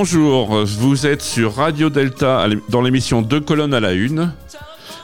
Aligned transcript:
Bonjour, 0.00 0.64
vous 0.64 1.06
êtes 1.06 1.22
sur 1.22 1.56
Radio 1.56 1.90
Delta 1.90 2.46
dans 2.68 2.82
l'émission 2.82 3.20
Deux 3.20 3.40
colonnes 3.40 3.74
à 3.74 3.80
la 3.80 3.94
une. 3.94 4.32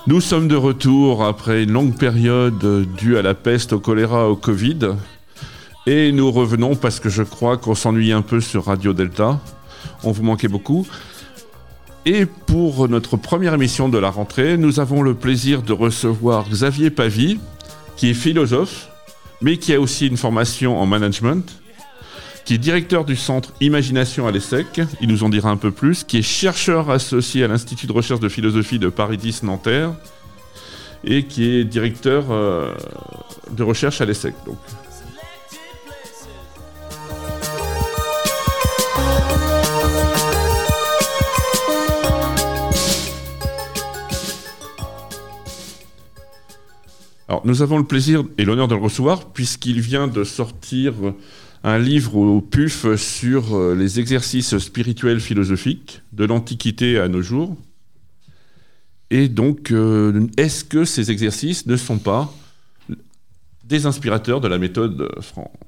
Nous 0.06 0.20
sommes 0.20 0.46
de 0.46 0.54
retour 0.54 1.24
après 1.24 1.64
une 1.64 1.72
longue 1.72 1.98
période 1.98 2.86
due 2.96 3.16
à 3.16 3.22
la 3.22 3.34
peste, 3.34 3.72
au 3.72 3.80
choléra, 3.80 4.30
au 4.30 4.36
Covid. 4.36 4.90
Et 5.88 6.12
nous 6.12 6.30
revenons 6.30 6.76
parce 6.76 7.00
que 7.00 7.08
je 7.08 7.24
crois 7.24 7.56
qu'on 7.56 7.74
s'ennuie 7.74 8.12
un 8.12 8.22
peu 8.22 8.40
sur 8.40 8.66
Radio 8.66 8.92
Delta. 8.92 9.40
On 10.04 10.12
vous 10.12 10.22
manquait 10.22 10.46
beaucoup. 10.46 10.86
Et 12.06 12.24
pour 12.24 12.88
notre 12.88 13.16
première 13.16 13.54
émission 13.54 13.88
de 13.88 13.98
la 13.98 14.10
rentrée, 14.10 14.56
nous 14.56 14.78
avons 14.78 15.02
le 15.02 15.14
plaisir 15.14 15.62
de 15.62 15.72
recevoir 15.72 16.48
Xavier 16.48 16.91
Pavie, 16.91 17.41
qui 17.97 18.10
est 18.10 18.14
philosophe, 18.14 18.91
mais 19.42 19.56
qui 19.56 19.74
a 19.74 19.80
aussi 19.80 20.06
une 20.06 20.16
formation 20.16 20.80
en 20.80 20.86
management 20.86 21.63
qui 22.45 22.55
est 22.55 22.59
directeur 22.59 23.05
du 23.05 23.17
centre 23.17 23.53
Imagination 23.61 24.27
à 24.27 24.31
l'ESSEC, 24.31 24.83
il 25.00 25.09
nous 25.09 25.25
en 25.25 25.28
dira 25.28 25.50
un 25.50 25.56
peu 25.56 25.70
plus, 25.70 26.05
qui 26.05 26.19
est 26.19 26.23
chercheur 26.23 26.91
associé 26.91 27.45
à 27.45 27.48
l'Institut 27.48 27.87
de 27.87 27.92
recherche 27.92 28.20
de 28.20 28.28
philosophie 28.28 28.78
de 28.78 28.89
Paris 28.89 29.17
10 29.17 29.45
Nanterre, 29.45 29.92
et 31.05 31.25
qui 31.25 31.56
est 31.56 31.65
directeur 31.65 32.31
euh, 32.31 32.75
de 33.50 33.62
recherche 33.62 34.00
à 34.00 34.05
l'ESSEC. 34.05 34.34
Donc. 34.47 34.59
Alors, 47.27 47.41
nous 47.47 47.62
avons 47.62 47.78
le 47.78 47.84
plaisir 47.84 48.22
et 48.37 48.45
l'honneur 48.45 48.69
de 48.69 48.75
le 48.75 48.83
recevoir 48.83 49.25
puisqu'il 49.33 49.81
vient 49.81 50.06
de 50.06 50.25
sortir 50.25 50.92
un 51.64 51.78
livre 51.78 52.16
au 52.16 52.42
PUF 52.42 52.94
sur 52.96 53.56
euh, 53.56 53.74
les 53.74 53.98
exercices 53.98 54.58
spirituels 54.58 55.18
philosophiques 55.18 56.02
de 56.12 56.26
l'Antiquité 56.26 56.98
à 56.98 57.08
nos 57.08 57.22
jours. 57.22 57.56
Et 59.10 59.28
donc, 59.28 59.70
euh, 59.70 60.26
est-ce 60.36 60.62
que 60.62 60.84
ces 60.84 61.10
exercices 61.10 61.66
ne 61.66 61.76
sont 61.76 61.98
pas 61.98 62.32
des 63.64 63.86
inspirateurs 63.86 64.42
de 64.42 64.48
la 64.48 64.58
méthode 64.58 65.10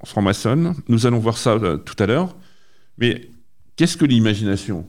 franc-maçonne? 0.05 0.74
Nous 0.89 1.06
allons 1.06 1.19
voir 1.19 1.39
ça 1.39 1.52
euh, 1.52 1.78
tout 1.78 1.97
à 1.98 2.06
l'heure. 2.06 2.36
Mais 2.98 3.30
qu'est-ce 3.77 3.97
que 3.97 4.05
l'imagination? 4.05 4.86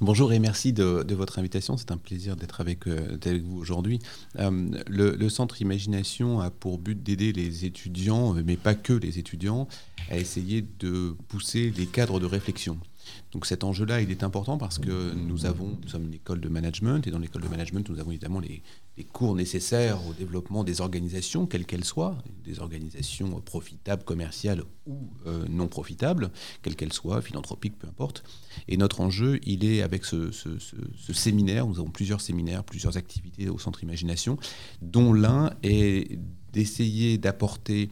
Bonjour 0.00 0.32
et 0.32 0.38
merci 0.38 0.72
de, 0.72 1.14
votre 1.14 1.38
invitation. 1.38 1.76
C'est 1.76 1.90
un 1.90 1.96
plaisir 1.96 2.36
d'être 2.36 2.60
avec, 2.60 2.86
euh, 2.86 3.18
vous 3.44 3.58
aujourd'hui. 3.58 3.98
Euh, 4.38 4.68
le, 4.86 5.28
Centre 5.28 5.60
Imagination 5.60 6.40
a 6.40 6.50
pour 6.50 6.78
but 6.78 7.02
d'aider 7.02 7.32
les 7.32 7.64
étudiants, 7.64 8.34
mais 8.34 8.56
pas 8.56 8.74
que 8.74 8.92
les 8.92 9.18
étudiants, 9.18 9.66
à 10.10 10.16
essayer 10.16 10.64
de 10.78 11.16
pousser 11.28 11.72
les 11.76 11.86
cadres 11.86 12.20
de 12.20 12.26
réflexion. 12.26 12.78
Donc 13.34 13.46
cet 13.46 13.64
enjeu-là, 13.64 14.00
il 14.00 14.12
est 14.12 14.22
important 14.22 14.58
parce 14.58 14.78
que 14.78 15.12
nous 15.12 15.44
avons, 15.44 15.76
nous 15.82 15.88
sommes 15.88 16.04
une 16.04 16.14
école 16.14 16.40
de 16.40 16.48
management 16.48 17.04
et 17.04 17.10
dans 17.10 17.18
l'école 17.18 17.42
de 17.42 17.48
management, 17.48 17.88
nous 17.90 17.98
avons 17.98 18.12
évidemment 18.12 18.38
les, 18.38 18.62
cours 19.12 19.34
nécessaires 19.34 19.98
au 20.06 20.12
développement 20.12 20.62
des 20.62 20.80
organisations, 20.80 21.46
quelles 21.46 21.66
qu'elles 21.66 21.84
soient, 21.84 22.16
des 22.44 22.60
organisations 22.60 23.40
profitables, 23.40 24.04
commerciales 24.04 24.62
ou 24.86 25.08
euh, 25.26 25.44
non 25.50 25.66
profitables, 25.66 26.30
quelles 26.62 26.76
qu'elles 26.76 26.92
soient, 26.92 27.20
philanthropiques, 27.20 27.76
peu 27.76 27.88
importe. 27.88 28.22
Et 28.68 28.76
notre 28.76 29.00
enjeu, 29.00 29.40
il 29.42 29.64
est 29.64 29.82
avec 29.82 30.04
ce, 30.04 30.30
séminaire, 31.12 31.66
nous 31.66 31.80
avons 31.80 31.90
plusieurs 31.90 32.20
séminaires, 32.20 32.62
plusieurs 32.62 32.96
activités 32.96 33.48
au 33.48 33.58
Centre 33.58 33.82
Imagination, 33.82 34.38
dont 34.80 35.12
l'un 35.12 35.50
est 35.64 36.20
d'essayer 36.52 37.18
d'apporter 37.18 37.90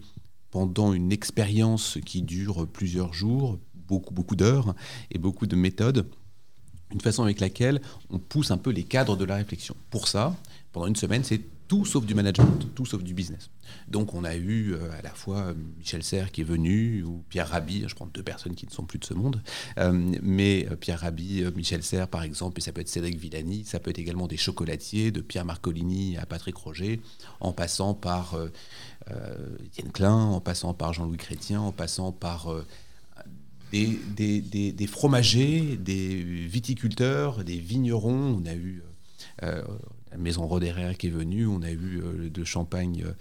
pendant 0.52 0.92
une 0.92 1.10
expérience 1.10 1.98
qui 2.04 2.22
dure 2.22 2.68
plusieurs 2.68 3.12
jours, 3.12 3.58
beaucoup, 3.92 4.14
beaucoup 4.14 4.36
d'heures 4.36 4.74
et 5.10 5.18
beaucoup 5.18 5.46
de 5.46 5.54
méthodes, 5.54 6.06
une 6.92 7.00
façon 7.02 7.24
avec 7.24 7.40
laquelle 7.40 7.82
on 8.08 8.18
pousse 8.18 8.50
un 8.50 8.56
peu 8.56 8.70
les 8.70 8.84
cadres 8.84 9.16
de 9.16 9.26
la 9.26 9.36
réflexion. 9.36 9.76
Pour 9.90 10.08
ça, 10.08 10.34
pendant 10.72 10.86
une 10.86 10.96
semaine, 10.96 11.24
c'est 11.24 11.42
tout 11.68 11.84
sauf 11.84 12.04
du 12.04 12.14
management, 12.14 12.74
tout 12.74 12.86
sauf 12.86 13.02
du 13.02 13.14
business. 13.14 13.50
Donc 13.88 14.14
on 14.14 14.24
a 14.24 14.34
eu 14.34 14.72
euh, 14.72 14.98
à 14.98 15.02
la 15.02 15.10
fois 15.10 15.38
euh, 15.38 15.54
Michel 15.78 16.02
Serres 16.02 16.30
qui 16.30 16.40
est 16.42 16.44
venu, 16.44 17.02
ou 17.02 17.22
Pierre 17.28 17.48
Rabhi, 17.48 17.84
je 17.86 17.94
prends 17.94 18.06
deux 18.06 18.22
personnes 18.22 18.54
qui 18.54 18.66
ne 18.66 18.70
sont 18.70 18.84
plus 18.84 18.98
de 18.98 19.04
ce 19.04 19.14
monde, 19.14 19.42
euh, 19.78 19.92
mais 20.22 20.68
Pierre 20.80 21.00
Rabhi, 21.00 21.44
Michel 21.54 21.82
Serres 21.82 22.08
par 22.08 22.22
exemple, 22.22 22.58
et 22.58 22.62
ça 22.62 22.72
peut 22.72 22.80
être 22.80 22.88
Cédric 22.88 23.18
Villani, 23.18 23.64
ça 23.64 23.78
peut 23.78 23.90
être 23.90 23.98
également 23.98 24.26
des 24.26 24.36
chocolatiers, 24.38 25.10
de 25.10 25.20
Pierre 25.20 25.44
Marcolini 25.44 26.16
à 26.18 26.26
Patrick 26.26 26.56
Roger, 26.56 27.00
en 27.40 27.52
passant 27.52 27.94
par 27.94 28.36
Étienne 29.64 29.92
Klein, 29.92 30.14
en 30.14 30.40
passant 30.40 30.74
par 30.74 30.92
Jean-Louis 30.92 31.16
Chrétien, 31.16 31.60
en 31.60 31.72
passant 31.72 32.12
par 32.12 32.48
des, 33.72 34.86
fromagers, 34.86 35.76
des 35.76 36.22
viticulteurs, 36.22 37.44
des 37.44 37.58
vignerons. 37.58 38.40
On 38.40 38.46
a 38.46 38.54
eu 38.54 38.82
euh, 39.42 39.62
la 40.10 40.18
maison 40.18 40.46
Roderer 40.46 40.94
qui 40.96 41.06
est 41.06 41.10
venue, 41.10 41.46
on 41.46 41.62
a 41.62 41.70
eu 41.70 42.02
euh, 42.02 42.30
de 42.30 42.44
Champagne, 42.44 43.02
euh, 43.06 43.12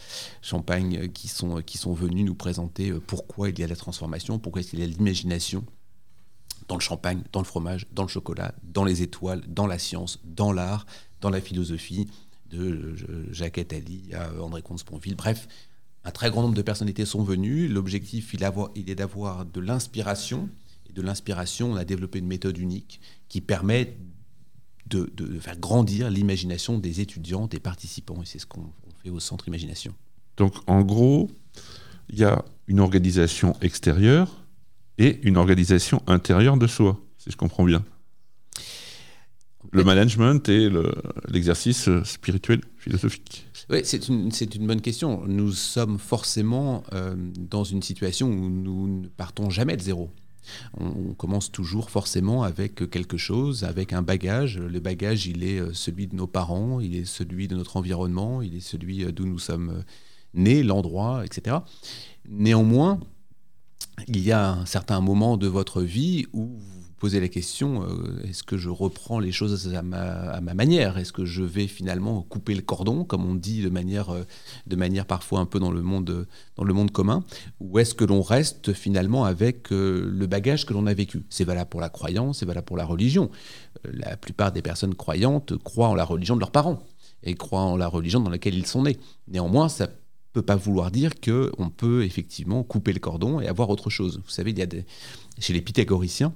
Champagne 0.42 1.10
qui, 1.10 1.30
sont, 1.30 1.62
qui 1.62 1.78
sont 1.78 1.94
venus 1.94 2.26
nous 2.26 2.36
présenter 2.36 2.92
pourquoi 3.08 3.50
il 3.50 3.60
y 3.60 3.64
a 3.64 3.68
la 3.68 3.76
transformation, 3.76 4.40
pourquoi 4.40 4.62
il 4.62 4.80
y 4.80 4.84
a 4.84 4.88
l'imagination 4.88 5.64
dans 6.68 6.76
le 6.76 6.82
champagne, 6.82 7.24
dans 7.32 7.42
le 7.42 7.46
fromage, 7.46 7.86
dans 7.92 8.04
le 8.04 8.08
chocolat, 8.08 8.54
dans 8.64 8.86
les 8.86 9.02
étoiles, 9.02 9.42
dans 9.48 9.68
la 9.68 9.80
science, 9.80 10.20
dans 10.24 10.54
l'art, 10.54 10.86
dans 11.20 11.30
la 11.30 11.42
philosophie, 11.42 12.08
de 12.50 12.96
Jacques 13.32 13.58
Attali 13.58 14.10
à 14.14 14.30
André 14.42 14.62
Comte-Sponville. 14.62 15.16
Bref, 15.16 15.48
un 16.04 16.12
très 16.12 16.32
grand 16.32 16.42
nombre 16.42 16.56
de 16.56 16.62
personnalités 16.62 17.06
sont 17.06 17.24
venues. 17.24 17.68
L'objectif, 17.68 18.34
il, 18.34 18.44
est 18.90 18.96
d'avoir 18.96 19.46
de 19.46 19.60
l'inspiration. 19.60 20.50
Et 20.90 20.94
de 20.94 21.02
l'inspiration, 21.02 21.72
on 21.72 21.76
a 21.76 21.86
développé 21.86 22.20
une 22.20 22.28
méthode 22.28 22.58
unique 22.58 23.02
qui 23.30 23.42
permet 23.42 23.98
de, 24.88 25.10
faire 25.40 25.58
grandir 25.58 26.10
l'imagination 26.10 26.78
des 26.78 27.02
étudiants, 27.02 27.48
des 27.48 27.60
participants. 27.60 28.22
Et 28.22 28.26
c'est 28.26 28.40
ce 28.40 28.46
qu'on 28.46 28.72
fait 29.04 29.10
au 29.10 29.20
Centre 29.20 29.48
Imagination. 29.48 29.94
Donc, 30.38 30.56
en 30.68 30.82
gros, 30.82 31.30
il 32.10 32.20
y 32.20 32.24
a 32.24 32.44
une 32.68 32.80
organisation 32.80 33.56
extérieure 33.62 34.44
et 34.98 35.20
une 35.24 35.38
organisation 35.38 36.02
intérieure 36.08 36.58
de 36.58 36.68
soi, 36.68 37.00
si 37.18 37.32
je 37.32 37.38
comprends 37.38 37.64
bien. 37.64 37.84
Le 39.72 39.84
management 39.84 40.50
et 40.50 40.70
l'exercice 41.30 41.90
spirituel 42.04 42.62
philosophique. 42.78 43.48
Oui, 43.72 43.80
c'est 43.86 44.10
une, 44.10 44.30
une, 44.56 44.68
bonne 44.68 44.82
question. 44.82 45.24
Nous 45.26 45.54
sommes 45.54 45.98
forcément 45.98 46.84
euh, 46.92 47.16
dans 47.38 47.64
une 47.64 47.82
situation 47.82 48.28
où 48.28 48.50
nous 48.50 49.02
ne 49.02 49.08
partons 49.08 49.50
jamais 49.50 49.78
de 49.78 49.82
zéro. 49.82 50.10
On, 50.78 51.14
commence 51.14 51.54
toujours 51.54 51.90
forcément 51.90 52.44
avec 52.44 52.90
quelque 52.90 53.16
chose, 53.16 53.64
avec 53.64 53.94
un 53.94 54.02
bagage. 54.02 54.58
Le 54.58 54.80
bagage, 54.82 55.26
il 55.28 55.46
est 55.46 55.60
euh, 55.60 55.72
celui 55.72 56.08
de 56.08 56.16
nos 56.18 56.28
parents, 56.28 56.82
il 56.82 56.98
est 56.98 57.06
celui 57.06 57.48
de 57.48 57.56
notre 57.56 57.78
environnement, 57.78 58.42
il 58.42 58.56
est 58.56 58.60
celui 58.60 59.06
euh, 59.06 59.14
d'où 59.14 59.26
nous 59.26 59.40
sommes 59.40 59.86
nés, 60.34 60.64
l'endroit, 60.64 61.24
etc. 61.24 61.58
Néanmoins, 62.28 63.00
il 64.10 64.20
y 64.20 64.34
a 64.34 64.52
un 64.52 64.66
certain 64.66 65.00
moment 65.00 65.38
de 65.38 65.48
votre 65.48 65.82
vie 65.82 66.26
où 66.34 66.60
poser 67.02 67.20
la 67.20 67.30
question 67.30 67.82
euh, 67.82 68.22
est-ce 68.30 68.44
que 68.44 68.58
je 68.58 68.70
reprends 68.70 69.20
les 69.20 69.32
choses 69.32 69.74
à 69.74 69.82
ma, 69.82 70.40
manière? 70.54 71.00
Est-ce 71.00 71.12
que 71.12 71.26
je 71.26 71.42
vais 71.42 71.66
finalement 71.66 72.22
couper 72.22 72.54
le 72.54 72.62
cordon, 72.62 73.06
comme 73.06 73.26
on 73.26 73.34
dit 73.34 73.64
de 73.64 73.70
manière, 73.70 74.12
euh, 74.12 74.22
de 74.68 74.76
manière 74.76 75.08
parfois 75.08 75.40
un 75.40 75.48
peu 75.48 75.60
dans 75.60 75.72
le 75.72 75.82
monde, 75.82 76.28
dans 76.58 76.64
le 76.64 76.74
monde 76.76 76.92
commun? 76.92 77.24
Ou 77.60 77.80
est-ce 77.80 77.96
que 77.96 78.06
l'on 78.06 78.22
reste 78.22 78.74
finalement 78.74 79.26
avec 79.26 79.72
euh, 79.72 80.08
le 80.14 80.28
bagage 80.28 80.68
que 80.68 80.74
l'on 80.74 80.86
a 80.86 80.94
vécu? 80.94 81.26
C'est 81.32 81.44
valable 81.44 81.72
pour 81.72 81.82
la 81.82 81.90
croyance, 81.90 82.38
c'est 82.38 82.46
valable 82.46 82.66
pour 82.66 82.78
la 82.78 82.86
religion. 82.86 83.32
la 83.84 84.16
plupart 84.16 84.52
des 84.52 84.62
personnes 84.62 84.94
croyantes 84.94 85.58
croient 85.58 85.90
en 85.90 85.96
la 85.96 86.06
religion 86.06 86.36
de 86.36 86.40
leurs 86.42 86.52
parents 86.52 86.84
et 87.24 87.34
croient 87.34 87.62
en 87.62 87.78
la 87.78 87.88
religion 87.88 88.20
dans 88.20 88.30
laquelle 88.30 88.54
ils 88.54 88.68
sont 88.68 88.84
nés. 88.84 89.00
Néanmoins, 89.28 89.70
ça 89.70 89.88
peut 90.34 90.44
pas 90.44 90.56
vouloir 90.56 90.92
dire 90.92 91.14
qu'on 91.20 91.70
peut 91.70 92.04
effectivement 92.04 92.64
couper 92.64 92.94
le 92.94 93.00
cordon 93.00 93.42
et 93.42 93.48
avoir 93.48 93.72
autre 93.72 93.90
chose. 93.90 94.22
Vous 94.24 94.30
savez, 94.30 94.52
il 94.52 94.60
y 94.60 94.62
a 94.62 94.68
des, 94.68 94.86
chez 95.40 95.54
les 95.54 95.62
pythagoriciens, 95.62 96.34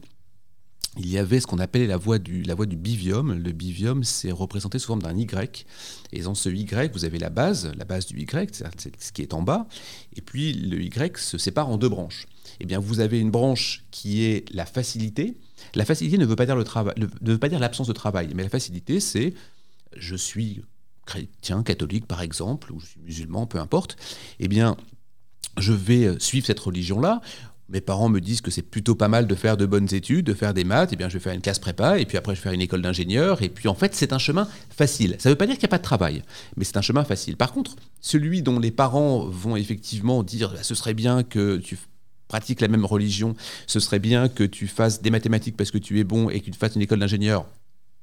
il 0.97 1.09
y 1.09 1.17
avait 1.17 1.39
ce 1.39 1.47
qu'on 1.47 1.59
appelait 1.59 1.87
la 1.87 1.97
voie 1.97 2.19
du, 2.19 2.43
la 2.43 2.55
voie 2.55 2.65
du 2.65 2.77
bivium. 2.77 3.33
Le 3.33 3.51
bivium, 3.51 4.03
c'est 4.03 4.31
représenté 4.31 4.79
sous 4.79 4.87
forme 4.87 5.01
d'un 5.01 5.17
Y. 5.17 5.65
Et 6.13 6.21
dans 6.21 6.35
ce 6.35 6.49
Y, 6.49 6.91
vous 6.93 7.05
avez 7.05 7.19
la 7.19 7.29
base, 7.29 7.71
la 7.75 7.85
base 7.85 8.05
du 8.05 8.19
Y, 8.21 8.55
c'est 8.77 9.03
ce 9.03 9.11
qui 9.11 9.21
est 9.21 9.33
en 9.33 9.41
bas. 9.41 9.67
Et 10.15 10.21
puis 10.21 10.53
le 10.53 10.81
Y 10.81 11.17
se 11.17 11.37
sépare 11.37 11.69
en 11.69 11.77
deux 11.77 11.89
branches. 11.89 12.27
Eh 12.59 12.65
bien, 12.65 12.79
vous 12.79 13.01
avez 13.01 13.19
une 13.19 13.31
branche 13.31 13.83
qui 13.91 14.23
est 14.23 14.45
la 14.53 14.65
facilité. 14.65 15.37
La 15.73 15.83
facilité 15.83 16.17
ne 16.17 16.25
veut 16.25 16.35
pas 16.35 16.45
dire 16.45 16.55
le 16.55 16.63
travail, 16.63 16.93
ne 16.97 17.31
veut 17.31 17.37
pas 17.37 17.49
dire 17.49 17.59
l'absence 17.59 17.87
de 17.87 17.93
travail, 17.93 18.29
mais 18.33 18.43
la 18.43 18.49
facilité, 18.49 18.99
c'est 18.99 19.33
je 19.95 20.15
suis 20.15 20.61
chrétien, 21.05 21.63
catholique 21.63 22.07
par 22.07 22.21
exemple, 22.21 22.71
ou 22.71 22.79
je 22.79 22.87
suis 22.87 22.99
musulman, 23.01 23.47
peu 23.47 23.59
importe. 23.59 23.97
Eh 24.39 24.47
bien, 24.47 24.77
je 25.57 25.73
vais 25.73 26.19
suivre 26.19 26.45
cette 26.45 26.59
religion-là 26.59 27.21
mes 27.69 27.81
parents 27.81 28.09
me 28.09 28.21
disent 28.21 28.41
que 28.41 28.51
c'est 28.51 28.61
plutôt 28.61 28.95
pas 28.95 29.07
mal 29.07 29.25
de 29.27 29.35
faire 29.35 29.57
de 29.57 29.65
bonnes 29.65 29.93
études, 29.93 30.25
de 30.25 30.33
faire 30.33 30.53
des 30.53 30.63
maths, 30.63 30.91
et 30.91 30.93
eh 30.93 30.97
bien 30.97 31.09
je 31.09 31.13
vais 31.15 31.19
faire 31.19 31.33
une 31.33 31.41
classe 31.41 31.59
prépa, 31.59 31.99
et 31.99 32.05
puis 32.05 32.17
après 32.17 32.35
je 32.35 32.39
vais 32.39 32.43
faire 32.43 32.51
une 32.53 32.61
école 32.61 32.81
d'ingénieur, 32.81 33.41
et 33.41 33.49
puis 33.49 33.67
en 33.67 33.73
fait 33.73 33.95
c'est 33.95 34.13
un 34.13 34.19
chemin 34.19 34.47
facile. 34.69 35.15
Ça 35.19 35.29
ne 35.29 35.33
veut 35.33 35.37
pas 35.37 35.47
dire 35.47 35.55
qu'il 35.55 35.63
n'y 35.63 35.69
a 35.69 35.69
pas 35.69 35.79
de 35.79 35.83
travail, 35.83 36.21
mais 36.57 36.63
c'est 36.63 36.77
un 36.77 36.81
chemin 36.81 37.03
facile. 37.03 37.37
Par 37.37 37.51
contre, 37.51 37.75
celui 38.01 38.43
dont 38.43 38.59
les 38.59 38.71
parents 38.71 39.25
vont 39.25 39.55
effectivement 39.55 40.21
dire 40.21 40.51
bah, 40.51 40.63
ce 40.63 40.75
serait 40.75 40.93
bien 40.93 41.23
que 41.23 41.57
tu 41.57 41.77
pratiques 42.27 42.61
la 42.61 42.67
même 42.67 42.85
religion, 42.85 43.35
ce 43.65 43.79
serait 43.79 43.99
bien 43.99 44.29
que 44.29 44.43
tu 44.43 44.67
fasses 44.67 45.01
des 45.01 45.09
mathématiques 45.09 45.57
parce 45.57 45.71
que 45.71 45.77
tu 45.77 45.99
es 45.99 46.03
bon 46.03 46.29
et 46.29 46.41
que 46.41 46.51
tu 46.51 46.57
fasses 46.57 46.75
une 46.75 46.81
école 46.81 46.99
d'ingénieur, 46.99 47.47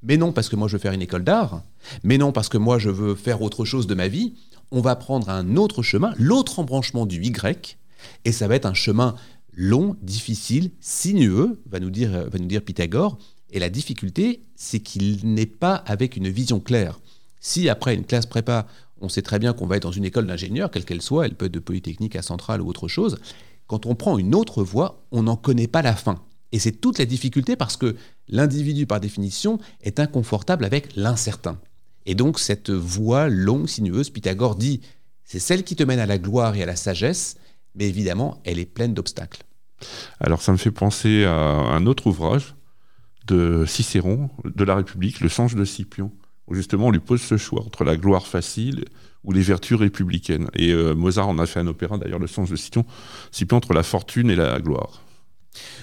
mais 0.02 0.16
non 0.16 0.32
parce 0.32 0.48
que 0.48 0.56
moi 0.56 0.66
je 0.66 0.72
veux 0.72 0.80
faire 0.80 0.92
une 0.92 1.02
école 1.02 1.22
d'art, 1.22 1.62
mais 2.02 2.18
non 2.18 2.32
parce 2.32 2.48
que 2.48 2.58
moi 2.58 2.78
je 2.78 2.90
veux 2.90 3.14
faire 3.14 3.42
autre 3.42 3.64
chose 3.64 3.86
de 3.86 3.94
ma 3.94 4.08
vie, 4.08 4.34
on 4.72 4.80
va 4.80 4.96
prendre 4.96 5.28
un 5.28 5.56
autre 5.56 5.82
chemin, 5.82 6.14
l'autre 6.16 6.58
embranchement 6.58 7.06
du 7.06 7.22
Y, 7.22 7.76
et 8.24 8.32
ça 8.32 8.48
va 8.48 8.56
être 8.56 8.66
un 8.66 8.74
chemin 8.74 9.14
long, 9.52 9.96
difficile, 10.02 10.70
sinueux, 10.80 11.60
va 11.66 11.80
nous 11.80 11.90
dire, 11.90 12.28
va 12.30 12.38
nous 12.38 12.46
dire 12.46 12.62
Pythagore. 12.62 13.18
Et 13.50 13.58
la 13.58 13.68
difficulté, 13.68 14.42
c'est 14.56 14.80
qu'il 14.80 15.20
n'est 15.24 15.46
pas 15.46 15.74
avec 15.74 16.16
une 16.16 16.28
vision 16.28 16.58
claire. 16.58 17.00
Si 17.40 17.68
après 17.68 17.94
une 17.94 18.04
classe 18.04 18.26
prépa, 18.26 18.66
on 19.00 19.08
sait 19.08 19.22
très 19.22 19.38
bien 19.38 19.52
qu'on 19.52 19.66
va 19.66 19.76
être 19.76 19.82
dans 19.82 19.92
une 19.92 20.04
école 20.04 20.26
d'ingénieur, 20.26 20.70
quelle 20.70 20.84
qu'elle 20.84 21.02
soit, 21.02 21.26
elle 21.26 21.34
peut 21.34 21.46
être 21.46 21.52
de 21.52 21.58
Polytechnique 21.58 22.16
à 22.16 22.22
Centrale 22.22 22.62
ou 22.62 22.68
autre 22.68 22.88
chose, 22.88 23.18
quand 23.66 23.84
on 23.86 23.94
prend 23.94 24.16
une 24.16 24.34
autre 24.34 24.62
voie, 24.62 25.04
on 25.10 25.24
n'en 25.24 25.36
connaît 25.36 25.66
pas 25.66 25.82
la 25.82 25.96
fin. 25.96 26.22
Et 26.52 26.58
c'est 26.58 26.72
toute 26.72 26.98
la 26.98 27.04
difficulté 27.04 27.56
parce 27.56 27.76
que 27.76 27.96
l'individu, 28.28 28.86
par 28.86 29.00
définition, 29.00 29.58
est 29.82 29.98
inconfortable 29.98 30.64
avec 30.64 30.94
l'incertain. 30.96 31.58
Et 32.06 32.14
donc 32.14 32.38
cette 32.38 32.70
voie 32.70 33.28
longue, 33.28 33.68
sinueuse, 33.68 34.10
Pythagore 34.10 34.56
dit, 34.56 34.80
c'est 35.24 35.38
celle 35.38 35.64
qui 35.64 35.76
te 35.76 35.82
mène 35.82 35.98
à 35.98 36.06
la 36.06 36.18
gloire 36.18 36.54
et 36.56 36.62
à 36.62 36.66
la 36.66 36.76
sagesse, 36.76 37.36
mais 37.74 37.88
évidemment, 37.88 38.40
elle 38.44 38.58
est 38.58 38.66
pleine 38.66 38.94
d'obstacles. 38.94 39.42
Alors 40.20 40.42
ça 40.42 40.52
me 40.52 40.56
fait 40.56 40.70
penser 40.70 41.24
à 41.24 41.32
un 41.32 41.86
autre 41.86 42.06
ouvrage 42.06 42.54
de 43.26 43.64
Cicéron, 43.66 44.30
de 44.44 44.64
la 44.64 44.76
République, 44.76 45.20
Le 45.20 45.28
Songe 45.28 45.54
de 45.54 45.64
Scipion, 45.64 46.12
où 46.46 46.54
justement 46.54 46.88
on 46.88 46.90
lui 46.90 47.00
pose 47.00 47.20
ce 47.20 47.36
choix 47.36 47.62
entre 47.62 47.84
la 47.84 47.96
gloire 47.96 48.26
facile 48.26 48.84
ou 49.24 49.32
les 49.32 49.42
vertus 49.42 49.76
républicaines. 49.76 50.48
Et 50.54 50.72
euh, 50.72 50.94
Mozart 50.94 51.28
en 51.28 51.38
a 51.38 51.46
fait 51.46 51.60
un 51.60 51.66
opéra, 51.66 51.98
d'ailleurs, 51.98 52.18
Le 52.18 52.26
Songe 52.26 52.50
de 52.50 52.56
Scipion, 52.56 52.84
Scipion 53.30 53.56
entre 53.56 53.72
la 53.72 53.82
fortune 53.82 54.30
et 54.30 54.36
la 54.36 54.58
gloire. 54.60 55.02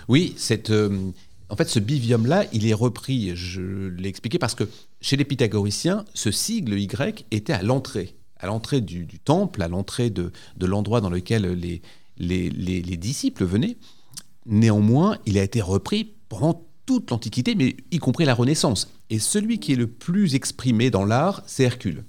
Oui, 0.07 0.33
cette, 0.37 0.71
euh, 0.71 1.11
en 1.49 1.55
fait, 1.55 1.69
ce 1.69 1.79
bivium-là, 1.79 2.45
il 2.51 2.67
est 2.67 2.73
repris, 2.73 3.35
je 3.35 3.87
l'ai 3.87 4.09
expliqué, 4.09 4.39
parce 4.39 4.55
que 4.55 4.65
chez 4.99 5.15
les 5.15 5.25
pythagoriciens, 5.25 6.05
ce 6.13 6.31
sigle 6.31 6.77
Y 6.77 7.25
était 7.31 7.53
à 7.53 7.63
l'entrée 7.63 8.15
à 8.39 8.47
l'entrée 8.47 8.81
du, 8.81 9.05
temple, 9.19 9.61
à 9.61 9.67
l'entrée 9.67 10.09
de, 10.09 10.31
l'endroit 10.59 11.01
dans 11.01 11.09
lequel 11.09 11.51
les, 11.53 11.81
les, 12.17 12.97
disciples 12.97 13.45
venaient. 13.45 13.77
Néanmoins, 14.45 15.17
il 15.25 15.37
a 15.37 15.43
été 15.43 15.61
repris 15.61 16.13
pendant 16.29 16.65
toute 16.85 17.11
l'Antiquité, 17.11 17.55
mais 17.55 17.75
y 17.91 17.99
compris 17.99 18.25
la 18.25 18.33
Renaissance. 18.33 18.91
Et 19.09 19.19
celui 19.19 19.59
qui 19.59 19.73
est 19.73 19.77
le 19.77 19.87
plus 19.87 20.35
exprimé 20.35 20.89
dans 20.89 21.05
l'art, 21.05 21.43
c'est 21.45 21.63
Hercule. 21.63 22.03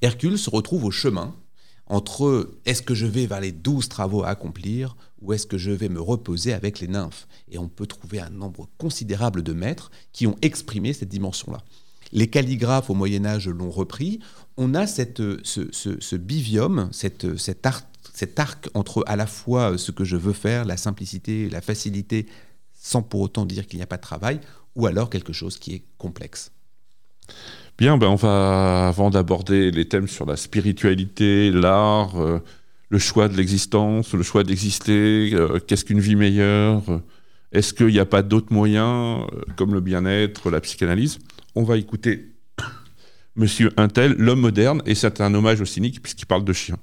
Hercule 0.00 0.38
se 0.38 0.50
retrouve 0.50 0.84
au 0.84 0.90
chemin 0.90 1.34
entre 1.86 2.54
est-ce 2.64 2.80
que 2.80 2.94
je 2.94 3.06
vais 3.06 3.26
vers 3.26 3.40
les 3.40 3.52
douze 3.52 3.88
travaux 3.88 4.22
à 4.22 4.28
accomplir 4.28 4.96
ou 5.20 5.32
est-ce 5.32 5.46
que 5.46 5.58
je 5.58 5.70
vais 5.70 5.88
me 5.88 6.00
reposer 6.00 6.52
avec 6.52 6.80
les 6.80 6.88
nymphes 6.88 7.28
Et 7.50 7.58
on 7.58 7.68
peut 7.68 7.86
trouver 7.86 8.20
un 8.20 8.30
nombre 8.30 8.68
considérable 8.78 9.42
de 9.42 9.52
maîtres 9.52 9.90
qui 10.12 10.26
ont 10.26 10.36
exprimé 10.42 10.92
cette 10.92 11.10
dimension-là. 11.10 11.62
Les 12.12 12.28
calligraphes 12.28 12.90
au 12.90 12.94
Moyen 12.94 13.24
Âge 13.24 13.48
l'ont 13.48 13.70
repris 13.70 14.20
on 14.56 14.74
a 14.74 14.86
cette, 14.86 15.22
ce, 15.44 16.16
bivium, 16.16 16.88
cette, 16.92 17.38
cet, 17.38 17.66
cet 18.12 18.38
arc 18.38 18.68
entre 18.74 19.04
à 19.06 19.16
la 19.16 19.26
fois 19.26 19.78
ce 19.78 19.90
que 19.90 20.04
je 20.04 20.16
veux 20.16 20.32
faire, 20.32 20.64
la 20.64 20.76
simplicité, 20.76 21.48
la 21.48 21.60
facilité, 21.60 22.26
sans 22.74 23.02
pour 23.02 23.20
autant 23.20 23.46
dire 23.46 23.66
qu'il 23.66 23.78
n'y 23.78 23.82
a 23.82 23.86
pas 23.86 23.96
de 23.96 24.02
travail, 24.02 24.40
ou 24.74 24.86
alors 24.86 25.10
quelque 25.10 25.32
chose 25.32 25.58
qui 25.58 25.74
est 25.74 25.82
complexe. 25.98 26.52
Bien, 27.78 27.96
ben 27.96 28.08
on 28.08 28.16
va, 28.16 28.88
avant 28.88 29.10
d'aborder 29.10 29.70
les 29.70 29.88
thèmes 29.88 30.08
sur 30.08 30.26
la 30.26 30.36
spiritualité, 30.36 31.50
l'art, 31.50 32.20
euh, 32.20 32.40
le 32.90 32.98
choix 32.98 33.28
de 33.28 33.36
l'existence, 33.36 34.12
le 34.12 34.22
choix 34.22 34.44
d'exister, 34.44 35.30
euh, 35.32 35.58
qu'est-ce 35.66 35.84
qu'une 35.84 36.00
vie 36.00 36.16
meilleure, 36.16 36.82
euh, 36.90 36.98
est-ce 37.52 37.72
qu'il 37.72 37.86
n'y 37.86 37.98
a 37.98 38.04
pas 38.04 38.22
d'autres 38.22 38.52
moyens, 38.52 39.26
comme 39.56 39.74
le 39.74 39.80
bien-être, 39.80 40.50
la 40.50 40.60
psychanalyse? 40.60 41.18
On 41.54 41.64
va 41.64 41.76
écouter 41.76 42.32
Monsieur 43.36 43.72
Intel, 43.76 44.14
l'homme 44.18 44.40
moderne, 44.40 44.82
et 44.86 44.94
c'est 44.94 45.20
un 45.20 45.34
hommage 45.34 45.60
au 45.60 45.66
cynique 45.66 46.02
puisqu'il 46.02 46.24
parle 46.24 46.44
de 46.44 46.52
chien. 46.52 46.76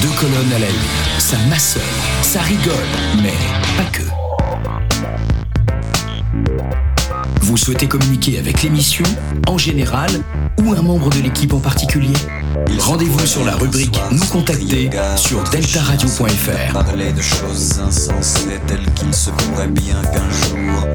Deux 0.00 0.08
colonnes 0.20 0.52
à 0.54 0.58
la 0.60 0.68
une, 0.68 1.20
ça 1.20 1.36
masseur, 1.48 1.82
ça 2.22 2.40
rigole, 2.42 2.74
mais 3.22 3.34
pas 3.76 3.90
que. 3.90 4.02
Vous 7.42 7.56
souhaitez 7.56 7.88
communiquer 7.88 8.38
avec 8.38 8.62
l'émission, 8.62 9.04
en 9.48 9.58
général, 9.58 10.10
ou 10.60 10.72
un 10.72 10.82
membre 10.82 11.10
de 11.10 11.20
l'équipe 11.20 11.52
en 11.52 11.58
particulier 11.58 12.12
Rendez-vous 12.78 13.26
sur 13.26 13.44
la 13.44 13.56
rubrique 13.56 13.98
Nous 14.12 14.24
contacter 14.26 14.90
sur 15.16 15.42
deltaradio.fr. 15.50 16.72
Parler 16.72 17.12
de 17.12 17.20
choses 17.20 17.80
insensées 17.80 18.60
telles 18.66 18.86
qu'il 18.94 19.12
se 19.12 19.30
pourrait 19.30 19.68
bien 19.68 20.00
qu'un 20.02 20.30
jour 20.30 20.88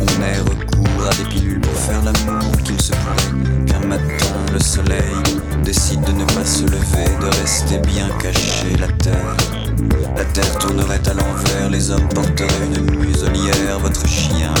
on 0.00 0.22
ait 0.22 0.40
recours 0.40 1.06
à 1.10 1.14
des 1.14 1.28
pilules 1.28 1.60
pour 1.60 1.72
faire 1.72 2.02
l'amour, 2.02 2.52
qu'il 2.64 2.80
se 2.80 2.92
pourrait 2.92 3.53
qu'un 3.74 3.86
matin 3.86 4.34
le 4.52 4.60
soleil 4.60 5.00
décide 5.62 6.02
de 6.02 6.12
ne 6.12 6.24
pas 6.24 6.44
se 6.44 6.62
lever, 6.64 7.08
de 7.20 7.26
rester 7.40 7.78
bien 7.78 8.08
caché 8.20 8.76
la 8.78 8.88
terre. 8.88 9.36
La 10.16 10.24
terre 10.24 10.58
tournerait 10.58 11.00
à 11.08 11.14
l'envers, 11.14 11.70
les 11.70 11.90
hommes 11.90 12.08
porteraient 12.08 12.68
une 12.76 12.98
muselière, 12.98 13.78
votre 13.80 14.06
chien, 14.06 14.52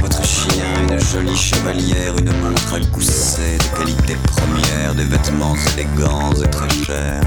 votre 0.00 0.24
chien, 0.24 0.64
une 0.88 0.98
jolie 0.98 1.36
chevalière, 1.36 2.16
une 2.18 2.32
montre 2.42 2.74
à 2.74 2.80
gousset 2.80 3.58
de 3.58 3.78
qualité 3.78 4.16
première, 4.36 4.94
des 4.94 5.04
vêtements 5.04 5.56
élégants 5.74 6.32
et 6.42 6.50
très 6.50 6.70
chers. 6.70 7.22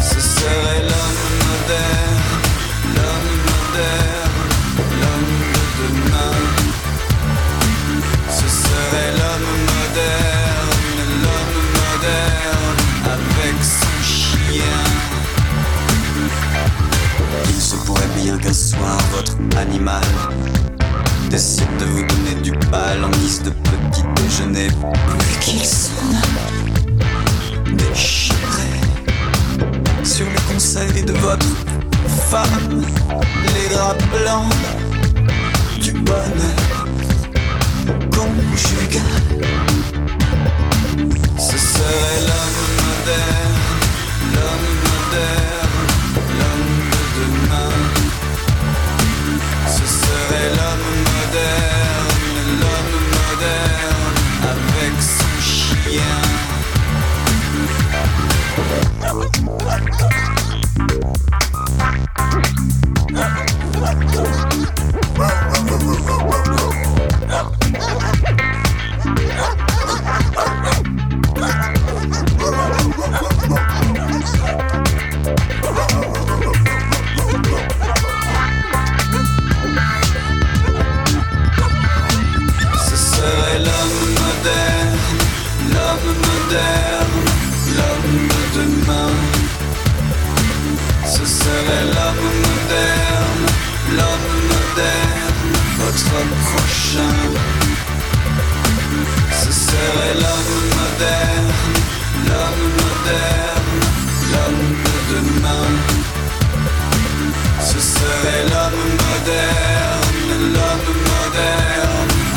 Ce 0.00 0.20
serait 0.20 0.82
l'homme 0.82 1.24
moderne, 1.48 2.22
l'homme 2.96 3.34
moderne, 3.50 4.40
l'homme 5.00 5.34
de 5.54 5.64
demain. 5.80 6.34
Ce 8.30 8.48
serait 8.48 9.12
qu'un 18.44 18.52
soir 18.52 18.98
votre 19.12 19.36
animal 19.58 20.02
décide 21.30 21.76
de 21.78 21.84
vous 21.86 22.02
donner 22.02 22.34
du 22.42 22.52
bal 22.70 23.02
en 23.04 23.10
guise 23.10 23.42
de 23.42 23.50
petit 23.50 24.04
déjeuner. 24.16 24.68
Puis 25.18 25.38
qu'il 25.40 25.64
s'en 25.64 25.90
déchiré 27.72 28.70
sur 30.02 30.26
le 30.26 30.52
conseil 30.52 31.02
de 31.04 31.12
votre 31.12 31.46
femme, 32.28 32.84
les 33.54 33.74
draps 33.74 34.04
blancs 34.12 34.52
du 35.80 35.92
bonheur 35.92 36.86
conjugal. 38.10 39.02
Ce 41.38 41.56
serait 41.58 42.20
l'homme 42.26 42.60
moderne, 42.84 43.56
l'homme 44.34 44.70
moderne, 44.84 45.53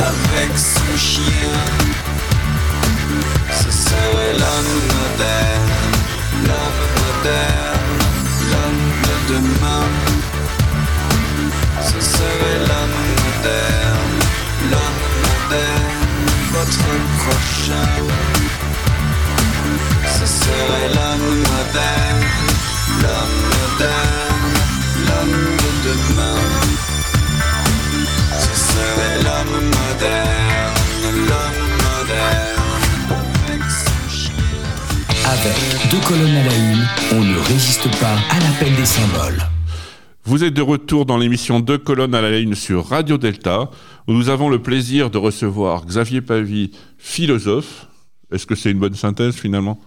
avec 0.07 0.51
son 0.57 0.97
chien. 0.97 1.57
Ce 3.51 3.71
serait 3.71 4.33
l'homme 4.41 4.75
moderne, 4.95 5.73
l'homme 6.47 6.83
moderne, 7.01 7.97
l'homme 8.51 8.87
de 9.07 9.15
demain. 9.33 9.87
Ce 11.89 11.99
serait 12.13 12.59
l'homme 12.69 13.01
moderne, 13.21 14.17
l'homme 14.71 15.03
moderne, 15.27 16.05
votre 16.55 16.89
prochain. 17.21 17.93
Ce 20.17 20.25
serait 20.25 20.89
l'homme 20.95 21.29
moderne, 21.51 22.25
l'homme 23.01 23.56
deux 35.91 35.99
colonnes 36.05 36.35
à 36.35 36.43
la 36.43 36.55
une, 36.55 36.87
on 37.13 37.23
ne 37.23 37.37
résiste 37.39 37.89
pas 37.99 38.15
à 38.29 38.39
l'appel 38.39 38.75
des 38.75 38.85
symboles. 38.85 39.41
Vous 40.25 40.43
êtes 40.43 40.53
de 40.53 40.61
retour 40.61 41.05
dans 41.05 41.17
l'émission 41.17 41.61
Deux 41.61 41.77
colonnes 41.77 42.15
à 42.15 42.21
la 42.21 42.37
une 42.37 42.53
sur 42.53 42.87
Radio 42.87 43.17
Delta, 43.17 43.69
où 44.07 44.13
nous 44.13 44.27
avons 44.27 44.49
le 44.49 44.61
plaisir 44.61 45.09
de 45.09 45.17
recevoir 45.17 45.85
Xavier 45.85 46.19
Pavie, 46.19 46.71
philosophe. 46.97 47.87
Est-ce 48.31 48.45
que 48.45 48.55
c'est 48.55 48.71
une 48.71 48.79
bonne 48.79 48.95
synthèse 48.95 49.35
finalement? 49.35 49.79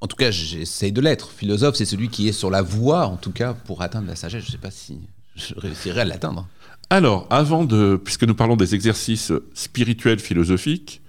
En 0.00 0.06
tout 0.06 0.16
cas, 0.16 0.30
j'essaye 0.30 0.90
de 0.90 1.02
l'être. 1.02 1.30
Philosophe, 1.30 1.76
c'est 1.76 1.84
celui 1.84 2.08
qui 2.08 2.28
est 2.28 2.32
sur 2.32 2.50
la 2.50 2.62
voie, 2.62 3.06
en 3.06 3.16
tout 3.16 3.32
cas, 3.32 3.52
pour 3.52 3.82
atteindre 3.82 4.08
la 4.08 4.16
sagesse. 4.16 4.42
Je 4.42 4.48
ne 4.48 4.52
sais 4.52 4.58
pas 4.58 4.70
si 4.70 5.00
je 5.36 5.54
réussirai 5.56 6.00
à 6.00 6.04
l'atteindre. 6.06 6.48
Alors, 6.88 7.26
avant 7.28 7.64
de, 7.64 8.00
puisque 8.02 8.24
nous 8.24 8.34
parlons 8.34 8.56
des 8.56 8.74
exercices 8.74 9.32
spirituels 9.52 10.18
philosophiques, 10.18 11.01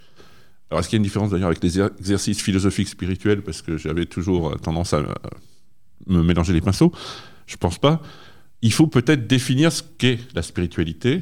alors 0.74 0.80
est-ce 0.80 0.90
qu'il 0.90 0.98
y 0.98 1.00
a 1.00 1.02
une 1.02 1.04
différence 1.04 1.30
d'ailleurs 1.30 1.50
avec 1.50 1.64
les 1.64 1.78
er- 1.78 1.92
exercices 2.00 2.42
philosophiques 2.42 2.88
spirituels? 2.88 3.44
Parce 3.44 3.62
que 3.62 3.78
j'avais 3.78 4.08
toujours 4.08 4.50
euh, 4.50 4.56
tendance 4.56 4.94
à 4.94 5.04
me 6.08 6.24
mélanger 6.24 6.52
les 6.52 6.62
pinceaux. 6.62 6.92
Je 7.46 7.58
pense 7.58 7.78
pas. 7.78 8.02
Il 8.64 8.74
faut 8.74 8.88
peut-être 8.88 9.28
définir 9.28 9.72
ce 9.72 9.84
qu'est 9.84 10.18
la 10.34 10.42
spiritualité, 10.42 11.22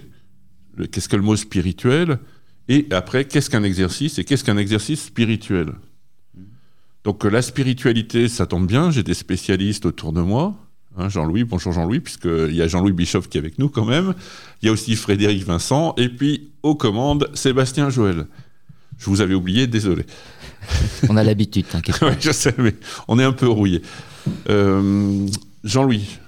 qu'est-ce 0.89 1.09
que 1.09 1.17
le 1.17 1.21
mot 1.21 1.35
spirituel, 1.35 2.19
et 2.69 2.87
après, 2.91 3.25
qu'est-ce 3.25 3.49
qu'un 3.49 3.63
exercice 3.63 4.19
et 4.19 4.23
qu'est-ce 4.23 4.45
qu'un 4.45 4.57
exercice 4.57 5.03
spirituel? 5.07 5.73
Donc 7.03 7.25
euh, 7.25 7.29
la 7.29 7.41
spiritualité, 7.41 8.29
ça 8.29 8.45
tombe 8.45 8.67
bien, 8.67 8.89
j'ai 8.89 9.03
des 9.03 9.15
spécialistes 9.15 9.85
autour 9.85 10.13
de 10.13 10.21
moi. 10.21 10.55
Hein, 10.97 11.09
Jean-Louis, 11.09 11.43
bonjour 11.43 11.73
Jean-Louis, 11.73 11.99
puisqu'il 11.99 12.55
y 12.55 12.61
a 12.61 12.69
Jean-Louis 12.69 12.93
Bischoff 12.93 13.27
qui 13.27 13.37
est 13.37 13.41
avec 13.41 13.59
nous 13.59 13.67
quand 13.67 13.85
même. 13.85 14.13
Il 14.61 14.67
y 14.67 14.69
a 14.69 14.71
aussi 14.71 14.95
Frédéric 14.95 15.43
Vincent, 15.43 15.93
et 15.97 16.07
puis 16.07 16.51
aux 16.63 16.75
commandes, 16.75 17.29
Sébastien 17.33 17.89
Joël. 17.89 18.27
Je 19.01 19.09
vous 19.09 19.21
avais 19.21 19.33
oublié, 19.33 19.65
désolé. 19.65 20.05
On 21.09 21.17
a 21.17 21.23
l'habitude, 21.23 21.67
t'inquiète 21.67 21.97
pas. 21.99 22.09
Ouais, 22.09 22.17
je 22.19 22.31
sais, 22.31 22.53
mais 22.59 22.75
on 23.07 23.17
est 23.17 23.23
un 23.23 23.31
peu 23.31 23.47
rouillé. 23.47 23.81
Euh, 24.47 25.27
Jean-Louis, 25.63 26.19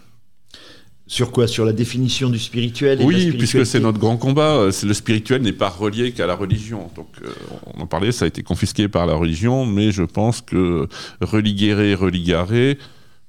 Sur 1.05 1.31
quoi? 1.31 1.45
Sur 1.47 1.65
la 1.65 1.73
définition 1.73 2.31
du 2.31 2.39
spirituel 2.39 2.93
et 2.93 3.05
de 3.05 3.11
la 3.11 3.17
oui, 3.17 3.31
puisque 3.37 3.63
c'est 3.67 3.79
notre 3.79 3.99
grand 3.99 4.17
combat, 4.17 4.55
euh, 4.55 4.71
c'est 4.71 4.87
le 4.87 4.95
spirituel 4.95 5.43
n'est 5.43 5.53
pas 5.53 5.69
relié 5.69 6.13
qu'à 6.13 6.25
la 6.25 6.33
religion. 6.35 6.89
Donc, 6.95 7.09
euh, 7.23 7.29
on 7.75 7.81
en 7.81 7.85
parlait, 7.85 8.11
ça 8.11 8.25
a 8.25 8.27
été 8.27 8.41
confisqué 8.41 8.87
par 8.87 9.05
la 9.05 9.13
religion, 9.13 9.67
mais 9.67 9.91
je 9.91 10.01
pense 10.01 10.41
que 10.41 10.87
religérer, 11.21 11.93
religarer, 11.93 12.79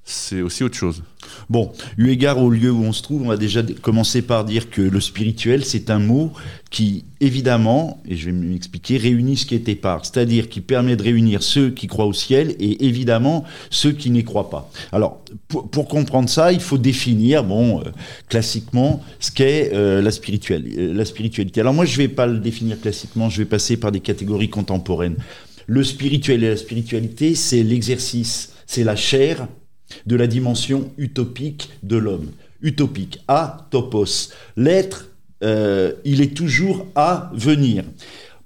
c'est 0.04 0.42
aussi 0.42 0.62
autre 0.62 0.76
chose. 0.76 1.02
Bon, 1.48 1.72
eu 1.96 2.10
égard 2.10 2.38
au 2.38 2.50
lieu 2.50 2.70
où 2.70 2.82
on 2.84 2.92
se 2.92 3.02
trouve, 3.02 3.22
on 3.22 3.28
va 3.28 3.38
déjà 3.38 3.62
commencer 3.80 4.20
par 4.20 4.44
dire 4.44 4.68
que 4.68 4.82
le 4.82 5.00
spirituel, 5.00 5.64
c'est 5.64 5.88
un 5.88 5.98
mot 5.98 6.32
qui, 6.70 7.04
évidemment, 7.20 8.02
et 8.06 8.14
je 8.14 8.26
vais 8.26 8.32
m'expliquer, 8.32 8.98
réunit 8.98 9.38
ce 9.38 9.46
qui 9.46 9.54
est 9.54 9.66
épars, 9.66 10.04
c'est-à-dire 10.04 10.50
qui 10.50 10.60
permet 10.60 10.96
de 10.96 11.02
réunir 11.02 11.42
ceux 11.42 11.70
qui 11.70 11.86
croient 11.86 12.04
au 12.04 12.12
ciel 12.12 12.54
et 12.60 12.84
évidemment 12.84 13.44
ceux 13.70 13.92
qui 13.92 14.10
n'y 14.10 14.24
croient 14.24 14.50
pas. 14.50 14.70
Alors, 14.92 15.22
pour, 15.48 15.88
comprendre 15.88 16.28
ça, 16.28 16.52
il 16.52 16.60
faut 16.60 16.78
définir, 16.78 17.42
bon, 17.42 17.80
euh, 17.80 17.84
classiquement, 18.28 19.02
ce 19.20 19.30
qu'est 19.30 19.70
euh, 19.72 20.02
la, 20.02 20.10
euh, 20.10 20.92
la 20.92 21.04
spiritualité. 21.06 21.60
Alors 21.60 21.72
moi, 21.72 21.86
je 21.86 21.92
ne 21.92 22.06
vais 22.06 22.08
pas 22.08 22.26
le 22.26 22.38
définir 22.38 22.78
classiquement, 22.78 23.30
je 23.30 23.38
vais 23.38 23.48
passer 23.48 23.78
par 23.78 23.90
des 23.90 24.00
catégories 24.00 24.50
contemporaines. 24.50 25.16
Le 25.66 25.82
spirituel 25.82 26.44
et 26.44 26.50
la 26.50 26.56
spiritualité, 26.58 27.34
c'est 27.34 27.62
l'exercice, 27.62 28.52
c'est 28.66 28.84
la 28.84 28.96
chair 28.96 29.48
de 30.06 30.16
la 30.16 30.26
dimension 30.26 30.90
utopique 30.98 31.70
de 31.82 31.96
l'homme. 31.96 32.30
Utopique, 32.62 33.20
à 33.28 33.66
topos. 33.70 34.30
L'être, 34.56 35.10
euh, 35.42 35.92
il 36.04 36.20
est 36.20 36.34
toujours 36.34 36.86
à 36.94 37.30
venir. 37.34 37.84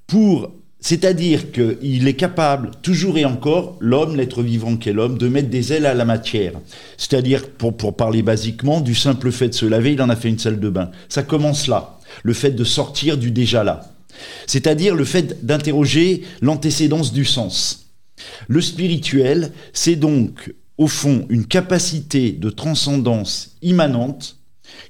Pour, 0.06 0.52
c'est-à-dire 0.80 1.52
qu'il 1.52 2.08
est 2.08 2.14
capable, 2.14 2.70
toujours 2.82 3.18
et 3.18 3.24
encore, 3.24 3.76
l'homme, 3.80 4.16
l'être 4.16 4.42
vivant 4.42 4.76
qu'est 4.76 4.92
l'homme, 4.92 5.18
de 5.18 5.28
mettre 5.28 5.50
des 5.50 5.72
ailes 5.72 5.86
à 5.86 5.94
la 5.94 6.04
matière. 6.04 6.52
C'est-à-dire, 6.96 7.48
pour, 7.50 7.76
pour 7.76 7.96
parler 7.96 8.22
basiquement, 8.22 8.80
du 8.80 8.94
simple 8.94 9.30
fait 9.30 9.48
de 9.48 9.54
se 9.54 9.66
laver, 9.66 9.92
il 9.92 10.02
en 10.02 10.08
a 10.08 10.16
fait 10.16 10.28
une 10.28 10.38
salle 10.38 10.60
de 10.60 10.68
bain. 10.68 10.90
Ça 11.08 11.22
commence 11.22 11.68
là. 11.68 11.98
Le 12.22 12.32
fait 12.32 12.50
de 12.50 12.64
sortir 12.64 13.18
du 13.18 13.30
déjà 13.30 13.62
là. 13.64 13.92
C'est-à-dire 14.46 14.94
le 14.94 15.04
fait 15.04 15.44
d'interroger 15.44 16.22
l'antécédence 16.40 17.12
du 17.12 17.24
sens. 17.24 17.90
Le 18.48 18.60
spirituel, 18.60 19.52
c'est 19.72 19.96
donc, 19.96 20.52
au 20.78 20.86
fond, 20.86 21.26
une 21.28 21.44
capacité 21.44 22.32
de 22.32 22.50
transcendance 22.50 23.56
immanente 23.62 24.38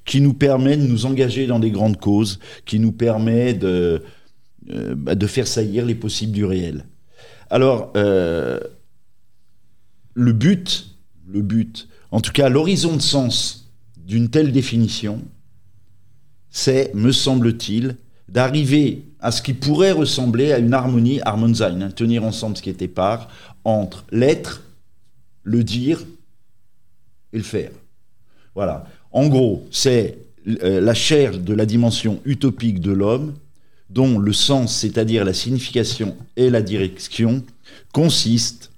qui 0.05 0.21
nous 0.21 0.35
permet 0.35 0.77
de 0.77 0.87
nous 0.87 1.07
engager 1.07 1.47
dans 1.47 1.59
des 1.59 1.71
grandes 1.71 1.99
causes, 1.99 2.39
qui 2.67 2.79
nous 2.79 2.93
permet 2.93 3.55
de, 3.55 4.03
euh, 4.71 4.95
bah, 4.95 5.15
faire 5.27 5.47
saillir 5.47 5.87
les 5.87 5.95
possibles 5.95 6.33
du 6.33 6.45
réel. 6.45 6.85
Alors, 7.49 7.93
euh, 7.97 8.61
le 10.13 10.33
but, 10.33 10.97
le 11.27 11.41
but, 11.41 11.89
en 12.11 12.21
tout 12.21 12.33
cas 12.33 12.49
l'horizon 12.51 12.97
de 12.97 13.03
sens 13.03 13.71
d'une 13.97 14.29
telle 14.29 14.53
définition, 14.53 15.23
c'est, 16.51 16.95
me 16.95 17.13
semble-t-il, 17.13 17.97
d'arriver 18.29 19.05
à 19.21 19.31
ce 19.31 19.41
qui 19.41 19.55
pourrait 19.55 19.93
ressembler 19.93 20.53
à 20.53 20.59
une 20.59 20.75
harmonie, 20.75 21.21
Harmonsein, 21.23 21.81
hein, 21.81 21.91
tenir 21.91 22.25
ensemble 22.25 22.57
ce 22.57 22.63
qui 22.63 22.71
était 22.71 22.89
part, 22.89 23.29
entre 23.65 24.05
l'être, 24.11 24.63
le 25.43 25.65
dire 25.65 26.05
et 27.33 27.39
le 27.39 27.43
faire. 27.43 27.71
Voilà. 28.55 28.87
En 29.13 29.29
gros, 29.29 29.67
c'est 29.71 30.19
euh, 30.63 30.81
la 30.81 30.95
chair 30.95 31.39
de 31.39 31.55
la 31.55 31.67
dimension 31.67 32.21
utopique 32.25 32.81
de 32.81 32.93
l'homme, 32.93 33.35
dont 33.91 34.19
le 34.19 34.33
sens, 34.33 34.75
c'est-à-dire 34.77 35.25
la 35.25 35.33
signification 35.33 36.17
et 36.37 36.51
la 36.51 36.63
direction, 36.63 37.43
consiste 37.93 38.71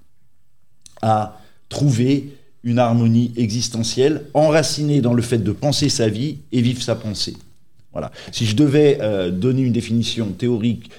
à 1.02 1.40
trouver 1.68 2.36
une 2.62 2.78
harmonie 2.78 3.32
existentielle 3.36 4.26
enracinée 4.34 5.00
dans 5.00 5.14
le 5.14 5.22
fait 5.22 5.38
de 5.38 5.52
penser 5.52 5.88
sa 5.88 6.08
vie 6.08 6.38
et 6.52 6.60
vivre 6.60 6.82
sa 6.82 6.94
pensée. 6.94 7.36
Voilà. 7.92 8.12
Si 8.32 8.46
je 8.46 8.54
devais 8.54 8.98
euh, 9.00 9.30
donner 9.30 9.62
une 9.62 9.72
définition 9.72 10.26
théorique 10.32 10.90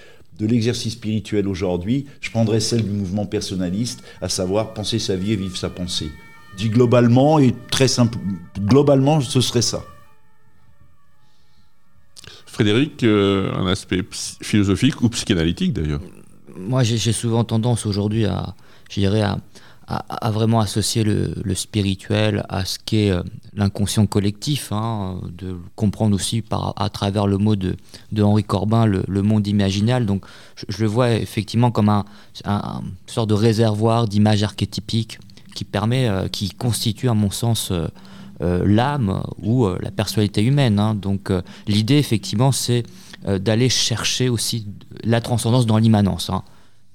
de 0.41 0.48
l'exercice 0.48 0.93
spirituel 0.93 1.48
aujourd'hui, 1.48 2.07
je 2.19 2.31
prendrais 2.31 2.60
celle 2.60 2.83
du 2.83 2.89
mouvement 2.89 3.27
personnaliste, 3.27 4.03
à 4.21 4.27
savoir 4.27 4.74
penser 4.74 4.98
sa 4.98 5.15
vie 5.15 5.33
et 5.33 5.36
vivre 5.36 5.55
sa 5.55 5.69
pensée. 5.69 6.10
Dit 6.57 6.69
globalement 6.69 7.38
et 7.38 7.53
très 7.69 7.88
simple, 7.88 8.17
globalement, 8.60 9.21
ce 9.21 9.39
serait 9.39 9.62
ça. 9.62 9.83
Frédéric, 12.48 13.03
euh, 13.03 13.53
un 13.53 13.67
aspect 13.67 14.03
philosophique 14.12 15.01
ou 15.01 15.10
psychanalytique 15.10 15.74
d'ailleurs? 15.74 16.01
Moi, 16.57 16.83
j'ai 16.83 16.98
j'ai 16.98 17.13
souvent 17.13 17.43
tendance 17.43 17.86
aujourd'hui 17.86 18.25
à, 18.25 18.55
je 18.89 19.00
dirais, 19.00 19.21
à, 19.21 19.38
à- 20.07 20.31
vraiment 20.31 20.60
associer 20.62 21.03
le, 21.03 21.33
spirituel 21.55 22.45
à 22.50 22.63
ce 22.65 22.77
qu'est 22.83 23.12
euh, 23.12 23.24
l'inconscient 23.53 24.05
collectif, 24.05 24.71
hein, 24.71 25.19
de 25.38 25.57
comprendre 25.75 26.15
aussi 26.15 26.41
par, 26.41 26.74
à 26.77 26.89
travers 26.89 27.27
le 27.27 27.38
mot 27.38 27.55
de, 27.55 27.75
de 28.12 28.24
Henri 28.24 28.43
Corbin, 28.43 28.86
le, 28.86 29.21
monde 29.21 29.48
imaginal. 29.48 30.05
Donc, 30.05 30.24
je, 30.55 30.81
le 30.81 30.88
vois 30.88 31.12
effectivement 31.12 31.71
comme 31.71 31.89
un, 31.89 32.05
un- 32.45 32.81
sorte 33.07 33.29
de 33.29 33.33
réservoir 33.33 34.07
d'images 34.07 34.43
archétypiques 34.43 35.19
qui 35.55 35.65
permet, 35.65 36.07
euh, 36.07 36.27
qui 36.29 36.50
constitue, 36.50 37.10
à 37.10 37.13
mon 37.13 37.29
sens, 37.31 37.71
euh, 37.71 37.88
l'âme 38.65 39.21
ou 39.43 39.67
la 39.67 39.91
personnalité 39.91 40.41
humaine. 40.43 40.79
hein. 40.79 40.95
Donc, 40.95 41.31
l'idée, 41.67 41.98
effectivement, 41.98 42.51
c'est 42.51 42.83
d'aller 43.27 43.69
chercher 43.69 44.29
aussi 44.29 44.65
la 45.03 45.21
transcendance 45.21 45.67
dans 45.67 45.77
l'immanence. 45.77 46.31
hein. 46.31 46.41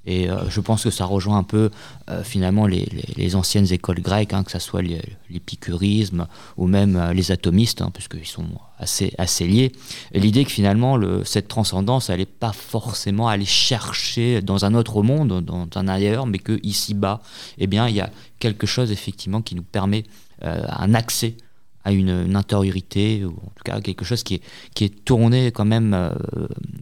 Et 0.07 0.31
euh, 0.31 0.49
je 0.49 0.61
pense 0.61 0.85
que 0.85 0.91
ça 0.91 1.05
rejoint 1.05 1.37
un 1.37 1.43
peu 1.43 1.71
euh, 2.09 2.23
finalement 2.23 2.67
les, 2.67 3.35
anciennes 3.35 3.73
écoles 3.73 4.01
grecques, 4.01 4.33
hein, 4.33 4.45
que 4.45 4.53
ce 4.53 4.61
soit 4.61 4.81
l'épicurisme 5.29 6.29
ou 6.57 6.69
même 6.69 6.97
euh, 6.97 7.13
les 7.13 7.33
atomistes, 7.33 7.83
hein, 7.83 7.91
puisqu'ils 7.93 8.27
sont 8.27 8.47
assez, 8.79 9.13
assez 9.19 9.49
liés. 9.49 9.73
L'idée 10.15 10.45
que 10.45 10.53
finalement 10.53 10.97
le, 10.97 11.25
cette 11.25 11.49
transcendance, 11.49 12.09
elle 12.09 12.21
n'est 12.21 12.27
pas 12.27 12.53
forcément 12.53 13.27
aller 13.27 13.45
chercher 13.45 14.43
dans 14.43 14.65
un 14.65 14.75
autre 14.75 15.03
monde, 15.03 15.45
dans 15.45 15.69
un 15.75 15.89
ailleurs, 15.89 16.27
mais 16.27 16.39
que 16.39 16.61
ici-bas, 16.63 17.21
eh 17.59 17.67
bien, 17.67 17.89
il 17.89 17.97
y 17.97 18.01
a 18.01 18.11
quelque 18.39 18.67
chose 18.67 18.93
effectivement 18.93 19.43
qui 19.43 19.57
nous 19.57 19.63
permet 19.63 20.05
un 20.43 20.93
accès 20.95 21.35
à 21.83 21.93
une, 21.93 22.37
intériorité, 22.37 23.25
ou 23.25 23.31
en 23.31 23.51
tout 23.57 23.65
cas 23.65 23.81
quelque 23.81 24.05
chose 24.05 24.23
qui 24.23 24.35
est, 24.35 24.43
qui 24.75 24.85
est 24.85 25.05
tourné 25.05 25.51
quand 25.51 25.65
même 25.65 26.13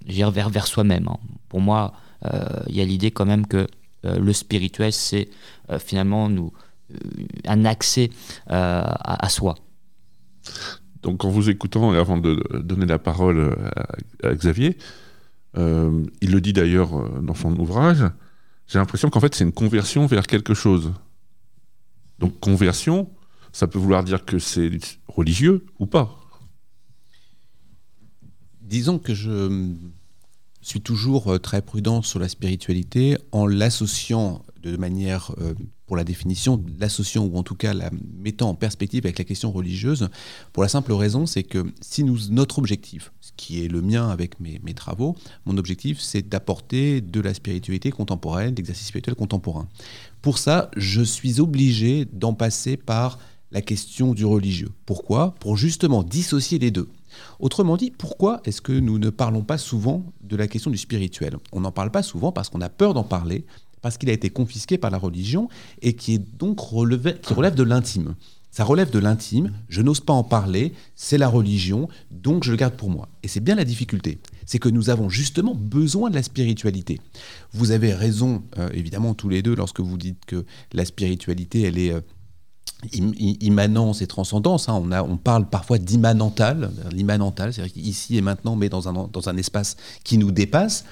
vers, 0.06 0.50
vers 0.50 0.66
soi-même. 0.66 1.06
Hein. 1.08 1.18
Pour 1.48 1.60
moi, 1.60 1.94
il 2.68 2.76
y 2.76 2.80
a 2.80 2.84
l'idée 2.84 3.10
quand 3.10 3.26
même 3.26 3.46
que 3.46 3.66
euh, 4.04 4.18
le 4.18 4.32
spirituel, 4.32 4.92
c'est 4.92 5.28
euh, 5.70 5.78
finalement 5.78 6.28
nous, 6.28 6.52
un 7.46 7.64
accès 7.64 8.10
à, 8.46 9.28
soi. 9.28 9.54
Donc 11.02 11.24
en 11.24 11.30
vous 11.30 11.48
écoutant 11.48 11.94
et 11.94 11.98
avant 11.98 12.18
de 12.18 12.42
donner 12.60 12.86
la 12.86 12.98
parole 12.98 13.56
à, 14.22 14.34
Xavier, 14.34 14.76
il 15.56 16.30
le 16.30 16.40
dit 16.40 16.52
d'ailleurs 16.52 17.22
dans 17.22 17.34
son 17.34 17.56
ouvrage, 17.58 18.04
j'ai 18.66 18.78
l'impression 18.78 19.08
qu'en 19.08 19.20
fait 19.20 19.34
c'est 19.34 19.44
une 19.44 19.52
conversion 19.52 20.06
vers 20.06 20.26
quelque 20.26 20.54
chose. 20.54 20.92
Donc 22.18 22.38
conversion, 22.38 23.10
ça 23.52 23.66
peut 23.66 23.78
vouloir 23.78 24.04
dire 24.04 24.24
que 24.24 24.38
c'est 24.38 24.70
religieux 25.08 25.64
ou 25.78 25.86
pas? 25.86 26.20
Disons 28.60 28.98
que 28.98 29.14
je 29.14 29.74
suis 30.64 30.80
toujours 30.80 31.32
euh, 31.32 31.38
très 31.38 31.62
prudent 31.62 32.02
sur 32.02 32.18
la 32.18 32.28
spiritualité 32.28 33.16
en 33.32 33.46
l'associant 33.46 34.42
de 34.62 34.76
manière, 34.76 35.34
euh, 35.38 35.52
pour 35.86 35.96
la 35.96 36.04
définition, 36.04 36.64
l'associant 36.78 37.24
ou 37.24 37.36
en 37.36 37.42
tout 37.42 37.54
cas 37.54 37.74
la 37.74 37.90
mettant 38.16 38.48
en 38.48 38.54
perspective 38.54 39.04
avec 39.04 39.18
la 39.18 39.24
question 39.24 39.52
religieuse, 39.52 40.08
pour 40.52 40.62
la 40.62 40.68
simple 40.70 40.92
raison, 40.92 41.26
c'est 41.26 41.42
que 41.42 41.66
si 41.82 42.02
nous, 42.02 42.18
notre 42.30 42.58
objectif, 42.58 43.12
ce 43.20 43.30
qui 43.36 43.62
est 43.62 43.68
le 43.68 43.82
mien 43.82 44.08
avec 44.08 44.40
mes, 44.40 44.60
mes 44.64 44.72
travaux, 44.72 45.16
mon 45.44 45.58
objectif, 45.58 46.00
c'est 46.00 46.26
d'apporter 46.26 47.02
de 47.02 47.20
la 47.20 47.34
spiritualité 47.34 47.90
contemporaine, 47.90 48.54
l'exercice 48.54 48.86
spirituel 48.86 49.16
contemporain. 49.16 49.68
Pour 50.22 50.38
ça, 50.38 50.70
je 50.76 51.02
suis 51.02 51.40
obligé 51.40 52.06
d'en 52.06 52.32
passer 52.32 52.78
par 52.78 53.18
la 53.52 53.60
question 53.60 54.14
du 54.14 54.24
religieux. 54.24 54.70
Pourquoi? 54.86 55.34
Pour 55.40 55.56
justement 55.56 56.02
dissocier 56.02 56.58
les 56.58 56.70
deux. 56.70 56.88
Autrement 57.40 57.76
dit, 57.76 57.90
pourquoi 57.90 58.40
est-ce 58.44 58.60
que 58.60 58.72
nous 58.72 58.98
ne 58.98 59.10
parlons 59.10 59.42
pas 59.42 59.58
souvent 59.58 60.04
de 60.22 60.36
la 60.36 60.46
question 60.48 60.70
du 60.70 60.78
spirituel? 60.78 61.36
On 61.52 61.60
n'en 61.60 61.72
parle 61.72 61.90
pas 61.90 62.02
souvent 62.02 62.32
parce 62.32 62.48
qu'on 62.48 62.60
a 62.60 62.68
peur 62.68 62.94
d'en 62.94 63.04
parler, 63.04 63.44
parce 63.82 63.98
qu'il 63.98 64.08
a 64.08 64.12
été 64.12 64.30
confisqué 64.30 64.78
par 64.78 64.90
la 64.90 64.98
religion 64.98 65.48
et 65.82 65.94
qui 65.94 66.14
est 66.14 66.38
donc 66.38 66.58
qui 66.58 67.34
relève 67.34 67.54
de 67.54 67.62
l'intime. 67.62 68.14
Ça 68.50 68.62
relève 68.62 68.90
de 68.90 69.00
l'intime, 69.00 69.52
je 69.68 69.82
n'ose 69.82 69.98
pas 69.98 70.12
en 70.12 70.22
parler, 70.22 70.72
c'est 70.94 71.18
la 71.18 71.26
religion, 71.26 71.88
donc 72.12 72.44
je 72.44 72.52
le 72.52 72.56
garde 72.56 72.74
pour 72.74 72.88
moi. 72.88 73.08
Et 73.24 73.28
c'est 73.28 73.40
bien 73.40 73.56
la 73.56 73.64
difficulté, 73.64 74.18
c'est 74.46 74.60
que 74.60 74.68
nous 74.68 74.90
avons 74.90 75.08
justement 75.08 75.56
besoin 75.56 76.08
de 76.08 76.14
la 76.14 76.22
spiritualité. 76.22 77.00
Vous 77.52 77.72
avez 77.72 77.92
raison, 77.92 78.44
euh, 78.58 78.70
évidemment, 78.72 79.14
tous 79.14 79.28
les 79.28 79.42
deux, 79.42 79.56
lorsque 79.56 79.80
vous 79.80 79.98
dites 79.98 80.24
que 80.24 80.44
la 80.72 80.84
spiritualité, 80.84 81.62
elle 81.62 81.78
est... 81.78 81.92
Euh, 81.92 82.00
immanence 82.92 84.02
et 84.02 84.06
transcendance. 84.06 84.68
Hein. 84.68 84.82
On, 85.08 85.16
parle 85.16 85.48
parfois 85.48 85.78
d'immanental, 85.78 86.70
l'immanental, 86.92 87.52
c'est-à-dire 87.52 87.72
qu'ici 87.72 88.16
et 88.16 88.20
maintenant, 88.20 88.56
mais 88.56 88.68
dans 88.68 88.88
un, 88.88 89.08
dans 89.12 89.28
un 89.28 89.36
espace 89.36 89.76
qui 90.04 90.18
nous 90.18 90.32
dépasse. 90.32 90.84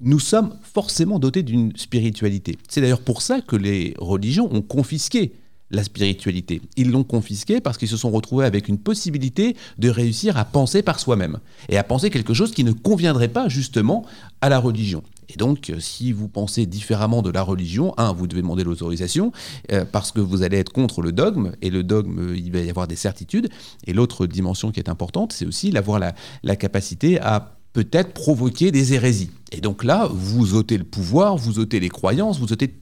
Nous 0.00 0.18
sommes 0.18 0.56
forcément 0.62 1.18
dotés 1.18 1.42
d'une 1.42 1.76
spiritualité. 1.76 2.56
C'est 2.68 2.80
d'ailleurs 2.80 3.02
pour 3.02 3.20
ça 3.20 3.42
que 3.42 3.54
les 3.54 3.94
religions 3.98 4.48
ont 4.50 4.62
confisqué 4.62 5.34
la 5.70 5.84
spiritualité. 5.84 6.60
Ils 6.76 6.90
l'ont 6.90 7.04
confisquée 7.04 7.60
parce 7.60 7.78
qu'ils 7.78 7.88
se 7.88 7.96
sont 7.96 8.10
retrouvés 8.10 8.46
avec 8.46 8.68
une 8.68 8.78
possibilité 8.78 9.56
de 9.78 9.88
réussir 9.88 10.36
à 10.36 10.44
penser 10.44 10.82
par 10.82 10.98
soi-même 10.98 11.38
et 11.68 11.78
à 11.78 11.84
penser 11.84 12.10
quelque 12.10 12.34
chose 12.34 12.52
qui 12.52 12.64
ne 12.64 12.72
conviendrait 12.72 13.28
pas 13.28 13.48
justement 13.48 14.04
à 14.40 14.48
la 14.48 14.58
religion. 14.58 15.02
Et 15.32 15.36
donc, 15.36 15.70
euh, 15.70 15.78
si 15.78 16.12
vous 16.12 16.28
pensez 16.28 16.66
différemment 16.66 17.22
de 17.22 17.30
la 17.30 17.42
religion, 17.42 17.94
un, 17.98 18.12
vous 18.12 18.26
devez 18.26 18.42
demander 18.42 18.64
l'autorisation 18.64 19.32
euh, 19.70 19.84
parce 19.90 20.10
que 20.10 20.20
vous 20.20 20.42
allez 20.42 20.58
être 20.58 20.72
contre 20.72 21.02
le 21.02 21.12
dogme, 21.12 21.52
et 21.62 21.70
le 21.70 21.84
dogme, 21.84 22.18
euh, 22.18 22.36
il 22.36 22.50
va 22.50 22.60
y 22.60 22.70
avoir 22.70 22.88
des 22.88 22.96
certitudes. 22.96 23.48
Et 23.86 23.92
l'autre 23.92 24.26
dimension 24.26 24.72
qui 24.72 24.80
est 24.80 24.88
importante, 24.88 25.32
c'est 25.32 25.46
aussi 25.46 25.70
d'avoir 25.70 25.98
la, 25.98 26.14
la 26.42 26.56
capacité 26.56 27.20
à 27.20 27.56
peut-être 27.72 28.12
provoquer 28.12 28.72
des 28.72 28.94
hérésies. 28.94 29.30
Et 29.52 29.60
donc 29.60 29.84
là, 29.84 30.08
vous 30.12 30.54
ôtez 30.54 30.76
le 30.76 30.84
pouvoir, 30.84 31.36
vous 31.36 31.60
ôtez 31.60 31.78
les 31.78 31.88
croyances, 31.88 32.40
vous 32.40 32.52
ôtez 32.52 32.74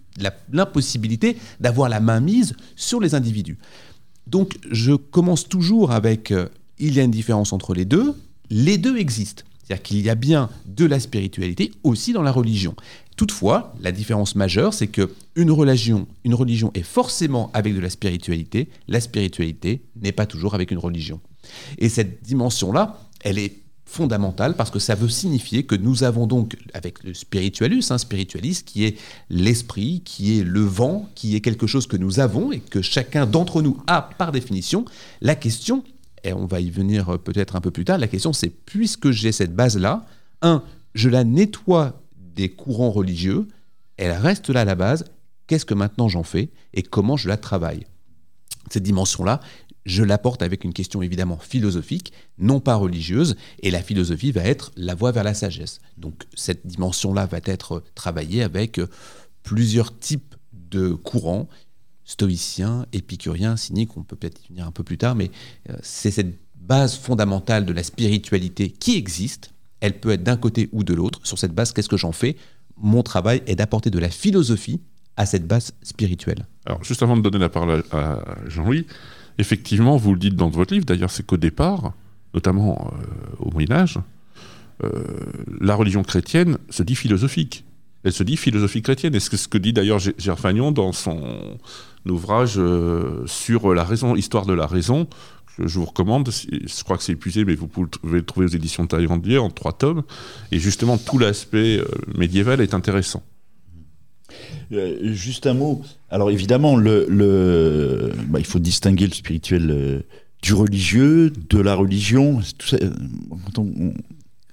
l'impossibilité 0.50 1.37
d'avoir 1.61 1.88
la 1.88 2.00
main 2.00 2.20
mise 2.20 2.54
sur 2.74 2.98
les 2.98 3.14
individus. 3.14 3.58
Donc 4.26 4.58
je 4.70 4.94
commence 4.94 5.48
toujours 5.48 5.92
avec 5.92 6.32
il 6.78 6.94
y 6.94 7.00
a 7.00 7.02
une 7.02 7.11
différence 7.11 7.52
entre 7.52 7.74
les 7.74 7.84
deux, 7.84 8.14
les 8.50 8.78
deux 8.78 8.96
existent. 8.96 9.44
C'est-à-dire 9.68 9.83
qu'il 9.83 10.00
y 10.00 10.09
a 10.09 10.14
bien 10.14 10.48
de 10.64 10.87
la 10.87 10.98
spiritualité 10.98 11.72
aussi 11.85 12.14
dans 12.14 12.22
la 12.22 12.33
religion. 12.33 12.74
Toutefois, 13.16 13.74
la 13.83 13.92
différence 13.92 14.35
majeure, 14.35 14.72
c'est 14.72 14.87
que 14.87 15.12
une 15.35 15.50
religion, 15.50 16.07
une 16.24 16.35
religion 16.35 16.70
est 16.72 16.83
forcément 16.83 17.50
avec 17.52 17.74
de 17.74 17.81
la 17.81 17.90
spiritualité. 17.90 18.68
La 18.87 19.00
spiritualité 19.00 19.83
n'est 20.00 20.12
pas 20.12 20.24
toujours 20.24 20.54
avec 20.54 20.70
une 20.70 20.78
religion. 20.78 21.20
Et 21.76 21.90
cette 21.90 22.22
dimension-là, 22.22 22.98
elle 23.20 23.38
est 23.38 23.59
fondamentale 23.85 24.54
parce 24.54 24.70
que 24.70 24.78
ça 24.78 24.94
veut 24.94 25.09
signifier 25.09 25.64
que 25.64 25.74
nous 25.74 26.02
avons 26.02 26.26
donc, 26.26 26.57
avec 26.72 27.04
le 27.04 27.12
spiritualus, 27.12 27.90
un 27.90 27.98
spiritualiste 27.98 28.66
qui 28.66 28.85
est 28.85 28.98
l'esprit, 29.28 30.02
qui 30.04 30.38
est 30.38 30.44
le 30.44 30.61
vent, 30.61 31.11
qui 31.14 31.37
est 31.37 31.40
quelque 31.40 31.66
chose 31.66 31.87
que 31.87 31.96
nous 31.96 32.20
avons 32.20 32.52
et 32.52 32.61
que 32.61 32.81
chacun 32.81 33.26
d'entre 33.26 33.61
nous 33.61 33.83
a 33.87 34.02
par 34.16 34.33
définition, 34.33 34.85
la 35.20 35.35
question 35.35 35.85
et 36.24 36.33
on 36.33 36.46
va 36.46 36.61
y 36.61 36.70
venir 36.70 37.09
euh, 37.11 37.18
peut-être 37.18 37.57
un 37.57 37.61
peu 37.61 37.70
plus 37.70 37.85
tard, 37.85 37.98
la 37.98 38.09
question 38.09 38.33
c'est, 38.33 38.50
puisque 38.50 39.11
j'ai 39.11 39.33
cette 39.33 39.54
base-là, 39.54 40.07
un, 40.42 40.62
je 40.94 41.09
la 41.09 41.24
nettoie 41.24 42.02
des 42.16 42.48
courants 42.50 42.90
religieux, 42.90 43.48
elle 43.96 44.12
reste 44.12 44.48
là 44.50 44.61
à 44.61 44.64
la 44.64 44.74
base, 44.74 45.04
qu'est-ce 45.46 45.64
que 45.64 45.74
maintenant 45.74 46.09
j'en 46.09 46.22
fais 46.22 46.50
et 46.74 46.83
comment 46.83 47.16
je 47.16 47.28
la 47.28 47.37
travaille? 47.37 47.87
Cette 48.70 48.83
dimension-là, 48.83 49.40
je 49.87 50.04
l'apporte 50.04 50.42
avec 50.42 50.64
une 50.64 50.74
question 50.74 51.02
évidemment 51.02 51.38
philosophique, 51.38 52.12
non 52.37 52.61
pas 52.61 52.74
religieuse, 52.74 53.37
et 53.62 53.70
la 53.70 53.83
philosophie 53.83 54.33
va 54.33 54.42
être 54.42 54.70
la 54.76 54.94
voie 54.94 55.12
vers 55.12 55.24
la 55.24 55.35
sagesse. 55.35 55.81
Donc 55.96 56.24
cette 56.35 56.66
dimension-là 56.66 57.26
va 57.26 57.38
être 57.44 57.83
travaillée 57.94 58.42
avec 58.42 58.81
plusieurs 59.42 59.98
types 59.98 60.35
de 60.52 60.92
courants 60.92 61.48
stoïcien, 62.09 62.87
épicurien, 62.94 63.57
cynique, 63.57 63.97
on 63.97 64.03
peut 64.03 64.16
peut-être 64.16 64.40
y 64.47 64.49
venir 64.49 64.66
un 64.66 64.73
peu 64.73 64.83
plus 64.83 64.97
tard, 64.97 65.14
mais 65.14 65.31
euh, 65.68 65.77
c'est 65.83 66.11
cette 66.11 66.38
base 66.57 66.97
fondamentale 66.97 67.66
de 67.66 67.73
la 67.73 67.83
spiritualité 67.83 68.71
qui 68.71 68.97
existe. 68.97 69.53
Elle 69.81 70.01
peut 70.01 70.11
être 70.11 70.23
d'un 70.23 70.38
côté 70.38 70.71
ou 70.73 70.85
de 70.85 70.94
l'autre. 70.94 71.21
Sur 71.23 71.38
cette 71.38 71.53
base, 71.53 71.73
qu'est-ce 71.73 71.88
que 71.88 71.99
j'en 71.99 72.12
fais? 72.12 72.37
Mon 72.79 73.03
travail 73.03 73.42
est 73.47 73.57
d'apporter 73.57 73.90
de 73.90 73.99
la 73.99 74.09
philosophie 74.09 74.81
à 75.16 75.27
cette 75.27 75.47
base 75.47 75.73
spirituelle. 75.83 76.47
Alors, 76.64 76.83
juste 76.83 77.03
avant 77.03 77.16
de 77.16 77.21
donner 77.21 77.38
la 77.38 77.51
parole 77.51 77.85
à 77.92 78.21
Jean-Louis, 78.47 78.87
effectivement, 79.37 79.99
vous 79.99 80.14
le 80.14 80.18
dites 80.18 80.35
dans 80.35 80.49
votre 80.49 80.73
livre, 80.73 80.87
d'ailleurs, 80.87 81.11
c'est 81.11 81.27
qu'au 81.27 81.37
départ, 81.37 81.92
notamment 82.33 82.90
euh, 82.92 83.05
au 83.38 83.51
Moyen 83.51 83.71
Âge, 83.73 83.99
euh, 84.83 84.90
la 85.61 85.75
religion 85.75 86.03
chrétienne 86.03 86.57
se 86.71 86.83
dit 86.83 86.94
philosophique. 86.94 87.64
Elle 88.05 88.12
se 88.12 88.23
dit 88.23 88.37
philosophie 88.37 88.81
chrétienne. 88.81 89.14
Et 89.14 89.21
c'est 89.21 89.37
ce 89.37 89.49
que 89.49 89.59
dit 89.59 89.73
d'ailleurs 89.73 89.99
Gerfagnon 89.99 90.73
dans 90.73 90.92
son 90.92 91.59
ouvrage 92.06 92.54
euh, 92.56 93.26
sur 93.26 93.74
la 93.74 93.84
raison, 93.84 94.16
histoire 94.16 94.46
de 94.46 94.52
la 94.52 94.66
raison, 94.66 95.06
que 95.56 95.66
je 95.66 95.78
vous 95.78 95.84
recommande. 95.84 96.30
Je 96.30 96.84
crois 96.84 96.96
que 96.96 97.02
c'est 97.02 97.12
épuisé, 97.12 97.44
mais 97.44 97.54
vous 97.54 97.68
pouvez 97.68 97.88
le 98.04 98.24
trouver 98.24 98.46
aux 98.46 98.50
éditions 98.50 98.87
Taillandier 98.87 99.38
en 99.38 99.50
trois 99.50 99.72
tomes. 99.72 100.02
Et 100.52 100.58
justement, 100.58 100.98
tout 100.98 101.18
l'aspect 101.18 101.78
euh, 101.78 101.84
médiéval 102.16 102.61
est 102.61 102.74
intéressant. 102.74 103.22
Euh, 104.72 105.12
juste 105.14 105.46
un 105.46 105.54
mot. 105.54 105.82
Alors 106.11 106.30
évidemment, 106.30 106.76
bah, 106.76 108.38
il 108.38 108.46
faut 108.46 108.58
distinguer 108.58 109.06
le 109.06 109.12
spirituel 109.12 110.04
du 110.42 110.54
religieux, 110.54 111.30
de 111.30 111.58
la 111.58 111.74
religion. 111.74 112.40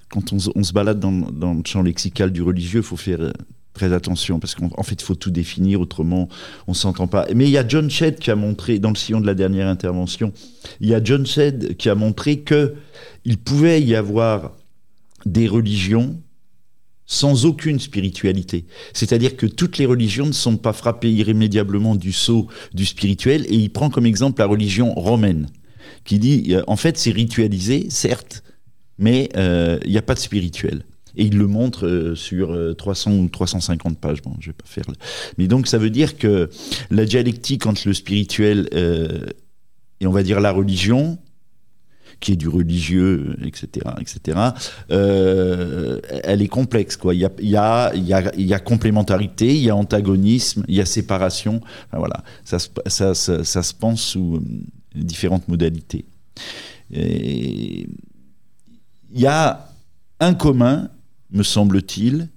Quand 0.10 0.32
on, 0.32 0.64
se 0.64 0.74
balade 0.74 1.00
dans, 1.00 1.12
le 1.12 1.62
champ 1.66 1.82
lexical 1.82 2.32
du 2.32 2.42
religieux, 2.42 2.80
il 2.80 2.86
faut 2.86 2.98
faire 2.98 3.34
très 3.76 3.94
attention 3.94 4.40
parce 4.40 4.56
qu'en 4.56 4.84
fait, 4.84 4.96
il 4.96 5.04
faut 5.04 5.16
tout 5.16 5.30
définir, 5.30 5.80
autrement, 5.80 6.28
on 6.66 6.74
s'entend 6.74 7.08
pas. 7.08 7.28
Mais 7.36 7.46
il 7.46 7.52
y 7.52 7.58
a 7.60 7.68
John 7.68 7.90
Shedd 7.92 8.18
qui 8.18 8.32
a 8.32 8.36
montré, 8.36 8.80
dans 8.80 8.90
le 8.90 8.96
sillon 8.96 9.22
de 9.22 9.28
la 9.28 9.36
dernière 9.36 9.68
intervention, 9.68 10.34
il 10.80 10.90
y 10.90 10.96
a 10.96 11.04
John 11.04 11.26
Shedd 11.26 11.78
qui 11.78 11.90
a 11.90 11.96
montré 11.96 12.40
que 12.40 12.74
il 13.26 13.38
pouvait 13.38 13.82
y 13.82 13.96
avoir 13.96 14.54
des 15.26 15.48
religions 15.48 16.20
sans 17.06 17.46
aucune 17.46 17.80
spiritualité. 17.80 18.66
C'est-à-dire 18.94 19.38
que 19.38 19.46
toutes 19.46 19.78
les 19.78 19.86
religions 19.86 20.26
ne 20.26 20.32
sont 20.32 20.58
pas 20.58 20.74
frappées 20.74 21.12
irrémédiablement 21.12 21.96
du 21.96 22.12
sceau 22.12 22.48
du 22.74 22.86
spirituel, 22.86 23.46
et 23.48 23.56
il 23.56 23.70
prend 23.70 23.92
comme 23.92 24.08
exemple 24.08 24.40
la 24.40 24.48
religion 24.48 24.94
romaine, 24.96 25.48
qui 26.04 26.18
dit, 26.18 26.56
en 26.66 26.76
fait, 26.76 26.98
c'est 26.98 27.12
ritualisé, 27.12 27.88
certes, 27.90 28.44
mais 28.98 29.30
euh, 29.36 29.78
il 29.86 29.92
n'y 29.92 29.98
a 29.98 30.02
pas 30.02 30.16
de 30.16 30.20
spirituel. 30.20 30.84
Et 31.18 31.26
il 31.26 31.38
le 31.38 31.48
montre 31.48 31.88
euh, 31.88 32.16
sur 32.16 32.58
300 32.78 33.12
ou 33.14 33.28
350 33.28 33.98
pages. 34.00 34.22
Bon, 34.22 34.34
je 34.40 34.48
vais 34.48 34.54
pas 34.54 34.66
faire. 34.68 34.86
Mais 35.38 35.48
donc, 35.48 35.68
ça 35.68 35.78
veut 35.78 35.90
dire 35.90 36.18
que 36.18 36.50
la 36.92 37.06
dialectique 37.06 37.66
entre 37.66 37.88
le 37.88 37.94
spirituel 37.94 38.70
et 40.02 40.08
on 40.08 40.12
va 40.12 40.24
dire 40.24 40.40
la 40.40 40.52
religion, 40.52 41.18
qui 42.20 42.34
est 42.34 42.36
du 42.36 42.48
religieux, 42.48 43.36
etc., 43.44 43.88
etc., 44.00 44.40
euh, 44.92 46.00
elle 46.24 46.42
est 46.42 46.48
complexe. 46.48 46.98
Quoi. 46.98 47.14
Il, 47.14 47.22
y 47.22 47.26
a, 47.26 47.32
il, 47.42 47.50
y 47.50 47.56
a, 48.14 48.34
il, 48.36 48.46
y 48.46 48.54
a, 48.54 48.60
complémentarité, 48.60 49.48
il 49.48 49.64
y 49.64 49.70
a 49.70 49.76
antagonisme, 49.76 50.64
il 50.68 50.76
y 50.76 50.82
a 50.82 50.86
séparation. 50.86 51.62
Voilà, 51.92 52.24
ça, 52.44 52.58
ça, 52.88 53.14
ça, 53.14 53.64
se 53.64 53.74
pense 53.74 54.02
sous 54.02 54.36
euh, 54.36 54.42
différentes 54.96 55.48
modalités. 55.48 56.06
Il 56.92 57.88
y 59.14 59.28
a 59.28 59.70
un 60.20 60.34
commun, 60.34 60.90
me 61.36 61.44
semble-t-il, 61.44 62.30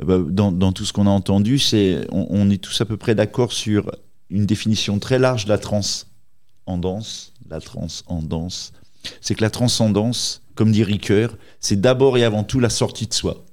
euh, 0.00 0.24
dans, 0.24 0.50
dans, 0.50 0.72
tout 0.72 0.84
ce 0.84 0.92
qu'on 0.92 1.06
a 1.06 1.10
entendu, 1.10 1.58
c'est 1.58 2.06
on, 2.10 2.26
on, 2.30 2.50
est 2.50 2.62
tous 2.62 2.80
à 2.80 2.84
peu 2.84 2.96
près 2.96 3.14
d'accord 3.14 3.52
sur 3.52 3.90
une 4.30 4.46
définition 4.46 4.98
très 4.98 5.18
large 5.18 5.44
de 5.44 5.50
la 5.50 5.58
transcendance 5.58 7.32
la 7.52 7.60
transcendance, 7.60 8.72
c'est 9.20 9.34
que 9.34 9.42
la 9.42 9.50
transcendance, 9.50 10.42
comme 10.54 10.72
dit 10.72 10.84
Ricoeur, 10.84 11.36
c'est 11.60 11.80
d'abord 11.80 12.16
et 12.16 12.24
avant 12.24 12.44
tout 12.44 12.60
la 12.60 12.70
sortie 12.70 13.06
de 13.06 13.14
soi. 13.14 13.44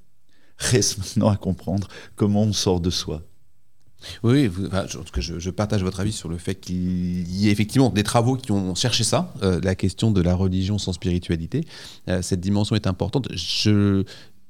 Reste 0.58 0.98
maintenant 0.98 1.30
à 1.30 1.38
comprendre 1.38 1.88
comment 2.16 2.44
on 2.44 2.54
sort 2.54 2.80
de 2.80 2.90
soi. 2.90 3.24
Oui, 4.24 4.50
je, 5.18 5.50
partage 5.50 5.84
votre 5.84 6.00
avis 6.00 6.12
sur 6.12 6.30
le 6.30 6.38
fait 6.38 6.56
qu'il 6.56 7.30
y 7.30 7.48
ait 7.48 7.52
effectivement 7.52 7.90
des 7.90 8.04
travaux 8.04 8.36
qui 8.36 8.52
ont 8.52 8.76
cherché 8.76 9.04
ça, 9.04 9.34
euh, 9.44 9.60
la 9.62 9.76
question 9.76 10.12
de 10.12 10.22
la 10.22 10.36
religion 10.36 10.78
sans 10.78 10.94
spiritualité. 10.94 11.66
Euh, 12.08 12.22
cette 12.22 12.40
dimension 12.40 12.76
est 12.76 12.88
importante. 12.88 13.28
Je, 13.34 14.04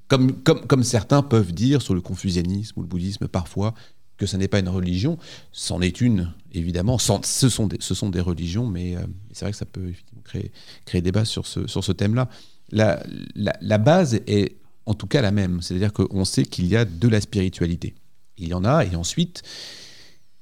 comme, 0.08 0.34
comme, 0.44 0.66
comme, 0.68 0.84
certains 0.84 1.24
peuvent 1.24 1.52
dire 1.52 1.82
sur 1.82 1.94
le 1.94 2.02
confucianisme 2.02 2.80
ou 2.80 2.82
le 2.84 2.88
bouddhisme 2.88 3.28
parfois, 3.28 3.74
que 4.18 4.26
ce 4.26 4.38
n'est 4.38 4.48
pas 4.48 4.60
une 4.60 4.70
religion, 4.70 5.18
c'en 5.52 5.82
est 5.82 6.02
une, 6.02 6.32
évidemment. 6.52 6.98
ce, 6.98 7.50
sont 7.50 7.68
des, 7.68 7.78
ce 7.80 7.96
sont 7.96 8.10
des 8.10 8.20
religions, 8.20 8.68
mais 8.68 8.96
euh, 8.96 9.00
c'est 9.32 9.46
vrai 9.46 9.52
que 9.52 9.58
ça 9.58 9.66
peut 9.66 9.94
créer, 10.24 10.52
créer 10.86 11.02
débat 11.02 11.26
sur 11.26 11.48
ce, 11.48 11.66
sur 11.68 11.84
ce 11.84 11.92
thème-là. 11.92 12.30
La, 12.72 13.02
la, 13.36 13.78
base 13.80 14.20
est 14.28 14.58
en 14.86 14.94
tout 14.94 15.08
cas 15.08 15.22
la 15.22 15.32
même, 15.32 15.62
c'est-à-dire 15.62 15.92
qu'on 15.92 16.24
sait 16.24 16.44
qu'il 16.44 16.68
y 16.68 16.76
a 16.76 16.86
de 16.86 17.08
la 17.08 17.20
spiritualité. 17.20 17.96
Il 18.40 18.48
y 18.50 18.54
en 18.54 18.64
a, 18.64 18.86
et 18.86 18.96
ensuite, 18.96 19.44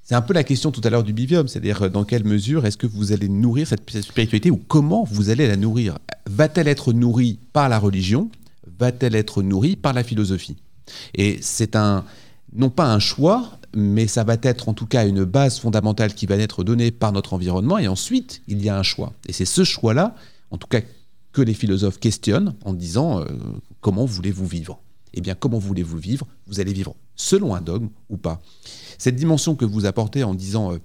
c'est 0.04 0.16
un 0.16 0.22
peu 0.22 0.34
la 0.34 0.44
question 0.44 0.72
tout 0.72 0.82
à 0.84 0.90
l'heure 0.90 1.04
du 1.04 1.14
bivium, 1.14 1.48
c'est-à-dire 1.48 1.90
dans 1.90 2.06
quelle 2.06 2.24
mesure 2.24 2.66
est-ce 2.66 2.78
que 2.78 2.88
vous 2.88 3.12
allez 3.12 3.28
nourrir 3.28 3.68
cette 3.68 3.90
spiritualité 4.02 4.50
ou 4.52 4.58
comment 4.58 5.04
vous 5.04 5.30
allez 5.30 5.48
la 5.48 5.58
nourrir? 5.58 5.98
Va-t-elle 6.28 6.68
être 6.68 6.94
nourrie 6.94 7.40
par 7.52 7.68
la 7.68 7.80
religion? 7.80 8.30
Va-t-elle 8.80 9.16
être 9.16 9.42
nourrie 9.42 9.76
par 9.76 9.94
la 9.94 10.04
philosophie? 10.04 10.56
Et 11.14 11.40
c'est 11.42 11.76
un, 11.76 12.06
non 12.54 12.70
pas 12.70 12.94
un 12.94 13.00
choix, 13.00 13.60
mais 13.76 14.08
ça 14.08 14.24
va 14.24 14.38
être 14.44 14.70
en 14.70 14.74
tout 14.74 14.86
cas 14.86 15.06
une 15.06 15.26
base 15.26 15.60
fondamentale 15.60 16.14
qui 16.14 16.26
va 16.26 16.36
être 16.38 16.64
donnée 16.64 16.92
par 16.92 17.12
notre 17.12 17.34
environnement, 17.34 17.78
et 17.78 17.88
ensuite 17.88 18.42
il 18.48 18.64
y 18.64 18.70
a 18.70 18.78
un 18.78 18.84
choix. 18.84 19.14
Et 19.28 19.34
c'est 19.34 19.46
ce 19.46 19.64
choix-là, 19.64 20.16
en 20.52 20.58
tout 20.58 20.68
cas, 20.68 20.82
que 21.34 21.42
les 21.42 21.54
philosophes 21.54 22.00
questionnent 22.00 22.56
en 22.64 22.74
disant 22.74 23.20
euh, 23.20 23.26
comment 23.82 24.06
voulez-vous 24.06 24.48
vivre? 24.48 24.80
Eh 25.18 25.22
bien, 25.22 25.34
comment 25.34 25.58
voulez-vous 25.58 25.98
vivre? 25.98 26.28
Vous 26.46 26.60
allez 26.60 26.74
vivre 26.74 26.96
selon 27.16 27.56
un 27.56 27.62
dogme 27.62 27.90
ou 28.08 28.18
pas? 28.18 28.40
Cette 29.00 29.16
dimension 29.16 29.56
que 29.56 29.66
vous 29.66 29.88
apportez 29.88 30.24
en 30.24 30.36
disant 30.36 30.74
euh, 30.74 30.78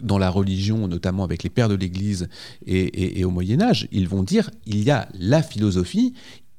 dans 0.00 0.16
la 0.16 0.30
religion, 0.30 0.86
notamment 0.86 1.24
avec 1.24 1.42
les 1.42 1.50
pères 1.50 1.68
de 1.68 1.74
l'Église 1.74 2.28
et, 2.66 3.24
au 3.24 3.30
Moyen 3.30 3.60
Âge, 3.60 3.88
ils 3.90 4.08
vont 4.08 4.22
dire 4.22 4.48
il 4.64 4.84
y 4.84 4.92
a 4.92 5.08
la 5.18 5.42
philosophie, 5.42 6.14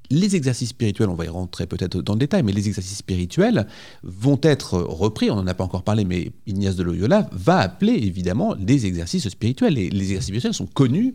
les 0.10 0.36
exercices 0.36 0.70
spirituels, 0.70 1.08
on 1.08 1.16
va 1.16 1.24
y 1.24 1.30
rentrer 1.30 1.68
peut-être 1.68 2.02
dans 2.02 2.14
le 2.14 2.20
détail, 2.20 2.44
mais 2.44 2.52
les 2.52 2.68
exercices 2.68 2.98
spirituels 2.98 3.66
vont 4.04 4.40
être 4.44 4.78
repris, 4.78 5.32
on 5.32 5.38
n'en 5.38 5.48
a 5.48 5.54
pas 5.54 5.64
encore 5.64 5.84
parlé, 5.84 6.04
mais 6.04 6.34
Ignace 6.48 6.76
de 6.76 6.84
Loyola 6.84 7.30
va 7.32 7.60
appeler 7.60 7.94
évidemment 7.94 8.56
les 8.56 8.86
exercices 8.86 9.30
spirituels. 9.30 9.78
Et 9.78 9.90
les 9.90 10.04
exercices 10.04 10.28
spirituels 10.28 10.54
sont 10.54 10.68
connus 10.68 11.14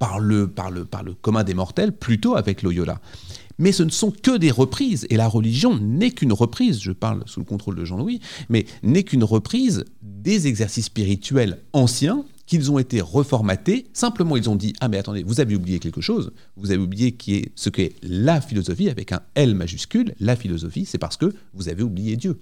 par 0.00 0.18
le, 0.18 0.48
par, 0.48 0.72
le, 0.72 0.84
par 0.84 1.04
le 1.04 1.14
commun 1.14 1.44
des 1.44 1.54
mortels, 1.54 1.92
plutôt 1.92 2.34
avec 2.34 2.62
Loyola. 2.62 3.00
Mais 3.58 3.72
ce 3.72 3.82
ne 3.82 3.90
sont 3.90 4.10
que 4.10 4.36
des 4.36 4.50
reprises, 4.50 5.06
et 5.10 5.16
la 5.16 5.28
religion 5.28 5.78
n'est 5.78 6.10
qu'une 6.10 6.32
reprise, 6.32 6.80
je 6.80 6.92
parle 6.92 7.22
sous 7.26 7.40
le 7.40 7.46
contrôle 7.46 7.76
de 7.76 7.84
Jean-Louis, 7.84 8.20
mais 8.48 8.66
n'est 8.82 9.02
qu'une 9.02 9.24
reprise 9.24 9.84
des 10.02 10.46
exercices 10.46 10.86
spirituels 10.86 11.58
anciens 11.72 12.24
qu'ils 12.46 12.70
ont 12.70 12.78
été 12.78 13.00
reformatés. 13.00 13.86
Simplement, 13.92 14.36
ils 14.36 14.48
ont 14.48 14.56
dit 14.56 14.72
Ah, 14.80 14.88
mais 14.88 14.98
attendez, 14.98 15.22
vous 15.22 15.40
avez 15.40 15.56
oublié 15.56 15.78
quelque 15.78 16.00
chose. 16.00 16.32
Vous 16.56 16.70
avez 16.70 16.80
oublié 16.80 17.12
qui 17.12 17.34
est 17.34 17.52
ce 17.54 17.70
qu'est 17.70 17.94
la 18.02 18.40
philosophie 18.40 18.88
avec 18.88 19.12
un 19.12 19.20
L 19.34 19.54
majuscule. 19.54 20.14
La 20.20 20.36
philosophie, 20.36 20.84
c'est 20.86 20.98
parce 20.98 21.16
que 21.16 21.34
vous 21.54 21.68
avez 21.68 21.82
oublié 21.82 22.16
Dieu. 22.16 22.38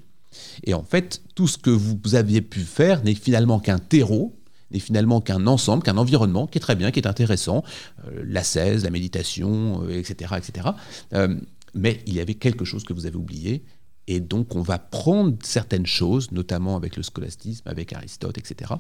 Et 0.65 0.75
en 0.75 0.83
fait, 0.83 1.23
tout 1.35 1.49
ce 1.49 1.59
que 1.59 1.71
vous 1.71 1.97
aviez 2.15 2.43
pu 2.43 2.61
faire 2.61 3.03
n'est 3.05 3.15
finalement 3.15 3.61
qu'un 3.61 3.79
terreau, 3.79 4.35
n'est 4.75 4.81
finalement 4.81 5.21
qu'un 5.21 5.47
ensemble, 5.47 5.83
qu'un 5.83 5.97
environnement 5.97 6.47
qui 6.47 6.59
est 6.59 6.61
très 6.61 6.77
bien, 6.77 6.91
qui 6.91 7.01
est 7.01 7.07
intéressant, 7.07 7.65
euh, 8.07 8.23
l'ascèse, 8.27 8.85
la 8.85 8.91
méditation, 8.91 9.89
etc., 9.89 10.33
euh, 10.33 10.37
etc. 10.37 10.69
Euh, 11.15 11.37
mais 11.75 12.03
il 12.07 12.15
y 12.15 12.21
avait 12.21 12.35
quelque 12.35 12.65
chose 12.65 12.85
que 12.85 12.93
vous 12.93 13.07
avez 13.07 13.17
oublié, 13.17 13.65
et 14.07 14.21
donc 14.21 14.55
on 14.55 14.63
va 14.63 14.79
prendre 14.79 15.37
certaines 15.43 15.87
choses, 15.87 16.31
notamment 16.33 16.77
avec 16.77 16.97
le 16.97 17.03
scolastisme, 17.03 17.67
avec 17.67 17.93
Aristote, 17.93 18.37
etc., 18.37 18.75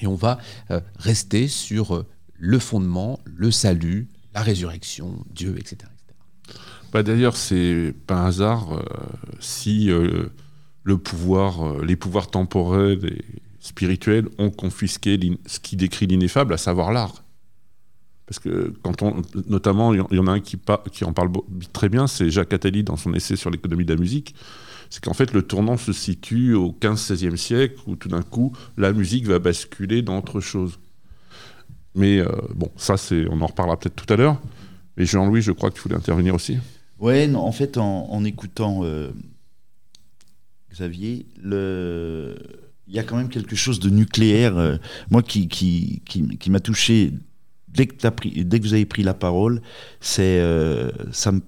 et 0.00 0.08
on 0.08 0.16
va 0.16 0.38
euh, 0.72 0.80
rester 0.98 1.46
sur 1.46 2.04
le 2.36 2.58
fondement, 2.58 3.20
le 3.26 3.52
salut, 3.52 4.08
la 4.34 4.42
résurrection, 4.42 5.24
Dieu, 5.32 5.54
etc. 5.56 5.76
Bah 6.92 7.04
D'ailleurs, 7.04 7.36
c'est 7.36 7.94
pas 8.06 8.16
un 8.16 8.26
hasard 8.26 8.82
si 9.38 9.86
le 9.86 10.98
pouvoir, 10.98 11.80
les 11.82 11.94
pouvoirs 11.94 12.28
temporels 12.28 13.04
et 13.04 13.43
spirituels 13.64 14.28
ont 14.38 14.50
confisqué 14.50 15.18
ce 15.46 15.58
qui 15.58 15.76
décrit 15.76 16.06
l'ineffable, 16.06 16.52
à 16.52 16.58
savoir 16.58 16.92
l'art. 16.92 17.24
Parce 18.26 18.38
que 18.38 18.72
quand 18.82 19.02
on, 19.02 19.22
notamment, 19.48 19.92
il 19.92 20.04
y 20.10 20.18
en 20.18 20.26
a 20.26 20.32
un 20.32 20.40
qui, 20.40 20.58
qui 20.92 21.04
en 21.04 21.12
parle 21.12 21.30
très 21.72 21.88
bien, 21.88 22.06
c'est 22.06 22.30
Jacques 22.30 22.52
Attali 22.52 22.84
dans 22.84 22.96
son 22.96 23.12
essai 23.14 23.36
sur 23.36 23.50
l'économie 23.50 23.84
de 23.84 23.92
la 23.92 24.00
musique 24.00 24.34
c'est 24.94 25.02
qu'en 25.02 25.12
fait 25.12 25.32
le 25.32 25.42
tournant 25.42 25.76
se 25.76 25.92
situe 25.92 26.54
au 26.54 26.70
15-16e 26.70 27.36
siècle 27.36 27.80
où 27.88 27.96
tout 27.96 28.08
d'un 28.08 28.22
coup 28.22 28.56
la 28.76 28.92
musique 28.92 29.26
va 29.26 29.40
basculer 29.40 30.02
dans 30.02 30.18
autre 30.18 30.38
chose. 30.40 30.78
Mais 31.96 32.20
euh, 32.20 32.28
bon, 32.54 32.70
ça 32.76 32.96
c'est, 32.96 33.26
on 33.28 33.40
en 33.40 33.46
reparlera 33.46 33.76
peut-être 33.76 33.96
tout 33.96 34.12
à 34.12 34.16
l'heure. 34.16 34.40
Mais 34.96 35.04
Jean-Louis, 35.04 35.42
je 35.42 35.50
crois 35.50 35.70
que 35.70 35.74
tu 35.74 35.82
voulais 35.82 35.96
intervenir 35.96 36.32
aussi. 36.32 36.58
Ouais, 37.00 37.26
non, 37.26 37.40
en 37.40 37.50
fait, 37.50 37.76
en, 37.76 38.24
écoutant 38.24 38.84
euh, 38.84 39.10
Xavier, 40.70 41.26
le... 41.42 42.36
il 42.86 42.94
y 42.94 42.98
a 42.98 43.02
quand 43.02 43.16
même 43.16 43.28
quelque 43.28 43.56
chose 43.56 43.80
de 43.80 43.90
nucléaire, 43.90 44.56
euh, 44.58 44.76
moi 45.10 45.22
qui, 45.22 45.48
qui, 45.48 46.02
qui, 46.04 46.50
m'a 46.50 46.60
touché 46.60 47.12
dès 47.68 47.86
que, 47.86 48.08
pris, 48.08 48.44
dès 48.44 48.60
que 48.60 48.64
vous 48.64 48.74
avez 48.74 48.86
pris 48.86 49.02
la 49.02 49.14
parole, 49.14 49.62
c'est 50.00 50.42
ça 51.12 51.32
me 51.32 51.40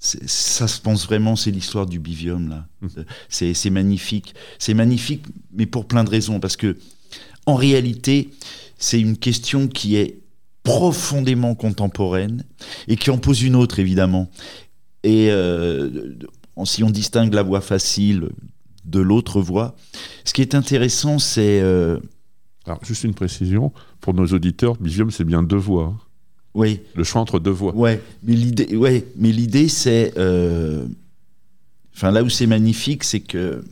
ça 0.00 0.68
se 0.68 0.80
pense 0.80 1.06
vraiment, 1.06 1.34
c'est 1.34 1.50
l'histoire 1.50 1.86
du 1.86 1.98
bivium 1.98 2.48
là. 2.48 2.66
Mmh. 2.80 2.88
C'est 3.28 3.70
magnifique, 3.70 4.34
c'est 4.58 4.74
magnifique, 4.74 5.24
mais 5.52 5.66
pour 5.66 5.86
plein 5.86 6.04
de 6.04 6.10
raisons, 6.10 6.40
parce 6.40 6.56
que 6.56 6.76
en 7.46 7.54
réalité, 7.54 8.30
c'est 8.78 9.00
une 9.00 9.16
question 9.16 9.66
qui 9.68 9.96
est 9.96 10.20
profondément 10.62 11.54
contemporaine 11.54 12.44
et 12.86 12.96
qui 12.96 13.10
en 13.10 13.18
pose 13.18 13.42
une 13.42 13.56
autre 13.56 13.78
évidemment. 13.78 14.30
Et 15.02 15.30
euh, 15.30 16.14
si 16.64 16.84
on 16.84 16.90
distingue 16.90 17.32
la 17.32 17.42
voie 17.42 17.60
facile 17.60 18.28
de 18.88 19.00
l'autre 19.00 19.40
voie, 19.40 19.76
ce 20.24 20.32
qui 20.32 20.42
est 20.42 20.54
intéressant, 20.54 21.18
c'est 21.18 21.60
euh, 21.60 21.98
alors 22.66 22.84
juste 22.84 23.04
une 23.04 23.14
précision 23.14 23.72
pour 24.00 24.14
nos 24.14 24.26
auditeurs, 24.26 24.76
bivium 24.76 25.10
c'est 25.10 25.24
bien 25.24 25.42
deux 25.42 25.56
voies. 25.56 25.94
Hein. 25.94 25.98
Oui. 26.54 26.80
Le 26.94 27.04
choix 27.04 27.20
entre 27.20 27.38
deux 27.38 27.50
voies. 27.52 27.74
Ouais, 27.74 28.02
mais 28.22 28.34
l'idée, 28.34 28.76
ouais, 28.76 29.06
mais 29.16 29.30
l'idée, 29.30 29.68
c'est, 29.68 30.12
euh, 30.16 30.86
enfin, 31.94 32.10
là 32.10 32.22
où 32.22 32.28
c'est 32.28 32.46
magnifique, 32.46 33.04
c'est 33.04 33.20
que 33.20 33.62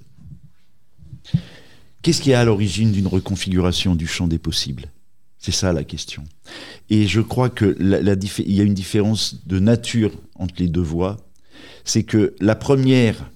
qu'est-ce 2.03 2.21
qui 2.21 2.31
est 2.31 2.35
à 2.35 2.45
l'origine 2.45 2.93
d'une 2.93 3.09
reconfiguration 3.09 3.97
du 3.97 4.07
champ 4.07 4.29
des 4.29 4.39
possibles? 4.39 4.85
C'est 5.39 5.53
ça 5.53 5.73
la 5.73 5.85
question. 5.85 6.25
Et 6.91 7.07
je 7.07 7.21
crois 7.21 7.51
que 7.51 7.77
la, 7.79 8.15
il 8.15 8.53
y 8.53 8.61
a 8.61 8.65
une 8.65 8.75
différence 8.75 9.47
de 9.47 9.59
nature 9.59 10.13
entre 10.37 10.55
les 10.59 10.69
deux 10.69 10.81
voies. 10.81 11.17
C'est 11.85 12.03
que 12.03 12.35
la 12.41 12.55
première, 12.55 13.31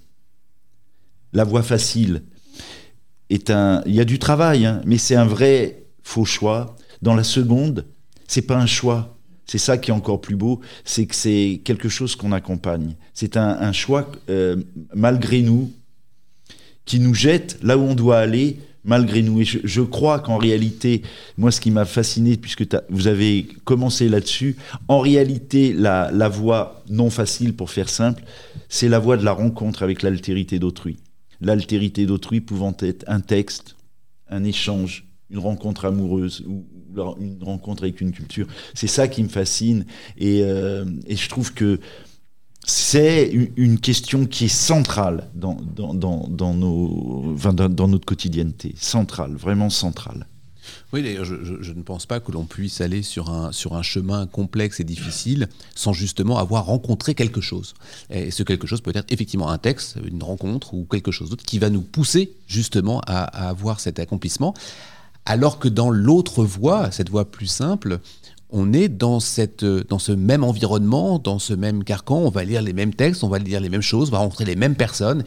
la 1.32 1.44
voie 1.44 1.62
facile, 1.62 2.22
est 3.30 3.50
un, 3.50 3.82
il 3.86 3.94
y 3.94 4.00
a 4.00 4.04
du 4.04 4.18
travail, 4.18 4.66
hein, 4.66 4.82
mais 4.84 4.98
c'est 4.98 5.14
un 5.14 5.24
vrai 5.24 5.84
faux 6.02 6.24
choix. 6.24 6.76
Dans 7.00 7.14
la 7.14 7.24
seconde, 7.24 7.86
c'est 8.26 8.42
pas 8.42 8.56
un 8.56 8.66
choix, 8.66 9.16
c'est 9.46 9.58
ça 9.58 9.78
qui 9.78 9.90
est 9.90 9.94
encore 9.94 10.20
plus 10.20 10.36
beau, 10.36 10.60
c'est 10.84 11.06
que 11.06 11.14
c'est 11.14 11.62
quelque 11.64 11.88
chose 11.88 12.14
qu'on 12.14 12.32
accompagne. 12.32 12.94
C'est 13.14 13.36
un, 13.36 13.72
choix, 13.72 14.10
euh, 14.28 14.56
malgré 14.94 15.40
nous, 15.42 15.72
qui 16.84 17.00
nous 17.00 17.14
jette 17.14 17.58
là 17.62 17.78
où 17.78 17.82
on 17.82 17.94
doit 17.94 18.18
aller, 18.18 18.58
malgré 18.84 19.22
nous. 19.22 19.40
Et 19.40 19.44
je, 19.44 19.80
crois 19.80 20.20
qu'en 20.20 20.36
réalité, 20.36 21.02
moi, 21.38 21.50
ce 21.50 21.60
qui 21.60 21.70
m'a 21.70 21.84
fasciné, 21.84 22.36
puisque 22.36 22.64
vous 22.90 23.06
avez 23.06 23.46
commencé 23.64 24.08
là-dessus, 24.08 24.56
en 24.88 25.00
réalité, 25.00 25.72
la, 25.72 26.10
la 26.12 26.28
voie 26.28 26.82
non 26.88 27.10
facile, 27.10 27.54
pour 27.54 27.70
faire 27.70 27.88
simple, 27.88 28.22
c'est 28.68 28.88
la 28.88 28.98
voie 28.98 29.16
de 29.16 29.24
la 29.24 29.32
rencontre 29.32 29.82
avec 29.82 30.02
l'altérité 30.02 30.58
d'autrui. 30.58 30.96
L'altérité 31.40 32.06
d'autrui 32.06 32.40
pouvant 32.40 32.76
être 32.80 33.04
un 33.06 33.20
texte, 33.20 33.76
un 34.28 34.44
échange, 34.44 35.06
une 35.30 35.38
rencontre 35.38 35.84
amoureuse 35.84 36.44
ou 36.46 36.66
une 37.20 37.42
rencontre 37.42 37.84
avec 37.84 38.00
une 38.00 38.12
culture. 38.12 38.46
C'est 38.74 38.88
ça 38.88 39.08
qui 39.08 39.22
me 39.22 39.28
fascine. 39.28 39.86
Et, 40.18 40.42
euh, 40.42 40.84
je 41.08 41.28
trouve 41.28 41.54
que 41.54 41.80
c'est 42.66 43.30
une 43.56 43.80
question 43.80 44.26
qui 44.26 44.44
est 44.46 44.48
centrale 44.48 45.28
dans, 45.34 45.56
dans, 45.64 46.54
notre 47.88 48.04
quotidienneté. 48.04 48.74
Centrale, 48.76 49.34
vraiment 49.34 49.70
centrale. 49.70 50.26
Oui, 50.92 51.04
d'ailleurs, 51.04 51.24
je, 51.24 51.72
ne 51.72 51.82
pense 51.82 52.04
pas 52.04 52.18
que 52.18 52.32
l'on 52.32 52.44
puisse 52.44 52.80
aller 52.80 53.02
sur 53.02 53.30
un, 53.30 53.52
sur 53.52 53.74
un 53.74 53.82
chemin 53.82 54.26
complexe 54.26 54.80
et 54.80 54.84
difficile 54.84 55.48
sans 55.76 55.92
justement 55.92 56.38
avoir 56.38 56.66
rencontré 56.66 57.14
quelque 57.14 57.40
chose. 57.40 57.74
Et 58.10 58.32
ce 58.32 58.42
quelque 58.42 58.66
chose 58.66 58.80
peut 58.80 58.90
être 58.94 59.10
effectivement 59.12 59.50
un 59.50 59.58
texte, 59.58 59.98
une 60.04 60.22
rencontre 60.22 60.74
ou 60.74 60.84
quelque 60.84 61.12
chose 61.12 61.30
d'autre 61.30 61.44
qui 61.44 61.60
va 61.60 61.70
nous 61.70 61.82
pousser 61.82 62.32
justement 62.48 63.00
à, 63.06 63.22
à 63.22 63.48
avoir 63.48 63.78
cet 63.78 64.00
accomplissement. 64.00 64.52
Alors 65.26 65.60
que 65.60 65.68
dans 65.68 65.90
l'autre 65.90 66.44
voie, 66.44 66.90
cette 66.90 67.08
voie 67.08 67.30
plus 67.30 67.46
simple, 67.46 68.00
on 68.52 68.72
est 68.72 68.88
dans, 68.88 69.20
cette, 69.20 69.64
dans 69.64 69.98
ce 69.98 70.12
même 70.12 70.44
environnement, 70.44 71.18
dans 71.18 71.38
ce 71.38 71.54
même 71.54 71.84
carcan, 71.84 72.18
on 72.18 72.30
va 72.30 72.44
lire 72.44 72.62
les 72.62 72.72
mêmes 72.72 72.94
textes, 72.94 73.24
on 73.24 73.28
va 73.28 73.38
lire 73.38 73.60
les 73.60 73.68
mêmes 73.68 73.80
choses, 73.80 74.08
on 74.08 74.12
va 74.12 74.18
rencontrer 74.18 74.44
les 74.44 74.56
mêmes 74.56 74.74
personnes, 74.74 75.24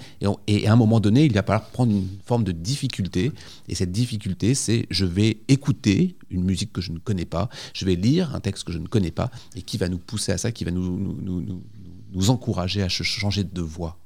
et, 0.48 0.68
à 0.68 0.74
un 0.74 0.76
moment 0.76 1.00
donné, 1.00 1.26
il 1.26 1.34
va 1.34 1.44
falloir 1.44 1.70
prendre 1.70 1.92
une 1.92 2.08
forme 2.26 2.44
de 2.44 2.52
difficulté, 2.52 3.32
et 3.68 3.76
cette 3.76 3.92
difficulté, 3.92 4.56
c'est 4.56 4.86
je 4.90 5.06
vais 5.06 5.38
écouter 5.48 6.16
une 6.30 6.44
musique 6.44 6.74
que 6.74 6.82
je 6.82 6.92
ne 6.92 7.00
connais 7.00 7.26
pas, 7.26 7.50
je 7.74 7.86
vais 7.86 7.96
lire 7.96 8.36
un 8.36 8.40
texte 8.40 8.64
que 8.66 8.72
je 8.72 8.80
ne 8.80 8.88
connais 8.88 9.12
pas, 9.12 9.30
et 9.56 9.62
qui 9.62 9.78
va 9.78 9.90
nous 9.90 9.98
pousser 9.98 10.32
à 10.32 10.38
ça, 10.38 10.52
qui 10.52 10.64
va 10.64 10.72
nous, 10.72 11.18
nous, 11.22 12.30
encourager 12.30 12.84
à 12.84 12.90
changer 12.90 13.44
de 13.44 13.62
voie. 13.62 13.98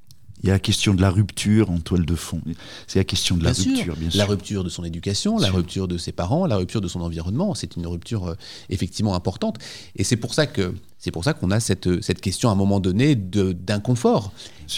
Il 0.44 0.48
y 0.48 0.50
a 0.50 0.54
la 0.54 0.60
question 0.60 0.94
de 0.94 1.02
la 1.02 1.10
rupture 1.10 1.72
en 1.72 1.80
toile 1.80 2.06
de 2.06 2.16
fond. 2.16 2.42
C'est 2.86 3.00
la 3.00 3.04
question 3.06 3.38
de 3.38 3.44
la 3.44 3.52
rupture, 3.52 3.96
bien 3.96 4.10
sûr. 4.10 4.20
La 4.20 4.26
rupture 4.26 4.64
de 4.64 4.70
son 4.70 4.84
éducation, 4.84 5.38
la 5.40 5.50
rupture 5.50 5.88
de 5.88 5.98
ses 5.98 6.12
parents, 6.12 6.46
la 6.46 6.58
rupture 6.58 6.82
de 6.82 6.88
son 6.88 7.02
environnement. 7.02 7.56
C'est 7.56 7.76
une 7.76 7.88
rupture 7.88 8.28
euh, 8.28 8.36
effectivement 8.70 9.16
importante. 9.16 9.58
Et 9.96 10.04
c'est 10.04 10.16
pour 10.16 10.34
ça 10.34 10.46
que 10.46 10.76
c'est 11.00 11.12
pour 11.12 11.24
ça 11.24 11.34
qu'on 11.34 11.52
a 11.52 11.60
cette, 11.60 12.02
cette 12.02 12.22
question 12.22 12.50
à 12.50 12.52
un 12.52 12.56
moment 12.56 12.80
donné 12.80 13.16
d'inconfort. 13.16 14.32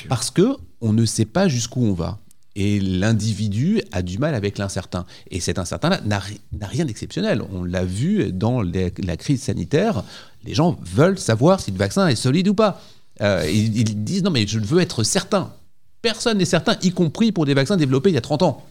Parce 0.08 0.32
que 0.32 0.56
on 0.82 0.94
ne 0.94 1.06
sait 1.06 1.26
pas 1.26 1.48
jusqu'où 1.48 1.82
on 1.82 1.94
va. 1.94 2.20
Et 2.56 2.80
l'individu 2.80 3.82
a 3.92 4.02
du 4.02 4.18
mal 4.18 4.36
avec 4.36 4.58
l'incertain. 4.58 5.06
Et 5.30 5.40
cet 5.40 5.60
incertain-là 5.60 6.02
n'a 6.06 6.68
rien 6.68 6.86
d'exceptionnel. 6.86 7.42
On 7.54 7.64
l'a 7.64 7.86
vu 7.86 8.32
dans 8.32 8.62
la 8.62 9.18
crise 9.18 9.44
sanitaire. 9.44 10.04
Les 10.46 10.54
gens 10.54 10.78
veulent 10.82 11.20
savoir 11.20 11.60
si 11.60 11.72
le 11.72 11.78
vaccin 11.78 12.08
est 12.08 12.16
solide 12.16 12.48
ou 12.48 12.54
pas. 12.54 12.82
Euh, 13.22 13.50
ils, 13.50 14.04
disent 14.04 14.24
non 14.24 14.32
mais 14.32 14.48
je 14.48 14.60
veux 14.60 14.80
être 14.80 15.04
certain. 15.04 15.54
Personne 16.02 16.38
n'est 16.38 16.46
certain, 16.46 16.78
y 16.82 16.92
compris 16.92 17.32
pour 17.32 17.46
des 17.46 17.54
vaccins 17.54 17.76
développés 17.76 18.10
il 18.10 18.16
y 18.16 18.18
a 18.18 18.22
30 18.22 18.44
ans. 18.44 18.66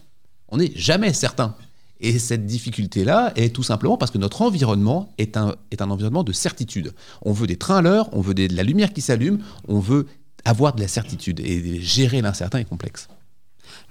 On 0.47 0.57
n'est 0.57 0.71
jamais 0.75 1.13
certain. 1.13 1.55
Et 2.01 2.17
cette 2.17 2.45
difficulté-là 2.45 3.33
est 3.35 3.53
tout 3.53 3.61
simplement 3.61 3.97
parce 3.97 4.09
que 4.09 4.17
notre 4.17 4.41
environnement 4.41 5.13
est 5.17 5.37
un, 5.37 5.55
est 5.69 5.81
un 5.81 5.91
environnement 5.91 6.23
de 6.23 6.31
certitude. 6.31 6.93
On 7.21 7.33
veut 7.33 7.45
des 7.45 7.57
trains 7.57 7.77
à 7.77 7.81
l'heure, 7.81 8.09
on 8.13 8.21
veut 8.21 8.33
de 8.33 8.47
la 8.55 8.63
lumière 8.63 8.93
qui 8.93 9.01
s'allume, 9.01 9.39
on 9.67 9.79
veut 9.79 10.07
avoir 10.45 10.73
de 10.73 10.81
la 10.81 10.87
certitude. 10.87 11.41
Et 11.41 11.81
gérer 11.81 12.21
l'incertain 12.21 12.59
est 12.59 12.65
complexe. 12.65 13.09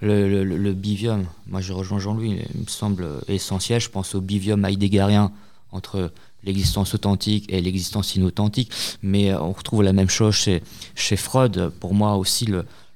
Le, 0.01 0.43
le, 0.43 0.73
bivium, 0.73 1.25
moi 1.45 1.61
je 1.61 1.71
rejoins 1.73 1.99
Jean-Louis, 1.99 2.39
il 2.53 2.61
me 2.61 2.67
semble 2.67 3.05
essentiel. 3.27 3.79
Je 3.79 3.89
pense 3.89 4.15
au 4.15 4.21
bivium 4.21 4.65
heideggerien 4.65 5.31
entre 5.71 6.11
l'existence 6.43 6.93
authentique 6.93 7.45
et 7.49 7.61
l'existence 7.61 8.15
inauthentique. 8.15 8.71
Mais 9.01 9.31
euh, 9.31 9.41
on 9.41 9.51
retrouve 9.51 9.83
la 9.83 9.93
même 9.93 10.09
chose 10.09 10.35
chez, 10.35 10.63
chez 10.95 11.15
Freud. 11.15 11.71
Pour 11.79 11.93
moi 11.93 12.15
aussi, 12.15 12.47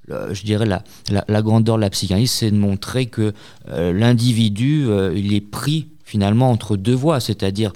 je 0.08 0.44
dirais 0.44 0.66
la, 0.66 0.84
la, 1.28 1.42
grandeur 1.42 1.78
de 1.78 1.82
la 1.82 1.90
psychanalyse, 1.90 2.32
c'est 2.32 2.52
de 2.52 2.58
montrer 2.58 3.06
que 3.06 3.34
euh, 3.70 3.94
l'individu, 3.94 4.86
euh, 4.88 5.14
il 5.16 5.34
est 5.34 5.42
pris 5.42 5.88
finalement 6.04 6.52
entre 6.52 6.78
deux 6.78 6.96
voies, 6.96 7.20
c'est-à-dire 7.20 7.74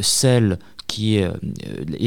celle 0.00 0.58
qui 0.86 1.16
est, 1.16 1.28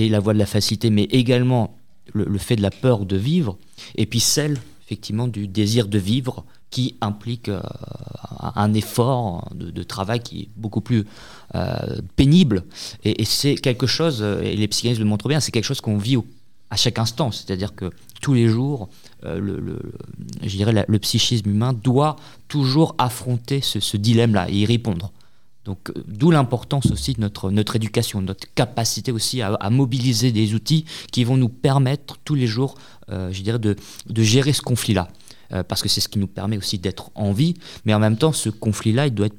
la 0.10 0.20
voie 0.20 0.34
de 0.34 0.40
la 0.40 0.46
facilité, 0.46 0.90
mais 0.90 1.04
également 1.04 1.78
le, 2.14 2.38
fait 2.38 2.56
de 2.56 2.62
la 2.62 2.72
peur 2.72 3.06
de 3.06 3.18
vivre, 3.18 3.58
et 3.96 4.06
puis 4.06 4.20
celle 4.20 4.58
effectivement 4.86 5.28
du 5.28 5.48
désir 5.48 5.88
de 5.88 5.98
vivre 5.98 6.46
qui 6.74 6.96
implique 7.02 7.52
un 8.56 8.74
effort 8.74 9.48
de, 9.54 9.84
travail 9.84 10.22
qui 10.22 10.42
est 10.42 10.50
beaucoup 10.56 10.82
plus 10.82 11.06
euh, 11.54 12.00
pénible. 12.16 12.64
Et, 13.04 13.26
c'est 13.26 13.54
quelque 13.54 13.86
chose, 13.86 14.24
euh, 14.24 14.42
et 14.42 14.56
les 14.56 14.68
psychanalystes 14.68 15.00
le 15.00 15.06
montrent 15.06 15.28
bien, 15.28 15.40
c'est 15.40 15.52
quelque 15.52 15.66
chose 15.66 15.82
qu'on 15.82 16.00
vit 16.00 16.18
à 16.72 16.76
chaque 16.76 16.98
instant. 16.98 17.30
C'est-à-dire 17.32 17.76
que 17.76 17.92
tous 18.24 18.34
les 18.34 18.48
jours, 18.48 18.90
euh, 19.24 19.40
le, 19.40 19.80
je 20.42 20.58
dirais 20.58 20.86
le 20.88 21.00
psychisme 21.00 21.48
humain 21.48 21.74
doit 21.74 22.16
toujours 22.48 22.96
affronter 22.98 23.62
ce, 23.62 23.96
dilemme-là 23.96 24.50
et 24.50 24.54
y 24.62 24.66
répondre. 24.66 25.12
Donc, 25.66 25.92
d'où 26.08 26.32
l'importance 26.32 26.92
aussi 26.92 27.14
de 27.14 27.22
notre, 27.22 27.52
notre 27.52 27.76
éducation, 27.76 28.20
notre 28.20 28.48
capacité 28.56 29.12
aussi 29.12 29.44
à, 29.44 29.70
mobiliser 29.70 30.32
des 30.32 30.56
outils 30.56 30.86
qui 31.12 31.24
vont 31.24 31.38
nous 31.38 31.50
permettre 31.50 32.18
tous 32.26 32.36
les 32.36 32.48
jours, 32.48 32.76
je 33.08 33.42
dirais, 33.42 33.60
de, 33.60 33.78
de 34.10 34.24
gérer 34.24 34.52
ce 34.52 34.62
conflit-là. 34.62 35.08
Parce 35.68 35.84
que 35.84 35.90
c'est 35.90 36.02
ce 36.02 36.10
qui 36.10 36.20
nous 36.20 36.28
permet 36.28 36.58
aussi 36.58 36.80
d'être 36.80 37.12
en 37.14 37.32
vie, 37.32 37.54
mais 37.86 37.94
en 37.94 38.00
même 38.00 38.18
temps, 38.18 38.32
ce 38.32 38.50
conflit-là, 38.50 39.08
il 39.08 39.14
doit 39.14 39.28
être 39.28 39.38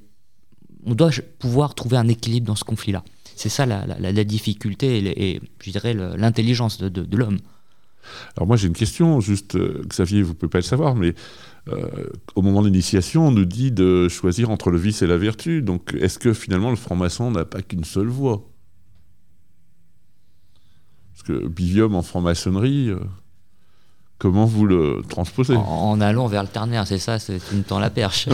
on 0.86 0.94
doit 0.94 1.10
pouvoir 1.38 1.74
trouver 1.74 1.96
un 1.96 2.08
équilibre 2.08 2.46
dans 2.46 2.56
ce 2.56 2.64
conflit-là. 2.64 3.04
C'est 3.36 3.48
ça 3.48 3.66
la, 3.66 4.24
difficulté 4.24 4.98
et, 4.98 5.40
je 5.60 5.70
dirais 5.70 5.94
l'intelligence 5.94 6.78
de, 6.78 7.16
l'homme. 7.16 7.38
Alors 8.36 8.46
moi 8.46 8.56
j'ai 8.56 8.68
une 8.68 8.74
question, 8.74 9.20
juste 9.20 9.56
euh, 9.56 9.82
Xavier, 9.86 10.22
vous 10.22 10.30
ne 10.30 10.34
pouvez 10.34 10.50
pas 10.50 10.58
le 10.58 10.62
savoir, 10.62 10.94
mais 10.94 11.14
euh, 11.68 11.88
au 12.34 12.42
moment 12.42 12.60
de 12.60 12.66
l'initiation, 12.66 13.28
on 13.28 13.30
nous 13.30 13.46
dit 13.46 13.72
de 13.72 14.08
choisir 14.10 14.50
entre 14.50 14.70
le 14.70 14.76
vice 14.76 15.00
et 15.00 15.06
la 15.06 15.16
vertu. 15.16 15.62
Donc 15.62 15.96
est-ce 15.98 16.18
que 16.18 16.34
finalement 16.34 16.68
le 16.68 16.76
franc-maçon 16.76 17.30
n'a 17.30 17.46
pas 17.46 17.62
qu'une 17.62 17.84
seule 17.84 18.08
voie? 18.08 18.46
Parce 21.14 21.22
que 21.22 21.48
bivium 21.48 21.94
en 21.94 22.02
franc-maçonnerie, 22.02 22.90
euh, 22.90 23.00
comment 24.24 24.46
vous 24.46 24.64
le 24.64 25.02
transposez 25.06 25.54
en, 25.54 26.00
allant 26.00 26.28
vers 26.28 26.42
le 26.42 26.48
ternaire, 26.48 26.86
c'est 26.86 26.98
ça, 26.98 27.18
c'est 27.18 27.42
une 27.52 27.62
temps 27.62 27.78
la 27.78 27.90
perche. 27.90 28.30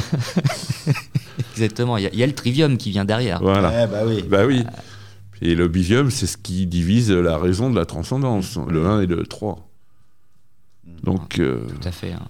Exactement, 1.50 1.96
il 1.96 2.14
y, 2.14 2.22
a 2.22 2.26
le 2.28 2.32
trivium 2.32 2.76
qui 2.76 2.92
vient 2.92 3.04
derrière. 3.04 3.40
Voilà. 3.42 3.88
bah 3.88 4.02
oui. 4.06 4.22
Bah 4.22 4.46
oui. 4.46 4.62
Et 5.42 5.56
le 5.56 5.66
bivium, 5.66 6.12
c'est 6.12 6.28
ce 6.28 6.36
qui 6.36 6.68
divise 6.68 7.10
la 7.10 7.36
raison 7.38 7.70
de 7.70 7.74
la 7.74 7.86
transcendance, 7.86 8.56
le 8.68 8.86
1 8.86 9.00
et 9.00 9.06
le 9.06 9.26
3. 9.26 9.68
Donc, 11.02 11.40
euh, 11.40 11.66
Tout 11.80 11.88
à 11.88 11.90
fait. 11.90 12.12
Hein. 12.12 12.28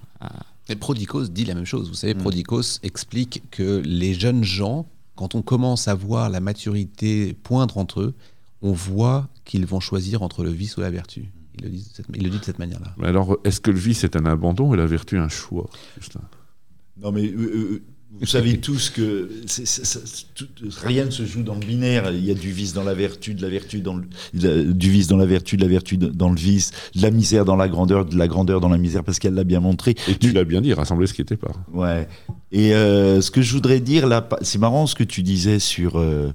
Et 0.70 0.76
Prodikos 0.76 1.28
dit 1.28 1.44
la 1.44 1.54
même 1.54 1.66
chose. 1.66 1.90
Vous 1.90 1.94
savez, 1.94 2.14
mm. 2.14 2.18
Prodikos 2.18 2.78
explique 2.82 3.42
que 3.50 3.82
les 3.84 4.14
jeunes 4.14 4.42
gens, 4.42 4.86
quand 5.16 5.34
on 5.34 5.42
commence 5.42 5.86
à 5.86 5.94
voir 5.94 6.30
la 6.30 6.40
maturité 6.40 7.36
poindre 7.42 7.76
entre 7.76 8.00
eux, 8.00 8.14
on 8.62 8.72
voit 8.72 9.28
qu'ils 9.44 9.66
vont 9.66 9.80
choisir 9.80 10.22
entre 10.22 10.44
le 10.44 10.50
vice 10.50 10.78
ou 10.78 10.80
la 10.80 10.90
vertu. 10.90 11.30
Il 11.60 11.64
le 11.64 11.70
dit, 11.70 11.92
il 12.14 12.24
le 12.24 12.30
dit 12.30 12.38
de 12.38 12.44
cette 12.44 12.58
manière-là. 12.58 12.94
Alors, 13.02 13.38
est-ce 13.44 13.60
que 13.60 13.70
le 13.70 13.78
vice 13.78 14.04
est 14.04 14.16
un 14.16 14.24
abandon 14.24 14.72
et 14.72 14.78
la 14.78 14.86
vertu 14.86 15.18
un 15.18 15.28
choix 15.28 15.68
Non, 16.96 17.12
mais 17.12 17.26
euh, 17.26 17.36
euh, 17.38 17.82
vous 18.18 18.26
savez 18.26 18.58
tous 18.60 18.90
que 18.90 19.30
rien 20.82 21.04
ne 21.04 21.10
se 21.10 21.24
joue 21.24 21.42
dans 21.42 21.54
le 21.54 21.60
binaire. 21.60 22.10
Il 22.12 22.24
y 22.24 22.30
a 22.30 22.34
du 22.34 22.50
vice 22.50 22.72
dans 22.72 22.82
la 22.82 22.94
vertu, 22.94 23.34
de 23.34 23.42
la 23.42 23.48
vertu 23.48 23.80
dans 23.80 23.96
le, 23.96 24.72
du 24.72 24.90
vice 24.90 25.06
dans 25.06 25.16
la 25.16 25.26
vertu, 25.26 25.56
de 25.56 25.62
la 25.62 25.68
vertu 25.68 25.98
dans 25.98 26.30
le 26.30 26.36
vice, 26.36 26.70
de 26.94 27.02
la 27.02 27.10
misère 27.10 27.44
dans 27.44 27.56
la 27.56 27.68
grandeur, 27.68 28.06
de 28.06 28.16
la 28.16 28.26
grandeur 28.26 28.60
dans 28.60 28.68
la 28.68 28.78
misère, 28.78 29.04
parce 29.04 29.18
qu'elle 29.18 29.34
l'a 29.34 29.44
bien 29.44 29.60
montré. 29.60 29.94
Et 30.08 30.14
tu 30.14 30.32
l'as 30.32 30.44
bien 30.44 30.60
dit, 30.60 30.72
rassembler 30.72 31.06
ce 31.06 31.14
qui 31.14 31.20
était 31.20 31.36
pas. 31.36 31.52
Ouais. 31.72 32.08
Et 32.52 32.74
euh, 32.74 33.20
ce 33.20 33.30
que 33.30 33.42
je 33.42 33.52
voudrais 33.52 33.80
dire 33.80 34.06
là, 34.06 34.26
c'est 34.42 34.58
marrant 34.58 34.86
ce 34.86 34.94
que 34.94 35.04
tu 35.04 35.22
disais 35.22 35.58
sur, 35.58 35.96
euh, 35.96 36.32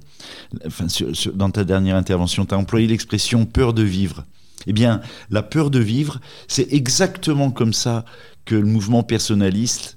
enfin, 0.66 0.86
dans 1.34 1.50
ta 1.50 1.64
dernière 1.64 1.96
intervention. 1.96 2.46
Tu 2.46 2.54
as 2.54 2.58
employé 2.58 2.86
l'expression 2.86 3.44
peur 3.44 3.74
de 3.74 3.82
vivre. 3.82 4.24
Eh 4.66 4.72
bien, 4.72 5.00
la 5.30 5.42
peur 5.42 5.70
de 5.70 5.78
vivre, 5.78 6.20
c'est 6.48 6.72
exactement 6.72 7.50
comme 7.50 7.72
ça 7.72 8.04
que 8.44 8.54
le 8.54 8.66
mouvement 8.66 9.02
personnaliste 9.02 9.96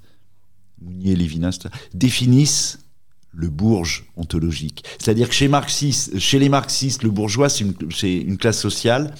Mounier, 0.81 1.15
Lévinas, 1.15 1.67
définissent 1.93 2.79
le 3.31 3.49
bourge 3.49 4.05
ontologique. 4.15 4.83
C'est-à-dire 4.97 5.29
que 5.29 5.35
chez, 5.35 5.49
chez 6.17 6.39
les 6.39 6.49
marxistes, 6.49 7.03
le 7.03 7.11
bourgeois, 7.11 7.49
c'est 7.49 7.63
une, 7.63 8.37
classe 8.37 8.59
sociale. 8.59 9.13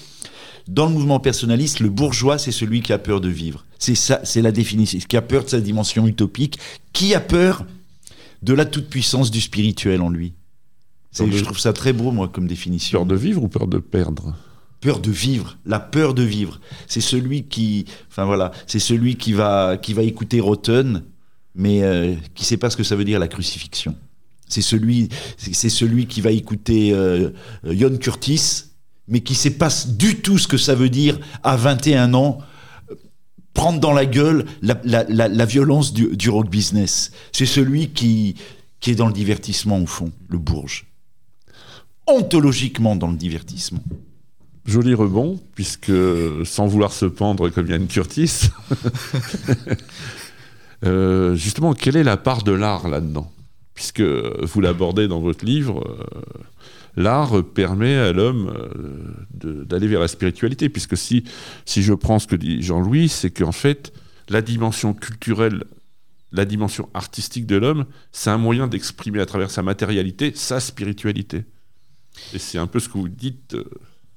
Dans 0.67 0.87
le 0.87 0.93
mouvement 0.93 1.19
personnaliste, 1.19 1.79
le 1.79 1.89
bourgeois, 1.89 2.37
c'est 2.37 2.51
celui 2.51 2.81
qui 2.81 2.93
a 2.93 2.97
peur 2.97 3.21
de 3.21 3.29
vivre. 3.29 3.65
C'est 3.77 3.95
ça, 3.95 4.21
c'est 4.23 4.41
la 4.41 4.51
définition. 4.51 4.99
Qui 5.07 5.17
a 5.17 5.21
peur 5.21 5.43
de 5.43 5.49
sa 5.49 5.61
dimension 5.61 6.07
utopique, 6.07 6.59
qui 6.93 7.13
a 7.13 7.19
peur 7.19 7.65
de 8.41 8.53
la 8.53 8.65
toute-puissance 8.65 9.31
du 9.31 9.41
spirituel 9.41 10.01
en 10.01 10.09
lui. 10.09 10.33
Je 11.11 11.43
trouve 11.43 11.59
ça 11.59 11.73
très 11.73 11.91
beau, 11.91 12.11
moi, 12.11 12.27
comme 12.27 12.47
définition. 12.47 12.99
Peur 12.99 13.05
de 13.05 13.15
vivre 13.15 13.43
ou 13.43 13.47
peur 13.47 13.67
de 13.67 13.79
perdre? 13.79 14.35
Peur 14.81 14.99
de 14.99 15.11
vivre, 15.11 15.57
la 15.65 15.79
peur 15.79 16.13
de 16.13 16.23
vivre. 16.23 16.61
C'est 16.87 17.01
celui 17.01 17.43
qui, 17.43 17.85
enfin 18.09 18.25
voilà, 18.25 18.51
c'est 18.65 18.79
celui 18.79 19.15
qui 19.15 19.33
va, 19.33 19.77
qui 19.77 19.93
va 19.93 20.03
écouter 20.03 20.39
Rotten 20.39 21.03
mais 21.55 21.83
euh, 21.83 22.15
qui 22.35 22.45
sait 22.45 22.57
pas 22.57 22.69
ce 22.69 22.77
que 22.77 22.83
ça 22.83 22.95
veut 22.95 23.03
dire 23.03 23.19
la 23.19 23.27
crucifixion. 23.27 23.95
C'est 24.47 24.61
celui, 24.61 25.09
c'est 25.37 25.69
celui 25.69 26.07
qui 26.07 26.21
va 26.21 26.31
écouter 26.31 26.91
euh, 26.93 27.29
Yon 27.65 27.97
Curtis, 27.97 28.63
mais 29.07 29.19
qui 29.19 29.35
sait 29.35 29.51
pas 29.51 29.69
du 29.87 30.21
tout 30.21 30.37
ce 30.37 30.47
que 30.47 30.57
ça 30.57 30.73
veut 30.73 30.89
dire 30.89 31.19
à 31.43 31.55
21 31.55 32.13
ans 32.13 32.39
prendre 33.53 33.79
dans 33.79 33.91
la 33.91 34.05
gueule 34.05 34.45
la, 34.61 35.45
violence 35.45 35.93
du, 35.93 36.29
rock 36.29 36.49
business. 36.49 37.11
C'est 37.31 37.45
celui 37.45 37.89
qui, 37.89 38.35
qui 38.79 38.91
est 38.91 38.95
dans 38.95 39.07
le 39.07 39.13
divertissement 39.13 39.79
au 39.79 39.85
fond, 39.85 40.11
le 40.29 40.37
bourge. 40.37 40.87
Ontologiquement 42.07 42.95
dans 42.95 43.11
le 43.11 43.17
divertissement. 43.17 43.83
Joli 44.69 44.93
rebond, 44.93 45.39
puisque 45.55 45.91
sans 46.45 46.67
vouloir 46.67 46.93
se 46.93 47.05
pendre 47.05 47.49
comme 47.49 47.67
Yann 47.67 47.87
Curtis, 47.87 48.49
euh, 50.85 51.35
justement, 51.35 51.73
quelle 51.73 51.95
est 51.95 52.03
la 52.03 52.17
part 52.17 52.43
de 52.43 52.51
l'art 52.51 52.87
là-dedans? 52.87 53.31
Puisque 53.73 54.01
vous 54.01 54.61
l'abordez 54.61 55.07
dans 55.07 55.21
votre 55.21 55.43
livre, 55.43 55.83
euh, 55.87 56.03
l'art 56.95 57.43
permet 57.43 57.95
à 57.95 58.13
l'homme 58.13 58.53
euh, 59.43 59.65
d'aller 59.65 59.87
vers 59.87 60.01
la 60.01 60.07
spiritualité. 60.07 60.69
Puisque 60.69 60.97
si, 60.97 61.23
si 61.65 61.81
je 61.81 61.93
prends 61.93 62.19
ce 62.19 62.27
que 62.27 62.35
dit 62.35 62.61
Jean-Louis, 62.61 63.09
c'est 63.09 63.31
qu'en 63.31 63.51
fait, 63.51 63.91
la 64.29 64.41
dimension 64.41 64.93
culturelle, 64.93 65.63
la 66.31 66.45
dimension 66.45 66.89
artistique 66.93 67.47
de 67.47 67.55
l'homme, 67.55 67.85
c'est 68.11 68.29
un 68.29 68.37
moyen 68.37 68.67
d'exprimer 68.67 69.19
à 69.19 69.25
travers 69.25 69.49
sa 69.49 69.63
matérialité 69.63 70.31
sa 70.35 70.59
spiritualité. 70.59 71.45
Et 72.33 72.39
c'est 72.39 72.59
un 72.59 72.67
peu 72.67 72.79
ce 72.79 72.89
que 72.89 72.97
vous 72.97 73.09
dites. 73.09 73.55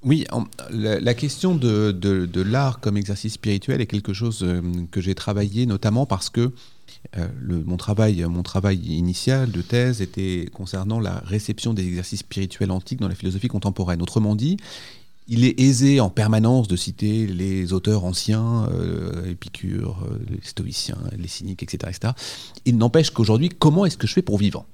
Oui, 0.04 0.26
la, 0.70 1.14
question 1.14 1.54
de, 1.54 2.42
l'art 2.42 2.80
comme 2.80 2.96
exercice 2.96 3.34
spirituel 3.34 3.80
est 3.80 3.86
quelque 3.86 4.12
chose 4.12 4.40
euh, 4.42 4.60
que 4.90 5.00
j'ai 5.00 5.14
travaillé 5.14 5.64
notamment 5.64 6.06
parce 6.06 6.28
que 6.28 6.52
euh, 7.16 7.28
mon, 7.46 7.76
travail, 7.76 8.24
mon 8.24 8.42
travail 8.42 8.78
initial 8.78 9.52
de 9.52 9.62
thèse 9.62 10.02
était 10.02 10.48
concernant 10.52 10.98
la 10.98 11.20
réception 11.24 11.72
des 11.72 11.86
exercices 11.86 12.20
spirituels 12.20 12.72
antiques 12.72 12.98
dans 12.98 13.08
la 13.08 13.14
philosophie 13.14 13.46
contemporaine. 13.46 14.02
Autrement 14.02 14.34
dit, 14.34 14.56
il 15.28 15.44
est 15.44 15.60
aisé 15.60 16.00
en 16.00 16.10
permanence 16.10 16.66
de 16.66 16.74
citer 16.74 17.28
les 17.28 17.72
auteurs 17.72 18.04
anciens, 18.04 18.66
euh, 18.72 19.30
Épicure, 19.30 20.04
les 20.28 20.40
stoïciens, 20.42 20.98
les 21.16 21.28
cyniques, 21.28 21.62
etc. 21.62 21.92
etc. 21.96 22.12
Il 22.64 22.76
n'empêche 22.76 23.10
qu'aujourd'hui, 23.10 23.50
comment 23.50 23.86
est-ce 23.86 23.96
que 23.96 24.08
je 24.08 24.14
fais 24.14 24.22
pour 24.22 24.38
vivre? 24.38 24.66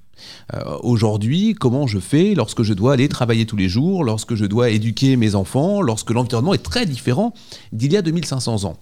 Euh, 0.54 0.76
Aujourd'hui, 0.82 1.54
comment 1.54 1.86
je 1.86 1.98
fais 1.98 2.34
lorsque 2.34 2.62
je 2.62 2.72
dois 2.74 2.94
aller 2.94 3.08
travailler 3.08 3.46
tous 3.46 3.56
les 3.56 3.68
jours, 3.68 4.04
lorsque 4.04 4.34
je 4.34 4.44
dois 4.44 4.70
éduquer 4.70 5.16
mes 5.16 5.34
enfants, 5.34 5.82
lorsque 5.82 6.10
l'environnement 6.10 6.54
est 6.54 6.62
très 6.62 6.86
différent 6.86 7.32
d'il 7.72 7.92
y 7.92 7.96
a 7.96 8.02
2500 8.02 8.64
ans? 8.64 8.76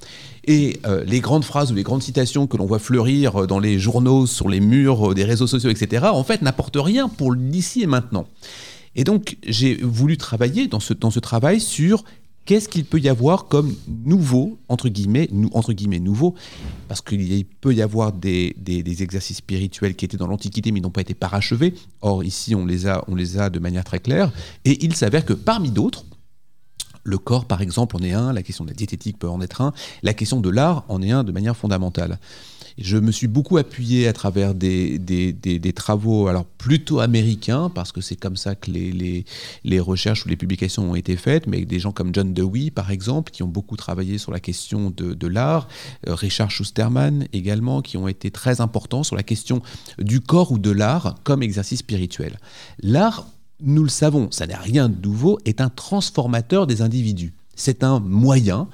Et 0.44 0.80
euh, 0.86 1.04
les 1.04 1.20
grandes 1.20 1.44
phrases 1.44 1.72
ou 1.72 1.74
les 1.74 1.82
grandes 1.82 2.02
citations 2.02 2.46
que 2.46 2.56
l'on 2.56 2.66
voit 2.66 2.78
fleurir 2.78 3.46
dans 3.46 3.58
les 3.58 3.78
journaux, 3.78 4.26
sur 4.26 4.48
les 4.48 4.60
murs 4.60 5.14
des 5.14 5.24
réseaux 5.24 5.46
sociaux, 5.46 5.70
etc., 5.70 6.06
en 6.12 6.24
fait, 6.24 6.42
n'apportent 6.42 6.78
rien 6.80 7.08
pour 7.08 7.32
l'ici 7.32 7.82
et 7.82 7.86
maintenant. 7.86 8.26
Et 8.96 9.04
donc, 9.04 9.36
j'ai 9.46 9.76
voulu 9.76 10.16
travailler 10.16 10.68
dans 10.68 10.80
ce, 10.80 10.94
dans 10.94 11.10
ce 11.10 11.20
travail 11.20 11.60
sur 11.60 12.02
qu'est-ce 12.46 12.68
qu'il 12.68 12.84
peut 12.84 13.00
y 13.00 13.08
avoir 13.08 13.46
comme 13.46 13.74
nouveau, 13.88 14.58
entre 14.68 14.88
guillemets, 14.88 15.28
nouveau, 15.30 16.34
parce 16.88 17.02
qu'il 17.02 17.44
peut 17.44 17.74
y 17.74 17.82
avoir 17.82 18.12
des, 18.12 18.54
exercices 19.02 19.38
spirituels 19.38 19.94
qui 19.94 20.04
étaient 20.06 20.16
dans 20.16 20.28
l'Antiquité 20.28 20.72
mais 20.72 20.80
n'ont 20.80 20.90
pas 20.90 21.02
été 21.02 21.14
parachevés. 21.14 21.74
Or, 22.00 22.24
ici, 22.24 22.54
on 22.54 22.64
les, 22.64 22.86
a, 22.86 23.04
on 23.08 23.14
les 23.14 23.38
a 23.38 23.50
de 23.50 23.58
manière 23.58 23.84
très 23.84 23.98
claire. 23.98 24.32
Et 24.64 24.84
il 24.84 24.94
s'avère 24.94 25.26
que 25.26 25.34
parmi 25.34 25.70
d'autres, 25.70 26.06
le 27.02 27.18
corps, 27.18 27.44
par 27.44 27.60
exemple, 27.60 27.96
en 27.96 28.00
est 28.00 28.12
un, 28.12 28.32
la 28.32 28.42
question 28.42 28.64
de 28.64 28.70
la 28.70 28.74
diététique 28.74 29.18
peut 29.18 29.28
en 29.28 29.40
être 29.40 29.60
un, 29.60 29.72
la 30.02 30.14
question 30.14 30.40
de 30.40 30.48
l'art 30.48 30.84
en 30.88 31.02
est 31.02 31.10
un 31.10 31.24
de 31.24 31.32
manière 31.32 31.56
fondamentale. 31.56 32.18
Je 32.78 32.98
me 32.98 33.10
suis 33.10 33.26
beaucoup 33.26 33.56
appuyé 33.56 34.06
à 34.06 34.12
travers 34.12 34.54
des, 34.54 35.72
travaux 35.74 36.28
alors 36.28 36.44
plutôt 36.44 37.00
américains, 37.00 37.70
parce 37.70 37.90
que 37.90 38.00
c'est 38.00 38.16
comme 38.16 38.36
ça 38.36 38.54
que 38.54 38.70
les, 38.70 39.80
recherches 39.80 40.26
ou 40.26 40.28
les 40.28 40.36
publications 40.36 40.90
ont 40.90 40.94
été 40.94 41.16
faites, 41.16 41.46
mais 41.46 41.64
des 41.64 41.78
gens 41.78 41.92
comme 41.92 42.14
John 42.14 42.34
Dewey, 42.34 42.70
par 42.70 42.90
exemple, 42.90 43.30
qui 43.32 43.42
ont 43.42 43.48
beaucoup 43.48 43.76
travaillé 43.76 44.18
sur 44.18 44.30
la 44.30 44.40
question 44.40 44.90
de, 44.90 45.14
de 45.14 45.26
l'art, 45.26 45.68
euh, 46.06 46.14
Richard 46.14 46.50
Schusterman 46.50 47.26
également, 47.32 47.80
qui 47.80 47.96
ont 47.96 48.08
été 48.08 48.30
très 48.30 48.60
importants 48.60 49.02
sur 49.02 49.16
la 49.16 49.22
question 49.22 49.62
du 49.98 50.20
corps 50.20 50.52
ou 50.52 50.58
de 50.58 50.70
l'art 50.70 51.16
comme 51.24 51.42
exercice 51.42 51.80
spirituel. 51.80 52.38
L'art, 52.82 53.26
nous 53.60 53.82
le 53.82 53.88
savons, 53.88 54.30
ça 54.30 54.46
n'est 54.46 54.54
rien 54.54 54.88
de 54.88 55.00
nouveau, 55.00 55.38
est 55.46 55.60
un 55.60 55.70
transformateur 55.70 56.66
des 56.66 56.82
individus. 56.82 57.32
C'est 57.54 57.82
un 57.82 58.00
moyen 58.00 58.68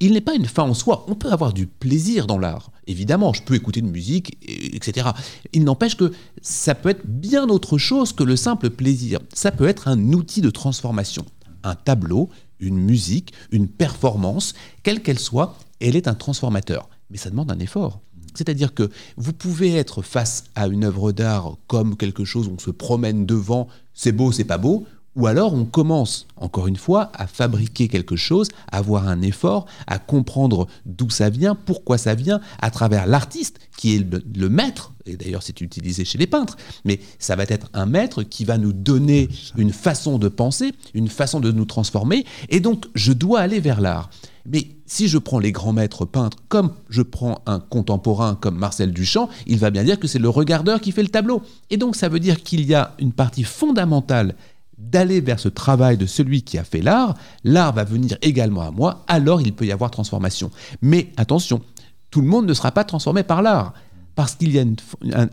il 0.00 0.12
n'est 0.12 0.20
pas 0.20 0.34
une 0.34 0.46
fin 0.46 0.64
en 0.64 0.74
soi. 0.74 1.04
On 1.08 1.14
peut 1.14 1.30
avoir 1.30 1.52
du 1.52 1.66
plaisir 1.66 2.26
dans 2.26 2.38
l'art. 2.38 2.70
Évidemment, 2.86 3.32
je 3.32 3.42
peux 3.42 3.54
écouter 3.54 3.80
de 3.80 3.88
musique, 3.88 4.38
etc. 4.42 5.08
Il 5.52 5.64
n'empêche 5.64 5.96
que 5.96 6.12
ça 6.42 6.74
peut 6.74 6.90
être 6.90 7.06
bien 7.06 7.48
autre 7.48 7.78
chose 7.78 8.12
que 8.12 8.22
le 8.22 8.36
simple 8.36 8.70
plaisir. 8.70 9.20
Ça 9.32 9.50
peut 9.50 9.68
être 9.68 9.88
un 9.88 10.12
outil 10.12 10.40
de 10.40 10.50
transformation. 10.50 11.24
Un 11.64 11.74
tableau, 11.74 12.28
une 12.60 12.78
musique, 12.78 13.32
une 13.50 13.68
performance, 13.68 14.54
quelle 14.82 15.02
qu'elle 15.02 15.18
soit, 15.18 15.58
elle 15.80 15.96
est 15.96 16.08
un 16.08 16.14
transformateur. 16.14 16.88
Mais 17.10 17.16
ça 17.16 17.30
demande 17.30 17.50
un 17.50 17.58
effort. 17.58 18.00
C'est-à-dire 18.34 18.74
que 18.74 18.90
vous 19.16 19.32
pouvez 19.32 19.74
être 19.74 20.02
face 20.02 20.44
à 20.54 20.66
une 20.66 20.84
œuvre 20.84 21.10
d'art 21.12 21.56
comme 21.66 21.96
quelque 21.96 22.24
chose 22.24 22.48
où 22.48 22.52
on 22.52 22.58
se 22.58 22.70
promène 22.70 23.24
devant, 23.24 23.66
c'est 23.94 24.12
beau, 24.12 24.30
c'est 24.30 24.44
pas 24.44 24.58
beau, 24.58 24.86
ou 25.16 25.26
alors 25.26 25.54
on 25.54 25.64
commence, 25.64 26.26
encore 26.36 26.68
une 26.68 26.76
fois, 26.76 27.10
à 27.14 27.26
fabriquer 27.26 27.88
quelque 27.88 28.16
chose, 28.16 28.48
à 28.70 28.78
avoir 28.78 29.08
un 29.08 29.22
effort, 29.22 29.66
à 29.86 29.98
comprendre 29.98 30.68
d'où 30.84 31.10
ça 31.10 31.30
vient, 31.30 31.54
pourquoi 31.54 31.98
ça 31.98 32.14
vient, 32.14 32.40
à 32.60 32.70
travers 32.70 33.06
l'artiste 33.06 33.58
qui 33.76 33.96
est 33.96 34.06
le, 34.36 34.48
maître, 34.48 34.92
et 35.06 35.16
d'ailleurs 35.16 35.42
c'est 35.42 35.60
utilisé 35.60 36.04
chez 36.04 36.18
les 36.18 36.26
peintres, 36.26 36.56
mais 36.84 37.00
ça 37.18 37.36
va 37.36 37.44
être 37.44 37.68
un 37.72 37.86
maître 37.86 38.22
qui 38.22 38.44
va 38.44 38.58
nous 38.58 38.72
donner 38.72 39.28
une 39.56 39.72
façon 39.72 40.18
de 40.18 40.28
penser, 40.28 40.72
une 40.94 41.08
façon 41.08 41.40
de 41.40 41.50
nous 41.50 41.64
transformer, 41.64 42.24
et 42.48 42.60
donc 42.60 42.86
je 42.94 43.12
dois 43.12 43.40
aller 43.40 43.60
vers 43.60 43.80
l'art. 43.80 44.10
Mais 44.48 44.68
si 44.86 45.08
je 45.08 45.18
prends 45.18 45.40
les 45.40 45.50
grands 45.50 45.72
maîtres 45.72 46.04
peintres, 46.04 46.38
comme 46.48 46.72
je 46.88 47.02
prends 47.02 47.40
un 47.46 47.58
contemporain 47.58 48.36
comme 48.40 48.56
Marcel 48.56 48.92
Duchamp, 48.92 49.28
il 49.46 49.58
va 49.58 49.70
bien 49.70 49.82
dire 49.82 49.98
que 49.98 50.06
c'est 50.06 50.20
le 50.20 50.28
regardeur 50.28 50.80
qui 50.80 50.92
fait 50.92 51.02
le 51.02 51.08
tableau. 51.08 51.42
Et 51.70 51.76
donc 51.76 51.96
ça 51.96 52.08
veut 52.08 52.20
dire 52.20 52.42
qu'il 52.44 52.64
y 52.64 52.72
a 52.72 52.94
une 53.00 53.12
partie 53.12 53.42
fondamentale 53.42 54.36
d'aller 54.78 55.20
vers 55.20 55.40
ce 55.40 55.48
travail 55.48 55.96
de 55.96 56.06
celui 56.06 56.42
qui 56.42 56.58
a 56.58 56.64
fait 56.64 56.82
l'art, 56.82 57.14
l'art 57.44 57.72
va 57.72 57.84
venir 57.84 58.16
également 58.22 58.62
à 58.62 58.70
moi, 58.70 59.04
alors 59.08 59.40
il 59.40 59.52
peut 59.54 59.66
y 59.66 59.72
avoir 59.72 59.90
transformation. 59.90 60.50
Mais 60.82 61.12
attention, 61.16 61.62
tout 62.10 62.20
le 62.20 62.26
monde 62.26 62.46
ne 62.46 62.54
sera 62.54 62.72
pas 62.72 62.84
transformé 62.84 63.22
par 63.22 63.42
l'art. 63.42 63.74
Parce 64.14 64.34
qu'il 64.34 64.50
y 64.52 64.58
a 64.58 64.64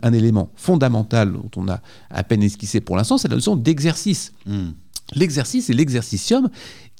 un, 0.02 0.12
élément 0.12 0.50
fondamental 0.56 1.32
dont 1.32 1.50
on 1.56 1.68
a 1.68 1.80
à 2.10 2.22
peine 2.22 2.42
esquissé 2.42 2.82
pour 2.82 2.96
l'instant, 2.96 3.16
c'est 3.16 3.28
la 3.28 3.36
notion 3.36 3.56
d'exercice. 3.56 4.34
Hmm. 4.44 4.72
L'exercice 5.14 5.70
et 5.70 5.72
l'exercitium 5.72 6.50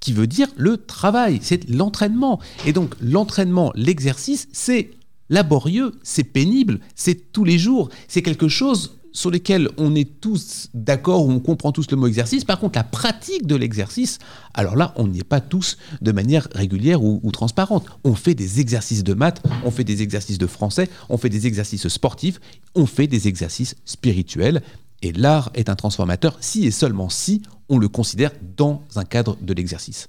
qui 0.01 0.15
veut 0.15 0.27
dire 0.27 0.49
le 0.57 0.79
travail, 0.79 1.41
c'est 1.43 1.69
l'entraînement. 1.69 2.41
Et 2.65 2.73
donc 2.73 2.95
l'entraînement, 3.03 3.71
l'exercice, 3.75 4.49
c'est 4.53 4.93
laborieux, 5.29 5.93
c'est 6.03 6.25
pénible, 6.25 6.81
c'est 6.95 7.33
tous 7.33 7.45
les 7.45 7.59
jours, 7.59 7.91
c'est 8.09 8.23
quelque 8.23 8.49
chose 8.49 8.97
sur 9.15 9.31
lesquels 9.31 9.71
on 9.79 9.95
est 9.95 10.21
tous 10.21 10.69
d'accord, 10.75 11.27
on 11.27 11.39
comprend 11.39 11.73
tous 11.73 11.91
le 11.91 11.97
mot 11.97 12.07
exercice. 12.07 12.45
Par 12.45 12.59
contre, 12.59 12.77
la 12.77 12.85
pratique 12.85 13.47
de 13.47 13.55
l'exercice, 13.55 14.19
alors 14.53 14.77
là, 14.77 14.93
on 14.97 15.07
n'y 15.07 15.21
est 15.21 15.25
pas 15.25 15.41
tous 15.41 15.79
de 16.03 16.13
manière 16.13 16.49
régulière 16.53 17.03
ou, 17.03 17.21
transparente. 17.33 17.87
On 18.03 18.15
fait 18.15 18.35
des 18.35 18.61
exercices 18.61 19.05
de 19.05 19.15
maths, 19.15 19.43
on 19.65 19.71
fait 19.71 19.85
des 19.85 20.03
exercices 20.03 20.39
de 20.39 20.47
français, 20.47 20.91
on 21.09 21.17
fait 21.17 21.31
des 21.31 21.47
exercices 21.47 21.89
sportifs, 21.89 22.41
on 22.75 22.87
fait 22.87 23.07
des 23.07 23.29
exercices 23.29 23.77
spirituels. 23.85 24.63
Et 25.03 25.13
l'art 25.13 25.51
est 25.55 25.69
un 25.69 25.77
transformateur 25.77 26.37
si 26.41 26.67
et 26.67 26.71
seulement 26.71 27.09
si 27.09 27.43
on 27.69 27.79
le 27.79 27.89
considère 27.89 28.33
dans 28.57 28.83
un 28.97 29.05
cadre 29.05 29.37
de 29.41 29.55
l'exercice. 29.55 30.09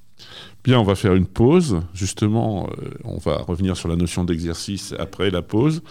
Bien, 0.63 0.79
on 0.79 0.83
va 0.83 0.95
faire 0.95 1.13
une 1.13 1.27
pause. 1.27 1.81
Justement, 1.93 2.69
euh, 2.81 2.89
on 3.03 3.17
va 3.17 3.37
revenir 3.37 3.77
sur 3.77 3.87
la 3.87 3.95
notion 3.95 4.23
d'exercice 4.23 4.93
après 4.97 5.29
la 5.29 5.41
pause. 5.41 5.83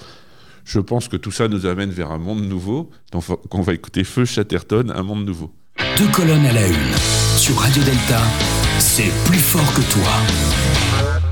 Je 0.64 0.80
pense 0.80 1.08
que 1.08 1.16
tout 1.16 1.30
ça 1.30 1.48
nous 1.48 1.66
amène 1.66 1.90
vers 1.90 2.10
un 2.10 2.18
monde 2.18 2.42
nouveau. 2.42 2.90
Donc, 3.12 3.24
on 3.50 3.62
va 3.62 3.74
écouter 3.74 4.02
Feu 4.02 4.24
Chatterton, 4.24 4.92
un 4.94 5.02
monde 5.02 5.24
nouveau. 5.24 5.54
Deux 5.98 6.08
colonnes 6.08 6.46
à 6.46 6.52
la 6.52 6.66
une. 6.66 6.94
Sur 7.36 7.56
Radio 7.56 7.82
Delta, 7.82 8.20
c'est 8.78 9.12
plus 9.26 9.38
fort 9.38 9.74
que 9.74 9.82
toi. 9.92 11.23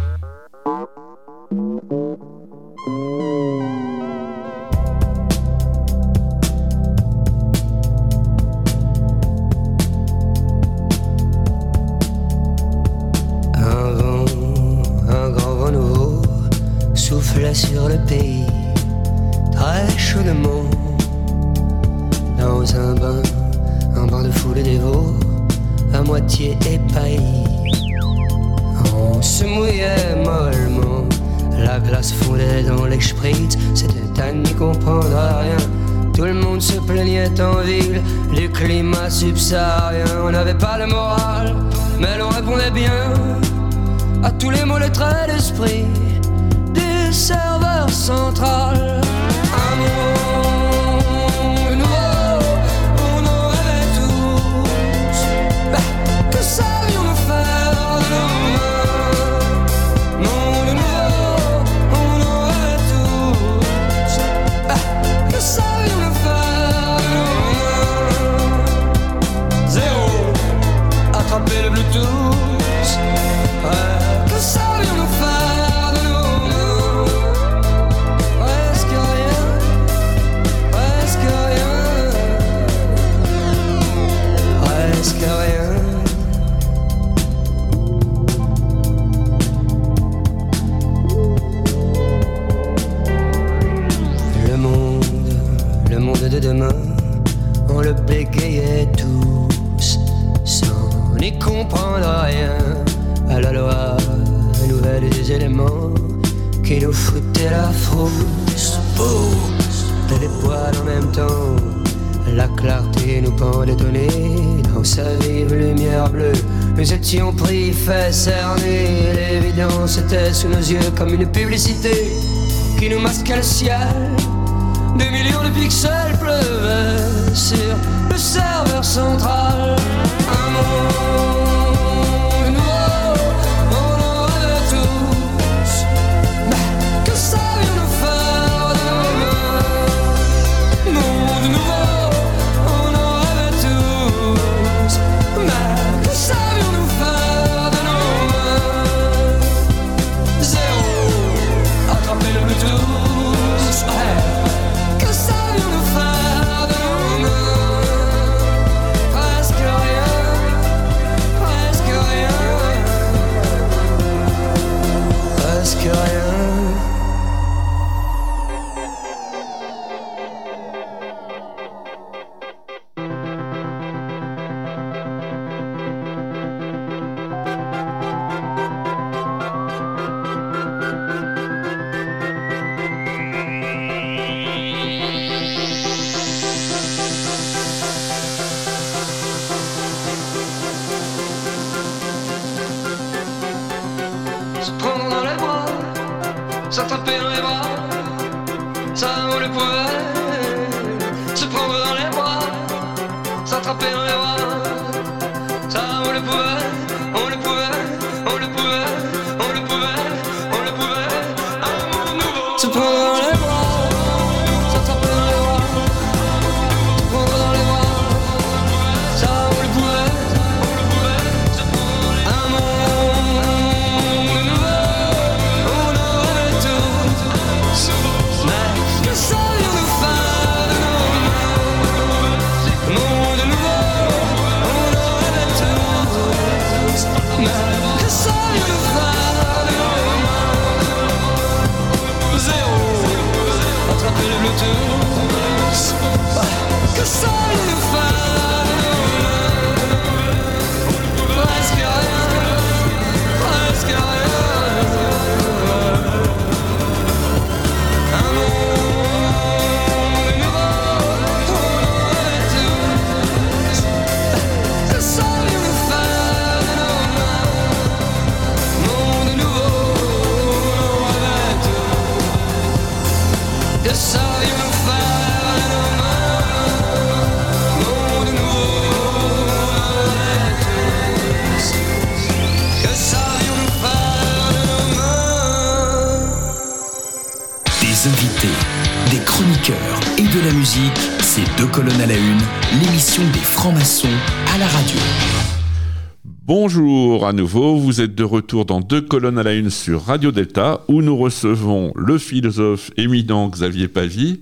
nouveau. 297.32 297.76
Vous 297.76 298.00
êtes 298.00 298.14
de 298.14 298.24
retour 298.24 298.64
dans 298.64 298.80
deux 298.80 299.00
colonnes 299.00 299.38
à 299.38 299.42
la 299.42 299.54
une 299.54 299.70
sur 299.70 300.04
Radio 300.04 300.32
Delta, 300.32 300.82
où 300.88 301.02
nous 301.02 301.16
recevons 301.16 301.92
le 301.96 302.18
philosophe 302.18 302.90
éminent 302.96 303.48
Xavier 303.48 303.88
Pavie. 303.88 304.40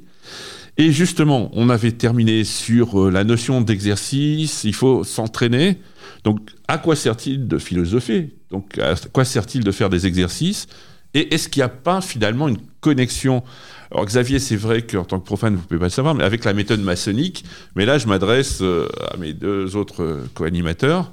Et 0.77 0.93
justement, 0.93 1.51
on 1.53 1.69
avait 1.69 1.93
terminé 1.93 2.45
sur 2.45 3.01
euh, 3.01 3.11
la 3.11 3.25
notion 3.25 3.61
d'exercice, 3.61 4.65
il 4.65 4.75
faut 4.75 5.05
s'entraîner. 5.05 5.79
Donc, 6.25 6.41
à 6.69 6.79
quoi 6.79 6.97
sert-il 6.97 7.49
de 7.49 7.59
philosopher? 7.59 8.35
Donc, 8.51 8.79
à 8.79 8.95
quoi 9.13 9.25
sert-il 9.25 9.65
de 9.65 9.73
faire 9.73 9.91
des 9.91 10.07
exercices? 10.07 10.67
Et 11.15 11.35
est-ce 11.35 11.49
qu'il 11.49 11.61
n'y 11.61 11.65
a 11.65 11.69
pas 11.69 12.01
finalement 12.01 12.49
une 12.49 12.59
connexion? 12.81 13.43
Alors 13.91 14.07
Xavier, 14.07 14.39
c'est 14.39 14.57
vrai 14.57 14.83
qu'en 14.83 15.05
tant 15.05 15.19
que 15.19 15.25
profane, 15.25 15.55
vous 15.55 15.63
ne 15.63 15.67
pouvez 15.67 15.81
pas 15.81 15.87
le 15.87 15.91
savoir, 15.91 16.15
mais 16.15 16.23
avec 16.23 16.45
la 16.45 16.55
méthode 16.55 16.81
maçonnique, 16.81 17.45
mais 17.75 17.85
là 17.85 17.99
je 17.99 18.07
m'adresse 18.07 18.61
euh, 18.63 18.87
à 19.13 19.17
mes 19.17 19.33
deux 19.33 19.75
autres 19.75 20.03
euh, 20.05 20.23
co-animateurs, 20.35 21.11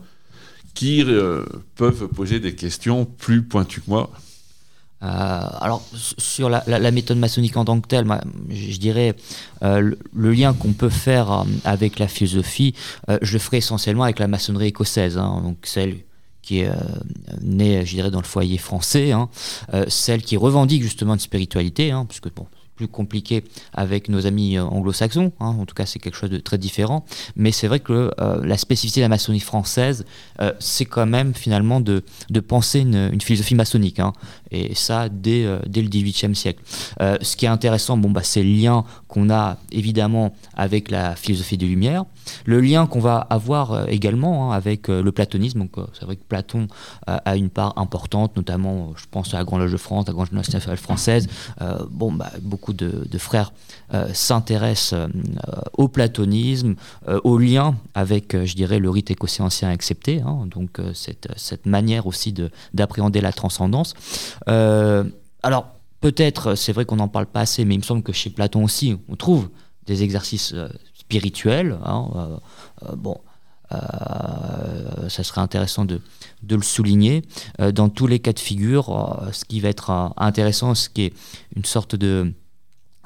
qui 0.78 1.04
euh, 1.04 1.44
peuvent 1.76 2.08
poser 2.08 2.40
des 2.40 2.54
questions 2.54 3.06
plus 3.06 3.42
pointues 3.42 3.82
que 3.82 3.90
moi. 3.90 4.12
Euh, 5.02 5.08
alors 5.08 5.84
sur 5.94 6.50
la, 6.50 6.92
méthode 6.92 7.18
maçonnique 7.18 7.58
en 7.58 7.66
tant 7.66 7.82
que 7.82 7.88
telle, 7.88 8.06
je 8.50 8.78
dirais 8.78 9.16
euh, 9.64 9.96
le, 10.14 10.32
lien 10.32 10.54
qu'on 10.54 10.74
peut 10.74 10.90
faire 10.90 11.46
avec 11.64 11.98
la 11.98 12.08
philosophie, 12.08 12.76
je 13.08 13.34
le 13.34 13.40
ferai 13.40 13.58
essentiellement 13.58 14.04
avec 14.04 14.20
la 14.20 14.28
maçonnerie 14.28 14.68
écossaise, 14.68 15.18
hein, 15.18 15.42
donc 15.44 15.58
celle 15.64 15.98
qui 16.44 16.60
est 16.60 16.72
née, 17.42 17.84
je 17.84 17.96
dirais, 17.96 18.12
dans 18.12 18.22
le 18.22 18.26
foyer 18.26 18.60
français, 18.60 19.12
hein, 19.12 19.30
celle 19.88 20.22
qui 20.22 20.38
revendique 20.38 20.84
justement 20.84 21.14
une 21.14 21.20
spiritualité, 21.20 21.92
hein, 21.92 22.06
puisque 22.08 22.32
bon, 22.34 22.46
plus 22.78 22.88
compliqué 22.88 23.44
avec 23.74 24.08
nos 24.08 24.26
amis 24.26 24.58
euh, 24.58 24.64
anglo-saxons. 24.64 25.34
Hein. 25.40 25.56
En 25.60 25.66
tout 25.66 25.76
cas, 25.76 25.86
c'est 25.86 26.00
quelque 26.00 26.16
chose 26.16 26.30
de 26.30 26.38
très 26.38 26.58
différent. 26.58 27.04
Mais 27.36 27.52
c'est 27.52 27.68
vrai 27.68 27.80
que 27.80 28.12
euh, 28.22 28.46
la 28.46 28.58
spécificité 28.58 29.02
de 29.02 29.06
la 29.06 29.10
maçonnerie 29.10 29.42
française, 29.42 30.06
euh, 30.40 30.54
c'est 30.60 30.86
quand 30.86 31.08
même 31.08 31.34
finalement 31.34 31.82
de, 31.82 32.04
de 32.30 32.40
penser 32.40 32.80
une, 32.80 33.20
philosophie 33.20 33.56
maçonnique. 33.56 34.00
Hein. 34.00 34.14
Et 34.52 34.76
ça, 34.76 35.10
dès, 35.10 35.46
dès 35.68 35.82
le 35.82 35.90
XVIIIe 35.90 36.36
siècle. 36.36 36.62
ce 37.00 37.36
qui 37.36 37.46
est 37.46 37.50
intéressant, 37.50 37.98
bon, 37.98 38.12
bah, 38.12 38.22
c'est 38.24 38.44
le 38.44 38.50
lien 38.50 38.86
qu'on 39.08 39.30
a 39.30 39.58
évidemment 39.72 40.34
avec 40.56 40.92
la 40.92 41.16
philosophie 41.16 41.58
des 41.58 41.66
Lumières. 41.66 42.06
Le 42.46 42.62
lien 42.62 42.86
qu'on 42.86 43.00
va 43.00 43.18
avoir 43.18 43.90
également 43.90 44.52
hein, 44.52 44.56
avec 44.56 44.88
le 44.88 45.12
platonisme. 45.12 45.68
C'est 45.94 46.06
vrai 46.06 46.16
que 46.16 46.24
Platon 46.24 46.68
a 47.08 47.36
une 47.36 47.50
part 47.50 47.74
importante, 47.78 48.38
notamment, 48.38 48.94
je 48.96 49.06
pense 49.10 49.34
à 49.34 49.40
la 49.40 49.44
Grande 49.44 49.62
Loge 49.62 49.72
de 49.72 49.78
France, 49.78 50.08
la 50.08 50.14
Grande 50.14 50.32
Loge 50.32 50.50
nationale 50.50 50.78
française. 50.78 51.28
bon, 51.90 52.12
bah, 52.14 52.32
beaucoup 52.42 52.67
de, 52.74 53.18
frères 53.18 53.54
euh, 53.94 54.10
s'intéressent 54.14 54.94
euh, 54.94 55.08
au 55.74 55.88
platonisme, 55.88 56.76
euh, 57.08 57.20
au 57.24 57.38
lien 57.38 57.76
avec, 57.94 58.36
je 58.46 58.56
dirais, 58.56 58.80
le 58.80 58.90
rite 58.90 59.12
écossais 59.12 59.44
ancien 59.44 59.70
accepté, 59.70 60.22
hein, 60.22 60.48
donc 60.48 60.80
cette, 60.94 61.30
cette, 61.36 61.66
manière 61.66 62.08
aussi 62.08 62.34
d'appréhender 62.74 63.22
la 63.22 63.32
transcendance. 63.32 63.94
alors, 64.46 65.68
peut-être, 66.02 66.56
c'est 66.56 66.74
vrai 66.74 66.86
qu'on 66.86 66.98
n'en 66.98 67.08
parle 67.08 67.26
pas 67.26 67.42
assez, 67.42 67.66
mais 67.66 67.76
il 67.76 67.80
me 67.80 67.84
semble 67.84 68.04
que 68.04 68.12
chez 68.12 68.30
Platon 68.30 68.64
aussi, 68.64 68.98
on 69.10 69.16
trouve 69.16 69.50
des 69.86 70.04
exercices 70.04 70.54
spirituels. 70.94 71.78
Hein, 71.84 72.40
bon, 72.96 73.18
ça 73.72 75.24
serait 75.24 75.42
intéressant 75.42 75.86
de, 75.86 76.02
de 76.44 76.56
le 76.56 76.62
souligner. 76.62 77.24
dans 77.74 77.90
tous 77.90 78.08
les 78.08 78.20
cas 78.20 78.34
de 78.34 78.40
figure, 78.40 79.22
ce 79.32 79.46
qui 79.46 79.60
va 79.60 79.70
être 79.70 80.14
intéressant, 80.18 80.76
ce 80.76 80.90
qui 80.90 81.04
est 81.04 81.14
une 81.56 81.66
sorte 81.66 81.96
de 81.96 82.34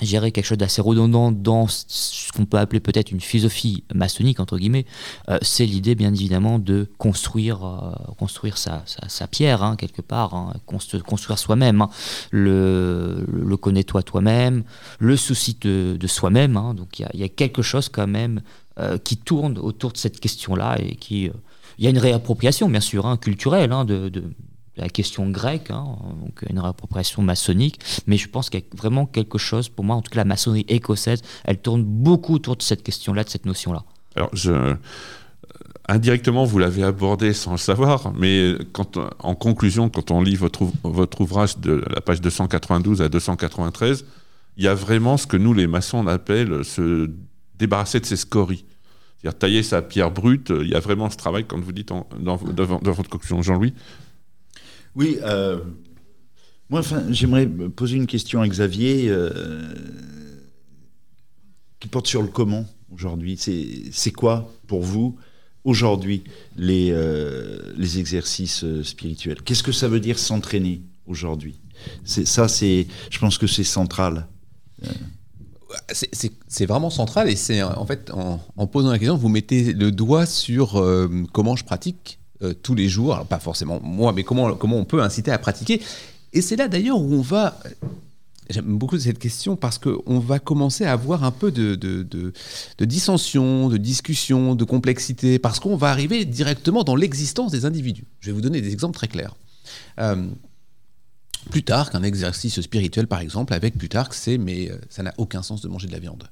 gérer 0.02 0.32
quelque 0.32 0.46
chose 0.46 0.58
d'assez 0.58 0.82
redondant 0.82 1.32
dans 1.32 1.68
ce 1.68 2.32
qu'on 2.32 2.46
peut 2.46 2.58
appeler 2.58 2.80
peut-être 2.80 3.12
une 3.12 3.22
philosophie 3.22 3.84
maçonnique, 3.94 4.40
entre 4.40 4.58
guillemets, 4.58 4.86
euh, 5.30 5.38
c'est 5.42 5.66
l'idée 5.66 5.96
bien 5.96 6.14
évidemment 6.14 6.60
de 6.60 6.88
construire, 6.98 7.64
euh, 7.66 8.14
construire 8.18 8.58
sa, 8.58 8.84
sa, 8.86 9.28
pierre, 9.28 9.64
hein, 9.64 9.76
quelque 9.76 10.02
part, 10.02 10.34
hein, 10.34 10.54
construire 10.66 11.38
soi-même, 11.38 11.82
hein. 11.82 11.90
le, 12.32 13.26
connais-toi 13.62 14.04
toi-même, 14.04 14.64
le 15.00 15.16
souci 15.18 15.58
de, 15.62 15.98
de 16.00 16.08
soi-même, 16.08 16.54
donc 16.76 17.00
il 17.00 17.08
y, 17.14 17.20
y, 17.20 17.24
a 17.24 17.30
quelque 17.30 17.62
chose 17.62 17.90
quand 17.90 18.08
même 18.08 18.42
euh, 18.80 18.98
qui 18.98 19.18
tourne 19.18 19.58
autour 19.58 19.92
de 19.92 19.98
cette 19.98 20.20
question-là 20.20 20.78
et 20.80 20.96
qui... 20.96 21.30
il 21.78 21.84
y 21.84 21.88
a 21.88 21.90
une 21.90 22.00
réappropriation, 22.00 22.70
bien 22.70 22.80
sûr, 22.80 23.18
culturelle, 23.20 23.70
de, 23.86 24.10
de 24.10 24.24
la 24.82 24.90
question 24.90 25.30
grecque, 25.30 25.72
hein, 25.72 25.86
donc 26.22 26.44
une 26.50 26.60
réappropriation 26.60 27.22
maçonnique, 27.22 27.80
mais 28.08 28.18
je 28.18 28.28
pense 28.28 28.50
qu'il 28.50 28.60
y 28.60 28.64
a 28.64 28.76
vraiment 28.76 29.06
quelque 29.06 29.38
chose, 29.38 29.70
pour 29.70 29.86
moi, 29.86 29.96
en 29.96 30.02
tout 30.02 30.10
cas 30.12 30.18
la 30.18 30.26
maçonnerie 30.26 30.66
écossaise, 30.68 31.22
elle 31.46 31.60
tourne 31.60 31.84
beaucoup 31.84 32.36
autour 32.36 32.58
de 32.58 32.62
cette 32.62 32.84
question-là, 32.84 33.24
de 33.24 33.30
cette 33.30 33.46
notion-là. 33.46 33.84
Alors, 34.16 34.30
je, 34.34 34.52
euh, 34.52 34.74
indirectement, 35.88 36.46
vous 36.46 36.60
l'avez 36.60 36.84
abordé 36.84 37.34
sans 37.34 37.52
le 37.52 37.58
savoir, 37.58 38.14
mais 38.14 38.56
quand, 38.74 38.98
en 39.20 39.36
conclusion, 39.36 39.90
quand 39.90 40.12
on 40.12 40.22
lit 40.22 40.36
votre, 40.36 40.64
ouvrage 41.20 41.58
de 41.58 41.84
la 41.90 42.02
page 42.02 42.22
292 42.22 43.02
à 43.02 43.10
293, 43.10 44.06
il 44.58 44.64
y 44.64 44.68
a 44.68 44.74
vraiment 44.74 45.18
ce 45.18 45.28
que 45.28 45.38
nous, 45.38 45.54
les 45.54 45.68
maçons, 45.68 46.00
on 46.00 46.08
appelle 46.08 46.64
se 46.66 47.10
débarrasser 47.58 48.00
de 48.00 48.06
ses 48.06 48.18
scories. 48.18 48.66
C'est-à-dire 49.18 49.40
tailler 49.40 49.64
sa 49.64 49.82
pierre 49.82 50.12
brute. 50.12 50.52
Il 50.62 50.68
y 50.68 50.76
a 50.76 50.80
vraiment 50.80 51.10
ce 51.10 51.18
travail, 51.18 51.46
comme 51.46 51.62
vous 51.62 51.72
dites 51.72 51.90
dans, 51.90 52.08
dans, 52.20 52.36
votre 52.92 53.10
conclusion, 53.10 53.42
Jean-Louis, 53.42 53.74
oui, 54.96 55.18
euh, 55.22 55.60
moi, 56.70 56.80
enfin, 56.80 57.04
j'aimerais 57.12 57.48
poser 57.48 57.98
une 57.98 58.08
question 58.08 58.42
à 58.42 58.48
Xavier 58.48 59.10
euh, 59.10 59.74
qui 61.80 61.88
porte 61.88 62.08
sur 62.08 62.22
le 62.22 62.28
comment 62.28 62.66
aujourd'hui. 62.94 63.38
C'est 63.38 64.12
quoi 64.12 64.52
pour 64.68 64.82
vous 64.82 65.18
aujourd'hui 65.64 66.24
les, 66.58 66.90
euh, 66.92 67.74
les 67.78 68.00
exercices 68.00 68.66
spirituels? 68.84 69.42
Qu'est-ce 69.44 69.64
que 69.64 69.72
ça 69.72 69.88
veut 69.88 70.00
dire 70.00 70.20
s'entraîner 70.20 70.82
aujourd'hui? 71.06 71.56
Ça, 72.04 72.48
c'est, 72.48 72.88
je 73.10 73.20
pense 73.20 73.38
que 73.38 73.48
c'est 73.48 73.64
central. 73.64 74.28
C'est 76.48 76.66
vraiment 76.66 76.90
central 76.90 77.30
et 77.30 77.38
c'est 77.38 77.64
en 77.64 77.86
fait 77.86 78.12
en, 78.12 78.42
en, 78.58 78.68
posant 78.68 78.92
la 78.92 79.00
question, 79.00 79.16
vous 79.16 79.30
mettez 79.30 79.72
le 79.72 79.92
doigt 79.92 80.26
sur 80.26 80.84
comment 81.32 81.56
je 81.56 81.64
pratique 81.64 82.21
euh, 82.44 82.54
tous 82.54 82.76
les 82.76 82.90
jours, 82.90 83.26
pas 83.26 83.40
forcément 83.40 83.80
moi, 83.82 84.14
mais 84.14 84.24
comment, 84.24 84.54
comment 84.56 84.78
on 84.78 84.86
peut 84.86 85.02
inciter 85.02 85.32
à 85.32 85.38
pratiquer. 85.38 85.82
Et 86.34 86.42
c'est 86.42 86.56
là 86.56 86.68
d'ailleurs 86.68 87.00
où 87.00 87.14
on 87.14 87.22
va... 87.22 87.60
J'aime 88.50 88.78
beaucoup 88.78 89.00
cette 89.00 89.20
question 89.20 89.56
parce 89.56 89.78
qu'on 89.78 90.20
va 90.20 90.40
commencer 90.40 90.84
à 90.84 90.92
avoir 90.92 91.24
un 91.24 91.32
peu 91.32 91.52
de, 91.52 91.76
de, 91.76 92.04
de, 92.04 92.86
dissension, 92.86 93.70
de 93.70 93.78
discussion, 93.78 94.56
de 94.56 94.64
complexité, 94.66 95.40
parce 95.40 95.62
qu'on 95.62 95.78
va 95.78 95.90
arriver 95.90 96.26
directement 96.26 96.84
dans 96.84 96.96
l'existence 96.96 97.52
des 97.52 97.64
individus. 97.64 98.04
Je 98.20 98.28
vais 98.28 98.34
vous 98.34 98.42
donner 98.42 98.60
des 98.60 98.74
exemples 98.74 98.98
très 98.98 99.08
clairs. 99.08 99.36
Euh, 100.00 100.28
Plutarque, 101.50 101.96
un 101.96 102.04
exercice 102.04 102.60
spirituel 102.62 103.08
par 103.08 103.20
exemple, 103.20 103.54
avec 103.54 103.78
Plutarque, 103.78 104.14
c'est 104.14 104.38
mais 104.38 104.70
euh, 104.70 104.78
ça 104.90 105.02
n'a 105.02 105.14
aucun 105.18 105.44
sens 105.44 105.62
de 105.62 105.68
manger 105.70 105.88
de 105.88 105.94
la 105.94 106.00
viande. 106.00 106.30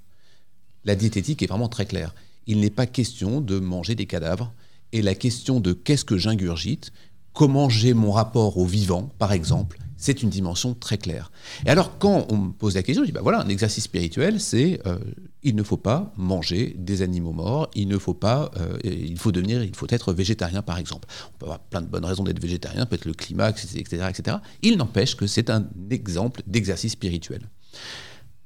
La 0.86 0.96
diététique 0.96 1.42
est 1.42 1.48
vraiment 1.48 1.70
très 1.70 1.86
claire. 1.86 2.14
Il 2.48 2.60
n'est 2.60 2.70
pas 2.70 2.86
question 2.86 3.42
de 3.42 3.60
manger 3.60 3.96
des 3.96 4.06
cadavres, 4.06 4.52
et 4.92 5.02
la 5.02 5.16
question 5.16 5.60
de 5.60 5.74
qu'est-ce 5.74 6.06
que 6.06 6.18
j'ingurgite, 6.18 6.92
comment 7.34 7.70
j'ai 7.70 7.94
mon 7.94 8.12
rapport 8.12 8.58
au 8.58 8.66
vivant, 8.66 9.10
par 9.18 9.32
exemple, 9.32 9.78
c'est 10.00 10.24
une 10.24 10.30
dimension 10.30 10.74
très 10.74 10.98
claire. 10.98 11.30
Et 11.66 11.70
alors, 11.70 11.98
quand 12.00 12.26
on 12.30 12.38
me 12.38 12.52
pose 12.52 12.76
la 12.76 12.84
question, 12.84 13.04
je 13.04 13.08
dis, 13.08 13.12
bah 13.12 13.20
voilà, 13.22 13.42
un 13.42 13.50
exercice 13.50 13.84
spirituel, 13.84 14.40
c'est 14.40 14.80
euh, 14.88 14.98
il 15.44 15.56
ne 15.56 15.64
faut 15.64 15.78
pas 15.78 16.14
manger 16.16 16.74
des 16.78 17.02
animaux 17.02 17.34
morts, 17.34 17.70
il 17.76 17.90
ne 17.90 17.98
faut 17.98 18.14
pas, 18.14 18.50
euh, 18.58 18.78
il 18.86 19.20
faut 19.20 19.34
devenir, 19.34 19.62
il 19.62 19.76
faut 19.76 19.88
être 19.90 20.14
végétarien, 20.14 20.62
par 20.62 20.78
exemple. 20.78 21.08
On 21.36 21.38
peut 21.38 21.46
avoir 21.46 21.60
plein 21.60 21.82
de 21.82 21.88
bonnes 21.88 22.06
raisons 22.06 22.24
d'être 22.24 22.42
végétarien, 22.42 22.86
peut-être 22.86 23.06
le 23.06 23.14
climat, 23.14 23.50
etc., 23.50 24.10
etc. 24.10 24.38
Il 24.62 24.78
n'empêche 24.78 25.16
que 25.18 25.28
c'est 25.28 25.50
un 25.50 25.68
exemple 25.92 26.42
d'exercice 26.48 26.94
spirituel. 26.94 27.42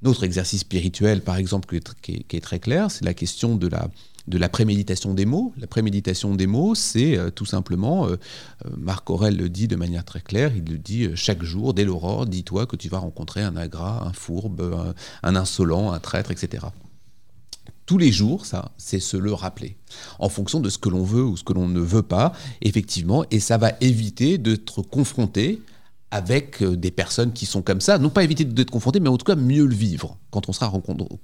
Notre 0.01 0.23
exercice 0.23 0.61
spirituel, 0.61 1.21
par 1.21 1.37
exemple, 1.37 1.79
qui 2.01 2.25
est 2.29 2.41
très 2.41 2.59
clair, 2.59 2.89
c'est 2.89 3.05
la 3.05 3.13
question 3.13 3.55
de 3.55 3.67
la, 3.67 3.89
de 4.27 4.37
la 4.37 4.49
préméditation 4.49 5.13
des 5.13 5.25
mots. 5.25 5.53
La 5.57 5.67
préméditation 5.67 6.35
des 6.35 6.47
mots, 6.47 6.75
c'est 6.75 7.17
euh, 7.17 7.29
tout 7.29 7.45
simplement, 7.45 8.07
euh, 8.07 8.15
euh, 8.65 8.69
Marc 8.77 9.09
Aurel 9.09 9.35
le 9.35 9.49
dit 9.49 9.67
de 9.67 9.75
manière 9.75 10.05
très 10.05 10.21
claire, 10.21 10.51
il 10.55 10.63
le 10.71 10.77
dit 10.77 11.09
chaque 11.15 11.43
jour, 11.43 11.73
dès 11.73 11.83
l'aurore, 11.83 12.25
dis-toi 12.25 12.65
que 12.65 12.75
tu 12.75 12.89
vas 12.89 12.99
rencontrer 12.99 13.41
un 13.41 13.55
agrat, 13.57 14.03
un 14.05 14.13
fourbe, 14.13 14.93
un, 15.23 15.35
insolent, 15.35 15.91
un 15.91 15.99
traître, 15.99 16.31
etc. 16.31 16.67
Tous 17.85 17.97
les 17.97 18.13
jours, 18.13 18.45
ça, 18.45 18.71
c'est 18.77 19.01
se 19.01 19.17
le 19.17 19.33
rappeler, 19.33 19.75
en 20.19 20.29
fonction 20.29 20.61
de 20.61 20.69
ce 20.69 20.77
que 20.77 20.87
l'on 20.87 21.03
veut 21.03 21.23
ou 21.23 21.35
ce 21.35 21.43
que 21.43 21.51
l'on 21.51 21.67
ne 21.67 21.81
veut 21.81 22.01
pas, 22.01 22.31
effectivement, 22.61 23.25
et 23.29 23.41
ça 23.41 23.57
va 23.57 23.73
éviter 23.81 24.37
d'être 24.37 24.81
confronté 24.81 25.61
avec 26.09 26.63
des 26.63 26.91
personnes 26.91 27.33
qui 27.33 27.45
sont 27.45 27.61
comme 27.61 27.81
ça, 27.81 27.97
non 27.97 28.09
pas 28.09 28.23
éviter 28.23 28.45
d'être 28.45 28.71
confronté, 28.71 29.01
mais 29.01 29.09
en 29.09 29.17
tout 29.17 29.25
cas 29.25 29.35
mieux 29.35 29.65
le 29.65 29.75
vivre 29.75 30.17
quand 30.31 30.47
on 30.47 30.53
sera 30.53 30.71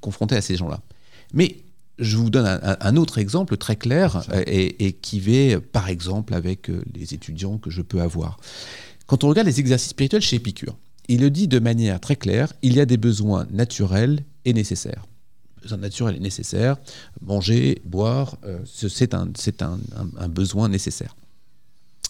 confronté 0.01 0.35
à 0.35 0.41
ces 0.41 0.57
gens-là. 0.57 0.81
Mais 1.33 1.63
je 1.99 2.17
vous 2.17 2.29
donne 2.29 2.59
un, 2.63 2.95
autre 2.95 3.17
exemple 3.17 3.57
très 3.57 3.75
clair 3.75 4.23
euh, 4.33 4.43
et, 4.47 4.93
qui 4.93 5.19
va, 5.19 5.59
par 5.59 5.89
exemple, 5.89 6.33
avec 6.33 6.69
euh, 6.69 6.83
les 6.95 7.13
étudiants 7.13 7.57
que 7.57 7.69
je 7.69 7.81
peux 7.81 8.01
avoir. 8.01 8.37
Quand 9.07 9.23
on 9.23 9.29
regarde 9.29 9.47
les 9.47 9.59
exercices 9.59 9.89
spirituels 9.89 10.21
chez 10.21 10.37
Épicure, 10.37 10.77
il 11.07 11.21
le 11.21 11.29
dit 11.29 11.47
de 11.47 11.59
manière 11.59 11.99
très 11.99 12.15
claire, 12.15 12.53
il 12.61 12.73
y 12.73 12.79
a 12.79 12.85
des 12.85 12.97
besoins 12.97 13.47
naturels 13.51 14.23
et 14.45 14.53
nécessaires. 14.53 15.05
Besoins 15.61 15.79
naturels 15.79 16.15
et 16.15 16.19
nécessaires, 16.19 16.77
manger, 17.21 17.81
boire, 17.85 18.37
euh, 18.45 18.59
c'est 18.65 19.13
un, 19.13 19.29
un 20.17 20.29
besoin 20.29 20.69
nécessaire. 20.69 21.15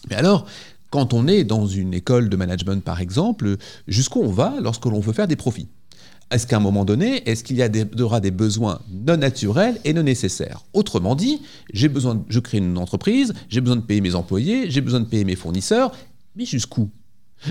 Mais 0.08 0.16
alors, 0.16 0.46
quand 0.90 1.14
on 1.14 1.26
est 1.26 1.44
dans 1.44 1.66
une 1.66 1.94
école 1.94 2.28
de 2.28 2.36
management, 2.36 2.82
par 2.82 3.00
exemple, 3.00 3.56
jusqu'où 3.88 4.20
on 4.20 4.30
va 4.30 4.54
lorsque 4.60 4.86
l'on 4.86 5.00
veut 5.00 5.12
faire 5.12 5.28
des 5.28 5.36
profits? 5.36 5.68
Est-ce 6.30 6.46
qu'à 6.46 6.58
un 6.58 6.60
moment 6.60 6.84
donné, 6.84 7.28
est-ce 7.28 7.42
qu'il 7.42 7.58
y, 7.58 8.02
aura 8.02 8.20
des 8.20 8.30
besoins 8.30 8.80
non 8.88 9.16
naturels 9.16 9.80
et 9.84 9.92
non 9.92 10.04
nécessaires? 10.04 10.64
Autrement 10.72 11.16
dit, 11.16 11.42
j'ai 11.72 11.88
besoin, 11.88 12.24
je 12.28 12.38
crée 12.38 12.58
une 12.58 12.78
entreprise, 12.78 13.32
j'ai 13.48 13.60
besoin 13.60 13.76
de 13.76 13.82
payer 13.82 14.00
mes 14.00 14.14
employés, 14.14 14.70
j'ai 14.70 14.80
besoin 14.80 15.00
de 15.00 15.06
payer 15.06 15.24
mes 15.24 15.34
fournisseurs, 15.34 15.92
mais 16.36 16.44
jusqu'où? 16.44 16.88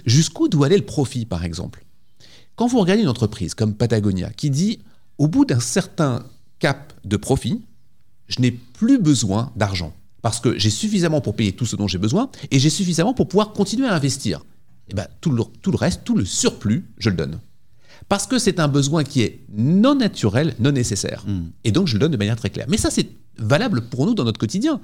Jusqu'où 0.05 0.47
doit 0.47 0.67
aller 0.67 0.77
le 0.77 0.85
profit, 0.85 1.25
par 1.25 1.43
exemple? 1.43 1.83
Quand 2.55 2.67
vous 2.67 2.79
regardez 2.79 3.03
une 3.03 3.09
entreprise 3.09 3.53
comme 3.53 3.73
Patagonia 3.73 4.29
qui 4.29 4.49
dit, 4.49 4.79
au 5.17 5.27
bout 5.27 5.43
d'un 5.43 5.59
certain 5.59 6.25
cap 6.59 6.93
de 7.03 7.17
profit, 7.17 7.61
je 8.27 8.39
n'ai 8.39 8.51
plus 8.51 8.97
besoin 8.97 9.51
d'argent, 9.57 9.93
parce 10.21 10.39
que 10.39 10.57
j'ai 10.57 10.69
suffisamment 10.69 11.19
pour 11.19 11.35
payer 11.35 11.51
tout 11.51 11.65
ce 11.65 11.75
dont 11.75 11.87
j'ai 11.87 11.97
besoin, 11.97 12.29
et 12.49 12.59
j'ai 12.59 12.69
suffisamment 12.69 13.13
pour 13.13 13.27
pouvoir 13.27 13.51
continuer 13.51 13.87
à 13.87 13.93
investir. 13.93 14.45
eh 14.89 14.93
ben, 14.93 15.07
tout 15.19 15.31
le 15.31 15.75
reste, 15.75 16.03
tout 16.05 16.15
le 16.15 16.23
surplus, 16.23 16.85
je 16.97 17.09
le 17.09 17.17
donne. 17.17 17.39
Parce 18.09 18.25
que 18.25 18.39
c'est 18.39 18.59
un 18.59 18.67
besoin 18.67 19.03
qui 19.03 19.21
est 19.21 19.41
non 19.55 19.95
naturel, 19.95 20.55
non 20.59 20.71
nécessaire. 20.71 21.25
Et 21.63 21.71
donc 21.71 21.87
je 21.87 21.93
le 21.93 21.99
donne 21.99 22.11
de 22.11 22.17
manière 22.17 22.35
très 22.35 22.49
claire. 22.49 22.65
Mais 22.67 22.77
ça, 22.77 22.89
c'est 22.89 23.07
valable 23.37 23.81
pour 23.81 24.05
nous 24.05 24.15
dans 24.15 24.23
notre 24.23 24.39
quotidien. 24.39 24.81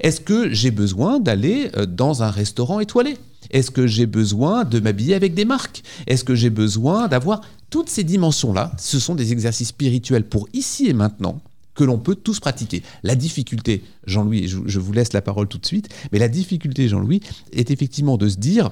Est-ce 0.00 0.20
que 0.20 0.52
j'ai 0.52 0.70
besoin 0.70 1.18
d'aller 1.18 1.70
euh, 1.76 1.86
dans 1.86 2.22
un 2.22 2.30
restaurant 2.30 2.78
étoilé? 2.78 3.16
Est-ce 3.50 3.70
que 3.70 3.86
j'ai 3.86 4.06
besoin 4.06 4.64
de 4.64 4.78
m'habiller 4.78 5.14
avec 5.14 5.34
des 5.34 5.44
marques? 5.44 5.82
Est-ce 6.06 6.22
que 6.22 6.34
j'ai 6.34 6.50
besoin 6.50 7.08
d'avoir 7.08 7.40
toutes 7.70 7.88
ces 7.88 8.04
dimensions-là? 8.04 8.72
Ce 8.78 9.00
sont 9.00 9.14
des 9.14 9.32
exercices 9.32 9.68
spirituels 9.68 10.24
pour 10.24 10.48
ici 10.52 10.86
et 10.86 10.92
maintenant 10.92 11.40
que 11.74 11.84
l'on 11.84 11.98
peut 11.98 12.14
tous 12.14 12.40
pratiquer. 12.40 12.82
La 13.02 13.14
difficulté, 13.14 13.82
Jean-Louis, 14.06 14.48
je, 14.48 14.58
je 14.64 14.78
vous 14.78 14.92
laisse 14.92 15.12
la 15.12 15.20
parole 15.20 15.46
tout 15.46 15.58
de 15.58 15.66
suite, 15.66 15.88
mais 16.10 16.18
la 16.18 16.28
difficulté, 16.28 16.88
Jean-Louis, 16.88 17.20
est 17.52 17.70
effectivement 17.70 18.16
de 18.16 18.28
se 18.28 18.36
dire 18.36 18.70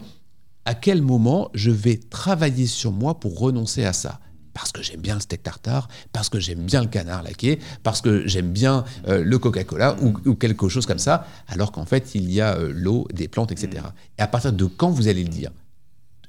à 0.65 0.75
quel 0.75 1.03
moment 1.03 1.51
je 1.55 1.71
vais 1.71 1.97
travailler 1.97 2.67
sur 2.67 2.93
moi 2.93 3.21
pour 3.21 3.39
renoncer 3.39 3.85
à 3.85 3.93
ça 3.93 4.21
parce 4.55 4.71
que 4.71 4.83
j'aime 4.83 5.01
bien 5.01 5.15
le 5.15 5.21
steak 5.21 5.43
tartare, 5.43 5.89
parce 6.13 6.29
que 6.29 6.39
j'aime 6.39 6.61
bien 6.61 6.81
le 6.81 6.87
canard 6.87 7.25
laqué, 7.25 7.59
parce 7.83 8.01
que 8.01 8.27
j'aime 8.27 8.53
bien 8.53 8.85
euh, 9.09 9.23
le 9.23 9.39
Coca-Cola 9.39 9.97
ou, 10.01 10.15
ou 10.25 10.35
quelque 10.37 10.69
chose 10.69 10.87
comme 10.87 11.01
ça, 11.01 11.27
alors 11.49 11.73
qu'en 11.73 11.85
fait 11.85 12.15
il 12.15 12.31
y 12.31 12.41
a 12.41 12.57
euh, 12.57 12.73
l'eau, 12.73 13.07
des 13.13 13.27
plantes, 13.27 13.51
etc. 13.51 13.83
Et 14.17 14.23
à 14.23 14.29
partir 14.29 14.53
de 14.53 14.65
quand 14.65 14.91
vous 14.91 15.09
allez 15.09 15.25
le 15.25 15.29
dire? 15.29 15.51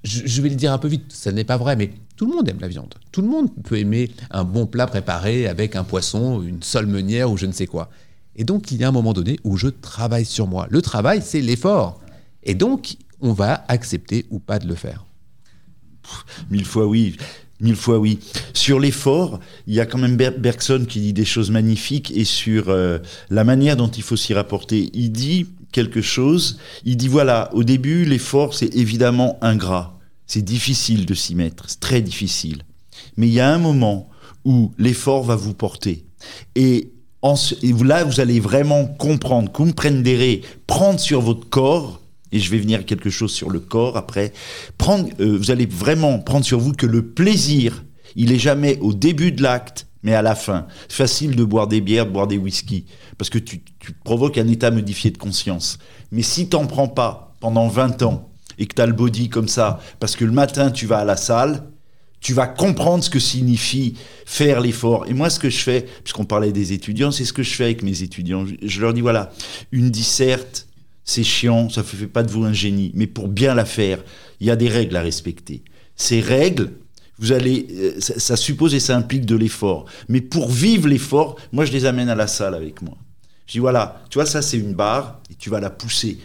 Je, 0.04 0.22
je 0.26 0.42
vais 0.42 0.50
le 0.50 0.56
dire 0.56 0.74
un 0.74 0.78
peu 0.78 0.88
vite, 0.88 1.06
ça 1.10 1.32
n'est 1.32 1.44
pas 1.44 1.58
vrai, 1.58 1.76
mais 1.76 1.92
tout 2.16 2.26
le 2.26 2.36
monde 2.36 2.48
aime 2.50 2.60
la 2.60 2.68
viande. 2.68 2.96
Tout 3.12 3.22
le 3.22 3.28
monde 3.28 3.50
peut 3.64 3.78
aimer 3.78 4.12
un 4.32 4.44
bon 4.44 4.66
plat 4.66 4.88
préparé 4.88 5.48
avec 5.48 5.76
un 5.76 5.84
poisson, 5.84 6.42
une 6.42 6.64
sole 6.64 6.88
meunière 6.88 7.32
ou 7.32 7.38
je 7.38 7.46
ne 7.46 7.52
sais 7.52 7.68
quoi. 7.68 7.90
Et 8.36 8.44
donc 8.44 8.72
il 8.72 8.80
y 8.80 8.84
a 8.84 8.88
un 8.88 8.92
moment 8.92 9.14
donné 9.14 9.40
où 9.44 9.56
je 9.58 9.68
travaille 9.68 10.26
sur 10.26 10.48
moi. 10.48 10.68
Le 10.70 10.82
travail, 10.82 11.22
c'est 11.24 11.42
l'effort. 11.42 12.02
Et 12.44 12.54
donc 12.54 12.98
on 13.26 13.34
va 13.34 13.66
accepter 13.68 14.26
ou 14.30 14.40
pas 14.40 14.60
de 14.60 14.68
le 14.68 14.76
faire. 14.76 15.06
Mille 16.50 16.66
fois 16.66 16.86
oui. 16.86 17.18
Mille 17.60 17.76
fois 17.76 18.00
oui. 18.00 18.20
Sur 18.54 18.80
l'effort, 18.80 19.40
il 19.66 19.74
y 19.74 19.80
a 19.80 19.86
quand 19.86 19.98
même 19.98 20.18
Ber- 20.18 20.38
Bergson 20.38 20.86
qui 20.88 21.00
dit 21.00 21.14
des 21.14 21.26
choses 21.26 21.52
magnifiques 21.52 22.12
et 22.16 22.26
sur 22.26 22.70
euh, 22.70 23.00
la 23.30 23.44
manière 23.44 23.78
dont 23.78 23.88
il 23.88 24.04
faut 24.04 24.18
s'y 24.18 24.34
rapporter. 24.34 24.90
Il 24.94 25.12
dit 25.12 25.48
quelque 25.72 26.02
chose, 26.02 26.60
il 26.84 26.98
dit 26.98 27.08
voilà, 27.08 27.50
au 27.54 27.64
début, 27.64 28.06
l'effort, 28.06 28.54
c'est 28.54 28.76
évidemment 28.76 29.38
ingrat. 29.42 29.98
C'est 30.28 30.42
difficile 30.44 31.06
de 31.06 31.14
s'y 31.14 31.36
mettre, 31.36 31.66
c'est 31.70 31.80
très 31.80 32.02
difficile. 32.02 32.64
Mais 33.18 33.28
il 33.28 33.34
y 33.34 33.40
a 33.40 33.54
un 33.54 33.58
moment 33.58 34.10
où 34.44 34.72
l'effort 34.78 35.24
va 35.24 35.36
vous 35.36 35.54
porter. 35.54 36.06
Et, 36.56 36.92
là, 37.24 38.04
vous 38.04 38.20
allez 38.20 38.40
vraiment 38.40 38.86
comprendre, 38.86 39.52
comprendere, 39.52 40.42
prendre 40.68 41.00
sur 41.00 41.22
votre 41.22 41.50
corps 41.50 42.02
et 42.32 42.40
je 42.40 42.52
vais 42.52 42.58
venir 42.58 42.86
quelque 42.86 43.10
chose 43.10 43.32
sur 43.32 43.50
le 43.50 43.60
corps 43.60 43.98
après. 43.98 44.34
Prendre, 44.78 45.10
euh, 45.20 45.38
vous 45.38 45.52
allez 45.52 45.66
vraiment 45.66 46.20
prendre 46.20 46.46
sur 46.46 46.60
vous 46.60 46.74
que 46.74 46.86
le 46.86 47.06
plaisir, 47.06 47.84
il 48.16 48.32
est 48.32 48.40
jamais 48.40 48.78
au 48.80 48.94
début 48.94 49.32
de 49.32 49.44
l'acte, 49.44 49.88
mais 50.04 50.14
à 50.14 50.22
la 50.22 50.36
fin. 50.36 50.68
Facile 50.90 51.36
de 51.36 51.44
boire 51.44 51.68
des 51.68 51.82
bières, 51.82 52.06
de 52.06 52.12
boire 52.12 52.28
des 52.28 52.38
whisky, 52.38 52.86
parce 53.18 53.30
que 53.30 53.40
tu, 53.40 53.62
tu 53.80 53.94
provoques 54.04 54.38
un 54.38 54.48
état 54.48 54.72
modifié 54.72 55.12
de 55.12 55.18
conscience. 55.18 55.80
Mais 56.12 56.22
si 56.22 56.48
t'en 56.50 56.68
prends 56.68 56.88
pas 56.88 57.36
pendant 57.40 57.68
20 57.68 58.04
ans 58.04 58.30
et 58.58 58.66
que 58.66 58.76
tu 58.76 58.82
as 58.82 58.86
le 58.86 58.94
body 58.94 59.30
comme 59.30 59.48
ça, 59.48 59.80
parce 60.00 60.16
que 60.16 60.26
le 60.26 60.32
matin 60.32 60.72
tu 60.72 60.86
vas 60.86 61.00
à 61.00 61.06
la 61.06 61.18
salle, 61.18 61.64
tu 62.26 62.34
vas 62.34 62.48
comprendre 62.48 63.04
ce 63.04 63.10
que 63.12 63.20
signifie 63.20 63.94
faire 64.26 64.60
l'effort. 64.60 65.06
Et 65.08 65.14
moi, 65.14 65.30
ce 65.30 65.40
que 65.40 65.52
je 65.52 65.60
fais, 65.60 65.86
puisqu'on 66.04 66.26
parlait 66.26 66.52
des 66.52 66.74
étudiants, 66.74 67.12
c'est 67.12 67.24
ce 67.24 67.34
que 67.34 67.44
je 67.44 67.54
fais 67.54 67.66
avec 67.66 67.84
mes 67.84 68.02
étudiants. 68.02 68.46
Je 68.64 68.82
leur 68.82 68.96
dis, 68.96 69.02
voilà, 69.02 69.32
une 69.72 69.92
disserte, 69.92 70.68
c'est 71.06 71.24
chiant, 71.24 71.70
ça 71.70 71.82
ne 71.82 71.86
fait 71.86 72.08
pas 72.08 72.24
de 72.24 72.32
vous 72.32 72.44
un 72.44 72.54
génie. 72.54 72.92
Mais 72.96 73.08
pour 73.08 73.28
bien 73.28 73.54
la 73.54 73.64
faire, 73.66 74.04
il 74.40 74.48
y 74.48 74.52
a 74.52 74.56
des 74.56 74.68
règles 74.68 74.98
à 74.98 75.02
respecter. 75.02 75.64
Ces 75.96 76.20
règles, 76.20 76.72
vous 77.20 77.32
allez, 77.32 77.68
euh, 77.72 78.00
ça, 78.00 78.36
suppose 78.36 78.74
et 78.74 78.80
ça 78.80 78.98
implique 78.98 79.26
de 79.26 79.36
l'effort. 79.36 79.86
Mais 80.10 80.20
pour 80.20 80.50
vivre 80.50 80.88
l'effort, 80.88 81.38
moi, 81.54 81.64
je 81.64 81.72
les 81.72 81.86
amène 81.86 82.10
à 82.10 82.16
la 82.16 82.28
salle 82.28 82.56
avec 82.56 82.82
moi. 82.82 82.98
Je 83.46 83.54
dis, 83.54 83.60
voilà, 83.60 84.04
tu 84.10 84.18
vois, 84.18 84.26
ça, 84.26 84.42
c'est 84.42 84.58
une 84.58 84.74
barre, 84.74 85.22
et 85.30 85.36
tu 85.36 85.52
vas 85.52 85.60
la 85.60 85.70
pousser. 85.70 86.18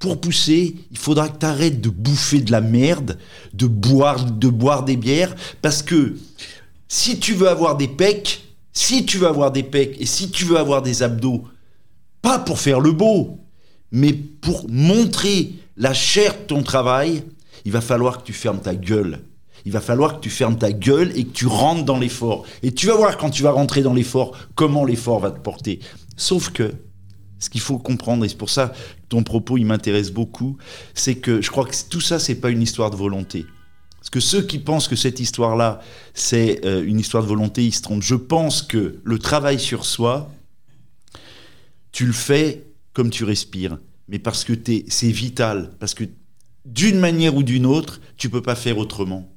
Pour 0.00 0.20
pousser, 0.20 0.74
il 0.90 0.98
faudra 0.98 1.28
que 1.28 1.38
tu 1.38 1.46
arrêtes 1.46 1.80
de 1.80 1.88
bouffer 1.88 2.40
de 2.40 2.50
la 2.50 2.60
merde, 2.60 3.16
de 3.54 3.68
boire, 3.68 4.24
de 4.24 4.48
boire 4.48 4.84
des 4.84 4.96
bières, 4.96 5.34
parce 5.62 5.82
que 5.82 6.16
si 6.88 7.20
tu 7.20 7.34
veux 7.34 7.48
avoir 7.48 7.76
des 7.76 7.88
pecs, 7.88 8.42
si 8.72 9.06
tu 9.06 9.18
veux 9.18 9.28
avoir 9.28 9.52
des 9.52 9.62
pecs 9.62 9.96
et 10.00 10.06
si 10.06 10.30
tu 10.30 10.44
veux 10.44 10.58
avoir 10.58 10.82
des 10.82 11.04
abdos, 11.04 11.44
pas 12.20 12.40
pour 12.40 12.58
faire 12.58 12.80
le 12.80 12.90
beau, 12.90 13.43
mais 13.94 14.12
pour 14.12 14.68
montrer 14.68 15.52
la 15.76 15.94
chair 15.94 16.32
de 16.32 16.46
ton 16.46 16.64
travail, 16.64 17.22
il 17.64 17.70
va 17.70 17.80
falloir 17.80 18.18
que 18.18 18.24
tu 18.24 18.32
fermes 18.32 18.58
ta 18.58 18.74
gueule. 18.74 19.20
Il 19.64 19.70
va 19.70 19.80
falloir 19.80 20.16
que 20.16 20.20
tu 20.20 20.30
fermes 20.30 20.58
ta 20.58 20.72
gueule 20.72 21.12
et 21.16 21.24
que 21.24 21.32
tu 21.32 21.46
rentres 21.46 21.84
dans 21.84 22.00
l'effort. 22.00 22.44
Et 22.64 22.72
tu 22.72 22.88
vas 22.88 22.96
voir 22.96 23.16
quand 23.16 23.30
tu 23.30 23.44
vas 23.44 23.52
rentrer 23.52 23.82
dans 23.82 23.94
l'effort, 23.94 24.36
comment 24.56 24.84
l'effort 24.84 25.20
va 25.20 25.30
te 25.30 25.38
porter. 25.38 25.78
Sauf 26.16 26.50
que, 26.50 26.72
ce 27.38 27.48
qu'il 27.48 27.60
faut 27.60 27.78
comprendre, 27.78 28.24
et 28.24 28.28
c'est 28.28 28.36
pour 28.36 28.50
ça 28.50 28.70
que 28.70 28.74
ton 29.10 29.22
propos, 29.22 29.58
il 29.58 29.64
m'intéresse 29.64 30.10
beaucoup, 30.10 30.58
c'est 30.92 31.14
que 31.14 31.40
je 31.40 31.52
crois 31.52 31.64
que 31.64 31.76
tout 31.88 32.00
ça, 32.00 32.18
c'est 32.18 32.34
pas 32.34 32.50
une 32.50 32.62
histoire 32.62 32.90
de 32.90 32.96
volonté. 32.96 33.46
Parce 33.98 34.10
que 34.10 34.18
ceux 34.18 34.42
qui 34.42 34.58
pensent 34.58 34.88
que 34.88 34.96
cette 34.96 35.20
histoire-là, 35.20 35.80
c'est 36.14 36.64
euh, 36.64 36.84
une 36.84 36.98
histoire 36.98 37.22
de 37.22 37.28
volonté, 37.28 37.64
ils 37.64 37.72
se 37.72 37.80
trompent. 37.80 38.02
Je 38.02 38.16
pense 38.16 38.60
que 38.60 38.98
le 39.04 39.18
travail 39.20 39.60
sur 39.60 39.84
soi, 39.84 40.32
tu 41.92 42.06
le 42.06 42.12
fais 42.12 42.73
comme 42.94 43.10
tu 43.10 43.24
respires, 43.24 43.78
mais 44.08 44.18
parce 44.18 44.44
que 44.44 44.54
c'est 44.88 45.10
vital, 45.10 45.72
parce 45.78 45.92
que 45.92 46.04
d'une 46.64 46.98
manière 46.98 47.36
ou 47.36 47.42
d'une 47.42 47.66
autre, 47.66 48.00
tu 48.16 48.30
peux 48.30 48.40
pas 48.40 48.54
faire 48.54 48.78
autrement. 48.78 49.30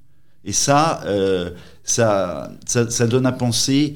Et 0.45 0.53
ça, 0.53 1.03
euh, 1.05 1.51
ça, 1.83 2.53
ça, 2.65 2.89
ça 2.89 3.07
donne 3.07 3.25
à 3.25 3.33
penser 3.33 3.95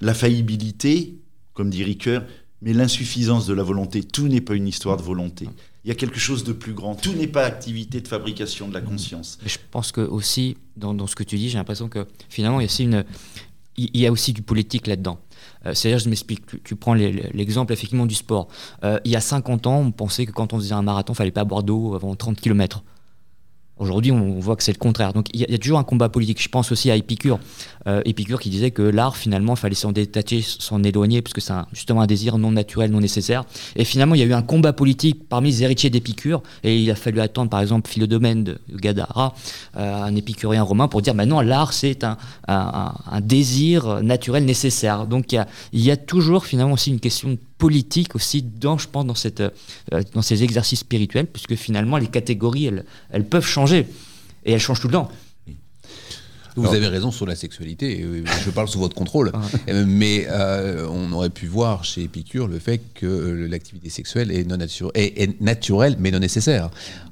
la 0.00 0.14
faillibilité, 0.14 1.20
comme 1.54 1.70
dit 1.70 1.84
Ricoeur, 1.84 2.24
mais 2.62 2.72
l'insuffisance 2.72 3.46
de 3.46 3.54
la 3.54 3.62
volonté. 3.62 4.02
Tout 4.02 4.26
n'est 4.26 4.40
pas 4.40 4.54
une 4.54 4.66
histoire 4.66 4.96
de 4.96 5.02
volonté. 5.02 5.48
Il 5.84 5.88
y 5.88 5.90
a 5.92 5.94
quelque 5.94 6.18
chose 6.18 6.42
de 6.42 6.52
plus 6.52 6.72
grand. 6.72 6.96
Tout 6.96 7.12
n'est 7.12 7.28
pas 7.28 7.44
activité 7.44 8.00
de 8.00 8.08
fabrication 8.08 8.68
de 8.68 8.74
la 8.74 8.80
conscience. 8.80 9.38
Je 9.46 9.56
pense 9.70 9.92
que 9.92 10.00
aussi, 10.00 10.56
dans, 10.76 11.06
ce 11.06 11.14
que 11.14 11.22
tu 11.22 11.36
dis, 11.36 11.48
j'ai 11.48 11.58
l'impression 11.58 11.88
que 11.88 12.06
finalement, 12.28 12.60
il 12.60 13.00
y 13.76 14.06
a 14.06 14.12
aussi 14.12 14.32
du 14.32 14.42
politique 14.42 14.86
là-dedans. 14.86 15.20
Euh, 15.66 15.74
C'est-à-dire, 15.74 15.98
je 15.98 16.08
m'explique, 16.08 16.46
tu, 16.46 16.60
tu 16.62 16.76
prends 16.76 16.94
l'exemple 16.94 17.72
effectivement 17.72 18.06
du 18.06 18.14
sport. 18.14 18.48
Euh, 18.84 19.00
il 19.04 19.10
y 19.10 19.16
a 19.16 19.20
50 19.20 19.66
ans, 19.66 19.78
on 19.80 19.90
pensait 19.90 20.26
que 20.26 20.32
quand 20.32 20.52
on 20.52 20.58
faisait 20.58 20.74
un 20.74 20.82
marathon, 20.82 21.12
il 21.12 21.16
fallait 21.16 21.30
pas 21.30 21.44
boire 21.44 21.62
d'eau 21.62 21.94
avant 21.94 22.14
30 22.14 22.40
km. 22.40 22.82
Aujourd'hui, 23.78 24.12
on 24.12 24.38
voit 24.40 24.56
que 24.56 24.62
c'est 24.62 24.72
le 24.72 24.78
contraire. 24.78 25.12
Donc, 25.12 25.26
il 25.32 25.40
y, 25.40 25.54
a- 25.54 25.58
toujours 25.58 25.78
un 25.78 25.84
combat 25.84 26.08
politique. 26.08 26.42
Je 26.42 26.48
pense 26.48 26.72
aussi 26.72 26.90
à 26.90 26.96
Épicure. 26.96 27.38
Euh, 27.86 28.02
Épicure 28.04 28.40
qui 28.40 28.50
disait 28.50 28.70
que 28.70 28.82
l'art, 28.82 29.16
finalement, 29.16 29.56
fallait 29.56 29.74
s'en 29.74 29.92
détacher, 29.92 30.42
s'en 30.42 30.82
éloigner, 30.82 31.22
parce 31.22 31.32
que 31.32 31.40
c'est 31.40 31.52
justement 31.72 32.00
un 32.00 32.06
désir 32.06 32.38
non 32.38 32.50
naturel, 32.52 32.90
non 32.90 33.00
nécessaire. 33.00 33.44
Et 33.76 33.84
finalement, 33.84 34.14
il 34.14 34.18
y 34.18 34.22
a 34.22 34.26
eu 34.26 34.32
un 34.32 34.42
combat 34.42 34.72
politique 34.72 35.28
parmi 35.28 35.50
les 35.50 35.62
héritiers 35.62 35.90
d'Épicure. 35.90 36.42
Et 36.64 36.78
il 36.78 36.90
a 36.90 36.94
fallu 36.94 37.20
attendre, 37.20 37.50
par 37.50 37.60
exemple, 37.60 37.88
Philodomène 37.90 38.44
de 38.44 38.58
Gadara, 38.74 39.34
euh, 39.76 40.02
un 40.02 40.14
épicurien 40.16 40.62
romain, 40.62 40.88
pour 40.88 41.02
dire 41.02 41.14
maintenant, 41.14 41.40
l'art, 41.40 41.72
c'est 41.72 42.04
un, 42.04 42.16
un- 42.48 42.92
un- 43.10 43.20
désir 43.20 44.02
naturel 44.02 44.44
nécessaire. 44.44 45.06
Donc, 45.06 45.32
il 45.32 45.44
y, 45.72 45.82
y 45.84 45.90
a 45.90 45.96
toujours, 45.96 46.44
finalement, 46.46 46.72
aussi 46.74 46.90
une 46.90 47.00
question 47.00 47.36
politique 47.58 48.14
aussi 48.14 48.42
dans, 48.42 48.78
je 48.78 48.88
pense, 48.88 49.04
dans, 49.04 49.14
cette, 49.14 49.40
euh, 49.40 49.50
dans 50.14 50.22
ces 50.22 50.44
exercices 50.44 50.80
spirituels, 50.80 51.26
puisque 51.26 51.56
finalement, 51.56 51.96
les 51.98 52.06
catégories, 52.06 52.66
elles, 52.66 52.84
elles 53.10 53.26
peuvent 53.26 53.46
changer. 53.46 53.86
Et 54.44 54.52
elles 54.52 54.60
changent 54.60 54.80
tout 54.80 54.88
le 54.88 54.94
temps. 54.94 55.10
Vous 56.60 56.74
avez 56.74 56.86
raison 56.88 57.10
sur 57.10 57.26
la 57.26 57.36
sexualité, 57.36 58.02
euh, 58.02 58.22
je 58.44 58.50
parle 58.50 58.68
sous 58.68 58.78
votre 58.78 58.94
contrôle, 58.94 59.32
Euh, 59.68 59.84
mais 59.86 60.26
euh, 60.28 60.86
on 60.90 61.12
aurait 61.12 61.30
pu 61.30 61.46
voir 61.46 61.84
chez 61.84 62.02
Épicure 62.02 62.48
le 62.48 62.58
fait 62.58 62.80
que 62.94 63.06
euh, 63.06 63.46
l'activité 63.48 63.90
sexuelle 63.90 64.30
est, 64.30 64.44
non 64.44 64.56
nature- 64.56 64.90
est- 64.94 65.20
est 65.22 65.40
naturelle 65.40 65.96
mais 65.98 66.10
non 66.10 66.18
nécessaire. 66.18 66.70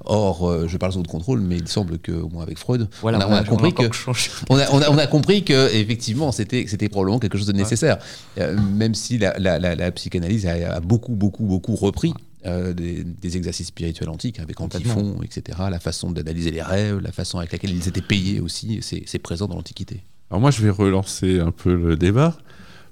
Or, 0.08 0.48
euh, 0.48 0.66
je 0.68 0.76
parle 0.76 0.92
sous 0.92 0.98
votre 0.98 1.10
contrôle, 1.10 1.40
mais 1.40 1.56
il 1.56 1.66
semble 1.66 1.98
que, 1.98 2.12
au 2.12 2.28
moins 2.28 2.42
avec 2.44 2.58
Freud, 2.58 2.88
Voilà, 3.02 3.18
on, 3.18 3.32
a, 3.32 3.34
on 3.34 3.38
a 3.38 3.44
compris 3.44 3.72
que 3.74 3.82
on 4.50 4.58
a, 4.58 5.04
on 5.04 5.06
compris 5.08 5.42
que 5.44 5.74
effectivement 5.74 6.30
c'était 6.32 6.64
c'était 6.68 6.88
probablement 6.88 7.18
quelque 7.18 7.36
chose 7.38 7.46
de 7.46 7.52
nécessaire, 7.52 7.98
Euh, 8.38 8.56
même 8.74 8.94
si 8.94 9.18
la, 9.18 9.36
la- 9.38 9.58
la- 9.58 9.74
la 9.74 9.90
psychanalyse 9.92 10.46
a, 10.46 10.74
a 10.76 10.80
beaucoup 10.80 11.14
beaucoup 11.14 11.44
beaucoup 11.44 11.74
repris. 11.74 12.12
Euh, 12.46 12.72
des, 12.72 13.04
des 13.04 13.36
exercices 13.36 13.66
spirituels 13.68 14.08
antiques 14.08 14.38
avec 14.40 14.60
Antiphon, 14.60 15.20
etc. 15.22 15.58
La 15.70 15.80
façon 15.80 16.10
d'analyser 16.10 16.50
les 16.50 16.62
rêves, 16.62 16.98
la 17.00 17.12
façon 17.12 17.38
avec 17.38 17.52
laquelle 17.52 17.70
ils 17.70 17.88
étaient 17.88 18.00
payés 18.00 18.40
aussi, 18.40 18.80
c'est 18.82 19.18
présent 19.18 19.46
dans 19.48 19.56
l'Antiquité. 19.56 20.02
Alors 20.30 20.40
moi, 20.40 20.50
je 20.50 20.62
vais 20.62 20.70
relancer 20.70 21.40
un 21.40 21.50
peu 21.52 21.74
le 21.74 21.96
débat, 21.96 22.36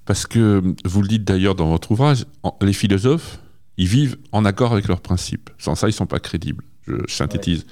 parce 0.04 0.26
que 0.26 0.62
vous 0.84 1.02
le 1.02 1.08
dites 1.08 1.24
d'ailleurs 1.24 1.54
dans 1.54 1.68
votre 1.70 1.90
ouvrage, 1.92 2.26
en- 2.42 2.56
les 2.62 2.72
philosophes, 2.72 3.38
ils 3.76 3.86
vivent 3.88 4.16
en 4.32 4.44
accord 4.44 4.72
avec 4.72 4.86
leurs 4.88 5.00
principes. 5.00 5.50
Sans 5.58 5.74
ça, 5.74 5.88
ils 5.88 5.92
sont 5.92 6.06
pas 6.06 6.20
crédibles. 6.20 6.62
Je 6.86 6.94
synthétise. 7.08 7.64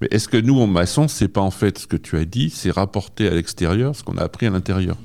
Mais 0.00 0.08
est-ce 0.10 0.26
que 0.26 0.36
nous, 0.36 0.58
en 0.58 0.66
maçon, 0.66 1.06
c'est 1.06 1.28
pas 1.28 1.40
en 1.42 1.50
fait 1.52 1.78
ce 1.78 1.86
que 1.86 1.96
tu 1.96 2.16
as 2.16 2.24
dit, 2.24 2.50
c'est 2.50 2.70
rapporter 2.72 3.28
à 3.28 3.34
l'extérieur 3.34 3.94
ce 3.94 4.02
qu'on 4.02 4.16
a 4.16 4.22
appris 4.22 4.46
à 4.46 4.50
l'intérieur? 4.50 4.96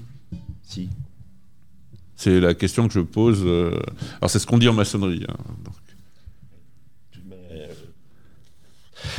Si. 0.64 0.90
C'est 2.16 2.40
la 2.40 2.54
question 2.54 2.88
que 2.88 2.94
je 2.94 3.00
pose. 3.00 3.42
euh, 3.46 3.80
Alors 4.20 4.30
c'est 4.30 4.40
ce 4.40 4.48
qu'on 4.48 4.58
dit 4.58 4.68
en 4.68 4.74
maçonnerie. 4.74 5.26
hein. 5.30 5.36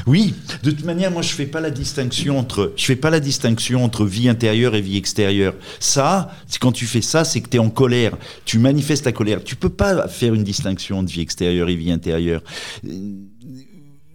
Oui, 0.07 0.35
de 0.63 0.71
toute 0.71 0.85
manière, 0.85 1.11
moi 1.11 1.23
je 1.23 1.33
fais 1.33 1.47
pas 1.47 1.61
la 1.61 1.71
distinction 1.71 2.39
entre 2.39 2.73
je 2.77 2.85
fais 2.85 2.97
pas 2.97 3.11
la 3.11 3.21
distinction 3.21 3.85
entre 3.85 4.05
vie 4.05 4.29
intérieure 4.29 4.75
et 4.75 4.81
vie 4.81 4.97
extérieure. 4.97 5.55
Ça, 5.79 6.35
quand 6.61 6.73
tu 6.73 6.87
fais 6.87 7.03
ça, 7.03 7.25
c'est 7.25 7.41
que 7.41 7.49
tu 7.49 7.57
es 7.57 7.61
en 7.61 7.71
colère. 7.71 8.17
Tu 8.45 8.59
manifestes 8.59 9.05
ta 9.05 9.13
colère. 9.13 9.43
Tu 9.45 9.57
peux 9.57 9.69
pas 9.69 10.09
faire 10.09 10.35
une 10.35 10.45
distinction 10.45 10.99
entre 10.99 11.13
vie 11.13 11.21
extérieure 11.21 11.69
et 11.69 11.77
vie 11.77 11.93
intérieure 11.93 12.43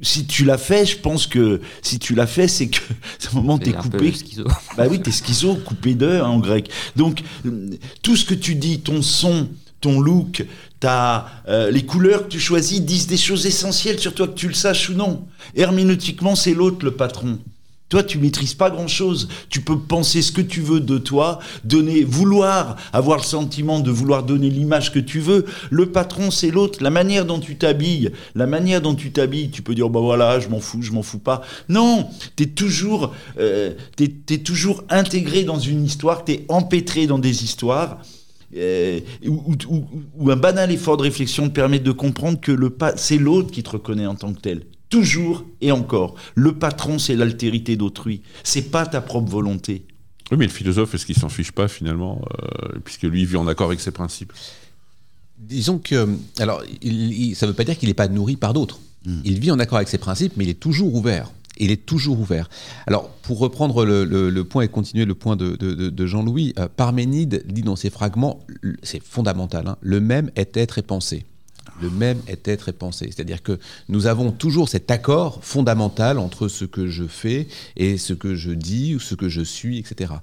si 0.01 0.25
tu 0.25 0.45
l'as 0.45 0.57
fait, 0.57 0.85
je 0.85 0.97
pense 0.97 1.27
que 1.27 1.61
si 1.81 1.99
tu 1.99 2.15
l'as 2.15 2.27
fait, 2.27 2.47
c'est 2.47 2.67
que 2.67 2.79
c'est 3.19 3.29
un 3.29 3.35
moment 3.35 3.57
t'es 3.57 3.73
coupé. 3.73 4.13
Bah 4.77 4.85
oui, 4.89 5.01
t'es 5.01 5.11
schizo, 5.11 5.55
coupé 5.55 5.95
d'eux 5.95 6.21
en 6.21 6.39
grec. 6.39 6.69
Donc 6.95 7.21
tout 8.01 8.15
ce 8.15 8.25
que 8.25 8.33
tu 8.33 8.55
dis, 8.55 8.79
ton 8.79 9.01
son, 9.01 9.49
ton 9.81 9.99
look, 9.99 10.45
euh, 10.83 11.71
les 11.71 11.85
couleurs 11.85 12.23
que 12.23 12.31
tu 12.31 12.39
choisis 12.39 12.81
disent 12.81 13.07
des 13.07 13.17
choses 13.17 13.45
essentielles 13.45 13.99
sur 13.99 14.13
toi 14.13 14.27
que 14.27 14.35
tu 14.35 14.47
le 14.47 14.53
saches 14.53 14.89
ou 14.89 14.93
non. 14.93 15.25
Herméneutiquement, 15.55 16.35
c'est 16.35 16.53
l'autre 16.53 16.83
le 16.85 16.91
patron. 16.91 17.39
Toi, 17.87 18.01
tu 18.01 18.17
maîtrises 18.17 18.55
pas 18.55 18.71
grand-chose. 18.71 19.27
Tu 19.49 19.61
peux 19.61 19.77
penser 19.77 20.23
ce 20.23 20.31
que 20.31 20.41
tu 20.41 20.59
veux 20.59 20.79
de 20.79 20.97
toi, 20.97 21.39
donner, 21.63 22.03
vouloir 22.03 22.77
avoir 22.91 23.19
le 23.19 23.23
sentiment 23.23 23.79
de 23.79 23.91
vouloir 23.91 24.23
donner 24.23 24.49
l'image 24.49 24.91
que 24.91 24.97
tu 24.97 25.19
veux. 25.19 25.45
Le 25.69 25.91
patron, 25.91 26.31
c'est 26.31 26.49
l'autre. 26.49 26.81
La 26.81 26.89
manière 26.89 27.25
dont 27.25 27.39
tu 27.39 27.57
t'habilles, 27.57 28.11
la 28.33 28.47
manière 28.47 28.81
dont 28.81 28.95
tu 28.95 29.11
t'habilles, 29.11 29.51
tu 29.51 29.61
peux 29.61 29.75
dire 29.75 29.89
bah 29.89 29.99
voilà, 29.99 30.39
je 30.39 30.49
m'en 30.49 30.59
fous, 30.59 30.81
je 30.81 30.91
m'en 30.93 31.03
fous 31.03 31.19
pas. 31.19 31.43
Non, 31.69 32.09
t'es 32.35 32.47
toujours, 32.47 33.13
euh, 33.37 33.73
t'es, 33.95 34.39
toujours 34.39 34.83
intégré 34.89 35.43
dans 35.43 35.59
une 35.59 35.85
histoire, 35.85 36.25
t'es 36.25 36.43
empêtré 36.49 37.05
dans 37.05 37.19
des 37.19 37.43
histoires. 37.43 37.99
Euh, 38.55 39.01
où, 39.25 40.31
un 40.31 40.35
banal 40.35 40.71
effort 40.71 40.97
de 40.97 41.03
réflexion 41.03 41.49
te 41.49 41.53
permet 41.53 41.79
de 41.79 41.91
comprendre 41.91 42.39
que 42.39 42.51
le 42.51 42.75
c'est 42.95 43.17
l'autre 43.17 43.51
qui 43.51 43.63
te 43.63 43.71
reconnaît 43.71 44.05
en 44.05 44.15
tant 44.15 44.33
que 44.33 44.39
tel. 44.39 44.63
Toujours 44.89 45.45
et 45.61 45.71
encore. 45.71 46.15
Le 46.35 46.53
patron, 46.53 46.99
c'est 46.99 47.15
l'altérité 47.15 47.75
d'autrui. 47.75 48.21
C'est 48.43 48.71
pas 48.71 48.85
ta 48.85 49.01
propre 49.01 49.29
volonté. 49.29 49.85
Oui, 50.31 50.37
mais 50.37 50.45
le 50.45 50.51
philosophe, 50.51 50.95
est-ce 50.95 51.05
qu'il 51.05 51.17
s'en 51.17 51.29
fiche 51.29 51.51
pas 51.51 51.67
finalement, 51.67 52.21
euh, 52.41 52.79
puisque 52.83 53.03
lui 53.03 53.21
il 53.21 53.27
vit 53.27 53.37
en 53.37 53.47
accord 53.47 53.67
avec 53.67 53.79
ses 53.79 53.91
principes? 53.91 54.33
Disons 55.37 55.79
que, 55.79 56.07
alors, 56.39 56.61
ça 56.61 56.67
ne 56.71 57.47
veut 57.47 57.53
pas 57.53 57.63
dire 57.63 57.77
qu'il 57.77 57.89
n'est 57.89 57.93
pas 57.93 58.07
nourri 58.07 58.37
par 58.37 58.53
d'autres. 58.53 58.79
Hmm. 59.05 59.19
Il 59.23 59.39
vit 59.39 59.51
en 59.51 59.59
accord 59.59 59.77
avec 59.77 59.89
ses 59.89 59.97
principes, 59.97 60.33
mais 60.37 60.45
il 60.45 60.49
est 60.49 60.59
toujours 60.59 60.95
ouvert. 60.95 61.31
Il 61.57 61.71
est 61.71 61.85
toujours 61.85 62.19
ouvert. 62.19 62.49
Alors, 62.87 63.09
pour 63.09 63.39
reprendre 63.39 63.85
le, 63.85 64.43
point 64.43 64.63
et 64.63 64.67
continuer 64.67 65.05
le 65.05 65.15
point 65.15 65.35
de, 65.35 66.05
Jean-Louis, 66.05 66.53
euh, 66.59 66.67
Parménide 66.75 67.43
dit 67.47 67.61
dans 67.61 67.75
ses 67.75 67.89
fragments, 67.89 68.39
c'est 68.83 69.01
fondamental, 69.01 69.67
hein, 69.67 69.77
le 69.81 69.99
même 69.99 70.29
est 70.35 70.57
être 70.57 70.77
et 70.77 70.81
penser 70.81 71.25
le 71.81 71.89
même 71.89 72.19
est 72.27 72.47
être 72.47 72.69
et 72.69 72.73
penser. 72.73 73.09
C'est-à-dire 73.13 73.43
que 73.43 73.59
nous 73.89 74.07
avons 74.07 74.31
toujours 74.31 74.69
cet 74.69 74.91
accord 74.91 75.39
fondamental 75.43 76.19
entre 76.19 76.47
ce 76.47 76.65
que 76.65 76.87
je 76.87 77.05
fais 77.05 77.47
et 77.75 77.97
ce 77.97 78.13
que 78.13 78.35
je 78.35 78.51
dis 78.51 78.95
ou 78.95 78.99
ce 78.99 79.15
que 79.15 79.29
je 79.29 79.41
suis, 79.41 79.77
etc. 79.79 80.13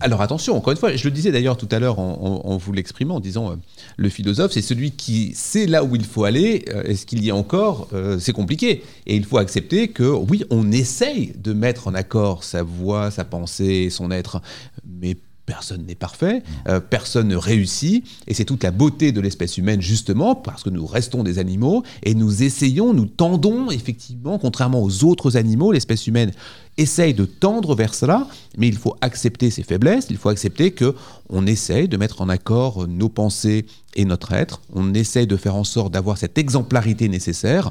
Alors 0.00 0.22
attention, 0.22 0.56
encore 0.56 0.72
une 0.72 0.78
fois, 0.78 0.94
je 0.96 1.04
le 1.04 1.10
disais 1.10 1.32
d'ailleurs 1.32 1.56
tout 1.56 1.68
à 1.70 1.78
l'heure 1.78 1.98
en, 1.98 2.56
vous 2.56 2.72
l'exprimant, 2.72 3.16
en 3.16 3.20
disant 3.20 3.52
euh, 3.52 3.56
le 3.96 4.08
philosophe, 4.08 4.52
c'est 4.52 4.62
celui 4.62 4.92
qui 4.92 5.34
sait 5.34 5.66
là 5.66 5.84
où 5.84 5.96
il 5.96 6.04
faut 6.04 6.24
aller. 6.24 6.64
Euh, 6.68 6.82
Est-ce 6.82 7.06
qu'il 7.06 7.24
y 7.24 7.30
a 7.30 7.36
encore 7.36 7.88
euh, 7.92 8.18
C'est 8.18 8.32
compliqué. 8.32 8.82
Et 9.06 9.16
il 9.16 9.24
faut 9.24 9.38
accepter 9.38 9.88
que 9.88 10.04
oui, 10.04 10.44
on 10.50 10.72
essaye 10.72 11.32
de 11.36 11.52
mettre 11.52 11.88
en 11.88 11.94
accord 11.94 12.44
sa 12.44 12.62
voix, 12.62 13.10
sa 13.10 13.24
pensée, 13.24 13.90
son 13.90 14.10
être, 14.10 14.40
mais 14.86 15.16
Personne 15.46 15.84
n'est 15.84 15.94
parfait, 15.94 16.42
euh, 16.68 16.80
personne 16.80 17.28
ne 17.28 17.36
réussit, 17.36 18.06
et 18.26 18.32
c'est 18.32 18.46
toute 18.46 18.64
la 18.64 18.70
beauté 18.70 19.12
de 19.12 19.20
l'espèce 19.20 19.58
humaine 19.58 19.82
justement, 19.82 20.34
parce 20.34 20.62
que 20.62 20.70
nous 20.70 20.86
restons 20.86 21.22
des 21.22 21.38
animaux, 21.38 21.82
et 22.02 22.14
nous 22.14 22.42
essayons, 22.42 22.94
nous 22.94 23.04
tendons 23.04 23.70
effectivement, 23.70 24.38
contrairement 24.38 24.82
aux 24.82 25.04
autres 25.04 25.36
animaux, 25.36 25.70
l'espèce 25.70 26.06
humaine 26.06 26.32
essaye 26.78 27.12
de 27.12 27.26
tendre 27.26 27.74
vers 27.74 27.94
cela, 27.94 28.26
mais 28.56 28.68
il 28.68 28.76
faut 28.76 28.96
accepter 29.02 29.50
ses 29.50 29.62
faiblesses, 29.62 30.06
il 30.08 30.16
faut 30.16 30.30
accepter 30.30 30.70
que 30.70 30.94
on 31.28 31.46
essaye 31.46 31.88
de 31.88 31.96
mettre 31.98 32.22
en 32.22 32.30
accord 32.30 32.88
nos 32.88 33.10
pensées 33.10 33.66
et 33.94 34.06
notre 34.06 34.32
être, 34.32 34.62
on 34.72 34.94
essaye 34.94 35.26
de 35.26 35.36
faire 35.36 35.56
en 35.56 35.64
sorte 35.64 35.92
d'avoir 35.92 36.16
cette 36.16 36.38
exemplarité 36.38 37.08
nécessaire. 37.08 37.70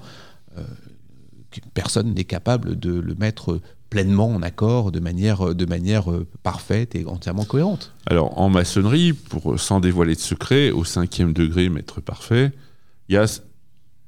Euh, 0.58 0.64
personne 1.74 2.14
n'est 2.14 2.24
capable 2.24 2.80
de 2.80 2.92
le 2.92 3.16
mettre 3.16 3.60
pleinement 3.94 4.30
en 4.30 4.42
accord, 4.42 4.92
de 4.92 5.00
manière, 5.00 5.54
de 5.54 5.66
manière 5.66 6.12
euh, 6.12 6.26
parfaite 6.42 6.96
et 6.96 7.06
entièrement 7.06 7.46
cohérente. 7.46 7.94
Alors, 8.08 8.40
en 8.40 8.50
maçonnerie, 8.50 9.14
pour 9.14 9.60
sans 9.60 9.80
dévoiler 9.80 10.16
de 10.16 10.20
secret, 10.20 10.72
au 10.72 10.84
cinquième 10.84 11.32
degré, 11.32 11.70
maître 11.70 12.02
parfait, 12.02 12.52
il 13.08 13.14
y 13.14 13.18
a, 13.20 13.26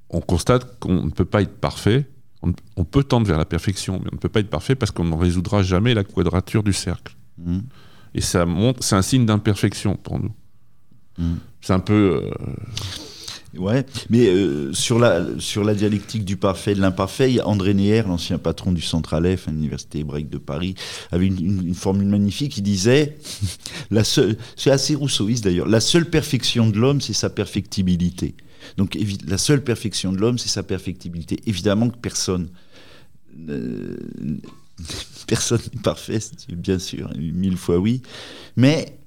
on 0.09 0.21
constate 0.21 0.79
qu'on 0.79 1.03
ne 1.03 1.11
peut 1.11 1.25
pas 1.25 1.43
être 1.43 1.59
parfait. 1.59 2.09
On, 2.75 2.83
peut 2.83 3.03
tendre 3.03 3.27
vers 3.27 3.37
la 3.37 3.45
perfection, 3.45 3.99
mais 4.03 4.09
on 4.11 4.15
ne 4.15 4.19
peut 4.19 4.29
pas 4.29 4.39
être 4.39 4.49
parfait 4.49 4.73
parce 4.73 4.91
qu'on 4.91 5.03
ne 5.03 5.15
résoudra 5.15 5.61
jamais 5.61 5.93
la 5.93 6.03
quadrature 6.03 6.63
du 6.63 6.73
cercle. 6.73 7.15
Mmh. 7.37 7.59
Et 8.15 8.21
ça 8.21 8.45
montre, 8.47 8.83
c'est 8.83 8.95
un 8.95 9.03
signe 9.03 9.25
d'imperfection 9.25 9.95
pour 9.95 10.19
nous. 10.19 10.31
Mmh. 11.19 11.33
C'est 11.61 11.73
un 11.73 11.79
peu. 11.79 12.21
Euh, 12.23 12.31
Ouais, 13.57 13.85
mais 14.09 14.27
euh, 14.27 14.73
sur, 14.73 14.99
la, 14.99 15.25
sur 15.39 15.63
la 15.63 15.73
dialectique 15.73 16.25
du 16.25 16.37
parfait 16.37 16.73
et 16.73 16.75
de 16.75 16.81
l'imparfait, 16.81 17.39
André 17.41 17.73
Neher, 17.73 18.03
l'ancien 18.07 18.37
patron 18.37 18.71
du 18.71 18.81
Centre 18.81 19.13
Aleph, 19.13 19.47
à 19.47 19.51
l'Université 19.51 19.99
hébraïque 19.99 20.29
de 20.29 20.37
Paris, 20.37 20.75
avait 21.11 21.27
une, 21.27 21.73
formule 21.73 22.07
magnifique. 22.07 22.57
Il 22.57 22.63
disait, 22.63 23.17
c'est 24.03 24.71
assez 24.71 24.95
rousseauiste 24.95 25.43
d'ailleurs, 25.43 25.67
la 25.67 25.79
seule 25.79 26.09
perfection 26.09 26.69
de 26.69 26.77
l'homme, 26.77 27.01
c'est 27.01 27.13
sa 27.13 27.29
perfectibilité. 27.29 28.35
Donc 28.77 28.97
la 29.27 29.37
seule 29.37 29.63
perfection 29.63 30.11
de 30.11 30.17
l'homme, 30.17 30.37
c'est 30.37 30.49
sa 30.49 30.63
perfectibilité. 30.63 31.39
Évidemment 31.45 31.89
que 31.89 31.97
personne. 31.97 32.49
Euh, 33.49 33.97
personne 35.27 35.61
n'est 35.73 35.81
parfait, 35.81 36.19
bien 36.49 36.79
sûr, 36.79 37.11
mille 37.15 37.57
fois 37.57 37.77
oui. 37.77 38.01
Mais 38.57 38.97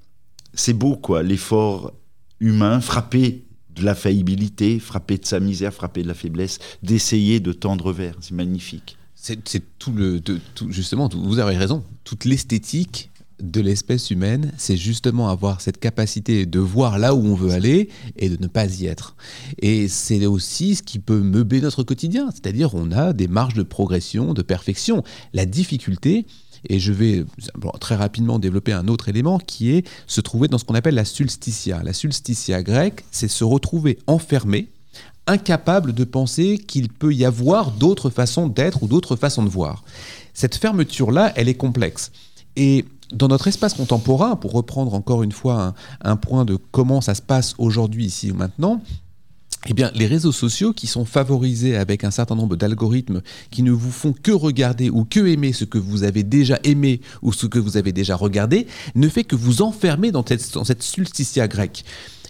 c'est 0.53 0.73
beau, 0.73 0.95
quoi, 0.95 1.23
l'effort 1.23 1.93
humain 2.39 2.79
frappé 2.79 3.43
de 3.79 3.85
la 3.85 3.95
faillibilité, 3.95 4.79
frapper 4.79 5.17
de 5.17 5.25
sa 5.25 5.39
misère, 5.39 5.73
frapper 5.73 6.03
de 6.03 6.07
la 6.07 6.13
faiblesse, 6.13 6.59
d'essayer 6.83 7.39
de 7.39 7.53
tendre 7.53 7.91
vers. 7.91 8.15
C'est 8.21 8.35
magnifique. 8.35 8.97
C'est 9.15 9.61
tout 9.77 9.91
le. 9.91 10.21
tout, 10.21 10.39
justement, 10.69 11.09
vous 11.13 11.39
avez 11.39 11.57
raison. 11.57 11.83
Toute 12.05 12.23
l'esthétique 12.25 13.09
de 13.41 13.61
l'espèce 13.61 14.11
humaine, 14.11 14.51
c'est 14.57 14.77
justement 14.77 15.29
avoir 15.29 15.61
cette 15.61 15.79
capacité 15.79 16.45
de 16.45 16.59
voir 16.59 16.99
là 16.99 17.15
où 17.15 17.25
on 17.25 17.35
veut 17.35 17.51
aller 17.51 17.89
et 18.17 18.29
de 18.29 18.41
ne 18.41 18.47
pas 18.47 18.65
y 18.65 18.85
être. 18.85 19.15
Et 19.61 19.87
c'est 19.87 20.25
aussi 20.25 20.75
ce 20.75 20.83
qui 20.83 20.99
peut 20.99 21.21
meubler 21.21 21.61
notre 21.61 21.83
quotidien, 21.83 22.29
c'est-à-dire 22.31 22.75
on 22.75 22.91
a 22.91 23.13
des 23.13 23.27
marges 23.27 23.53
de 23.53 23.63
progression, 23.63 24.33
de 24.33 24.41
perfection. 24.41 25.03
La 25.33 25.45
difficulté, 25.45 26.25
et 26.67 26.79
je 26.79 26.91
vais 26.91 27.25
très 27.79 27.95
rapidement 27.95 28.39
développer 28.39 28.73
un 28.73 28.87
autre 28.87 29.09
élément 29.09 29.39
qui 29.39 29.71
est 29.71 29.87
se 30.07 30.21
trouver 30.21 30.47
dans 30.47 30.57
ce 30.57 30.65
qu'on 30.65 30.75
appelle 30.75 30.95
la 30.95 31.05
sulstitia. 31.05 31.81
La 31.83 31.93
sulstitia 31.93 32.63
grecque, 32.63 33.05
c'est 33.11 33.27
se 33.27 33.43
retrouver 33.43 33.99
enfermé, 34.07 34.69
incapable 35.27 35.93
de 35.93 36.03
penser 36.03 36.57
qu'il 36.57 36.89
peut 36.89 37.13
y 37.13 37.25
avoir 37.25 37.71
d'autres 37.71 38.09
façons 38.09 38.47
d'être 38.47 38.83
ou 38.83 38.87
d'autres 38.87 39.15
façons 39.15 39.43
de 39.43 39.49
voir. 39.49 39.83
Cette 40.33 40.55
fermeture-là, 40.55 41.33
elle 41.35 41.49
est 41.49 41.55
complexe. 41.55 42.11
Et 42.55 42.85
dans 43.13 43.27
notre 43.27 43.47
espace 43.47 43.73
contemporain, 43.73 44.35
pour 44.35 44.51
reprendre 44.51 44.93
encore 44.93 45.23
une 45.23 45.31
fois 45.31 45.61
un, 45.61 45.73
un 46.01 46.15
point 46.15 46.45
de 46.45 46.57
comment 46.71 47.01
ça 47.01 47.15
se 47.15 47.21
passe 47.21 47.55
aujourd'hui, 47.57 48.05
ici 48.05 48.31
ou 48.31 48.35
maintenant, 48.35 48.81
eh 49.67 49.73
bien, 49.73 49.91
les 49.93 50.07
réseaux 50.07 50.31
sociaux 50.31 50.71
qui 50.71 50.87
sont 50.87 51.03
favorisés 51.03 51.75
avec 51.75 52.05
un 52.05 52.11
certain 52.11 52.35
nombre 52.35 52.55
d'algorithmes 52.55 53.21
qui 53.51 53.61
ne 53.61 53.71
vous 53.71 53.91
font 53.91 54.13
que 54.13 54.31
regarder 54.31 54.89
ou 54.89 55.03
que 55.03 55.19
aimer 55.27 55.51
ce 55.51 55.65
que 55.65 55.77
vous 55.77 56.03
avez 56.03 56.23
déjà 56.23 56.59
aimé 56.63 57.01
ou 57.21 57.33
ce 57.33 57.45
que 57.45 57.59
vous 57.59 57.75
avez 57.75 57.91
déjà 57.91 58.15
regardé, 58.15 58.67
ne 58.95 59.09
fait 59.09 59.25
que 59.25 59.35
vous 59.35 59.61
enfermer 59.61 60.11
dans 60.11 60.25
cette, 60.25 60.53
dans 60.53 60.63
cette 60.63 60.83
grecque. 61.49 61.83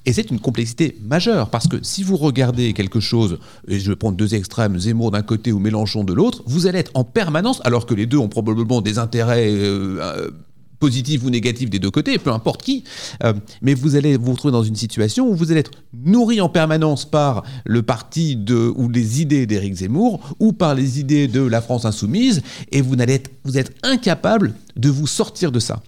Et 0.06 0.14
c'est 0.14 0.32
une 0.32 0.40
complexité 0.40 0.98
majeure, 1.04 1.50
parce 1.50 1.68
que 1.68 1.78
si 1.84 2.04
vous 2.04 2.18
regardez 2.18 2.74
quelque 2.74 3.00
chose, 3.00 3.38
et 3.68 3.80
je 3.80 3.92
vais 3.92 3.96
prendre 3.96 4.18
deux 4.18 4.34
extrêmes, 4.34 4.80
Zemmour 4.80 5.12
d'un 5.12 5.22
côté 5.22 5.52
ou 5.52 5.60
Mélenchon 5.60 6.04
de 6.04 6.14
l'autre, 6.14 6.42
vous 6.48 6.68
allez 6.68 6.80
être 6.80 6.92
en 6.94 7.04
permanence, 7.04 7.62
alors 7.64 7.86
que 7.86 7.94
les 7.94 8.06
deux 8.06 8.18
ont 8.18 8.30
probablement 8.30 8.82
des 8.82 8.98
intérêts 8.98 9.52
euh, 9.52 10.00
euh, 10.02 10.32
positif 10.80 11.24
ou 11.24 11.30
négatif 11.30 11.70
des 11.70 11.80
deux 11.80 11.92
côtés, 11.92 12.18
peu 12.18 12.32
importe 12.32 12.64
qui, 12.64 12.84
euh, 13.24 13.34
mais 13.62 13.74
vous 13.74 13.96
allez 13.96 14.18
vous 14.18 14.32
retrouver 14.32 14.52
dans 14.52 14.64
une 14.64 14.76
situation 14.76 15.28
où 15.28 15.36
vous 15.36 15.52
allez 15.52 15.60
être 15.60 15.72
nourri 15.94 16.42
en 16.42 16.50
permanence 16.50 17.06
par 17.06 17.44
le 17.66 17.84
parti 17.84 18.36
de, 18.36 18.72
ou 18.76 18.90
les 18.90 19.22
idées 19.22 19.46
d'Éric 19.46 19.76
Zemmour 19.76 20.20
ou 20.40 20.54
par 20.54 20.76
les 20.76 21.00
idées 21.00 21.28
de 21.28 21.42
la 21.42 21.62
France 21.62 21.86
insoumise, 21.86 22.42
et 22.72 22.82
vous, 22.82 22.96
allez 23.00 23.16
être, 23.16 23.32
vous 23.44 23.58
êtes 23.58 23.76
incapable 23.84 24.54
de 24.76 24.90
vous 24.90 25.08
sortir 25.08 25.52
de 25.52 25.60
ça. 25.60 25.82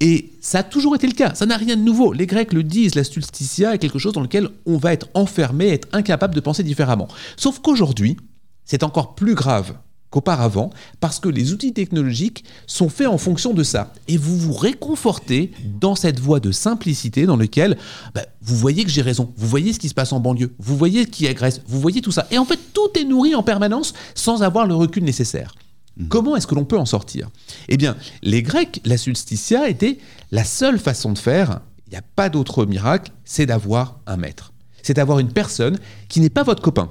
Et 0.00 0.32
ça 0.40 0.58
a 0.58 0.62
toujours 0.62 0.94
été 0.94 1.06
le 1.06 1.14
cas, 1.14 1.34
ça 1.34 1.46
n'a 1.46 1.56
rien 1.56 1.76
de 1.76 1.82
nouveau. 1.82 2.12
Les 2.12 2.26
Grecs 2.26 2.52
le 2.52 2.62
disent, 2.62 2.94
la 2.94 3.04
stultitia 3.04 3.74
est 3.74 3.78
quelque 3.78 3.98
chose 3.98 4.12
dans 4.12 4.20
lequel 4.20 4.48
on 4.66 4.76
va 4.76 4.92
être 4.92 5.08
enfermé, 5.14 5.68
être 5.68 5.88
incapable 5.92 6.34
de 6.34 6.40
penser 6.40 6.62
différemment. 6.62 7.08
Sauf 7.36 7.60
qu'aujourd'hui, 7.60 8.16
c'est 8.64 8.82
encore 8.82 9.14
plus 9.14 9.34
grave 9.34 9.74
qu'auparavant, 10.14 10.70
parce 11.00 11.18
que 11.18 11.28
les 11.28 11.52
outils 11.52 11.72
technologiques 11.72 12.44
sont 12.68 12.88
faits 12.88 13.08
en 13.08 13.18
fonction 13.18 13.52
de 13.52 13.64
ça. 13.64 13.92
Et 14.06 14.16
vous 14.16 14.38
vous 14.38 14.52
réconfortez 14.52 15.50
dans 15.80 15.96
cette 15.96 16.20
voie 16.20 16.38
de 16.38 16.52
simplicité 16.52 17.26
dans 17.26 17.36
laquelle 17.36 17.76
bah, 18.14 18.22
vous 18.40 18.56
voyez 18.56 18.84
que 18.84 18.90
j'ai 18.90 19.02
raison, 19.02 19.32
vous 19.36 19.48
voyez 19.48 19.72
ce 19.72 19.80
qui 19.80 19.88
se 19.88 19.94
passe 19.94 20.12
en 20.12 20.20
banlieue, 20.20 20.54
vous 20.60 20.76
voyez 20.76 21.06
qui 21.06 21.26
agresse, 21.26 21.62
vous 21.66 21.80
voyez 21.80 22.00
tout 22.00 22.12
ça. 22.12 22.28
Et 22.30 22.38
en 22.38 22.44
fait, 22.44 22.60
tout 22.72 22.96
est 22.96 23.02
nourri 23.02 23.34
en 23.34 23.42
permanence 23.42 23.92
sans 24.14 24.44
avoir 24.44 24.68
le 24.68 24.76
recul 24.76 25.02
nécessaire. 25.02 25.56
Comment 26.08 26.36
est-ce 26.36 26.46
que 26.46 26.54
l'on 26.54 26.64
peut 26.64 26.78
en 26.78 26.86
sortir? 26.86 27.28
Eh 27.66 27.76
bien, 27.76 27.96
les 28.22 28.42
Grecs, 28.42 28.80
la 28.84 28.96
sulstitia 28.96 29.68
était 29.68 29.98
la 30.30 30.44
seule 30.44 30.78
façon 30.78 31.12
de 31.12 31.18
faire, 31.18 31.58
il 31.88 31.90
n'y 31.90 31.96
a 31.96 32.02
pas 32.14 32.28
d'autre 32.28 32.66
miracle, 32.66 33.10
c'est 33.24 33.46
d'avoir 33.46 33.98
un 34.06 34.16
maître. 34.16 34.52
C'est 34.84 34.94
d'avoir 34.94 35.18
une 35.18 35.32
personne 35.32 35.76
qui 36.08 36.20
n'est 36.20 36.30
pas 36.30 36.44
votre 36.44 36.62
copain, 36.62 36.88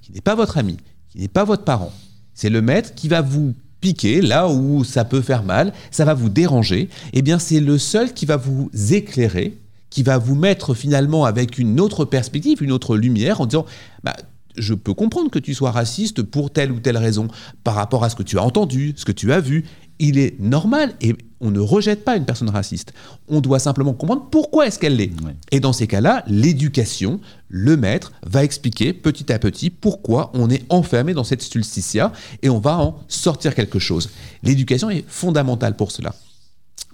qui 0.00 0.12
n'est 0.12 0.22
pas 0.22 0.34
votre 0.34 0.56
ami, 0.56 0.78
qui 1.10 1.18
n'est 1.18 1.28
pas 1.28 1.44
votre 1.44 1.64
parent. 1.64 1.92
C'est 2.34 2.50
le 2.50 2.62
maître 2.62 2.94
qui 2.94 3.08
va 3.08 3.20
vous 3.20 3.54
piquer 3.80 4.22
là 4.22 4.48
où 4.48 4.82
ça 4.82 5.04
peut 5.04 5.20
faire 5.20 5.42
mal, 5.42 5.72
ça 5.90 6.04
va 6.04 6.14
vous 6.14 6.28
déranger. 6.28 6.88
Eh 7.12 7.22
bien, 7.22 7.38
c'est 7.38 7.60
le 7.60 7.78
seul 7.78 8.14
qui 8.14 8.26
va 8.26 8.36
vous 8.36 8.70
éclairer, 8.90 9.58
qui 9.90 10.02
va 10.02 10.18
vous 10.18 10.34
mettre 10.34 10.74
finalement 10.74 11.24
avec 11.24 11.58
une 11.58 11.80
autre 11.80 12.04
perspective, 12.04 12.62
une 12.62 12.72
autre 12.72 12.96
lumière 12.96 13.40
en 13.40 13.46
disant 13.46 13.66
bah, 14.02 14.14
je 14.56 14.74
peux 14.74 14.94
comprendre 14.94 15.30
que 15.30 15.38
tu 15.38 15.54
sois 15.54 15.70
raciste 15.70 16.22
pour 16.22 16.52
telle 16.52 16.72
ou 16.72 16.80
telle 16.80 16.96
raison, 16.96 17.28
par 17.62 17.74
rapport 17.74 18.04
à 18.04 18.08
ce 18.08 18.16
que 18.16 18.22
tu 18.22 18.38
as 18.38 18.42
entendu, 18.42 18.94
ce 18.96 19.04
que 19.04 19.12
tu 19.12 19.32
as 19.32 19.40
vu. 19.40 19.64
Il 19.98 20.18
est 20.18 20.38
normal 20.40 20.94
et 21.00 21.14
on 21.40 21.50
ne 21.50 21.60
rejette 21.60 22.04
pas 22.04 22.16
une 22.16 22.24
personne 22.24 22.48
raciste. 22.48 22.94
On 23.28 23.40
doit 23.40 23.58
simplement 23.58 23.92
comprendre 23.92 24.28
pourquoi 24.30 24.66
est-ce 24.66 24.78
qu'elle 24.78 24.96
l'est. 24.96 25.12
Et 25.50 25.60
dans 25.60 25.72
ces 25.72 25.86
cas-là, 25.86 26.24
l'éducation, 26.26 27.20
le 27.48 27.76
maître, 27.76 28.12
va 28.24 28.44
expliquer 28.44 28.92
petit 28.92 29.32
à 29.32 29.38
petit 29.38 29.70
pourquoi 29.70 30.30
on 30.34 30.50
est 30.50 30.64
enfermé 30.70 31.12
dans 31.12 31.24
cette 31.24 31.42
stultitia 31.42 32.12
et 32.42 32.48
on 32.48 32.60
va 32.60 32.78
en 32.78 32.98
sortir 33.08 33.54
quelque 33.54 33.78
chose. 33.78 34.10
L'éducation 34.42 34.90
est 34.90 35.04
fondamentale 35.06 35.76
pour 35.76 35.92
cela. 35.92 36.14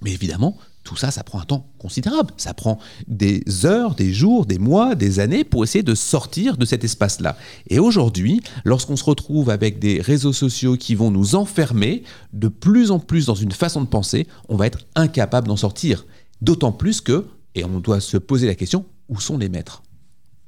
Mais 0.02 0.12
évidemment, 0.12 0.56
tout 0.90 0.96
ça, 0.96 1.12
ça 1.12 1.22
prend 1.22 1.38
un 1.38 1.44
temps 1.44 1.70
considérable. 1.78 2.34
Ça 2.36 2.52
prend 2.52 2.80
des 3.06 3.44
heures, 3.64 3.94
des 3.94 4.12
jours, 4.12 4.44
des 4.44 4.58
mois, 4.58 4.96
des 4.96 5.20
années 5.20 5.44
pour 5.44 5.62
essayer 5.62 5.84
de 5.84 5.94
sortir 5.94 6.56
de 6.56 6.64
cet 6.64 6.82
espace-là. 6.82 7.36
Et 7.68 7.78
aujourd'hui, 7.78 8.40
lorsqu'on 8.64 8.96
se 8.96 9.04
retrouve 9.04 9.50
avec 9.50 9.78
des 9.78 10.00
réseaux 10.00 10.32
sociaux 10.32 10.76
qui 10.76 10.96
vont 10.96 11.12
nous 11.12 11.36
enfermer 11.36 12.02
de 12.32 12.48
plus 12.48 12.90
en 12.90 12.98
plus 12.98 13.26
dans 13.26 13.36
une 13.36 13.52
façon 13.52 13.82
de 13.82 13.86
penser, 13.86 14.26
on 14.48 14.56
va 14.56 14.66
être 14.66 14.80
incapable 14.96 15.46
d'en 15.46 15.56
sortir. 15.56 16.06
D'autant 16.42 16.72
plus 16.72 17.00
que, 17.00 17.24
et 17.54 17.64
on 17.64 17.78
doit 17.78 18.00
se 18.00 18.16
poser 18.16 18.48
la 18.48 18.56
question, 18.56 18.84
où 19.08 19.20
sont 19.20 19.38
les 19.38 19.48
maîtres? 19.48 19.84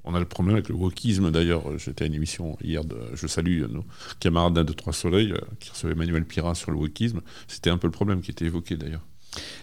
On 0.03 0.17
a 0.17 0.19
le 0.19 0.27
problème 0.27 0.57
avec 0.57 0.69
le 0.69 0.75
wokisme 0.75 1.31
d'ailleurs. 1.31 1.63
J'étais 1.79 2.03
à 2.03 2.07
une 2.09 2.15
émission 2.15 2.59
hier, 2.65 2.83
je 3.15 3.29
salue 3.29 3.63
nos 3.71 3.85
camarades 4.19 4.55
d'un 4.55 4.65
de 4.65 4.73
Trois 4.73 4.93
Soleils 4.93 5.31
euh, 5.31 5.39
qui 5.61 5.71
recevaient 5.71 5.93
Emmanuel 5.93 6.25
Pirat 6.25 6.57
sur 6.57 6.73
le 6.73 6.79
wokisme. 6.79 7.21
C'était 7.47 7.71
un 7.71 7.79
peu 7.79 7.87
le 7.87 7.93
problème 7.93 8.23
qui 8.23 8.33
était 8.33 8.47
évoqué 8.47 8.77
d'ailleurs. 8.77 9.07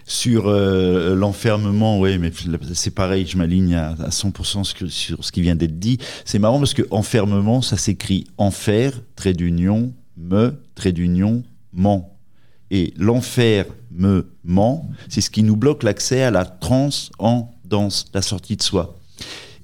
Sur 0.06 0.48
euh, 0.48 1.14
l'enfermement, 1.14 2.00
oui, 2.00 2.18
mais 2.18 2.32
c'est 2.74 2.94
pareil, 2.94 3.28
je 3.28 3.38
m'aligne 3.38 3.76
à, 3.76 3.94
100% 4.10 4.90
sur 4.90 5.24
ce 5.24 5.32
qui 5.32 5.42
vient 5.42 5.56
d'être 5.56 5.78
dit. 5.78 6.00
C'est 6.26 6.40
marrant 6.40 6.58
parce 6.58 6.74
que 6.74 6.82
enfermement, 6.90 7.62
ça 7.62 7.78
s'écrit 7.78 8.26
enfer, 8.38 8.94
trait 9.16 9.34
d'union, 9.34 9.94
me, 10.18 10.60
trait 10.74 10.92
d'union, 10.92 11.44
ment. 11.74 12.18
Et 12.72 12.94
l'enfer, 12.98 13.66
me, 13.92 14.32
ment, 14.44 14.90
c'est 15.10 15.22
ce 15.22 15.30
qui 15.30 15.44
nous 15.44 15.56
bloque 15.56 15.84
l'accès 15.84 16.24
à 16.24 16.32
la 16.32 16.46
transcendance, 16.46 18.06
la 18.14 18.24
sortie 18.24 18.56
de 18.56 18.64
soi. 18.64 18.98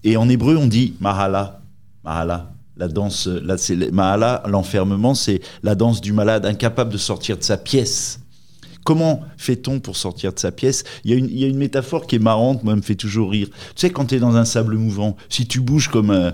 Et 0.04 0.18
en 0.18 0.30
hébreu, 0.30 0.58
on 0.58 0.68
dit 0.68 0.94
mahala, 1.00 1.62
mahala. 2.04 2.52
La 2.78 2.88
danse, 2.90 3.28
là, 3.28 3.56
mahala, 3.92 4.44
l'enfermement, 4.48 5.16
c'est 5.16 5.40
la 5.64 5.76
danse 5.76 6.02
du 6.02 6.14
malade 6.14 6.46
incapable 6.46 6.92
de 6.92 6.98
sortir 6.98 7.38
de 7.38 7.44
sa 7.44 7.58
pièce 7.58 8.20
Comment 8.86 9.22
fait-on 9.36 9.80
pour 9.80 9.98
sortir 9.98 10.32
de 10.32 10.40
sa 10.40 10.52
pièce? 10.52 10.84
Il 11.04 11.12
y, 11.12 11.44
a 11.44 11.48
une, 11.48 11.58
métaphore 11.58 12.06
qui 12.06 12.18
est 12.18 12.20
marrante, 12.20 12.64
moi, 12.64 12.74
elle 12.74 12.80
me 12.80 12.84
fait 12.84 12.94
toujours 12.94 13.32
rire. 13.32 13.50
Tu 13.50 13.58
sais, 13.76 13.90
quand 13.90 14.06
tu 14.06 14.16
es 14.16 14.20
dans 14.20 14.36
un 14.36 14.46
sable 14.46 14.78
mouvant, 14.78 15.18
si 15.28 15.48
tu 15.48 15.60
bouges 15.60 15.88
comme, 15.88 16.12
euh, 16.12 16.30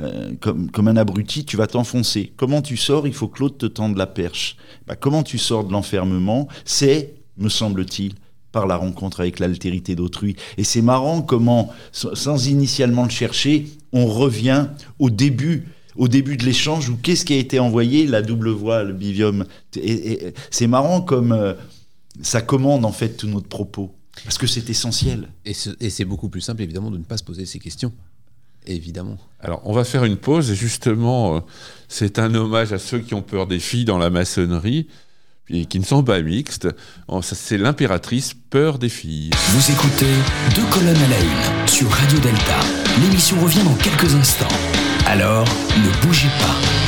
euh, 0.00 0.30
comme, 0.40 0.70
comme, 0.70 0.86
un 0.86 0.96
abruti, 0.96 1.44
tu 1.44 1.56
vas 1.56 1.66
t'enfoncer. 1.66 2.32
Comment 2.36 2.62
tu 2.62 2.76
sors? 2.76 3.08
Il 3.08 3.12
faut 3.12 3.26
que 3.26 3.40
l'autre 3.40 3.58
te 3.58 3.66
tende 3.66 3.96
la 3.96 4.06
perche. 4.06 4.56
Bah, 4.86 4.94
comment 4.94 5.24
tu 5.24 5.36
sors 5.36 5.64
de 5.64 5.72
l'enfermement? 5.72 6.46
C'est, 6.64 7.14
me 7.38 7.48
semble-t-il, 7.48 8.14
par 8.52 8.68
la 8.68 8.76
rencontre 8.76 9.18
avec 9.18 9.40
l'altérité 9.40 9.96
d'autrui. 9.96 10.36
Et 10.58 10.64
c'est 10.64 10.82
marrant 10.82 11.22
comment, 11.22 11.72
sans 11.90 12.46
initialement 12.46 13.02
le 13.02 13.10
chercher, 13.10 13.66
on 13.92 14.06
revient 14.06 14.68
au 15.00 15.10
début 15.10 15.64
au 15.98 16.08
début 16.08 16.36
de 16.36 16.44
l'échange 16.44 16.90
où 16.90 16.96
qu'est-ce 16.96 17.24
qui 17.24 17.32
a 17.32 17.38
été 17.38 17.58
envoyé, 17.58 18.06
la 18.06 18.22
double 18.22 18.50
voix, 18.50 18.84
le 18.84 18.92
bivium. 18.92 19.46
C'est 20.50 20.66
marrant 20.66 21.00
comme 21.00 21.32
euh, 21.32 21.54
ça 22.22 22.42
commande 22.42 22.84
en 22.84 22.92
fait 22.92 23.16
tout 23.16 23.28
notre 23.28 23.48
propos. 23.48 23.94
Parce 24.24 24.38
que 24.38 24.46
c'est 24.46 24.68
essentiel. 24.70 25.28
Et 25.44 25.54
c'est 25.54 26.04
beaucoup 26.04 26.28
plus 26.28 26.40
simple 26.40 26.62
évidemment 26.62 26.90
de 26.90 26.98
ne 26.98 27.04
pas 27.04 27.16
se 27.16 27.24
poser 27.24 27.46
ces 27.46 27.58
questions. 27.58 27.92
Évidemment. 28.66 29.18
Alors, 29.40 29.60
on 29.64 29.72
va 29.72 29.84
faire 29.84 30.04
une 30.04 30.16
pause 30.16 30.50
et 30.50 30.56
justement, 30.56 31.36
euh, 31.36 31.40
c'est 31.88 32.18
un 32.18 32.34
hommage 32.34 32.72
à 32.72 32.78
ceux 32.78 32.98
qui 32.98 33.14
ont 33.14 33.22
peur 33.22 33.46
des 33.46 33.60
filles 33.60 33.84
dans 33.84 33.98
la 33.98 34.10
maçonnerie 34.10 34.88
et 35.48 35.66
qui 35.66 35.78
ne 35.78 35.84
sont 35.84 36.02
pas 36.02 36.20
mixtes. 36.20 36.68
C'est 37.22 37.58
l'impératrice 37.58 38.34
peur 38.50 38.78
des 38.78 38.88
filles. 38.88 39.30
Vous 39.50 39.70
écoutez 39.70 40.12
Deux 40.56 40.66
colonnes 40.72 40.96
à 40.96 41.08
la 41.08 41.20
une 41.20 41.68
sur 41.68 41.88
Radio 41.88 42.18
Delta. 42.18 42.58
L'émission 43.00 43.40
revient 43.40 43.62
dans 43.62 43.76
quelques 43.76 44.14
instants. 44.16 44.48
Alors, 45.06 45.46
ne 45.76 46.06
bougez 46.06 46.28
pas. 46.40 46.85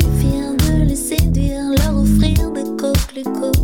Suffire 0.00 0.54
de 0.56 0.84
les 0.84 0.96
séduire, 0.96 1.70
leur 1.78 1.98
offrir 1.98 2.50
des 2.50 2.64
coquelicots. 2.76 3.55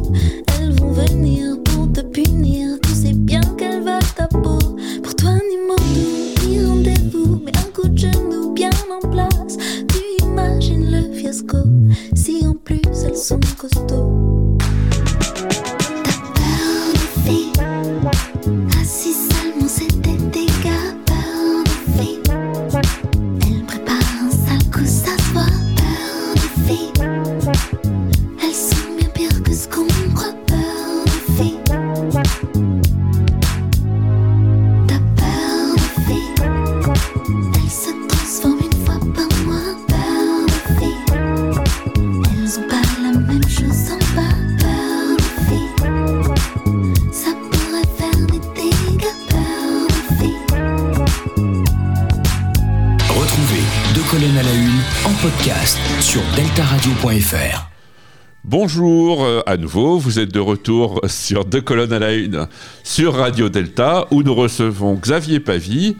Bonjour 58.74 59.22
euh, 59.22 59.42
à 59.44 59.58
nouveau, 59.58 59.98
vous 59.98 60.18
êtes 60.18 60.32
de 60.32 60.40
retour 60.40 61.02
sur 61.06 61.44
Deux 61.44 61.60
colonnes 61.60 61.92
à 61.92 61.98
la 61.98 62.14
une 62.14 62.48
sur 62.82 63.16
Radio 63.16 63.50
Delta 63.50 64.06
où 64.10 64.22
nous 64.22 64.34
recevons 64.34 64.94
Xavier 64.94 65.40
Pavie. 65.40 65.94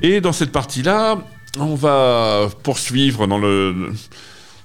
Et 0.00 0.22
dans 0.22 0.32
cette 0.32 0.50
partie-là, 0.50 1.18
on 1.58 1.74
va 1.74 2.48
poursuivre 2.62 3.26
dans 3.26 3.36
le, 3.36 3.92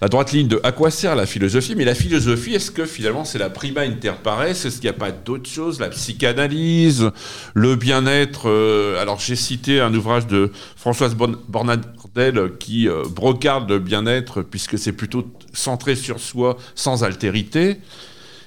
la 0.02 0.08
droite 0.08 0.32
ligne 0.32 0.48
de 0.48 0.60
à 0.64 0.72
quoi 0.72 0.92
sert 0.92 1.16
la 1.16 1.26
philosophie. 1.26 1.76
Mais 1.76 1.84
la 1.86 1.96
philosophie, 1.96 2.56
est-ce 2.56 2.72
que 2.72 2.86
finalement 2.86 3.26
c'est 3.26 3.38
la 3.38 3.50
prima 3.50 3.82
inter 3.82 4.14
pares? 4.24 4.44
Est-ce 4.44 4.70
qu'il 4.70 4.84
n'y 4.84 4.90
a 4.90 4.94
pas 4.94 5.12
d'autres 5.12 5.50
choses? 5.50 5.80
La 5.80 5.90
psychanalyse, 5.90 7.12
le 7.54 7.76
bien-être 7.76 8.50
euh, 8.50 9.02
Alors 9.02 9.20
j'ai 9.20 9.36
cité 9.36 9.82
un 9.82 9.94
ouvrage 9.94 10.28
de 10.28 10.52
Françoise 10.76 11.16
Bornadel 11.16 12.52
qui 12.60 12.88
euh, 12.88 13.04
brocarde 13.10 13.70
le 13.70 13.80
bien-être 13.80 14.42
puisque 14.42 14.78
c'est 14.80 14.94
plutôt 14.94 15.28
centré 15.54 15.96
sur 15.96 16.20
soi 16.20 16.58
sans 16.76 17.04
altérité. 17.04 17.78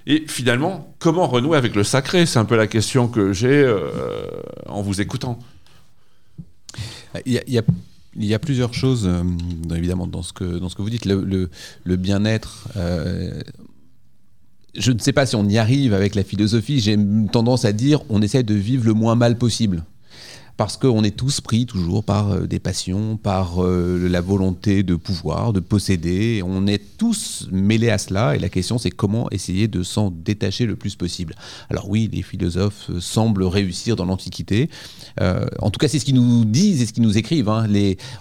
Et 0.07 0.25
finalement, 0.27 0.95
comment 0.99 1.29
renouer 1.29 1.57
avec 1.57 1.77
le 1.77 1.85
sacré? 1.85 2.27
C'est 2.27 2.39
un 2.41 2.45
peu 2.45 2.57
la 2.57 2.67
question 2.67 3.07
que 3.07 3.33
j'ai 3.33 3.63
euh, 3.63 3.79
en 4.67 4.83
vous 4.83 5.01
écoutant. 5.01 5.39
Il 7.27 7.41
y 7.47 7.59
a- 7.59 7.63
il 8.17 8.27
y 8.27 8.35
a 8.35 8.39
plusieurs 8.39 8.75
choses, 8.75 9.07
euh, 9.07 9.23
évidemment, 9.75 10.07
dans 10.07 10.23
ce 10.23 10.33
que, 10.33 10.45
dans 10.59 10.69
ce 10.69 10.77
que 10.77 10.83
vous 10.83 10.91
dites. 10.91 11.07
Le 11.07 11.97
bien-être. 11.97 12.69
euh, 12.77 13.41
je 14.75 14.91
ne 14.91 14.99
sais 14.99 15.13
pas 15.13 15.27
si 15.27 15.37
on 15.37 15.47
y 15.49 15.59
arrive 15.59 15.93
avec 15.93 16.15
la 16.15 16.25
philosophie. 16.25 16.81
J'ai 16.81 16.97
tendance 17.31 17.65
à 17.65 17.73
dire 17.73 18.01
on 18.09 18.23
essaie 18.23 18.43
de 18.43 18.55
vivre 18.55 18.87
le 18.87 18.95
moins 18.95 19.15
mal 19.15 19.37
possible. 19.37 19.85
Parce 20.57 20.77
qu'on 20.77 21.03
est 21.03 21.17
tous 21.17 21.41
pris 21.41 21.67
toujours 21.67 22.05
par 22.05 22.31
euh, 22.33 22.47
des 22.47 22.59
passions, 22.59 23.17
par 23.17 23.65
euh, 23.65 24.07
la 24.09 24.21
volonté 24.21 24.83
de 24.83 24.95
pouvoir, 24.97 25.53
de 25.53 25.61
posséder. 25.61 26.43
On 26.45 26.67
est 26.67 26.97
tous 26.99 27.49
mêlés 27.51 27.89
à 27.91 27.99
cela 27.99 28.37
et 28.37 28.39
la 28.39 28.49
question 28.49 28.77
c'est 28.79 28.91
comment 28.91 29.29
essayer 29.31 29.67
de 29.67 29.83
s'en 29.83 30.11
détacher 30.11 30.67
le 30.67 30.77
plus 30.77 30.95
possible. 30.95 31.35
Alors 31.71 31.89
oui, 31.89 32.09
les 32.13 32.23
philosophes 32.23 32.91
euh, 32.91 33.01
semblent 33.01 33.45
réussir 33.45 33.97
dans 33.97 34.05
l'Antiquité. 34.05 34.69
En 35.61 35.71
tout 35.71 35.79
cas, 35.79 35.89
c'est 35.89 35.99
ce 35.99 36.05
qu'ils 36.05 36.15
nous 36.15 36.45
disent 36.45 36.81
et 36.81 36.87
ce 36.87 36.93
qu'ils 36.93 37.03
nous 37.03 37.19
écrivent. 37.19 37.49
hein. 37.49 37.67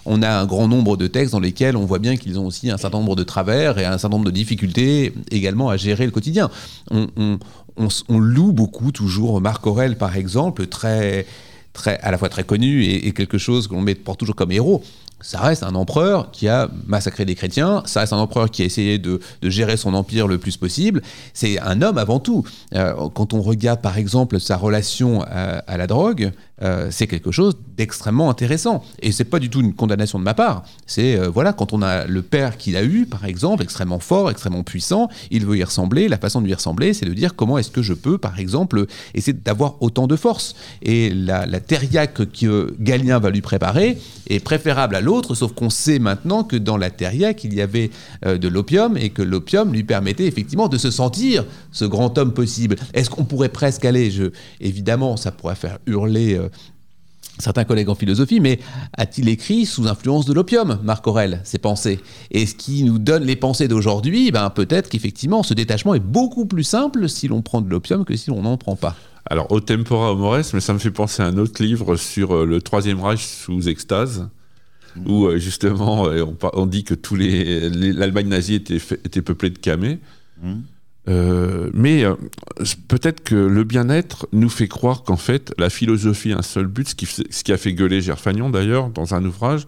On 0.04 0.22
a 0.22 0.30
un 0.30 0.46
grand 0.46 0.68
nombre 0.68 0.96
de 0.96 1.06
textes 1.06 1.32
dans 1.32 1.40
lesquels 1.40 1.76
on 1.76 1.86
voit 1.86 1.98
bien 1.98 2.16
qu'ils 2.16 2.38
ont 2.38 2.46
aussi 2.46 2.70
un 2.70 2.76
certain 2.76 2.98
nombre 2.98 3.16
de 3.16 3.22
travers 3.24 3.78
et 3.78 3.84
un 3.84 3.98
certain 3.98 4.10
nombre 4.16 4.26
de 4.26 4.30
difficultés 4.30 5.12
également 5.30 5.70
à 5.70 5.76
gérer 5.76 6.04
le 6.04 6.10
quotidien. 6.10 6.50
On, 6.90 7.38
on 7.76 8.18
loue 8.18 8.52
beaucoup 8.52 8.92
toujours 8.92 9.40
Marc 9.40 9.66
Aurèle, 9.66 9.96
par 9.96 10.16
exemple, 10.16 10.66
très, 10.66 11.26
très, 11.72 11.98
à 12.00 12.10
la 12.10 12.18
fois 12.18 12.28
très 12.28 12.44
connu 12.44 12.84
et, 12.84 13.12
quelque 13.12 13.38
chose 13.38 13.68
qu'on 13.68 13.80
met 13.80 13.94
porte 13.94 14.20
toujours 14.20 14.36
comme 14.36 14.52
héros. 14.52 14.82
Ça 15.20 15.40
reste 15.40 15.62
un 15.62 15.76
empereur 15.76 16.32
qui 16.32 16.48
a 16.48 16.68
massacré 16.86 17.24
des 17.24 17.36
chrétiens, 17.36 17.84
ça 17.86 18.00
reste 18.00 18.12
un 18.12 18.18
empereur 18.18 18.50
qui 18.50 18.62
a 18.62 18.64
essayé 18.64 18.98
de, 18.98 19.20
gérer 19.42 19.76
son 19.76 19.94
empire 19.94 20.26
le 20.26 20.38
plus 20.38 20.56
possible. 20.56 21.00
C'est 21.32 21.60
un 21.60 21.80
homme 21.80 21.98
avant 21.98 22.18
tout. 22.18 22.44
Euh, 22.74 23.08
quand 23.14 23.32
on 23.32 23.40
regarde 23.40 23.80
par 23.80 23.98
exemple 23.98 24.40
sa 24.40 24.56
relation 24.56 25.22
à 25.22 25.76
la 25.76 25.86
drogue, 25.86 26.32
euh, 26.62 26.88
c'est 26.90 27.06
quelque 27.06 27.30
chose 27.30 27.56
d'extrêmement 27.76 28.30
intéressant. 28.30 28.84
Et 29.00 29.12
c'est 29.12 29.24
pas 29.24 29.38
du 29.38 29.50
tout 29.50 29.60
une 29.60 29.74
condamnation 29.74 30.18
de 30.18 30.24
ma 30.24 30.34
part. 30.34 30.64
C'est 30.86 31.16
euh, 31.16 31.28
voilà, 31.28 31.52
quand 31.52 31.72
on 31.72 31.82
a 31.82 32.06
le 32.06 32.22
père 32.22 32.56
qu'il 32.56 32.76
a 32.76 32.84
eu, 32.84 33.06
par 33.06 33.24
exemple, 33.24 33.62
extrêmement 33.62 33.98
fort, 33.98 34.30
extrêmement 34.30 34.62
puissant, 34.62 35.08
il 35.30 35.44
veut 35.46 35.56
y 35.56 35.64
ressembler. 35.64 36.08
La 36.08 36.18
façon 36.18 36.40
de 36.40 36.46
lui 36.46 36.54
ressembler, 36.54 36.94
c'est 36.94 37.06
de 37.06 37.14
dire 37.14 37.34
comment 37.34 37.58
est-ce 37.58 37.70
que 37.70 37.82
je 37.82 37.94
peux, 37.94 38.18
par 38.18 38.38
exemple, 38.38 38.86
essayer 39.14 39.32
d'avoir 39.32 39.82
autant 39.82 40.06
de 40.06 40.16
force. 40.16 40.54
Et 40.82 41.10
la, 41.10 41.46
la 41.46 41.60
que 41.60 42.74
Galien 42.78 43.18
va 43.18 43.30
lui 43.30 43.40
préparer 43.40 43.98
est 44.28 44.40
préférable 44.40 44.94
à 44.94 45.00
l'autre, 45.00 45.34
sauf 45.34 45.52
qu'on 45.52 45.70
sait 45.70 45.98
maintenant 45.98 46.44
que 46.44 46.56
dans 46.56 46.76
la 46.76 46.90
terriaque, 46.90 47.44
il 47.44 47.54
y 47.54 47.60
avait 47.60 47.90
euh, 48.24 48.38
de 48.38 48.48
l'opium 48.48 48.96
et 48.96 49.10
que 49.10 49.22
l'opium 49.22 49.72
lui 49.72 49.82
permettait 49.84 50.26
effectivement 50.26 50.68
de 50.68 50.78
se 50.78 50.90
sentir 50.90 51.44
ce 51.72 51.84
grand 51.84 52.16
homme 52.18 52.32
possible. 52.32 52.76
Est-ce 52.94 53.10
qu'on 53.10 53.24
pourrait 53.24 53.48
presque 53.48 53.84
aller, 53.84 54.10
je, 54.10 54.24
évidemment, 54.60 55.16
ça 55.16 55.32
pourrait 55.32 55.54
faire 55.54 55.78
hurler 55.86 56.38
certains 57.42 57.64
collègues 57.64 57.88
en 57.88 57.94
philosophie, 57.94 58.40
mais 58.40 58.58
a-t-il 58.96 59.28
écrit 59.28 59.66
sous 59.66 59.88
influence 59.88 60.24
de 60.26 60.32
l'opium, 60.32 60.78
Marc 60.82 61.06
Aurèle, 61.06 61.40
ses 61.44 61.58
pensées? 61.58 62.00
Et 62.30 62.46
ce 62.46 62.54
qui 62.54 62.84
nous 62.84 62.98
donne 62.98 63.24
les 63.24 63.36
pensées 63.36 63.68
d'aujourd'hui, 63.68 64.30
ben 64.30 64.48
peut-être 64.50 64.88
qu'effectivement, 64.88 65.42
ce 65.42 65.54
détachement 65.54 65.94
est 65.94 66.00
beaucoup 66.00 66.46
plus 66.46 66.64
simple 66.64 67.08
si 67.08 67.28
l'on 67.28 67.42
prend 67.42 67.60
de 67.60 67.68
l'opium 67.68 68.04
que 68.04 68.16
si 68.16 68.30
l'on 68.30 68.42
n'en 68.42 68.56
prend 68.56 68.76
pas. 68.76 68.96
Alors, 69.26 69.50
au 69.52 69.60
tempora 69.60 70.12
homores, 70.12 70.40
mais 70.54 70.60
ça 70.60 70.72
me 70.72 70.78
fait 70.78 70.90
penser 70.90 71.22
à 71.22 71.26
un 71.26 71.36
autre 71.38 71.62
livre 71.62 71.96
sur 71.96 72.34
euh, 72.34 72.44
le 72.44 72.60
Troisième 72.60 73.00
Reich 73.00 73.20
sous 73.24 73.68
extase, 73.68 74.28
où 75.06 75.26
euh, 75.26 75.38
justement 75.38 76.06
euh, 76.08 76.24
on, 76.54 76.66
dit 76.66 76.84
que 76.84 76.94
tous 76.94 77.14
les, 77.16 77.70
les- 77.70 77.92
l'Allemagne 77.92 78.28
nazie 78.28 78.54
était, 78.56 79.22
peuplée 79.22 79.50
de 79.50 79.58
camés. 79.58 80.00
Euh, 81.08 81.68
mais 81.74 82.04
euh, 82.04 82.14
peut-être 82.86 83.24
que 83.24 83.34
le 83.34 83.64
bien-être 83.64 84.28
nous 84.32 84.48
fait 84.48 84.68
croire 84.68 85.02
qu'en 85.02 85.16
fait 85.16 85.52
la 85.58 85.68
philosophie 85.68 86.32
a 86.32 86.38
un 86.38 86.42
seul 86.42 86.66
but, 86.68 86.88
ce 86.90 86.94
qui, 86.94 87.06
ce 87.06 87.42
qui 87.42 87.52
a 87.52 87.56
fait 87.56 87.72
gueuler 87.74 88.00
Gerfagnon 88.00 88.50
d'ailleurs 88.50 88.88
dans 88.90 89.12
un 89.14 89.24
ouvrage, 89.24 89.66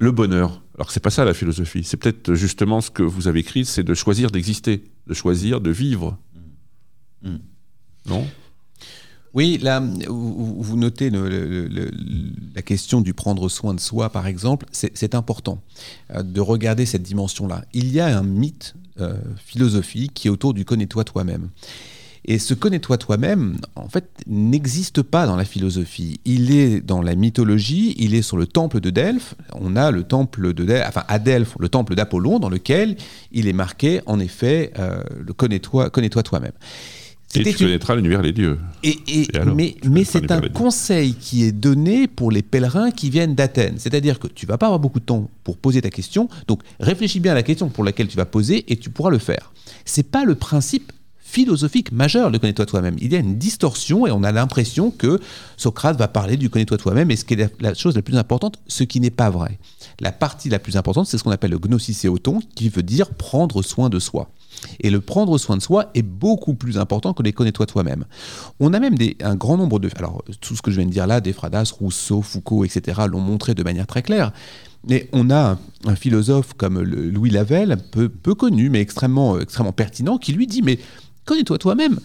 le 0.00 0.10
bonheur. 0.10 0.60
Alors 0.74 0.90
c'est 0.90 0.98
pas 0.98 1.10
ça 1.10 1.24
la 1.24 1.34
philosophie, 1.34 1.84
c'est 1.84 1.96
peut-être 1.96 2.34
justement 2.34 2.80
ce 2.80 2.90
que 2.90 3.04
vous 3.04 3.28
avez 3.28 3.40
écrit, 3.40 3.64
c'est 3.64 3.84
de 3.84 3.94
choisir 3.94 4.32
d'exister, 4.32 4.82
de 5.06 5.14
choisir 5.14 5.60
de 5.60 5.70
vivre. 5.70 6.18
Mm. 7.22 7.36
Non? 8.08 8.26
Oui, 9.34 9.58
là, 9.62 9.80
vous, 10.08 10.76
notez 10.76 11.08
le- 11.08 11.28
le- 11.28 11.68
le- 11.68 11.90
la 12.54 12.60
question 12.62 13.00
du 13.00 13.14
prendre 13.14 13.48
soin 13.48 13.72
de 13.74 13.80
soi, 13.80 14.10
par 14.10 14.26
exemple, 14.26 14.66
c'est 14.72 14.90
c'est 14.94 15.14
important 15.14 15.62
euh, 16.14 16.22
de 16.22 16.40
regarder 16.40 16.84
cette 16.84 17.02
dimension-là. 17.02 17.64
Il 17.72 17.90
y 17.92 18.00
a 18.00 18.18
un 18.18 18.22
mythe 18.24 18.74
euh, 19.00 19.14
philosophique 19.36 20.12
qui 20.14 20.28
est 20.28 20.30
autour 20.30 20.54
du 20.54 20.64
connais-toi 20.64 21.04
toi-même. 21.04 21.48
Et 22.24 22.38
ce 22.38 22.54
connais-toi 22.54 22.98
toi-même, 22.98 23.56
en 23.74 23.88
fait, 23.88 24.08
n'existe 24.28 25.02
pas 25.02 25.26
dans 25.26 25.34
la 25.34 25.44
philosophie. 25.44 26.20
Il 26.24 26.52
est 26.56 26.80
dans 26.80 27.02
la 27.02 27.16
mythologie, 27.16 27.96
il 27.98 28.14
est 28.14 28.22
sur 28.22 28.36
le 28.36 28.46
temple 28.46 28.78
de 28.78 28.90
Delphes. 28.90 29.34
On 29.54 29.74
a 29.74 29.90
le 29.90 30.04
temple 30.04 30.54
de 30.54 30.64
enfin 30.86 31.02
à 31.08 31.18
Delphes, 31.18 31.56
le 31.58 31.68
temple 31.68 31.96
d'Apollon, 31.96 32.38
dans 32.38 32.48
lequel 32.48 32.96
il 33.32 33.48
est 33.48 33.52
marqué, 33.52 34.02
en 34.06 34.20
effet, 34.20 34.72
euh, 34.78 35.02
le 35.18 35.32
connais-toi 35.32 35.90
connais-toi 35.90 36.22
toi-même. 36.22 36.52
Et 37.34 37.44
tu 37.44 37.64
connaîtras 37.64 37.94
l'univers 37.96 38.20
des 38.22 38.32
dieux. 38.32 38.58
et, 38.82 38.90
et- 39.08 39.20
Et 39.34 39.36
alors, 39.38 39.54
mais 39.88 40.04
c'est 40.04 40.30
un 40.30 40.40
conseil 40.52 41.14
qui 41.14 41.44
est 41.44 41.52
donné 41.52 42.06
pour 42.06 42.30
les 42.30 42.42
pèlerins 42.42 42.90
qui 42.90 43.08
viennent 43.10 43.34
d'Athènes. 43.34 43.76
C'est-à-dire 43.78 44.18
que 44.18 44.26
tu 44.28 44.44
vas 44.46 44.58
pas 44.58 44.66
avoir 44.66 44.80
beaucoup 44.80 45.00
de 45.00 45.04
temps 45.04 45.30
pour 45.44 45.56
poser 45.56 45.80
ta 45.80 45.90
question, 45.90 46.28
donc 46.46 46.60
réfléchis 46.80 47.20
bien 47.20 47.32
à 47.32 47.34
la 47.34 47.42
question 47.42 47.68
pour 47.70 47.84
laquelle 47.84 48.08
tu 48.08 48.16
vas 48.16 48.26
poser 48.26 48.70
et 48.70 48.76
tu 48.76 48.90
pourras 48.90 49.10
le 49.10 49.18
faire. 49.18 49.52
C'est 49.84 50.10
pas 50.10 50.24
le 50.24 50.34
principe 50.34 50.92
philosophique 51.24 51.92
majeur 51.92 52.30
de 52.30 52.36
connais-toi 52.36 52.66
toi-même. 52.66 52.96
Il 53.00 53.10
y 53.10 53.16
a 53.16 53.18
une 53.20 53.38
distorsion 53.38 54.06
et 54.06 54.10
on 54.10 54.22
a 54.22 54.32
l'impression 54.32 54.90
que 54.90 55.18
Socrate 55.56 55.96
va 55.98 56.06
parler 56.06 56.36
du 56.36 56.50
connais-toi 56.50 56.76
toi-même 56.76 57.10
et 57.10 57.16
ce 57.16 57.24
qui 57.24 57.32
est 57.32 57.36
la, 57.38 57.70
la 57.70 57.74
chose 57.74 57.94
la 57.96 58.02
plus 58.02 58.18
importante, 58.18 58.58
ce 58.66 58.84
qui 58.84 59.00
n'est 59.00 59.08
pas 59.10 59.30
vrai. 59.30 59.58
La 60.00 60.12
partie 60.12 60.50
la 60.50 60.58
plus 60.58 60.76
importante, 60.76 61.06
c'est 61.06 61.16
ce 61.16 61.24
qu'on 61.24 61.30
appelle 61.30 61.52
le 61.52 61.58
gnosis 61.58 62.06
qui 62.54 62.68
veut 62.68 62.82
dire 62.82 63.08
prendre 63.14 63.62
soin 63.62 63.88
de 63.88 63.98
soi. 63.98 64.30
Et 64.80 64.90
le 64.90 65.00
prendre 65.00 65.36
soin 65.38 65.56
de 65.56 65.62
soi 65.62 65.90
est 65.94 66.02
beaucoup 66.02 66.54
plus 66.54 66.78
important 66.78 67.12
que 67.14 67.22
les 67.22 67.32
connais-toi 67.32 67.66
toi-même. 67.66 68.04
On 68.60 68.72
a 68.72 68.80
même 68.80 68.96
un 69.22 69.34
grand 69.34 69.56
nombre 69.56 69.78
de... 69.78 69.88
Alors, 69.96 70.22
tout 70.40 70.56
ce 70.56 70.62
que 70.62 70.70
je 70.70 70.76
viens 70.76 70.86
de 70.86 70.92
dire 70.92 71.06
là, 71.06 71.20
Desfradas, 71.20 71.72
Rousseau, 71.78 72.22
Foucault, 72.22 72.64
etc., 72.64 73.02
l'ont 73.08 73.20
montré 73.20 73.54
de 73.54 73.62
manière 73.62 73.86
très 73.86 74.02
claire. 74.02 74.32
Mais 74.88 75.08
on 75.12 75.30
a 75.30 75.58
un 75.84 75.94
philosophe 75.94 76.54
comme 76.54 76.80
Louis 76.80 77.30
Lavelle, 77.30 77.78
peu, 77.92 78.08
peu 78.08 78.34
connu, 78.34 78.68
mais 78.68 78.80
extrêmement, 78.80 79.38
extrêmement 79.38 79.72
pertinent, 79.72 80.18
qui 80.18 80.32
lui 80.32 80.46
dit, 80.46 80.62
mais 80.62 80.78
connais-toi 81.24 81.58
toi-même, 81.58 82.00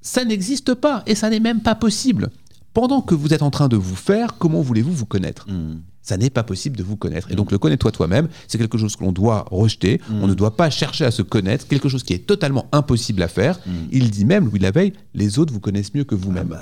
ça 0.00 0.24
n'existe 0.24 0.74
pas 0.74 1.02
et 1.06 1.14
ça 1.14 1.30
n'est 1.30 1.40
même 1.40 1.60
pas 1.60 1.74
possible. 1.74 2.30
Pendant 2.74 3.00
que 3.00 3.14
vous 3.14 3.34
êtes 3.34 3.42
en 3.42 3.50
train 3.50 3.68
de 3.68 3.76
vous 3.76 3.96
faire, 3.96 4.36
comment 4.38 4.60
voulez-vous 4.60 4.92
vous 4.92 5.06
connaître 5.06 5.46
Hmm. 5.48 5.80
ça 6.02 6.16
n'est 6.16 6.30
pas 6.30 6.42
possible 6.42 6.76
de 6.76 6.82
vous 6.82 6.96
connaître. 6.96 7.30
Et 7.30 7.34
donc 7.34 7.50
le 7.52 7.58
connais-toi 7.58 7.90
toi-même, 7.92 8.28
c'est 8.46 8.56
quelque 8.56 8.78
chose 8.78 8.96
que 8.96 9.04
l'on 9.04 9.12
doit 9.12 9.44
rejeter. 9.50 10.00
On 10.10 10.26
ne 10.26 10.34
doit 10.34 10.56
pas 10.56 10.70
chercher 10.70 11.04
à 11.04 11.10
se 11.10 11.20
connaître, 11.22 11.66
quelque 11.66 11.88
chose 11.88 12.02
qui 12.02 12.14
est 12.14 12.26
totalement 12.26 12.66
impossible 12.72 13.22
à 13.22 13.28
faire. 13.28 13.60
Il 13.92 14.10
dit 14.10 14.24
même, 14.24 14.46
Louis 14.46 14.58
Laveille, 14.58 14.92
les 15.14 15.38
autres 15.38 15.52
vous 15.52 15.60
connaissent 15.60 15.92
mieux 15.94 16.04
que 16.04 16.14
vous-même. 16.14 16.56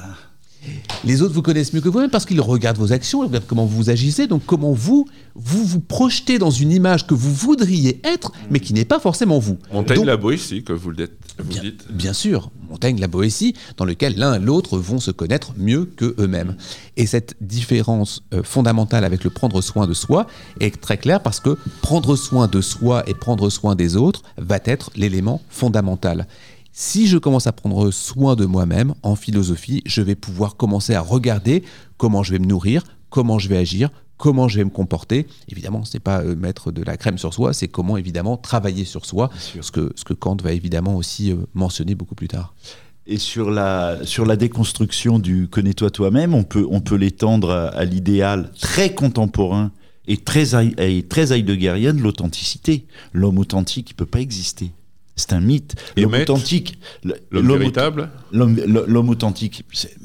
Les 1.06 1.22
autres 1.22 1.32
vous 1.34 1.42
connaissent 1.42 1.72
mieux 1.72 1.80
que 1.80 1.88
vous-même 1.88 2.10
parce 2.10 2.26
qu'ils 2.26 2.40
regardent 2.40 2.78
vos 2.78 2.92
actions, 2.92 3.22
ils 3.22 3.28
regardent 3.28 3.46
comment 3.46 3.64
vous 3.64 3.90
agissez, 3.90 4.26
donc 4.26 4.42
comment 4.44 4.72
vous, 4.72 5.06
vous 5.36 5.64
vous 5.64 5.78
projetez 5.80 6.38
dans 6.38 6.50
une 6.50 6.72
image 6.72 7.06
que 7.06 7.14
vous 7.14 7.32
voudriez 7.32 8.00
être, 8.04 8.32
mais 8.50 8.58
qui 8.58 8.74
n'est 8.74 8.84
pas 8.84 8.98
forcément 8.98 9.38
vous. 9.38 9.56
Montaigne 9.72 9.98
Donc, 9.98 10.06
la 10.06 10.16
Boétie, 10.16 10.64
que 10.64 10.72
vous 10.72 10.90
le 10.90 10.96
dites. 10.96 11.12
vous 11.38 11.44
Bien, 11.48 11.62
dites. 11.62 11.84
bien 11.92 12.12
sûr, 12.12 12.50
Montaigne, 12.68 12.98
la 12.98 13.06
Boétie, 13.06 13.54
dans 13.76 13.84
lequel 13.84 14.16
l'un 14.16 14.34
et 14.34 14.38
l'autre 14.40 14.78
vont 14.78 14.98
se 14.98 15.12
connaître 15.12 15.52
mieux 15.56 15.84
que 15.84 16.16
eux-mêmes. 16.18 16.56
Et 16.96 17.06
cette 17.06 17.36
différence 17.40 18.22
euh, 18.34 18.42
fondamentale 18.42 19.04
avec 19.04 19.22
le 19.22 19.30
prendre 19.30 19.60
soin 19.62 19.86
de 19.86 19.94
soi 19.94 20.26
est 20.58 20.80
très 20.80 20.98
claire 20.98 21.22
parce 21.22 21.38
que 21.38 21.56
prendre 21.82 22.16
soin 22.16 22.48
de 22.48 22.60
soi 22.60 23.04
et 23.08 23.14
prendre 23.14 23.48
soin 23.48 23.76
des 23.76 23.94
autres 23.96 24.22
va 24.38 24.58
être 24.64 24.90
l'élément 24.96 25.40
fondamental. 25.50 26.26
Si 26.78 27.06
je 27.06 27.16
commence 27.16 27.46
à 27.46 27.52
prendre 27.52 27.90
soin 27.90 28.36
de 28.36 28.44
moi-même 28.44 28.92
en 29.02 29.16
philosophie, 29.16 29.82
je 29.86 30.02
vais 30.02 30.14
pouvoir 30.14 30.56
commencer 30.56 30.92
à 30.94 31.00
regarder 31.00 31.64
comment 31.96 32.22
je 32.22 32.32
vais 32.32 32.38
me 32.38 32.44
nourrir, 32.44 32.84
comment 33.08 33.38
je 33.38 33.48
vais 33.48 33.56
agir, 33.56 33.88
comment 34.18 34.46
je 34.46 34.58
vais 34.58 34.64
me 34.64 34.68
comporter. 34.68 35.26
Évidemment, 35.48 35.86
ce 35.86 35.96
n'est 35.96 36.00
pas 36.00 36.20
euh, 36.20 36.36
mettre 36.36 36.72
de 36.72 36.82
la 36.82 36.98
crème 36.98 37.16
sur 37.16 37.32
soi, 37.32 37.54
c'est 37.54 37.68
comment 37.68 37.96
évidemment 37.96 38.36
travailler 38.36 38.84
sur 38.84 39.06
soi, 39.06 39.30
ce 39.38 39.72
que, 39.72 39.90
ce 39.96 40.04
que 40.04 40.12
Kant 40.12 40.36
va 40.42 40.52
évidemment 40.52 40.96
aussi 40.96 41.32
euh, 41.32 41.36
mentionner 41.54 41.94
beaucoup 41.94 42.14
plus 42.14 42.28
tard. 42.28 42.54
Et 43.06 43.16
sur 43.16 43.50
la, 43.50 43.96
sur 44.04 44.26
la 44.26 44.36
déconstruction 44.36 45.18
du 45.18 45.48
connais-toi 45.48 45.90
toi-même, 45.90 46.34
on 46.34 46.44
peut, 46.44 46.66
on 46.70 46.82
peut 46.82 46.96
l'étendre 46.96 47.52
à, 47.52 47.68
à 47.68 47.86
l'idéal 47.86 48.52
très 48.60 48.94
contemporain 48.94 49.72
et 50.06 50.18
très, 50.18 50.54
et 50.78 51.02
très 51.04 51.32
heideggerienne 51.32 51.96
de 51.96 52.02
l'authenticité. 52.02 52.86
L'homme 53.14 53.38
authentique, 53.38 53.92
il 53.92 53.94
peut 53.94 54.04
pas 54.04 54.20
exister. 54.20 54.72
C'est 55.16 55.32
un 55.32 55.40
mythe. 55.40 55.74
L'homme 56.02 56.12
authentique, 56.22 56.78
L'homme 57.30 57.46
véritable 57.58 58.10
L'homme 58.32 59.08
authentique, 59.08 59.64
c'est- 59.72 59.96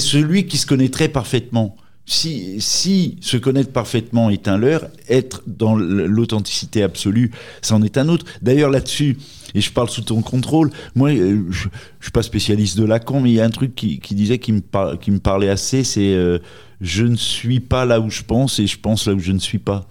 celui 0.00 0.46
qui 0.46 0.56
se 0.56 0.66
connaîtrait 0.66 1.08
parfaitement. 1.08 1.76
Si, 2.06 2.56
si 2.60 3.16
se 3.22 3.38
connaître 3.38 3.72
parfaitement 3.72 4.28
est 4.28 4.46
un 4.46 4.58
leurre, 4.58 4.88
être 5.08 5.42
dans 5.46 5.74
l'authenticité 5.74 6.82
absolue, 6.82 7.30
c'en 7.62 7.82
est 7.82 7.96
un 7.96 8.08
autre. 8.10 8.26
D'ailleurs, 8.42 8.68
là-dessus, 8.70 9.16
et 9.54 9.62
je 9.62 9.72
parle 9.72 9.88
sous 9.88 10.02
ton 10.02 10.20
contrôle, 10.20 10.70
moi, 10.94 11.10
euh, 11.12 11.44
je, 11.50 11.68
je 12.00 12.04
suis 12.04 12.12
pas 12.12 12.22
spécialiste 12.22 12.76
de 12.76 12.84
Lacan, 12.84 13.20
mais 13.20 13.30
il 13.30 13.34
y 13.36 13.40
a 13.40 13.44
un 13.46 13.50
truc 13.50 13.74
qui, 13.74 14.00
qui 14.00 14.14
disait 14.14 14.38
qui 14.38 14.52
me, 14.52 14.60
par- 14.60 14.98
qui 14.98 15.10
me 15.12 15.18
parlait 15.18 15.48
assez, 15.48 15.82
c'est 15.82 16.12
euh, 16.14 16.38
je 16.82 17.04
ne 17.04 17.16
suis 17.16 17.60
pas 17.60 17.86
là 17.86 18.00
où 18.00 18.10
je 18.10 18.22
pense 18.22 18.58
et 18.58 18.66
je 18.66 18.78
pense 18.78 19.06
là 19.06 19.14
où 19.14 19.18
je 19.18 19.32
ne 19.32 19.38
suis 19.38 19.58
pas. 19.58 19.88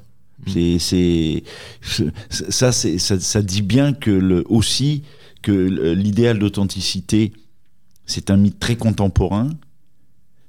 C'est, 0.47 0.77
c'est, 0.79 1.43
ça, 2.29 2.71
c'est, 2.71 2.97
ça, 2.97 3.41
dit 3.41 3.61
bien 3.61 3.93
que 3.93 4.43
aussi 4.47 5.03
que 5.41 5.51
l'idéal 5.93 6.39
d'authenticité, 6.39 7.33
c'est 8.05 8.29
un 8.29 8.37
mythe 8.37 8.59
très 8.59 8.75
contemporain, 8.75 9.49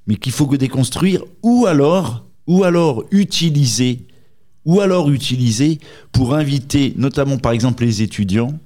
mais 0.06 0.16
qu'il 0.16 0.32
faut 0.32 0.46
que 0.46 0.56
déconstruire, 0.56 1.22
ou 1.42 1.66
alors, 1.66 2.26
ou 2.46 2.64
alors 2.64 3.04
utiliser, 3.10 4.06
ou 4.64 4.80
alors 4.80 5.10
utiliser 5.10 5.78
pour 6.12 6.34
inviter, 6.34 6.94
notamment 6.96 7.38
par 7.38 7.52
exemple 7.52 7.84
les 7.84 8.02
étudiants, 8.02 8.58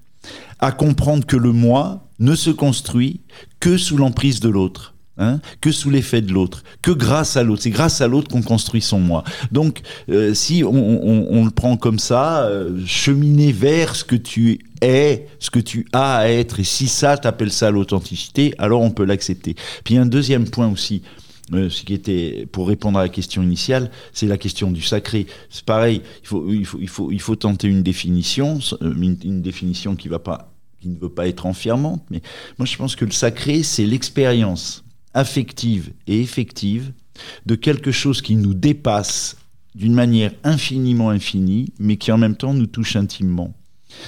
à 0.58 0.72
comprendre 0.72 1.26
que 1.26 1.36
le 1.36 1.52
moi 1.52 2.08
ne 2.18 2.34
se 2.34 2.50
construit 2.50 3.20
que 3.60 3.76
sous 3.76 3.96
l'emprise 3.96 4.40
de 4.40 4.48
l'autre. 4.48 4.94
Hein, 5.18 5.40
que 5.60 5.72
sous 5.72 5.90
l'effet 5.90 6.22
de 6.22 6.32
l'autre, 6.32 6.62
que 6.82 6.90
grâce 6.90 7.36
à 7.36 7.42
l'autre. 7.42 7.62
C'est 7.62 7.70
grâce 7.70 8.00
à 8.00 8.08
l'autre 8.08 8.28
qu'on 8.28 8.42
construit 8.42 8.80
son 8.80 9.00
moi. 9.00 9.24
Donc, 9.52 9.80
euh, 10.08 10.34
si 10.34 10.62
on, 10.64 11.44
le 11.44 11.50
prend 11.50 11.76
comme 11.76 11.98
ça, 11.98 12.44
euh, 12.44 12.80
cheminer 12.86 13.52
vers 13.52 13.96
ce 13.96 14.04
que 14.04 14.16
tu 14.16 14.60
es, 14.80 15.26
ce 15.38 15.50
que 15.50 15.58
tu 15.58 15.86
as 15.92 16.16
à 16.16 16.28
être, 16.28 16.60
et 16.60 16.64
si 16.64 16.88
ça, 16.88 17.16
t'appelles 17.16 17.52
ça 17.52 17.70
l'authenticité, 17.70 18.54
alors 18.58 18.82
on 18.82 18.90
peut 18.90 19.04
l'accepter. 19.04 19.54
Puis 19.84 19.96
un 19.96 20.06
deuxième 20.06 20.48
point 20.48 20.68
aussi, 20.68 21.02
euh, 21.54 21.70
ce 21.70 21.82
qui 21.82 21.94
était 21.94 22.46
pour 22.52 22.68
répondre 22.68 22.98
à 22.98 23.02
la 23.02 23.08
question 23.08 23.42
initiale, 23.42 23.90
c'est 24.12 24.26
la 24.26 24.36
question 24.36 24.70
du 24.70 24.82
sacré. 24.82 25.26
C'est 25.50 25.64
pareil, 25.64 26.02
il 26.22 26.28
faut, 26.28 26.52
il 26.52 26.66
faut, 26.66 26.78
il 26.80 26.88
faut, 26.88 27.10
il 27.10 27.20
faut 27.20 27.36
tenter 27.36 27.68
une 27.68 27.82
définition, 27.82 28.58
une, 28.80 29.42
définition 29.42 29.96
qui 29.96 30.08
qui 30.80 30.88
ne 30.88 30.98
veut 30.98 31.08
pas 31.08 31.26
être 31.26 31.46
enfermante, 31.46 32.04
mais 32.10 32.20
moi 32.58 32.66
je 32.66 32.76
pense 32.76 32.94
que 32.94 33.04
le 33.04 33.10
sacré, 33.10 33.62
c'est 33.62 33.84
l'expérience 33.84 34.84
affective 35.18 35.92
et 36.06 36.20
effective 36.20 36.92
de 37.44 37.56
quelque 37.56 37.90
chose 37.90 38.22
qui 38.22 38.36
nous 38.36 38.54
dépasse 38.54 39.36
d'une 39.74 39.92
manière 39.92 40.32
infiniment 40.44 41.10
infinie, 41.10 41.72
mais 41.80 41.96
qui 41.96 42.12
en 42.12 42.18
même 42.18 42.36
temps 42.36 42.54
nous 42.54 42.68
touche 42.68 42.94
intimement. 42.94 43.52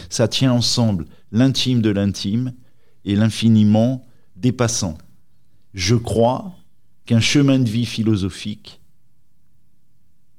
Ça 0.09 0.29
tient 0.29 0.53
ensemble 0.53 1.07
l'intime 1.33 1.83
de 1.83 1.91
l'intime 1.91 2.53
et 3.05 3.17
l'infiniment 3.17 4.07
dépassant. 4.37 4.97
Je 5.75 5.97
crois 5.97 6.55
qu'un 7.07 7.21
chemin 7.21 7.59
de 7.59 7.69
vie 7.69 7.87
philosophique 7.87 8.81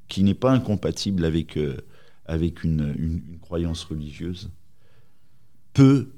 qui 0.07 0.23
n'est 0.23 0.33
pas 0.33 0.51
incompatible 0.51 1.25
avec, 1.25 1.57
euh, 1.57 1.75
une 2.29 3.21
croyance 3.41 3.83
religieuse 3.83 4.49
peut, 5.73 6.13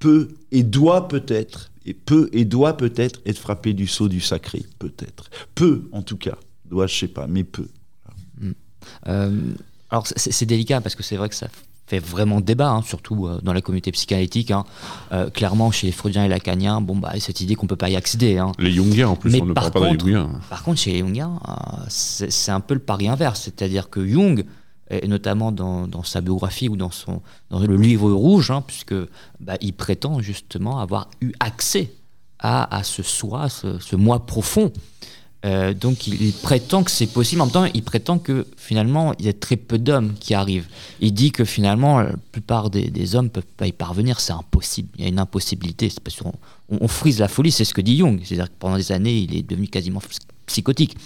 peut 0.00 0.34
et 0.50 0.64
doit 0.64 1.06
peut-être, 1.06 1.70
et 1.88 1.94
peut 1.94 2.28
et 2.32 2.44
doit 2.44 2.76
peut-être 2.76 3.20
être 3.26 3.38
frappé 3.38 3.72
du 3.72 3.86
sceau 3.86 4.08
du 4.08 4.20
sacré, 4.20 4.62
peut-être. 4.78 5.30
Peut, 5.54 5.88
en 5.92 6.02
tout 6.02 6.16
cas. 6.16 6.36
Doit, 6.68 6.86
je 6.86 6.94
sais 6.98 7.08
pas, 7.08 7.26
mais 7.26 7.44
peut. 7.44 7.68
Euh, 9.06 9.40
alors 9.90 10.06
c'est 10.06 10.32
c'est 10.32 10.46
délicat 10.46 10.80
parce 10.80 10.94
que 10.94 11.02
c'est 11.02 11.16
vrai 11.16 11.28
que 11.28 11.34
ça 11.34 11.48
fait 11.86 11.98
vraiment 11.98 12.40
débat, 12.42 12.70
hein, 12.70 12.82
surtout 12.82 13.26
euh, 13.26 13.40
dans 13.42 13.52
la 13.54 13.62
communauté 13.62 13.90
psychanalytique. 13.92 14.50
hein. 14.50 14.64
Euh, 15.12 15.30
clairement, 15.30 15.70
chez 15.70 15.86
les 15.86 15.92
Freudiens 15.92 16.24
et 16.24 16.28
Lacaniens, 16.28 16.82
bon, 16.82 16.96
bah, 16.96 17.12
cette 17.18 17.40
idée 17.40 17.54
qu'on 17.54 17.66
peut 17.66 17.76
pas 17.76 17.88
y 17.88 17.96
accéder. 17.96 18.36
hein. 18.36 18.52
Les 18.58 18.72
Jungiens, 18.72 19.08
en 19.08 19.16
plus, 19.16 19.30
Mais 19.32 19.40
on 19.40 19.46
ne 19.46 19.52
par 19.54 19.70
parle 19.70 19.72
pas 19.72 19.80
des 19.90 19.96
contre- 19.96 20.04
Jungiens. 20.04 20.30
Par 20.50 20.62
contre, 20.62 20.78
chez 20.80 20.92
les 20.92 20.98
Jungiens, 20.98 21.40
euh, 21.48 21.52
c'est 21.88 22.30
c'est 22.30 22.50
un 22.52 22.60
peu 22.60 22.74
le 22.74 22.80
pari 22.80 23.08
inverse. 23.08 23.40
C'est-à-dire 23.42 23.88
que 23.88 24.06
Jung, 24.06 24.44
et 24.90 25.06
notamment 25.06 25.52
dans, 25.52 26.02
sa 26.02 26.20
biographie 26.20 26.68
ou 26.68 26.76
dans, 26.76 26.90
son, 26.90 27.20
dans 27.50 27.60
le 27.60 27.76
livre 27.76 28.10
rouge, 28.10 28.50
hein, 28.50 28.62
puisque 28.66 28.94
bah, 29.40 29.56
il 29.60 29.72
prétend 29.72 30.20
justement 30.20 30.80
avoir 30.80 31.08
eu 31.20 31.32
accès 31.40 31.92
à, 32.38 32.74
à 32.74 32.82
ce 32.82 33.02
soi, 33.02 33.48
ce, 33.48 33.78
ce 33.78 33.96
moi 33.96 34.24
profond. 34.26 34.72
Euh, 35.46 35.72
donc 35.72 36.08
il, 36.08 36.32
prétend 36.32 36.82
que 36.82 36.90
c'est 36.90 37.06
possible. 37.06 37.40
En 37.40 37.44
même 37.44 37.52
temps, 37.52 37.64
il 37.72 37.82
prétend 37.82 38.18
que 38.18 38.46
finalement, 38.56 39.14
il 39.18 39.26
y 39.26 39.28
a 39.28 39.32
très 39.32 39.56
peu 39.56 39.78
d'hommes 39.78 40.14
qui 40.18 40.34
arrivent. 40.34 40.66
Il 41.00 41.14
dit 41.14 41.30
que 41.30 41.44
finalement, 41.44 42.00
la 42.00 42.14
plupart 42.32 42.70
des, 42.70 42.90
des 42.90 43.14
hommes 43.14 43.30
peuvent 43.30 43.44
pas 43.56 43.66
y 43.68 43.72
parvenir. 43.72 44.18
C'est 44.18 44.32
impossible. 44.32 44.88
Il 44.96 45.02
y 45.02 45.04
a 45.04 45.08
une 45.08 45.20
impossibilité. 45.20 45.92
Parce 46.02 46.16
qu'on 46.16 46.32
on, 46.70 46.78
on 46.80 46.88
frise 46.88 47.20
la 47.20 47.28
folie. 47.28 47.52
C'est 47.52 47.64
ce 47.64 47.72
que 47.72 47.80
dit 47.80 47.98
Jung. 47.98 48.20
C'est-à-dire 48.24 48.48
que 48.48 48.58
pendant 48.58 48.76
des 48.76 48.90
années, 48.90 49.16
il 49.16 49.36
est 49.36 49.42
devenu 49.42 49.68
quasiment 49.68 50.00
psy- 50.00 50.18
psychotique. 50.46 50.96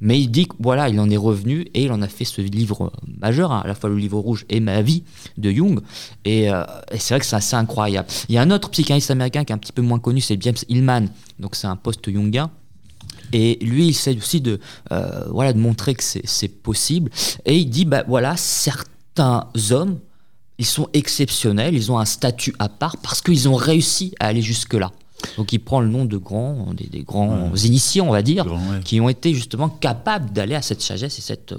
Mais 0.00 0.20
il 0.20 0.28
dit 0.28 0.46
que 0.46 0.54
voilà, 0.58 0.88
il 0.88 0.98
en 0.98 1.08
est 1.08 1.16
revenu 1.16 1.66
et 1.74 1.84
il 1.84 1.92
en 1.92 2.02
a 2.02 2.08
fait 2.08 2.24
ce 2.24 2.40
livre 2.40 2.92
majeur, 3.20 3.52
hein, 3.52 3.62
à 3.64 3.68
la 3.68 3.74
fois 3.74 3.90
le 3.90 3.96
livre 3.96 4.18
rouge 4.18 4.44
et 4.48 4.60
ma 4.60 4.82
vie 4.82 5.04
de 5.38 5.50
Jung. 5.50 5.80
Et, 6.24 6.50
euh, 6.50 6.64
et 6.90 6.98
c'est 6.98 7.14
vrai 7.14 7.20
que 7.20 7.26
c'est 7.26 7.36
assez 7.36 7.56
incroyable. 7.56 8.08
Il 8.28 8.34
y 8.34 8.38
a 8.38 8.42
un 8.42 8.50
autre 8.50 8.70
psychanalyste 8.70 9.10
américain 9.10 9.44
qui 9.44 9.52
est 9.52 9.54
un 9.54 9.58
petit 9.58 9.72
peu 9.72 9.82
moins 9.82 9.98
connu, 9.98 10.20
c'est 10.20 10.40
James 10.42 10.56
Hillman. 10.68 11.06
Donc 11.38 11.54
c'est 11.54 11.66
un 11.66 11.76
post-jungien. 11.76 12.50
Et 13.32 13.58
lui, 13.62 13.86
il 13.86 13.90
essaie 13.90 14.16
aussi 14.16 14.40
de, 14.40 14.60
euh, 14.92 15.24
voilà, 15.30 15.52
de 15.52 15.58
montrer 15.58 15.94
que 15.94 16.02
c'est 16.02 16.22
c'est 16.24 16.48
possible. 16.48 17.10
Et 17.44 17.58
il 17.58 17.66
dit, 17.66 17.84
bah 17.84 18.04
voilà, 18.06 18.36
certains 18.36 19.48
hommes, 19.70 19.98
ils 20.58 20.66
sont 20.66 20.88
exceptionnels, 20.92 21.74
ils 21.74 21.90
ont 21.90 21.98
un 21.98 22.04
statut 22.04 22.54
à 22.58 22.68
part 22.68 22.96
parce 22.98 23.20
qu'ils 23.22 23.48
ont 23.48 23.56
réussi 23.56 24.14
à 24.20 24.26
aller 24.26 24.42
jusque-là. 24.42 24.92
Donc 25.36 25.52
il 25.52 25.58
prend 25.58 25.80
le 25.80 25.88
nom 25.88 26.04
de 26.04 26.16
grands, 26.16 26.72
des, 26.74 26.86
des 26.86 27.02
grands 27.02 27.54
initiés, 27.54 28.00
on 28.00 28.10
va 28.10 28.22
dire, 28.22 28.44
Grand, 28.44 28.56
ouais. 28.58 28.80
qui 28.84 29.00
ont 29.00 29.08
été 29.08 29.32
justement 29.34 29.68
capables 29.68 30.32
d'aller 30.32 30.54
à 30.54 30.62
cette 30.62 30.82
sagesse 30.82 31.18
et 31.18 31.22
cette 31.22 31.52
euh, 31.52 31.58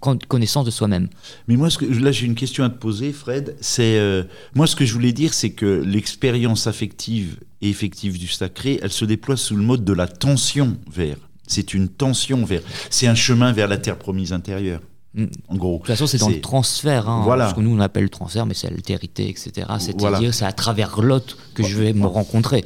con- 0.00 0.18
connaissance 0.26 0.64
de 0.64 0.70
soi-même. 0.70 1.08
Mais 1.46 1.56
moi, 1.56 1.70
ce 1.70 1.78
que, 1.78 1.84
là, 1.84 2.10
j'ai 2.12 2.26
une 2.26 2.34
question 2.34 2.64
à 2.64 2.70
te 2.70 2.78
poser, 2.78 3.12
Fred. 3.12 3.56
C'est 3.60 3.98
euh, 3.98 4.24
moi, 4.54 4.66
ce 4.66 4.74
que 4.74 4.84
je 4.84 4.92
voulais 4.94 5.12
dire, 5.12 5.32
c'est 5.34 5.50
que 5.50 5.82
l'expérience 5.86 6.66
affective 6.66 7.38
et 7.60 7.68
effective 7.70 8.18
du 8.18 8.28
sacré, 8.28 8.78
elle 8.82 8.92
se 8.92 9.04
déploie 9.04 9.36
sous 9.36 9.54
le 9.56 9.62
mode 9.62 9.84
de 9.84 9.92
la 9.92 10.08
tension 10.08 10.76
vers. 10.90 11.16
C'est 11.46 11.74
une 11.74 11.88
tension 11.88 12.44
vers. 12.44 12.62
C'est 12.90 13.06
un 13.06 13.14
chemin 13.14 13.52
vers 13.52 13.68
la 13.68 13.78
terre 13.78 13.98
promise 13.98 14.32
intérieure. 14.32 14.80
Mm. 15.18 15.26
En 15.48 15.56
gros. 15.56 15.72
De 15.74 15.78
toute 15.78 15.86
façon, 15.88 16.06
c'est 16.06 16.18
dans 16.18 16.28
le 16.28 16.40
transfert, 16.40 17.08
hein, 17.08 17.22
Voilà. 17.24 17.50
ce 17.50 17.54
que 17.54 17.60
nous 17.60 17.70
on 17.76 17.80
appelle 17.80 18.04
le 18.04 18.08
transfert, 18.08 18.46
mais 18.46 18.54
c'est 18.54 18.70
l'altérité, 18.70 19.28
etc. 19.28 19.50
C'est-à-dire, 19.78 19.94
Voilà. 20.10 20.32
c'est 20.32 20.44
à 20.44 20.52
travers 20.52 21.00
l'autre 21.02 21.36
que 21.54 21.62
je 21.62 21.76
vais 21.76 21.92
me 21.92 22.06
rencontrer. 22.06 22.64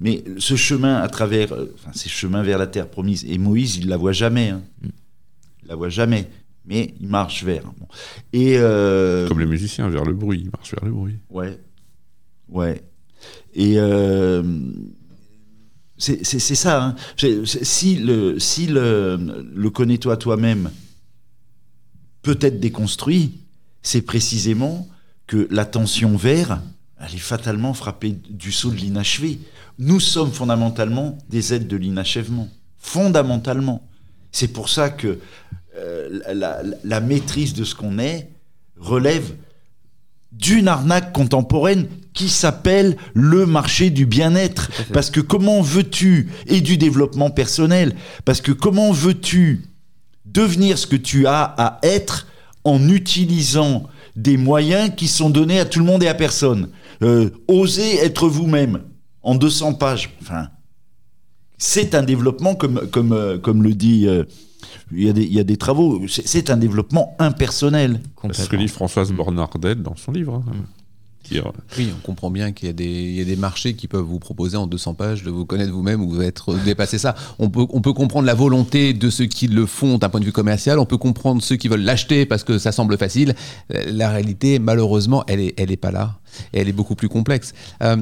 Mais 0.00 0.22
ce 0.38 0.56
chemin 0.56 0.96
à 0.96 1.08
travers, 1.08 1.52
euh, 1.52 1.74
enfin, 1.74 1.90
ces 1.94 2.10
chemins 2.10 2.42
vers 2.42 2.58
la 2.58 2.66
terre 2.66 2.88
promise, 2.88 3.24
et 3.26 3.38
Moïse, 3.38 3.76
il 3.76 3.88
la 3.88 3.96
voit 3.96 4.12
jamais. 4.12 4.50
hein. 4.50 4.60
Il 4.82 5.68
la 5.68 5.74
voit 5.74 5.88
jamais. 5.88 6.28
mais 6.68 6.94
il 7.00 7.06
marche 7.08 7.44
vers. 7.44 7.62
Bon. 7.62 7.86
Et 8.32 8.56
euh, 8.58 9.26
Comme 9.28 9.38
les 9.40 9.46
musiciens, 9.46 9.88
vers 9.88 10.04
le 10.04 10.12
bruit, 10.14 10.40
ils 10.44 10.50
marchent 10.50 10.72
vers 10.74 10.84
le 10.84 10.90
bruit. 10.90 11.14
Ouais. 11.30 11.58
Ouais. 12.48 12.82
Et 13.54 13.74
euh, 13.78 14.42
c'est 15.98 16.24
ça. 16.54 16.84
hein. 16.84 16.94
Si 17.16 17.96
le, 17.96 18.38
si 18.38 18.66
le, 18.66 19.16
le 19.54 19.70
connais-toi 19.70 20.16
toi-même 20.18 20.70
peut 22.26 22.38
être 22.40 22.58
déconstruit, 22.58 23.38
c'est 23.82 24.02
précisément 24.02 24.88
que 25.28 25.46
la 25.50 25.64
tension 25.64 26.16
vers, 26.16 26.60
elle 27.00 27.14
est 27.14 27.18
fatalement 27.18 27.72
frappée 27.72 28.16
du 28.30 28.50
saut 28.50 28.70
de 28.70 28.76
l'inachevé. 28.76 29.38
Nous 29.78 30.00
sommes 30.00 30.32
fondamentalement 30.32 31.18
des 31.30 31.54
aides 31.54 31.68
de 31.68 31.76
l'inachèvement. 31.76 32.48
Fondamentalement. 32.78 33.86
C'est 34.32 34.48
pour 34.48 34.68
ça 34.68 34.90
que 34.90 35.18
euh, 35.76 36.20
la, 36.26 36.34
la- 36.34 36.62
la 36.82 37.00
maîtrise 37.00 37.54
de 37.54 37.62
ce 37.64 37.74
qu'on 37.76 37.98
est 38.00 38.28
relève 38.76 39.34
d'une 40.32 40.66
arnaque 40.68 41.12
contemporaine 41.12 41.86
qui 42.12 42.28
s'appelle 42.28 42.96
le 43.14 43.46
marché 43.46 43.90
du 43.90 44.04
bien-être. 44.04 44.70
Parce 44.92 45.10
que 45.10 45.20
comment 45.20 45.60
veux-tu, 45.62 46.28
et 46.46 46.60
du 46.60 46.76
développement 46.76 47.30
personnel, 47.30 47.94
parce 48.24 48.40
que 48.40 48.52
comment 48.52 48.90
veux-tu 48.90 49.62
devenir 50.36 50.76
ce 50.76 50.86
que 50.86 50.96
tu 50.96 51.26
as 51.26 51.42
à 51.42 51.78
être 51.82 52.26
en 52.64 52.88
utilisant 52.88 53.84
des 54.16 54.36
moyens 54.36 54.92
qui 54.96 55.08
sont 55.08 55.30
donnés 55.30 55.60
à 55.60 55.64
tout 55.64 55.78
le 55.78 55.84
monde 55.84 56.02
et 56.02 56.08
à 56.08 56.14
personne 56.14 56.68
Euh, 57.02 57.28
Osez 57.48 57.98
être 57.98 58.26
vous-même 58.28 58.80
en 59.22 59.34
200 59.34 59.74
pages. 59.74 60.16
C'est 61.58 61.94
un 61.94 62.02
développement, 62.02 62.54
comme, 62.54 62.78
euh, 63.12 63.38
le 63.44 63.74
dit... 63.74 64.06
euh, 64.06 64.24
il 64.92 65.02
y, 65.02 65.40
a 65.40 65.44
des, 65.44 65.56
travaux, 65.56 66.02
c'est 66.08 66.48
un 66.50 66.56
développement 66.56 67.14
impersonnel. 67.18 68.00
C'est 68.32 68.44
ce 68.44 68.48
que 68.48 68.56
dit 68.56 68.68
Françoise 68.68 69.12
Bornardet 69.12 69.74
dans 69.74 69.96
son 69.96 70.12
livre. 70.12 70.42
hein, 70.46 70.52
Oui, 71.78 71.88
on 71.96 72.00
comprend 72.06 72.30
bien 72.30 72.52
qu'il 72.52 72.68
y, 72.68 72.70
a 72.70 72.72
des- 73.24 73.36
marchés 73.36 73.74
qui 73.74 73.86
peuvent 73.86 74.04
vous 74.04 74.18
proposer 74.18 74.56
en 74.56 74.66
200 74.66 74.94
pages 74.94 75.22
de 75.22 75.30
vous 75.30 75.44
connaître 75.44 75.72
vous-même 75.72 76.02
ou 76.02 76.22
être 76.22 76.54
dépasser 76.64 76.98
ça. 76.98 77.14
On 77.38 77.50
peut, 77.50 77.66
comprendre 77.92 78.26
la 78.26 78.34
volonté 78.34 78.94
de 78.94 79.10
ceux 79.10 79.26
qui 79.26 79.46
le 79.46 79.66
font 79.66 79.98
d'un 79.98 80.08
point 80.08 80.20
de 80.20 80.24
vue 80.24 80.32
commercial, 80.32 80.78
on 80.78 80.86
peut 80.86 80.96
comprendre 80.98 81.42
ceux 81.42 81.56
qui 81.56 81.68
veulent 81.68 81.82
l'acheter 81.82 82.24
parce 82.26 82.44
que 82.44 82.58
ça 82.58 82.72
semble 82.72 82.96
facile. 82.98 83.34
Euh, 83.74 83.84
La 83.92 84.10
réalité, 84.10 84.58
malheureusement, 84.58 85.24
elle 85.26 85.40
est, 85.40 85.54
elle 85.58 85.70
est 85.70 85.76
pas 85.76 85.90
là. 85.90 86.18
Et 86.52 86.60
elle 86.60 86.68
est 86.68 86.72
beaucoup 86.72 86.94
plus 86.94 87.08
complexe. 87.08 87.52
Euh, 87.82 87.96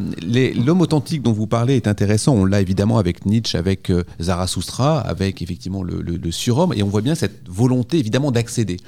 L'homme 0.65 0.81
authentique 0.81 1.23
dont 1.23 1.33
vous 1.33 1.47
parlez 1.47 1.77
est 1.77 1.89
intéressant. 1.89 2.35
On 2.35 2.45
l'a 2.45 2.61
évidemment 2.61 2.99
avec 2.99 3.27
Nietzsche, 3.27 3.59
avec 3.59 3.91
euh, 3.91 4.05
Zarathustra, 4.21 5.01
avec 5.01 5.43
effectivement 5.43 5.83
le, 5.83 6.31
surhomme. 6.31 6.73
Et 6.75 6.83
on 6.83 6.89
voit 6.89 7.03
bien 7.03 7.15
cette 7.15 7.49
volonté 7.49 7.99
évidemment 7.99 8.31
d'accéder. 8.31 8.79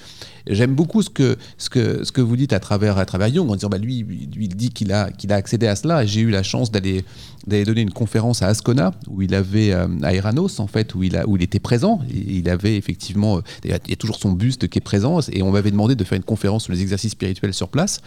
J'aime 0.48 0.74
beaucoup 0.74 1.02
ce 1.02 1.10
que, 1.10 1.36
ce, 1.58 1.68
que, 1.68 2.04
ce 2.04 2.12
que 2.12 2.20
vous 2.20 2.36
dites 2.36 2.52
à 2.52 2.60
travers, 2.60 2.98
à 2.98 3.04
travers 3.04 3.32
Jung 3.32 3.50
en 3.50 3.54
disant 3.54 3.68
bah, 3.68 3.78
lui, 3.78 4.02
lui, 4.02 4.44
il 4.44 4.54
dit 4.54 4.70
qu'il 4.70 4.92
a, 4.92 5.08
a 5.28 5.34
accédé 5.34 5.66
à 5.66 5.74
cela. 5.74 6.06
J'ai 6.06 6.20
eu 6.20 6.30
la 6.30 6.42
chance 6.44 6.70
d'aller 6.70 7.04
donner 7.46 7.80
une 7.80 7.92
conférence 7.92 8.42
à 8.42 8.48
Ascona 8.48 8.92
où 9.08 9.22
il 9.22 9.34
avait 9.34 9.72
euh, 9.72 9.88
à 10.02 10.14
Eranos 10.14 10.60
en 10.60 10.66
fait 10.66 10.94
où 10.94 11.02
il, 11.02 11.16
a, 11.16 11.26
où 11.26 11.36
il 11.36 11.42
était 11.42 11.58
présent. 11.58 12.00
Il 12.12 12.48
avait 12.48 12.76
effectivement, 12.76 13.38
euh, 13.38 13.40
il 13.64 13.70
y 13.70 13.92
a 13.92 13.96
toujours 13.96 14.16
son 14.16 14.32
buste 14.32 14.68
qui 14.68 14.78
est 14.78 14.82
présent. 14.82 15.20
Et 15.32 15.42
on 15.42 15.50
m'avait 15.50 15.72
demandé 15.72 15.96
de 15.96 16.04
faire 16.04 16.16
une 16.16 16.22
conférence 16.22 16.64
sur 16.64 16.72
les 16.72 16.82
exercices 16.82 17.12
spirituels 17.12 17.54
sur 17.54 17.68
place. 17.68 18.00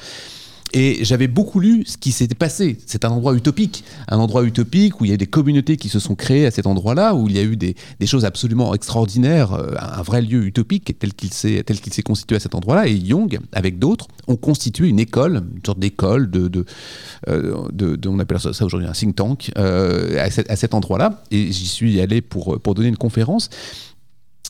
Et 0.73 1.03
j'avais 1.03 1.27
beaucoup 1.27 1.59
lu 1.59 1.83
ce 1.85 1.97
qui 1.97 2.11
s'était 2.11 2.35
passé. 2.35 2.77
C'est 2.85 3.05
un 3.05 3.09
endroit 3.09 3.33
utopique, 3.33 3.83
un 4.07 4.17
endroit 4.17 4.43
utopique 4.43 5.01
où 5.01 5.05
il 5.05 5.11
y 5.11 5.13
a 5.13 5.17
des 5.17 5.25
communautés 5.25 5.77
qui 5.77 5.89
se 5.89 5.99
sont 5.99 6.15
créées 6.15 6.45
à 6.45 6.51
cet 6.51 6.67
endroit-là, 6.67 7.15
où 7.15 7.27
il 7.27 7.35
y 7.35 7.39
a 7.39 7.43
eu 7.43 7.57
des, 7.57 7.75
choses 8.05 8.25
absolument 8.25 8.73
extraordinaires, 8.73 9.53
euh, 9.53 9.73
un 9.79 10.01
vrai 10.01 10.21
lieu 10.21 10.45
utopique 10.45 10.97
tel 10.99 11.13
qu'il 11.13 11.33
s'est 11.33 12.01
constitué 12.03 12.35
à 12.35 12.39
cet 12.39 12.55
endroit-là. 12.55 12.87
Et 12.87 12.99
Jung, 13.03 13.39
avec 13.51 13.79
d'autres, 13.79 14.07
ont 14.27 14.35
constitué 14.35 14.87
une 14.87 14.99
école, 14.99 15.43
une 15.55 15.65
sorte 15.65 15.79
d'école 15.79 16.29
de, 16.29 16.65
euh, 17.27 17.67
on 18.07 18.19
appelle 18.19 18.39
ça, 18.39 18.65
aujourd'hui 18.65 18.87
un 18.87 18.93
think 18.93 19.15
tank 19.15 19.51
euh, 19.57 20.23
à, 20.23 20.55
cet- 20.55 20.73
endroit-là. 20.73 21.23
Et 21.31 21.51
j'y 21.51 21.67
suis 21.67 21.99
allé 21.99 22.21
pour 22.21 22.59
donner 22.75 22.89
une 22.89 22.97
conférence. 22.97 23.49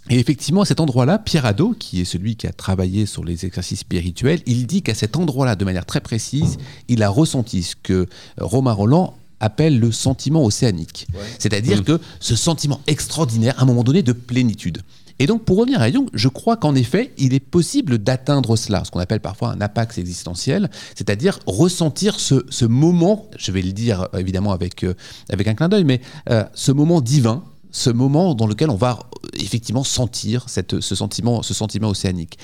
Et 0.10 0.18
effectivement, 0.20 0.62
à 0.62 0.66
cet 0.66 0.80
endroit-là, 0.80 1.20
Pierre 1.20 1.46
Hadot, 1.46 1.76
qui 1.78 2.02
est 2.02 2.06
celui 2.06 2.36
qui 2.36 2.48
a 2.48 2.52
travaillé 2.52 3.06
sur 3.06 3.24
les 3.24 3.46
exercices 3.46 3.80
spirituels, 3.80 4.42
il 4.46 4.66
dit 4.66 4.82
qu'à 4.82 4.96
cet 4.96 5.16
endroit-là, 5.16 5.56
de 5.56 5.66
manière 5.66 5.86
très 5.86 6.02
précise, 6.02 6.58
il 6.88 7.04
a 7.04 7.10
ressenti 7.10 7.64
ce 7.64 7.76
que 7.76 8.08
Romain 8.40 8.74
Roland 8.74 9.16
appelle 9.40 9.80
le 9.80 9.92
sentiment 9.92 10.44
océanique. 10.44 11.08
C'est-à-dire 11.38 11.84
que 11.84 12.00
ce 12.20 12.36
sentiment 12.36 12.82
extraordinaire, 12.88 13.58
à 13.60 13.64
un 13.64 13.66
moment 13.66 13.84
donné, 13.84 14.02
de 14.04 14.14
plénitude. 14.14 14.82
Et 15.22 15.28
donc, 15.28 15.44
pour 15.44 15.58
revenir 15.58 15.82
à 15.82 15.92
Jung, 15.92 16.08
je 16.14 16.30
crois 16.30 16.56
qu'en 16.56 16.76
effet, 16.76 17.12
il 17.18 17.34
est 17.34 17.42
possible 17.42 17.98
d'atteindre 17.98 18.56
cela, 18.56 18.86
ce 18.86 18.92
qu'on 18.92 19.02
appelle 19.02 19.20
parfois 19.20 19.52
un 19.52 19.60
apax 19.60 19.98
existentiel, 19.98 20.70
c'est-à-dire 20.96 21.40
ressentir 21.46 22.20
ce, 22.20 22.46
ce 22.50 22.64
moment, 22.64 23.28
je 23.38 23.52
vais 23.52 23.62
le 23.62 23.74
dire 23.74 24.08
euh, 24.14 24.20
évidemment 24.20 24.54
avec, 24.54 24.86
euh, 24.86 24.94
avec 25.30 25.48
un 25.48 25.56
clin 25.56 25.68
d'œil, 25.68 25.84
mais 25.84 26.00
euh, 26.30 26.46
ce 26.54 26.72
moment 26.72 27.02
divin, 27.02 27.44
ce 27.72 27.90
moment 27.90 28.36
dans 28.36 28.48
lequel 28.48 28.70
on 28.70 28.76
va 28.76 29.00
euh, 29.00 29.28
effectivement 29.40 29.84
sentir 29.84 30.48
cette, 30.48 30.80
ce, 30.80 30.96
sentiment, 30.96 31.42
ce 31.44 31.54
sentiment 31.54 31.90
océanique. 31.90 32.38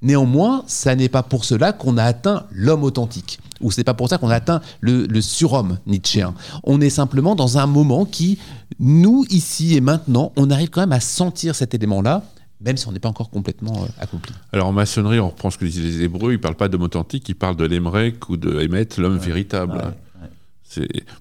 Néanmoins, 0.00 0.62
ça 0.68 0.94
n'est 0.94 1.08
pas 1.08 1.24
pour 1.24 1.44
cela 1.44 1.72
qu'on 1.72 1.96
a 1.98 2.04
atteint 2.04 2.44
l'homme 2.52 2.84
authentique, 2.84 3.40
ou 3.60 3.72
c'est 3.72 3.82
pas 3.82 3.94
pour 3.94 4.08
ça 4.08 4.18
qu'on 4.18 4.30
a 4.30 4.36
atteint 4.36 4.60
le, 4.80 5.06
le 5.06 5.20
surhomme 5.20 5.78
nietzschéen. 5.86 6.34
On 6.62 6.80
est 6.80 6.90
simplement 6.90 7.34
dans 7.34 7.58
un 7.58 7.66
moment 7.66 8.04
qui, 8.04 8.38
nous, 8.78 9.24
ici 9.30 9.74
et 9.74 9.80
maintenant, 9.80 10.32
on 10.36 10.50
arrive 10.50 10.70
quand 10.70 10.80
même 10.80 10.92
à 10.92 11.00
sentir 11.00 11.56
cet 11.56 11.74
élément-là, 11.74 12.22
même 12.60 12.76
si 12.76 12.86
on 12.86 12.92
n'est 12.92 13.00
pas 13.00 13.08
encore 13.08 13.30
complètement 13.30 13.82
euh, 13.82 13.86
accompli. 14.00 14.32
Alors 14.52 14.68
en 14.68 14.72
maçonnerie, 14.72 15.18
on 15.18 15.28
reprend 15.28 15.50
ce 15.50 15.58
que 15.58 15.64
disaient 15.64 15.82
les 15.82 16.02
Hébreux, 16.02 16.32
ils 16.32 16.36
ne 16.36 16.42
parlent 16.42 16.56
pas 16.56 16.68
d'homme 16.68 16.82
authentique, 16.82 17.28
ils 17.28 17.34
parlent 17.34 17.56
de 17.56 17.64
l'Emrek 17.64 18.28
ou 18.28 18.36
de 18.36 18.60
Hémet, 18.60 18.86
l'homme 18.98 19.18
véritable. 19.18 19.76
Ouais, 19.76 19.84
ouais. 19.84 19.90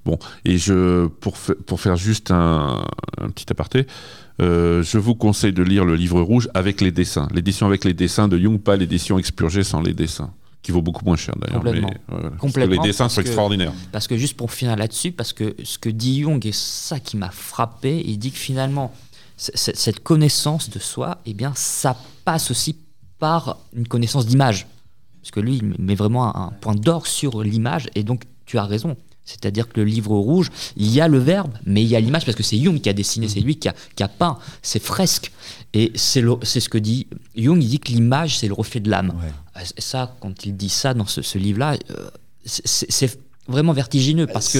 Bon. 0.05 0.17
Et 0.45 0.57
je, 0.57 1.07
pour, 1.07 1.37
pour 1.65 1.79
faire 1.81 1.95
juste 1.95 2.31
un, 2.31 2.85
un 3.19 3.29
petit 3.29 3.45
aparté, 3.49 3.87
euh, 4.41 4.83
je 4.83 4.97
vous 4.97 5.15
conseille 5.15 5.53
de 5.53 5.63
lire 5.63 5.85
le 5.85 5.95
livre 5.95 6.21
rouge 6.21 6.49
avec 6.53 6.81
les 6.81 6.91
dessins. 6.91 7.27
L'édition 7.33 7.65
avec 7.65 7.83
les 7.83 7.93
dessins 7.93 8.27
de 8.27 8.37
Jung, 8.37 8.59
pas 8.59 8.75
l'édition 8.75 9.17
expurgée 9.17 9.63
sans 9.63 9.81
les 9.81 9.93
dessins, 9.93 10.31
qui 10.61 10.71
vaut 10.71 10.81
beaucoup 10.81 11.05
moins 11.05 11.15
cher 11.15 11.35
d'ailleurs. 11.39 11.61
Complètement. 11.63 11.89
mais, 11.89 12.01
voilà. 12.07 12.29
Complètement, 12.37 12.81
les 12.83 12.87
dessins 12.89 13.09
sont 13.09 13.21
que- 13.21 13.27
extraordinaires. 13.27 13.73
Parce 13.91 14.07
que 14.07 14.17
juste 14.17 14.35
pour 14.37 14.51
finir 14.51 14.75
là-dessus, 14.75 15.11
parce 15.11 15.33
que 15.33 15.55
ce 15.63 15.77
que 15.79 15.89
dit 15.89 16.21
Jung, 16.21 16.45
et 16.45 16.51
ça 16.51 16.99
qui 16.99 17.17
m'a 17.17 17.31
frappé, 17.31 18.03
il 18.05 18.17
dit 18.19 18.31
que 18.31 18.37
finalement, 18.37 18.93
cette 19.37 20.01
connaissance 20.01 20.69
de 20.69 20.79
soi, 20.79 21.19
eh 21.25 21.33
bien, 21.33 21.53
ça 21.55 21.95
passe 22.25 22.51
aussi 22.51 22.75
par 23.19 23.57
une 23.73 23.87
connaissance 23.87 24.25
d'image. 24.25 24.67
Parce 25.21 25.31
que 25.31 25.39
lui, 25.39 25.57
il 25.57 25.75
met 25.83 25.95
vraiment 25.95 26.35
un 26.35 26.51
point 26.61 26.75
d'or 26.75 27.07
sur 27.07 27.43
l'image, 27.43 27.87
et 27.95 28.03
donc 28.03 28.23
tu 28.45 28.57
as 28.57 28.65
raison. 28.65 28.95
C'est-à-dire 29.27 29.67
que 29.67 29.81
le 29.81 29.85
livre 29.85 30.15
rouge, 30.15 30.49
il 30.77 30.89
y 30.89 31.01
a 31.01 31.09
le 31.09 31.19
verbe, 31.19 31.51
mais 31.65 31.83
il 31.83 31.89
y 31.89 31.97
a 31.97 31.99
l'image, 31.99 32.25
parce 32.25 32.37
que 32.37 32.43
c'est 32.43 32.57
Jung 32.57 32.79
qui 32.79 32.89
a 32.89 32.93
dessiné, 32.93 33.27
c'est 33.27 33.41
lui 33.41 33.57
qui 33.57 33.67
a, 33.67 33.75
qui 33.95 34.01
a 34.01 34.07
peint 34.07 34.39
ces 34.61 34.79
fresques. 34.79 35.31
Et 35.73 35.91
c'est 35.95 36.21
ce 36.21 36.69
que 36.69 36.77
dit 36.77 37.07
Jung, 37.35 37.61
il 37.61 37.67
dit 37.67 37.79
que 37.79 37.91
l'image, 37.91 38.37
c'est 38.37 38.47
le 38.47 38.53
reflet 38.53 38.79
de 38.79 38.89
l'âme. 38.89 39.13
Ouais. 39.21 39.63
Ça, 39.77 40.15
quand 40.21 40.45
il 40.45 40.55
dit 40.55 40.69
ça 40.69 40.93
dans 40.93 41.05
ce, 41.05 41.21
ce 41.21 41.37
livre-là, 41.37 41.77
euh, 41.91 42.09
c'est 42.45 43.19
vraiment 43.49 43.73
vertigineux, 43.73 44.27
parce 44.27 44.53
que 44.53 44.59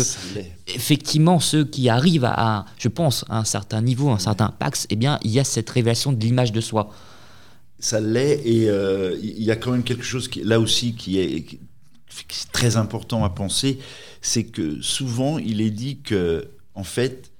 effectivement, 0.67 1.39
ceux 1.39 1.63
qui 1.63 1.87
arrivent 1.87 2.25
à, 2.25 2.65
je 2.77 2.89
pense, 2.89 3.23
à 3.29 3.39
un 3.39 3.45
certain 3.45 3.81
niveau, 3.81 4.09
un 4.09 4.19
certain 4.19 4.49
pax, 4.49 4.85
eh 4.89 4.95
bien, 4.97 5.17
il 5.23 5.31
y 5.31 5.39
a 5.39 5.45
cette 5.45 5.69
révélation 5.69 6.11
de 6.11 6.21
l'image 6.23 6.51
de 6.51 6.61
soi. 6.61 6.93
Ça 7.79 8.01
l'est, 8.01 8.41
et 8.45 8.69
euh, 8.69 9.17
il 9.21 9.43
y 9.43 9.51
a 9.51 9.55
quand 9.55 9.71
même 9.71 9.83
quelque 9.83 10.03
chose 10.03 10.27
qui, 10.27 10.43
là 10.43 10.59
aussi 10.59 10.93
qui 10.93 11.19
est, 11.19 11.43
qui 11.43 11.55
est 11.55 12.51
très 12.51 12.75
important 12.75 13.23
à 13.23 13.29
penser, 13.29 13.79
c'est 14.21 14.45
que 14.45 14.81
souvent 14.81 15.37
il 15.37 15.61
est 15.61 15.71
dit 15.71 15.99
que, 15.99 16.47
en 16.75 16.83
fait, 16.83 17.31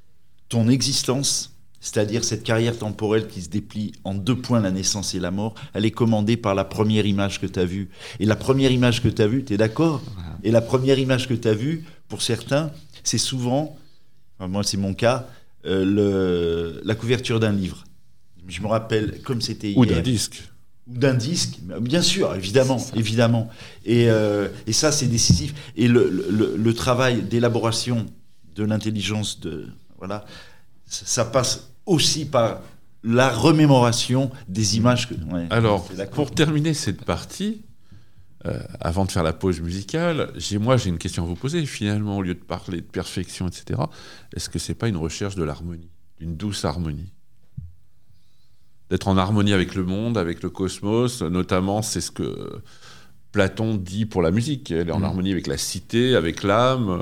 ton 0.50 0.70
existence, 0.70 1.58
c'est-à-dire 1.80 2.24
cette 2.24 2.44
carrière 2.44 2.78
temporelle 2.78 3.28
qui 3.28 3.42
se 3.42 3.50
déplie 3.50 3.94
en 4.04 4.14
deux 4.14 4.36
points, 4.36 4.60
la 4.60 4.72
naissance 4.72 5.14
et 5.16 5.20
la 5.20 5.32
mort, 5.32 5.56
elle 5.74 5.86
est 5.86 5.92
commandée 5.92 6.38
par 6.38 6.56
la 6.56 6.66
première 6.66 7.06
image 7.06 7.40
que 7.40 7.46
tu 7.46 7.60
as 7.60 7.66
vue. 7.66 7.90
Et 8.20 8.26
la 8.26 8.36
première 8.36 8.72
image 8.72 9.02
que 9.02 9.08
tu 9.08 9.22
as 9.22 9.28
vue, 9.28 9.44
tu 9.44 9.54
es 9.54 9.58
d'accord 9.58 10.02
Et 10.44 10.52
la 10.52 10.62
première 10.62 11.00
image 11.00 11.28
que 11.28 11.34
tu 11.34 11.48
as 11.48 11.54
vue, 11.54 11.86
pour 12.08 12.22
certains, 12.22 12.72
c'est 13.04 13.18
souvent, 13.18 13.78
enfin, 14.38 14.48
moi 14.48 14.64
c'est 14.64 14.78
mon 14.78 14.94
cas, 14.94 15.28
euh, 15.66 15.86
le, 15.86 16.82
la 16.84 16.96
couverture 16.96 17.40
d'un 17.40 17.52
livre. 17.52 17.84
Je 18.48 18.62
me 18.62 18.68
rappelle 18.68 19.22
comme 19.24 19.42
c'était 19.42 19.70
hier 19.70 19.78
Ou 19.78 19.86
d'un 19.86 20.02
disque. 20.02 20.50
Ou 20.90 20.98
d'un 20.98 21.14
disque, 21.14 21.60
bien 21.82 22.02
sûr, 22.02 22.34
évidemment, 22.36 22.78
évidemment. 22.96 23.50
Et, 23.86 24.10
euh, 24.10 24.48
et 24.68 24.74
ça, 24.74 24.92
c'est 24.92 25.08
décisif. 25.08 25.54
Et 25.76 25.88
le, 25.88 26.10
le- 26.10 26.56
le 26.58 26.74
travail 26.74 27.22
d'élaboration 27.24 28.06
de 28.56 28.64
l'intelligence, 28.64 29.40
de 29.40 29.68
voilà, 29.98 30.26
ça, 30.86 31.06
ça 31.06 31.26
passe 31.26 31.70
aussi 31.86 32.26
par 32.26 32.62
la 33.04 33.30
remémoration 33.30 34.32
des 34.48 34.78
images 34.78 35.08
que. 35.08 35.14
ouais, 35.14 35.48
Alors, 35.50 35.88
pour 36.12 36.32
terminer 36.32 36.74
cette 36.74 37.06
partie, 37.06 37.62
euh, 38.46 38.60
avant 38.80 39.06
de 39.06 39.12
faire 39.12 39.24
la 39.24 39.34
pause 39.34 39.60
musicale, 39.62 40.32
j'ai 40.36 40.58
moi 40.58 40.78
j'ai 40.78 40.90
une 40.90 40.98
question 40.98 41.24
à 41.24 41.26
vous 41.28 41.36
poser. 41.36 41.66
Finalement, 41.66 42.18
au 42.18 42.22
lieu 42.22 42.34
de 42.34 42.40
parler 42.40 42.78
de 42.78 42.86
perfection, 42.86 43.48
etc., 43.48 43.80
est-ce 44.36 44.50
que 44.50 44.60
c'est 44.60 44.74
pas 44.76 44.88
une 44.88 44.98
recherche 44.98 45.36
de 45.36 45.44
l'harmonie, 45.44 45.90
d'une 46.20 46.36
douce 46.38 46.64
harmonie? 46.66 47.12
D'être 48.90 49.08
en 49.08 49.18
harmonie 49.18 49.54
avec 49.54 49.76
le 49.76 49.84
monde, 49.84 50.18
avec 50.18 50.42
le 50.44 50.50
cosmos. 50.50 51.22
Notamment, 51.22 51.82
c'est 51.82 52.02
ce 52.02 52.12
que 52.12 52.62
Platon 53.34 53.76
dit 53.76 54.06
pour 54.06 54.22
la 54.22 54.32
musique. 54.32 54.72
Elle 54.72 54.90
est 54.90 54.92
en 54.94 55.00
Mm. 55.02 55.04
harmonie 55.06 55.32
avec 55.32 55.48
la 55.48 55.58
cité, 55.58 56.16
avec 56.16 56.44
l'âme. 56.44 57.02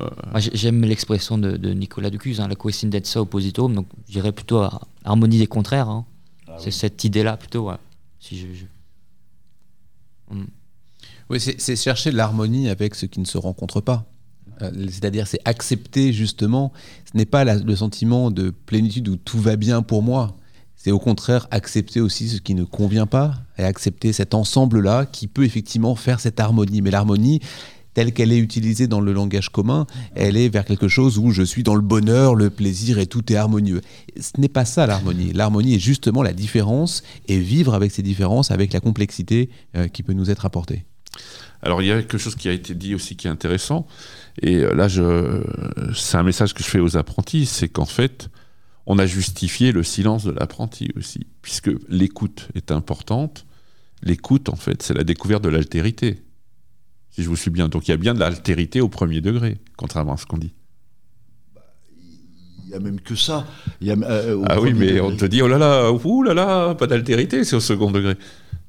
J'aime 0.53 0.82
l'expression 0.84 1.38
de, 1.38 1.57
de 1.57 1.70
Nicolas 1.74 2.10
Ducuse, 2.10 2.41
hein, 2.41 2.48
la 2.48 2.56
coescendenza 2.56 3.22
oppositum, 3.22 3.74
donc 3.76 3.88
je 4.07 4.14
dirais 4.14 4.32
plutôt 4.32 4.57
à 4.57 4.82
harmonie 5.03 5.38
des 5.38 5.48
contraires. 5.48 5.90
hein. 5.90 6.06
c'est 6.57 6.72
cette 6.72 7.03
idée-là 7.03 7.36
plutôt. 7.38 7.70
ouais. 7.70 7.76
Si 8.20 8.38
je, 8.38 8.48
je- 8.53 8.66
Oui, 11.30 11.40
c'est 11.40 11.60
c'est 11.60 11.76
chercher 11.76 12.12
l'harmonie 12.12 12.70
avec 12.70 12.95
ce 12.95 13.06
qui 13.06 13.20
ne 13.20 13.26
se 13.26 13.38
rencontre 13.38 13.82
pas. 13.82 14.06
Euh, 14.62 14.72
C'est-à-dire, 14.90 15.28
c'est 15.28 15.40
accepter 15.45 16.14
justement, 16.14 16.72
ce 17.12 17.18
n'est 17.18 17.26
pas 17.26 17.44
la- 17.44 17.56
le 17.57 17.76
sentiment 17.76 18.32
de 18.32 18.52
plénitude 18.52 19.07
où 19.10 19.16
tout 19.18 19.40
va 19.40 19.56
bien 19.57 19.82
pour 19.82 20.02
moi. 20.02 20.38
C'est 20.86 20.91
au 20.91 20.99
contraire 20.99 21.48
accepter 21.49 21.99
aussi 21.99 22.30
ce 22.30 22.40
qui 22.40 22.53
ne 22.53 22.64
convient 22.64 23.07
pas 23.07 23.34
et 23.57 23.64
accepter 23.64 24.14
cet 24.14 24.36
ensemble-là 24.36 25.07
qui 25.07 25.26
peut 25.26 25.44
effectivement 25.44 25.95
faire 25.95 26.20
cette 26.20 26.40
harmonie. 26.40 26.84
Mais 26.84 26.91
l'harmonie, 26.91 27.40
telle 27.95 28.14
qu'elle 28.14 28.32
est 28.32 28.38
utilisée 28.38 28.86
dans 28.86 29.02
le 29.02 29.12
langage 29.12 29.49
commun, 29.49 29.88
elle 30.14 30.38
est 30.38 30.48
vers 30.48 30.64
quelque 30.64 30.88
chose 30.88 31.18
où 31.18 31.32
je 31.32 31.41
suis 31.41 31.64
dans 31.64 31.74
le 31.74 31.82
bonheur, 31.82 32.36
le 32.36 32.52
plaisir 32.52 32.99
et 32.99 33.07
tout 33.07 33.34
est 33.34 33.36
harmonieux. 33.36 33.82
Ce 34.22 34.40
n'est 34.40 34.48
pas 34.48 34.64
ça 34.64 34.86
l'harmonie. 34.86 35.34
L'harmonie 35.34 35.74
est 35.74 35.80
justement 35.80 36.22
la 36.22 36.34
différence 36.34 37.02
et 37.28 37.40
vivre 37.40 37.74
avec 37.74 37.91
ces 37.91 38.03
différences, 38.03 38.52
avec 38.52 38.72
la 38.72 38.80
complexité 38.80 39.49
euh, 39.76 39.88
qui 39.88 40.03
peut 40.03 40.14
nous 40.14 40.30
être 40.30 40.45
apportée. 40.45 40.86
Alors 41.64 41.82
il 41.82 41.88
y 41.88 41.91
a 41.91 41.95
quelque 41.95 42.20
chose 42.20 42.36
qui 42.36 42.48
a 42.48 42.52
été 42.52 42.76
dit 42.76 42.94
aussi 42.94 43.16
qui 43.16 43.26
est 43.26 43.32
intéressant, 43.32 43.88
et 44.40 44.57
euh, 44.57 44.76
là 44.76 44.88
c'est 45.95 46.18
un 46.18 46.22
message 46.22 46.53
que 46.53 46.62
je 46.62 46.70
fais 46.70 46.80
aux 46.80 46.95
apprentis, 46.95 47.48
c'est 47.48 47.70
qu'en 47.70 47.86
fait 47.86 48.30
on 48.86 48.99
a 48.99 49.06
justifié 49.06 49.72
le 49.72 49.84
silence 49.84 50.24
de 50.26 50.32
l'apprenti 50.32 50.91
aussi, 50.95 51.22
puisque 51.41 51.72
l'écoute 51.90 52.49
est 52.56 52.72
importante. 52.72 53.45
L'écoute 54.03 54.49
en 54.49 54.56
fait 54.56 54.82
c'est 54.84 54.94
la 54.94 55.03
découverte 55.03 55.44
de 55.44 55.49
l'altérité, 55.49 56.22
si 57.10 57.24
je 57.24 57.30
vous 57.30 57.36
suis 57.36 57.52
bien. 57.52 57.68
Donc 57.70 57.88
il 57.88 57.91
y 57.91 57.94
a 57.94 57.98
bien 57.98 58.14
de 58.14 58.20
l'altérité 58.20 58.82
au 58.82 58.90
premier 58.90 59.22
degré, 59.22 59.57
contrairement 59.78 60.14
à 60.14 60.18
ce 60.18 60.26
qu'on 60.26 60.38
dit. 60.38 60.53
Il 62.66 62.72
y 62.72 62.74
a 62.74 62.80
même 62.80 62.99
que 62.99 63.16
ça. 63.16 63.45
Il 63.80 63.88
y 63.88 63.91
a, 63.91 63.95
euh, 63.95 64.36
au 64.38 64.44
Ah 64.49 64.60
oui, 64.60 64.74
mais 64.74 64.88
degré. 64.88 65.02
on 65.02 65.16
te 65.16 65.26
dit 65.26 65.41
oh 65.41 65.48
là 65.48 65.57
là, 65.57 65.91
ouh 65.91 66.24
là 66.24 66.34
là, 66.34 66.76
pas 66.76 66.88
d'altérité, 66.88 67.44
c'est 67.44 67.56
au 67.56 67.60
second 67.62 67.91
degré. 67.91 68.16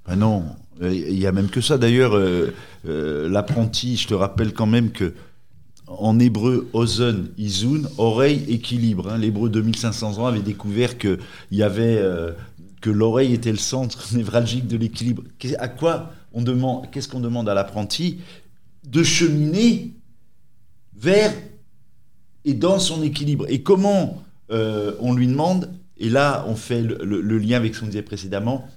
Ah 0.07 0.17
non, 0.17 0.45
euh, 0.83 0.93
il 0.93 1.19
y 1.19 1.27
a 1.27 1.33
même 1.33 1.49
que 1.49 1.61
ça. 1.61 1.79
D'ailleurs, 1.79 2.15
euh, 2.15 2.55
euh, 2.87 3.29
l'apprenti, 3.29 3.97
je 3.97 4.07
te 4.09 4.15
rappelle 4.15 4.53
quand 4.53 4.67
même 4.67 4.91
que 4.93 5.15
en 5.87 6.19
hébreu, 6.19 6.69
ozen, 6.73 7.29
izun, 7.39 7.83
oreille, 7.99 8.45
équilibre. 8.49 9.09
hein. 9.11 9.19
L'hébreu 9.19 9.49
2500 9.49 10.19
ans 10.19 10.27
avait 10.27 10.41
découvert 10.41 10.99
que 10.99 11.19
avait 11.63 11.99
euh, 11.99 12.33
que 12.81 12.91
l'oreille 12.91 13.33
était 13.35 13.53
le 13.53 13.59
centre 13.59 14.07
névralgique 14.15 14.67
de 14.67 14.77
l'équilibre. 14.77 15.23
À 15.59 15.69
quoi 15.69 16.13
on 16.33 16.43
demande 16.43 16.91
Qu'est-ce 16.91 17.09
qu'on 17.09 17.21
demande 17.21 17.49
à 17.49 17.55
l'apprenti 17.55 18.19
De 18.85 19.03
cheminer 19.03 19.93
vers 20.97 21.33
et 22.45 22.55
dans 22.55 22.79
son 22.79 23.03
équilibre? 23.03 23.47
Et 23.49 23.63
comment 23.63 24.23
euh, 24.51 24.95
on 25.01 25.15
lui 25.15 25.27
demande 25.29 25.71
Et 25.99 26.09
là, 26.11 26.45
on 26.49 26.57
fait 26.57 26.83
le, 26.83 26.99
le- 27.05 27.21
le 27.21 27.39
lien 27.39 27.57
avec 27.57 27.75
ce 27.75 27.81
qu'on 27.81 27.87
disait 27.87 28.03
précédemment 28.03 28.69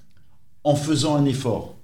en 0.63 0.75
faisant 0.75 1.15
un 1.15 1.25
effort. 1.25 1.75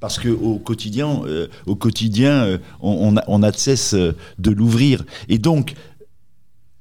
Parce 0.00 0.18
que 0.18 0.28
au 0.28 0.58
quotidien, 0.58 1.22
euh, 1.24 1.48
au 1.66 1.74
quotidien, 1.74 2.44
euh, 2.44 2.58
on, 2.80 3.16
on 3.26 3.42
a, 3.42 3.50
de 3.50 3.56
cesse 3.56 3.94
euh, 3.94 4.14
de 4.38 4.50
l'ouvrir. 4.50 5.04
Et 5.28 5.38
donc, 5.38 5.74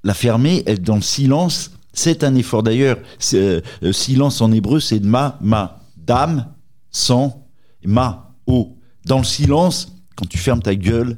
la 0.04 0.14
fermer, 0.14 0.64
être 0.68 0.84
dans 0.84 0.96
le 0.96 1.02
silence, 1.02 1.72
c'est 1.94 2.24
un 2.24 2.36
effort. 2.36 2.62
D'ailleurs, 2.62 2.98
euh, 3.34 3.62
euh, 3.84 3.92
silence 3.92 4.40
en 4.42 4.52
hébreu, 4.52 4.80
c'est 4.80 5.00
ma, 5.00 5.38
ma, 5.42 5.80
dame, 5.98 6.46
sans, 6.92 7.48
ma, 7.84 8.36
o. 8.46 8.78
Dans 9.06 9.18
le 9.18 9.24
silence, 9.24 9.96
quand 10.16 10.28
tu 10.28 10.38
fermes 10.38 10.62
ta 10.62 10.76
gueule, 10.76 11.18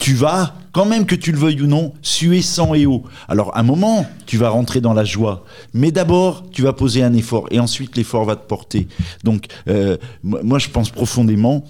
tu 0.00 0.14
vas, 0.14 0.54
quand 0.72 0.86
même 0.86 1.04
que 1.04 1.14
tu 1.14 1.30
le 1.30 1.38
veuilles 1.38 1.60
ou 1.60 1.66
non, 1.66 1.92
suer 2.00 2.40
sang 2.42 2.74
et 2.74 2.86
eau. 2.86 3.04
Alors, 3.28 3.54
à 3.54 3.60
un 3.60 3.62
moment, 3.62 4.06
tu 4.26 4.38
vas 4.38 4.48
rentrer 4.48 4.80
dans 4.80 4.94
la 4.94 5.04
joie. 5.04 5.44
Mais 5.74 5.92
d'abord, 5.92 6.48
tu 6.50 6.62
vas 6.62 6.72
poser 6.72 7.02
un 7.02 7.12
effort. 7.12 7.46
Et 7.50 7.60
ensuite, 7.60 7.96
l'effort 7.96 8.24
va 8.24 8.34
te 8.34 8.46
porter. 8.46 8.88
Donc, 9.24 9.44
euh, 9.68 9.98
moi, 10.22 10.58
je 10.58 10.70
pense 10.70 10.90
profondément 10.90 11.64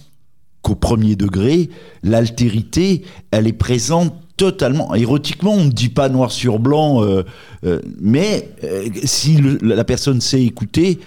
qu'au 0.62 0.76
premier 0.76 1.16
degré, 1.16 1.70
l'altérité, 2.04 3.02
elle 3.32 3.48
est 3.48 3.52
présente 3.52 4.14
totalement. 4.36 4.94
Érotiquement, 4.94 5.52
on 5.52 5.64
ne 5.64 5.70
dit 5.70 5.88
pas 5.88 6.08
noir 6.08 6.30
sur 6.30 6.60
blanc, 6.60 7.02
euh, 7.02 7.24
euh, 7.64 7.80
mais 8.00 8.48
si 9.04 9.38
la 9.60 9.84
personne 9.84 10.20
sait 10.20 10.42
écouter, 10.42 11.00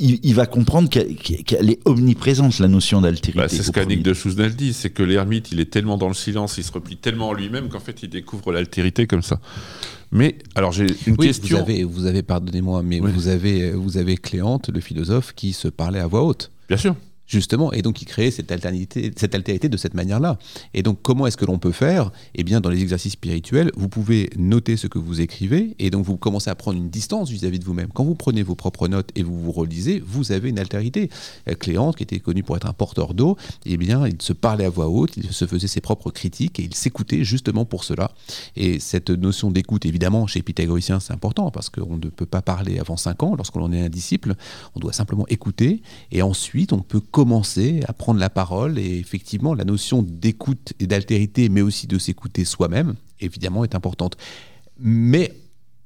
il, 0.00 0.18
il 0.22 0.34
va 0.34 0.46
comprendre 0.46 0.88
qu'elle 0.88 1.70
est 1.70 1.78
omniprésente, 1.84 2.58
la 2.58 2.68
notion 2.68 3.00
d'altérité. 3.00 3.38
Bah, 3.38 3.48
c'est 3.48 3.62
ce 3.62 3.70
qu'Annick 3.70 4.02
de 4.02 4.14
dit, 4.48 4.72
c'est 4.72 4.90
que 4.90 5.02
l'ermite, 5.02 5.52
il 5.52 5.60
est 5.60 5.70
tellement 5.70 5.96
dans 5.96 6.08
le 6.08 6.14
silence, 6.14 6.58
il 6.58 6.64
se 6.64 6.72
replie 6.72 6.96
tellement 6.96 7.28
en 7.28 7.32
lui-même 7.32 7.68
qu'en 7.68 7.80
fait, 7.80 8.02
il 8.02 8.08
découvre 8.08 8.52
l'altérité 8.52 9.06
comme 9.06 9.22
ça. 9.22 9.40
Mais, 10.12 10.38
alors 10.56 10.72
j'ai 10.72 10.86
une 11.06 11.14
Oui, 11.18 11.28
question. 11.28 11.58
Vous 11.58 11.62
avez, 11.62 11.84
vous 11.84 12.06
avez 12.06 12.22
pardonnez-moi, 12.22 12.82
mais 12.82 13.00
Oui. 13.00 13.10
vous 13.14 13.28
avez, 13.28 13.70
vous 13.72 13.96
avez 13.96 14.16
Cléante, 14.16 14.70
le 14.70 14.80
philosophe, 14.80 15.32
qui 15.34 15.52
se 15.52 15.68
parlait 15.68 16.00
à 16.00 16.06
voix 16.06 16.24
haute. 16.24 16.50
Bien 16.68 16.78
sûr. 16.78 16.96
Justement, 17.30 17.72
et 17.72 17.80
donc 17.80 18.02
il 18.02 18.06
créait 18.06 18.32
cette 18.32 18.50
alternité, 18.50 19.12
cette 19.16 19.36
altérité 19.36 19.68
de 19.68 19.76
cette 19.76 19.94
manière-là. 19.94 20.36
Et 20.74 20.82
donc 20.82 20.98
comment 21.00 21.28
est-ce 21.28 21.36
que 21.36 21.44
l'on 21.44 21.60
peut 21.60 21.70
faire? 21.70 22.10
Eh 22.34 22.42
bien, 22.42 22.60
dans 22.60 22.70
les 22.70 22.82
exercices 22.82 23.12
spirituels, 23.12 23.70
vous 23.76 23.88
pouvez 23.88 24.30
noter 24.36 24.76
ce 24.76 24.88
que 24.88 24.98
vous 24.98 25.20
écrivez, 25.20 25.76
et 25.78 25.90
donc 25.90 26.04
vous 26.04 26.16
commencez 26.16 26.50
à 26.50 26.56
prendre 26.56 26.76
une 26.76 26.90
distance 26.90 27.30
vis-à-vis 27.30 27.60
de 27.60 27.64
vous-même. 27.64 27.90
Quand 27.94 28.02
vous 28.02 28.16
prenez 28.16 28.42
vos 28.42 28.56
propres 28.56 28.88
notes 28.88 29.10
et 29.14 29.22
vous 29.22 29.38
vous 29.38 29.52
relisez, 29.52 30.02
vous 30.04 30.32
avez 30.32 30.48
une 30.48 30.58
altérité. 30.58 31.08
Euh, 31.48 31.54
Cléante, 31.54 31.94
qui 31.94 32.02
était 32.02 32.18
connu 32.18 32.42
pour 32.42 32.56
être 32.56 32.66
un 32.66 32.72
porteur 32.72 33.14
d'eau, 33.14 33.36
eh 33.64 33.76
bien, 33.76 34.08
il 34.08 34.20
se 34.20 34.32
parlait 34.32 34.64
à 34.64 34.68
voix 34.68 34.88
haute, 34.88 35.16
il 35.16 35.30
se 35.32 35.46
faisait 35.46 35.68
ses 35.68 35.80
propres 35.80 36.10
critiques, 36.10 36.58
et 36.58 36.64
il 36.64 36.74
s'écoutait 36.74 37.22
justement 37.22 37.64
pour 37.64 37.84
cela. 37.84 38.10
Et 38.56 38.80
cette 38.80 39.10
notion 39.10 39.52
d'écoute, 39.52 39.86
évidemment, 39.86 40.26
chez 40.26 40.40
les 40.40 40.42
pythagoriciens, 40.42 40.98
c'est 40.98 41.12
important, 41.12 41.52
parce 41.52 41.70
qu'on 41.70 41.96
ne 41.96 42.08
peut 42.08 42.26
pas 42.26 42.42
parler 42.42 42.80
avant 42.80 42.96
5 42.96 43.22
ans 43.22 43.36
lorsqu'on 43.36 43.62
en 43.62 43.72
est 43.72 43.82
un 43.82 43.88
disciple, 43.88 44.34
on 44.74 44.80
doit 44.80 44.92
simplement 44.92 45.26
écouter, 45.28 45.82
et 46.10 46.22
ensuite 46.22 46.72
on 46.72 46.80
peut 46.80 47.00
commencer 47.20 47.80
à 47.86 47.92
prendre 47.92 48.18
la 48.18 48.30
parole, 48.30 48.78
et 48.78 48.98
effectivement, 48.98 49.52
la 49.52 49.64
notion 49.64 50.02
d'écoute 50.02 50.72
et 50.80 50.86
d'altérité, 50.86 51.50
mais 51.50 51.60
aussi 51.60 51.86
de 51.86 51.98
s'écouter 51.98 52.46
soi-même, 52.46 52.94
évidemment, 53.20 53.62
est 53.62 53.74
importante. 53.74 54.16
Mais 54.78 55.34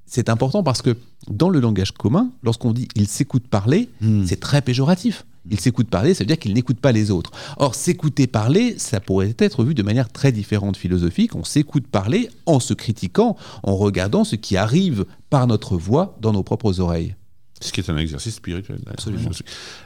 c'est 0.07 0.29
important 0.29 0.63
parce 0.63 0.81
que 0.81 0.97
dans 1.29 1.49
le 1.49 1.59
langage 1.59 1.91
commun, 1.91 2.31
lorsqu'on 2.45 2.73
dit 2.73 2.87
il 2.95 3.09
s'écoute 3.09 3.49
parler, 3.49 3.89
Hmm. 4.01 4.25
c'est 4.27 4.39
très 4.39 4.63
péjoratif. 4.63 5.27
Il 5.51 5.59
s'écoute 5.59 5.89
parler, 5.89 6.15
ça 6.15 6.23
veut 6.23 6.29
dire 6.29 6.39
qu'il 6.39 6.55
n'écoute 6.55 6.79
pas 6.79 6.93
les 6.93 7.11
autres. 7.11 7.33
Or, 7.57 7.75
s'écouter 7.75 8.29
parler, 8.29 8.77
ça 8.79 9.01
pourrait 9.01 9.35
être 9.41 9.65
vu 9.65 9.75
de 9.75 9.83
manière 9.83 10.11
très 10.13 10.31
différente 10.31 10.77
philosophique. 10.77 11.35
On 11.35 11.43
s'écoute 11.43 11.89
parler 11.89 12.31
en 12.47 12.61
se 12.61 12.75
critiquant, 12.75 13.37
en 13.65 13.75
regardant 13.75 14.23
ce 14.23 14.37
qui 14.37 14.57
arrive 14.57 15.05
par 15.31 15.49
notre 15.49 15.77
voix 15.77 16.17
dans 16.21 16.33
nos 16.33 16.45
propres 16.45 16.79
oreilles. 16.79 17.17
Ce 17.65 17.73
qui 17.73 17.81
est 17.81 17.89
un 17.91 17.97
exercice 17.97 18.35
spirituel. 18.35 18.79
Absolument. 18.89 19.31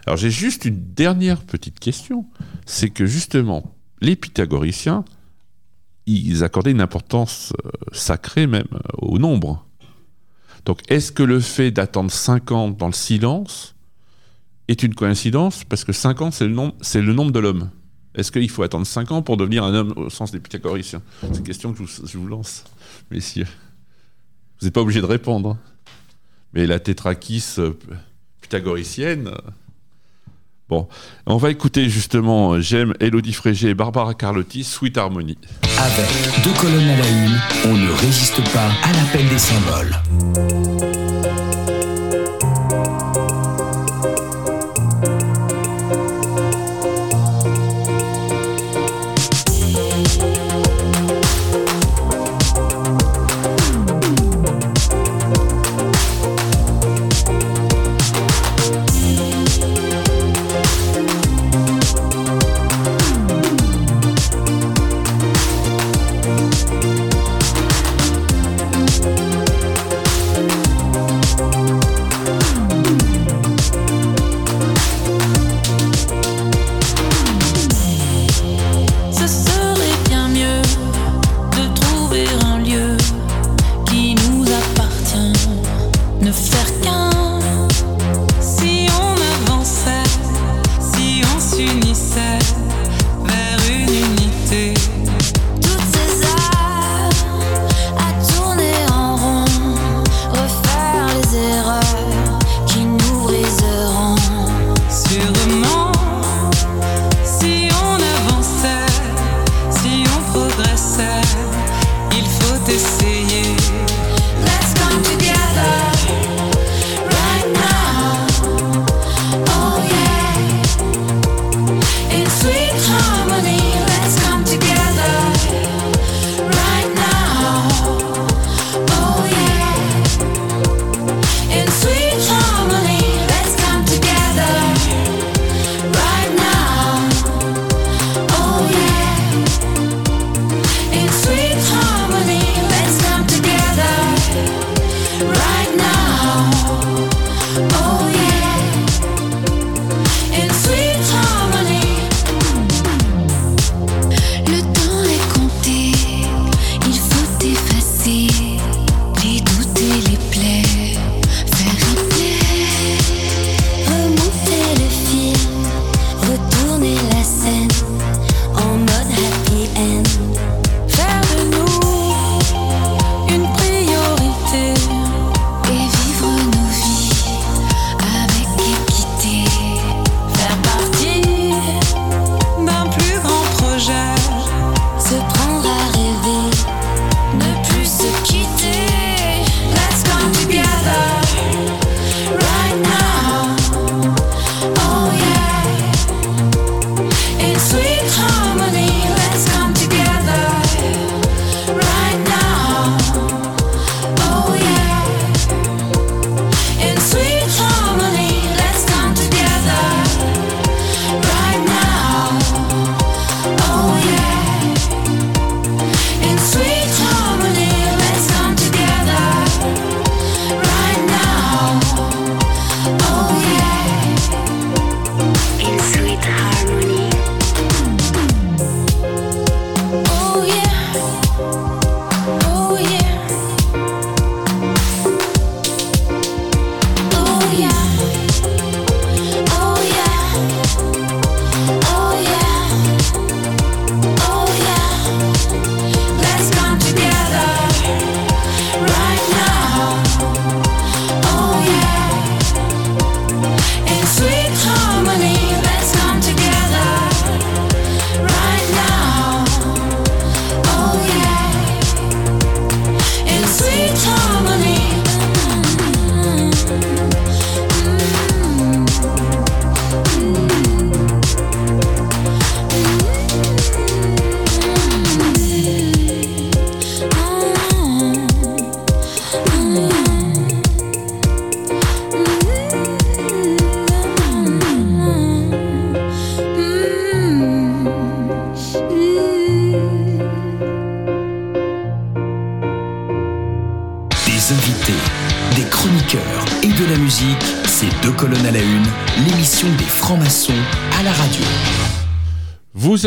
Alors 0.06 0.16
j'ai 0.16 0.30
juste 0.30 0.64
une 0.64 0.92
dernière 0.94 1.42
petite 1.42 1.78
question. 1.78 2.26
C'est 2.66 2.90
que 2.90 3.06
justement, 3.06 3.76
les 4.00 4.16
pythagoriciens, 4.16 5.04
ils 6.06 6.42
accordaient 6.42 6.70
une 6.72 6.80
importance 6.80 7.52
euh, 7.64 7.70
sacrée 7.92 8.46
même 8.46 8.66
euh, 8.72 8.78
au 8.98 9.18
nombre. 9.18 9.64
Donc 10.64 10.80
est-ce 10.88 11.12
que 11.12 11.22
le 11.22 11.38
fait 11.40 11.70
d'attendre 11.70 12.10
5 12.10 12.50
ans 12.52 12.68
dans 12.70 12.86
le 12.88 12.92
silence 12.92 13.74
est 14.68 14.82
une 14.82 14.94
coïncidence? 14.94 15.64
Parce 15.64 15.84
que 15.84 15.92
5 15.92 16.20
ans, 16.22 16.30
c'est 16.30 16.46
le, 16.46 16.54
nombre- 16.54 16.74
c'est 16.80 17.00
le 17.02 17.12
nombre 17.12 17.30
de 17.32 17.38
l'homme. 17.38 17.70
Est-ce 18.14 18.32
qu'il 18.32 18.50
faut 18.50 18.62
attendre 18.64 18.86
5 18.86 19.12
ans 19.12 19.22
pour 19.22 19.36
devenir 19.36 19.62
un 19.62 19.72
homme 19.74 19.92
au 19.96 20.10
sens 20.10 20.32
des 20.32 20.40
pythagoriciens? 20.40 21.02
C'est 21.20 21.36
une 21.38 21.42
question 21.44 21.72
que 21.72 21.78
je 21.78 21.82
vous, 21.84 22.06
je 22.08 22.18
vous 22.18 22.26
lance, 22.26 22.64
messieurs. 23.10 23.46
Vous 24.60 24.66
n'êtes 24.66 24.74
pas 24.74 24.80
obligé 24.80 25.00
de 25.00 25.06
répondre. 25.06 25.56
Mais 26.54 26.66
la 26.66 26.78
tétrakis 26.78 27.44
euh, 27.58 27.72
pythagoricienne. 28.40 29.28
euh, 29.28 29.50
Bon, 30.68 30.86
on 31.24 31.38
va 31.38 31.50
écouter 31.50 31.88
justement 31.88 32.52
euh, 32.52 32.60
J'aime 32.60 32.92
Elodie 33.00 33.32
Frégé 33.32 33.70
et 33.70 33.74
Barbara 33.74 34.12
Carlotti, 34.12 34.64
Sweet 34.64 34.98
Harmony. 34.98 35.38
Avec 35.78 36.44
deux 36.44 36.52
colonnes 36.60 36.90
à 36.90 36.96
la 36.98 37.08
une, 37.08 37.40
on 37.64 37.74
ne 37.74 37.90
résiste 37.90 38.42
pas 38.52 38.68
à 38.84 38.92
l'appel 38.92 39.26
des 39.30 39.38
symboles. 39.38 41.07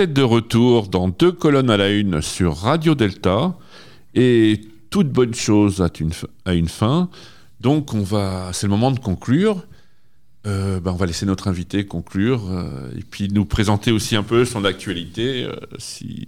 Êtes 0.01 0.13
de 0.13 0.23
retour 0.23 0.87
dans 0.87 1.09
Deux 1.09 1.31
colonnes 1.31 1.69
à 1.69 1.77
la 1.77 1.91
une 1.91 2.21
sur 2.21 2.57
Radio 2.57 2.95
Delta 2.95 3.55
et 4.15 4.59
toute 4.89 5.09
bonne 5.09 5.35
chose 5.35 5.79
a 5.79 5.89
une, 5.99 6.11
a 6.45 6.55
une 6.55 6.69
fin. 6.69 7.07
Donc 7.59 7.93
on 7.93 8.01
va, 8.01 8.49
c'est 8.51 8.65
le 8.65 8.71
moment 8.71 8.89
de 8.89 8.99
conclure. 8.99 9.63
Euh, 10.47 10.79
ben, 10.79 10.93
on 10.93 10.95
va 10.95 11.05
laisser 11.05 11.27
notre 11.27 11.47
invité 11.47 11.85
conclure 11.85 12.49
euh, 12.49 12.89
et 12.97 13.03
puis 13.03 13.27
nous 13.29 13.45
présenter 13.45 13.91
aussi 13.91 14.15
un 14.15 14.23
peu 14.23 14.43
son 14.43 14.65
actualité. 14.65 15.43
euh, 15.43 15.53
si... 15.77 16.25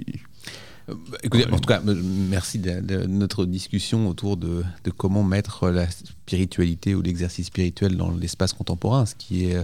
Écoutez, 1.23 1.47
en 1.51 1.57
tout 1.57 1.67
cas, 1.67 1.81
merci 1.83 2.59
de, 2.59 2.79
de 2.79 3.07
notre 3.07 3.45
discussion 3.45 4.07
autour 4.07 4.37
de, 4.37 4.63
de 4.83 4.91
comment 4.91 5.23
mettre 5.23 5.69
la 5.69 5.89
spiritualité 5.89 6.93
ou 6.93 7.01
l'exercice 7.01 7.47
spirituel 7.47 7.97
dans 7.97 8.11
l'espace 8.11 8.53
contemporain, 8.53 9.07
ce 9.07 9.15
qui 9.15 9.45
est 9.45 9.57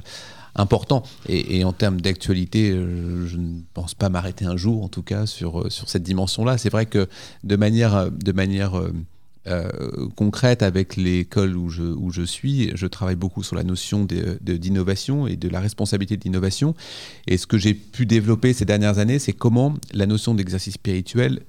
important. 0.55 1.03
Et, 1.27 1.63
en 1.63 1.73
termes 1.73 2.01
d'actualité, 2.01 2.71
euh, 2.71 3.27
je 3.27 3.37
ne 3.37 3.59
pense 3.73 3.93
pas 3.93 4.09
m'arrêter 4.09 4.45
un 4.45 4.57
jour, 4.57 4.83
en 4.83 4.89
tout 4.89 5.03
cas, 5.03 5.25
sur, 5.25 5.61
euh, 5.61 5.69
sur 5.69 5.89
cette 5.89 6.03
dimension-là. 6.03 6.57
C'est 6.57 6.69
vrai 6.69 6.85
que 6.85 7.07
de 7.43 7.55
manière, 7.55 8.11
de 8.11 8.31
manière 8.31 8.81
euh, 9.47 10.07
concrète 10.15 10.61
avec 10.61 10.95
l'école 10.95 11.55
où 11.55 11.69
je, 11.69 11.83
où 11.83 12.11
je 12.11 12.21
suis, 12.21 12.71
je 12.75 12.87
travaille 12.87 13.15
beaucoup 13.15 13.41
sur 13.41 13.55
la 13.55 13.63
notion 13.63 14.05
d'innovation 14.05 15.27
et 15.27 15.37
de 15.37 15.49
la 15.49 15.59
responsabilité 15.59 16.17
de 16.17 16.23
l'innovation. 16.23 16.75
Et 17.25 17.37
ce 17.37 17.47
que 17.47 17.57
j'ai 17.57 17.73
pu 17.73 18.05
développer 18.05 18.53
ces 18.53 18.65
dernières 18.65 18.99
années, 18.99 19.17
c'est 19.17 19.33
comment 19.33 19.75
la 19.93 20.05
notion 20.05 20.35
d'exercice 20.35 20.75
spirituel 20.75 21.41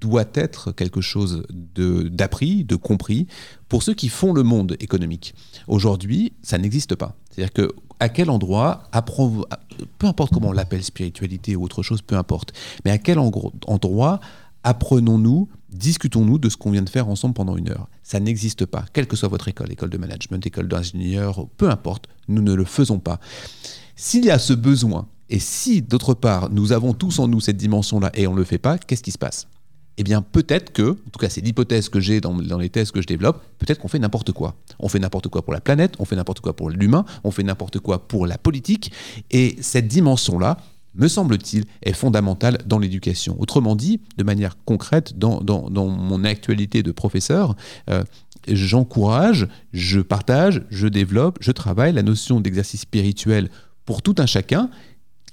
doit 0.00 0.26
être 0.34 0.72
quelque 0.72 1.00
chose 1.00 1.44
d'appris, 1.50 2.64
de, 2.64 2.76
compris 2.76 3.26
pour 3.68 3.82
ceux 3.82 3.94
qui 3.94 4.08
font 4.08 4.32
le 4.32 4.42
monde 4.42 4.76
économique. 4.80 5.34
Aujourd'hui, 5.68 6.32
ça 6.42 6.58
n'existe 6.58 6.94
pas. 6.94 7.16
C'est-à-dire 7.30 7.52
que 7.52 7.72
à 7.98 8.08
quel 8.08 8.28
endroit, 8.28 8.90
peu 9.98 10.06
importe 10.06 10.32
comment 10.32 10.48
on 10.48 10.52
l'appelle, 10.52 10.84
spiritualité 10.84 11.56
ou 11.56 11.64
autre 11.64 11.82
chose, 11.82 12.02
peu 12.02 12.16
importe, 12.16 12.52
mais 12.84 12.90
à 12.90 12.98
quel 12.98 13.18
endroit 13.18 14.20
apprenons-nous, 14.64 15.48
discutons-nous 15.70 16.38
de 16.38 16.48
ce 16.48 16.56
qu'on 16.56 16.72
vient 16.72 16.82
de 16.82 16.90
faire 16.90 17.08
ensemble 17.08 17.34
pendant 17.34 17.56
une 17.56 17.70
heure? 17.70 17.88
Ça 18.02 18.20
n'existe 18.20 18.66
pas, 18.66 18.84
quelle 18.92 19.06
que 19.06 19.16
soit 19.16 19.28
votre 19.28 19.48
école, 19.48 19.72
école 19.72 19.90
de 19.90 19.98
management, 19.98 20.46
école 20.46 20.68
d'ingénieur, 20.68 21.46
peu 21.56 21.70
importe, 21.70 22.06
nous 22.28 22.42
ne 22.42 22.52
le 22.52 22.64
faisons 22.64 22.98
pas. 22.98 23.18
S'il 23.94 24.24
y 24.26 24.30
a 24.30 24.38
ce 24.38 24.52
besoin, 24.52 25.08
et 25.28 25.38
si 25.38 25.82
d'autre 25.82 26.14
part 26.14 26.50
nous 26.50 26.72
avons 26.72 26.92
tous 26.92 27.18
en 27.18 27.28
nous 27.28 27.40
cette 27.40 27.56
dimension-là 27.56 28.10
et 28.14 28.26
on 28.26 28.32
ne 28.32 28.38
le 28.38 28.44
fait 28.44 28.58
pas, 28.58 28.78
qu'est-ce 28.78 29.02
qui 29.02 29.12
se 29.12 29.18
passe? 29.18 29.48
Eh 29.98 30.04
bien, 30.04 30.22
peut-être 30.22 30.72
que, 30.72 30.90
en 30.90 31.10
tout 31.10 31.18
cas, 31.18 31.28
c'est 31.28 31.40
l'hypothèse 31.40 31.88
que 31.88 32.00
j'ai 32.00 32.20
dans, 32.20 32.36
les 32.58 32.68
thèses 32.68 32.90
que 32.90 33.00
je 33.00 33.06
développe, 33.06 33.42
peut-être 33.58 33.78
qu'on 33.78 33.88
fait 33.88 33.98
n'importe 33.98 34.32
quoi. 34.32 34.54
On 34.78 34.88
fait 34.88 34.98
n'importe 34.98 35.28
quoi 35.28 35.42
pour 35.42 35.52
la 35.52 35.60
planète, 35.60 35.94
on 35.98 36.04
fait 36.04 36.16
n'importe 36.16 36.40
quoi 36.40 36.54
pour 36.54 36.70
l'humain, 36.70 37.04
on 37.24 37.30
fait 37.30 37.42
n'importe 37.42 37.78
quoi 37.78 38.06
pour 38.06 38.26
la 38.26 38.36
politique. 38.36 38.92
Et 39.30 39.56
cette 39.60 39.88
dimension-là, 39.88 40.58
me 40.94 41.08
semble-t-il, 41.08 41.64
est 41.82 41.92
fondamentale 41.92 42.58
dans 42.66 42.78
l'éducation. 42.78 43.36
Autrement 43.38 43.76
dit, 43.76 44.00
de 44.16 44.24
manière 44.24 44.56
concrète, 44.64 45.18
dans 45.18 45.42
mon 45.70 46.24
actualité 46.24 46.82
de 46.82 46.90
professeur, 46.90 47.54
euh, 47.90 48.02
j'encourage, 48.48 49.48
je 49.72 50.00
partage, 50.00 50.62
je 50.70 50.88
développe, 50.88 51.38
je 51.40 51.52
travaille 51.52 51.92
la 51.92 52.02
notion 52.02 52.40
d'exercice 52.40 52.82
spirituel 52.82 53.50
pour 53.84 54.02
tout 54.02 54.14
un 54.18 54.26
chacun, 54.26 54.70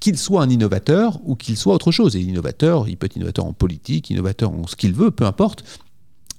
qu'il 0.03 0.17
soit 0.17 0.43
un 0.43 0.49
innovateur 0.49 1.17
ou 1.23 1.35
qu'il 1.35 1.55
soit 1.55 1.73
autre 1.73 1.93
chose. 1.93 2.17
Et 2.17 2.19
l'innovateur, 2.19 2.89
il 2.89 2.97
peut 2.97 3.05
être 3.05 3.15
innovateur 3.15 3.45
en 3.45 3.53
politique, 3.53 4.09
innovateur 4.09 4.51
en 4.51 4.67
ce 4.67 4.75
qu'il 4.75 4.91
veut, 4.91 5.11
peu 5.11 5.25
importe. 5.25 5.63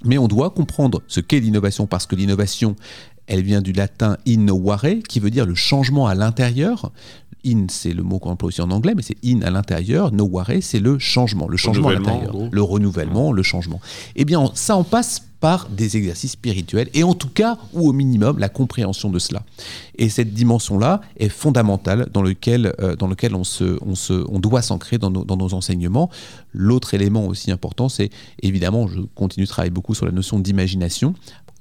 Mais 0.04 0.18
on 0.18 0.28
doit 0.28 0.50
comprendre 0.50 1.00
ce 1.06 1.20
qu'est 1.20 1.40
l'innovation 1.40 1.86
parce 1.86 2.04
que 2.04 2.14
l'innovation, 2.14 2.76
elle 3.26 3.42
vient 3.42 3.62
du 3.62 3.72
latin 3.72 4.18
innovare, 4.26 4.84
qui 5.08 5.18
veut 5.18 5.30
dire 5.30 5.46
le 5.46 5.54
changement 5.54 6.06
à 6.06 6.14
l'intérieur. 6.14 6.92
In, 7.46 7.64
c'est 7.70 7.94
le 7.94 8.02
mot 8.02 8.18
qu'on 8.18 8.32
emploie 8.32 8.48
aussi 8.48 8.60
en 8.60 8.70
anglais, 8.70 8.92
mais 8.94 9.02
c'est 9.02 9.16
in 9.24 9.40
à 9.40 9.50
l'intérieur. 9.50 10.12
Noware, 10.12 10.60
c'est 10.60 10.78
le 10.78 10.98
changement, 10.98 11.48
le 11.48 11.56
changement 11.56 11.88
à 11.88 11.94
l'intérieur. 11.94 12.36
Le 12.52 12.62
renouvellement, 12.62 13.32
le 13.32 13.42
changement. 13.42 13.80
Eh 14.14 14.26
bien, 14.26 14.50
ça 14.52 14.76
en 14.76 14.84
passe 14.84 15.22
par 15.44 15.68
des 15.68 15.98
exercices 15.98 16.30
spirituels, 16.30 16.88
et 16.94 17.04
en 17.04 17.12
tout 17.12 17.28
cas, 17.28 17.58
ou 17.74 17.86
au 17.86 17.92
minimum, 17.92 18.38
la 18.38 18.48
compréhension 18.48 19.10
de 19.10 19.18
cela. 19.18 19.42
Et 19.98 20.08
cette 20.08 20.32
dimension-là 20.32 21.02
est 21.18 21.28
fondamentale 21.28 22.08
dans 22.14 22.22
lequel, 22.22 22.72
euh, 22.80 22.96
dans 22.96 23.08
lequel 23.08 23.34
on, 23.34 23.44
se, 23.44 23.76
on, 23.84 23.94
se, 23.94 24.24
on 24.30 24.40
doit 24.40 24.62
s'ancrer 24.62 24.96
dans 24.96 25.10
nos, 25.10 25.22
dans 25.22 25.36
nos 25.36 25.52
enseignements. 25.52 26.08
L'autre 26.54 26.94
élément 26.94 27.26
aussi 27.26 27.50
important, 27.50 27.90
c'est 27.90 28.08
évidemment, 28.40 28.88
je 28.88 29.00
continue 29.14 29.44
de 29.44 29.50
travailler 29.50 29.70
beaucoup 29.70 29.94
sur 29.94 30.06
la 30.06 30.12
notion 30.12 30.38
d'imagination. 30.38 31.12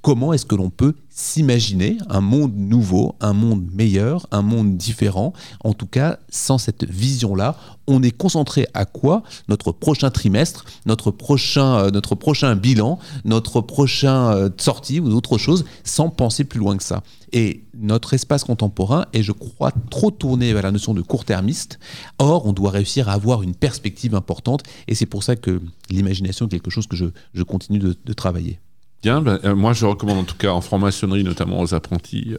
Comment 0.04 0.34
est-ce 0.34 0.46
que 0.46 0.56
l'on 0.56 0.70
peut 0.70 0.96
s'imaginer 1.08 1.98
un 2.10 2.20
monde 2.20 2.54
nouveau, 2.58 3.16
un 3.22 3.32
monde 3.32 3.66
meilleur, 3.72 4.28
un 4.32 4.42
monde 4.42 4.76
différent? 4.76 5.32
En 5.64 5.72
tout 5.72 5.86
cas, 5.86 6.20
sans 6.28 6.58
cette 6.58 6.84
vision-là, 6.84 7.56
on 7.88 8.04
est 8.04 8.12
concentré 8.12 8.68
à 8.74 8.84
quoi? 8.84 9.24
Notre 9.48 9.72
prochain 9.72 10.12
trimestre, 10.12 10.66
notre 10.86 11.10
prochain, 11.10 11.86
euh, 11.86 11.90
notre 11.90 12.16
prochain 12.16 12.58
bilan, 12.58 13.00
notre 13.24 13.62
prochain 13.62 14.34
euh, 14.34 14.50
sortie 14.58 15.00
ou 15.00 15.08
d'autres 15.08 15.38
choses, 15.38 15.64
sans 15.86 16.10
penser 16.10 16.44
plus 16.44 16.60
loin 16.60 16.76
que 16.76 16.84
ça. 16.84 17.02
Et 17.32 17.64
notre 17.74 18.14
espace 18.14 18.44
contemporain 18.44 19.06
est, 19.14 19.24
je 19.24 19.32
crois, 19.32 19.72
trop 19.90 20.12
tourné 20.12 20.52
vers 20.52 20.64
la 20.64 20.72
notion 20.72 20.94
de 20.94 21.02
court-termiste. 21.02 21.80
Or, 22.20 22.46
on 22.46 22.52
doit 22.52 22.72
réussir 22.72 23.08
à 23.08 23.14
avoir 23.14 23.42
une 23.42 23.56
perspective 23.56 24.16
importante. 24.16 24.64
Et 24.90 24.96
c'est 24.96 25.06
pour 25.06 25.24
ça 25.24 25.38
que 25.38 25.62
l'imagination 25.90 26.48
est 26.48 26.50
quelque 26.50 26.72
chose 26.72 26.88
que 26.88 26.98
je, 26.98 27.44
continue 27.44 27.80
de 27.80 28.14
travailler. 28.14 28.60
Ben, 29.04 29.40
euh, 29.44 29.54
moi 29.54 29.74
je 29.74 29.86
recommande 29.86 30.20
en 30.20 30.24
tout 30.24 30.38
cas 30.38 30.52
en 30.52 30.62
franc-maçonnerie, 30.62 31.26
notamment 31.26 31.60
aux 31.60 31.74
apprentis, 31.74 32.30
euh, 32.32 32.38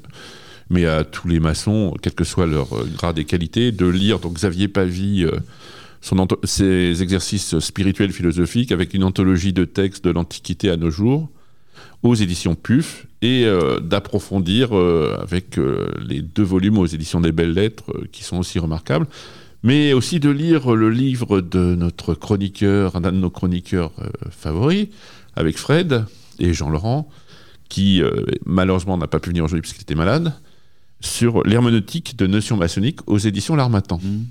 mais 0.70 0.86
à 0.86 1.04
tous 1.04 1.28
les 1.28 1.38
maçons, 1.38 1.94
quel 2.00 2.14
que 2.14 2.24
soit 2.24 2.46
leur 2.46 2.72
euh, 2.72 2.88
grade 2.96 3.18
et 3.18 3.26
qualité, 3.26 3.70
de 3.70 3.86
lire. 3.86 4.18
Donc 4.18 4.34
Xavier 4.34 4.68
Pavie, 4.68 5.26
ses 6.44 7.02
exercices 7.02 7.58
spirituels 7.58 8.12
philosophiques 8.12 8.72
avec 8.72 8.94
une 8.94 9.04
anthologie 9.04 9.52
de 9.52 9.66
textes 9.66 10.04
de 10.04 10.10
l'Antiquité 10.10 10.70
à 10.70 10.78
nos 10.78 10.90
jours, 10.90 11.28
aux 12.02 12.14
éditions 12.14 12.54
PUF, 12.54 13.06
et 13.20 13.46
d'approfondir 13.82 14.74
avec 14.74 15.58
les 16.06 16.20
deux 16.20 16.42
volumes 16.42 16.76
aux 16.76 16.84
éditions 16.84 17.22
des 17.22 17.32
Belles 17.32 17.54
Lettres, 17.54 17.90
qui 18.12 18.22
sont 18.22 18.36
aussi 18.36 18.58
remarquables, 18.58 19.06
mais 19.62 19.94
aussi 19.94 20.20
de 20.20 20.28
lire 20.28 20.74
le 20.74 20.90
livre 20.90 21.40
de 21.40 21.74
notre 21.74 22.12
chroniqueur, 22.12 22.96
un 22.96 23.00
de 23.00 23.10
nos 23.12 23.30
chroniqueurs 23.30 23.92
favoris, 24.30 24.88
avec 25.36 25.56
Fred 25.56 26.04
et 26.38 26.52
Jean-Laurent, 26.52 27.08
qui 27.68 28.02
euh, 28.02 28.24
malheureusement 28.44 28.96
n'a 28.96 29.06
pas 29.06 29.20
pu 29.20 29.30
venir 29.30 29.44
aujourd'hui 29.44 29.62
parce 29.62 29.72
qu'il 29.72 29.82
était 29.82 29.94
malade, 29.94 30.32
sur 31.00 31.42
l'herméneutique 31.44 32.16
de 32.16 32.26
notions 32.26 32.56
maçonniques 32.56 33.00
aux 33.08 33.18
éditions 33.18 33.56
L'Armatan. 33.56 34.00
Mhm. 34.02 34.26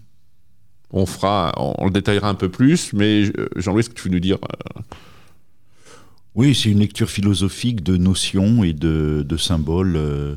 On 0.91 1.05
fera, 1.05 1.53
on, 1.57 1.73
on 1.79 1.85
le 1.85 1.91
détaillera 1.91 2.29
un 2.29 2.35
peu 2.35 2.49
plus, 2.49 2.93
mais 2.93 3.23
euh, 3.37 3.47
Jean-Louis, 3.55 3.79
est-ce 3.81 3.89
que 3.89 3.95
tu 3.95 4.07
veux 4.07 4.13
nous 4.13 4.19
dire 4.19 4.37
euh, 4.77 4.81
Oui, 6.35 6.53
c'est 6.55 6.69
une 6.69 6.79
lecture 6.79 7.09
philosophique 7.09 7.83
de 7.83 7.97
notions 7.97 8.63
et 8.63 8.73
de, 8.73 9.25
de 9.27 9.37
symboles 9.37 9.95
euh, 9.95 10.35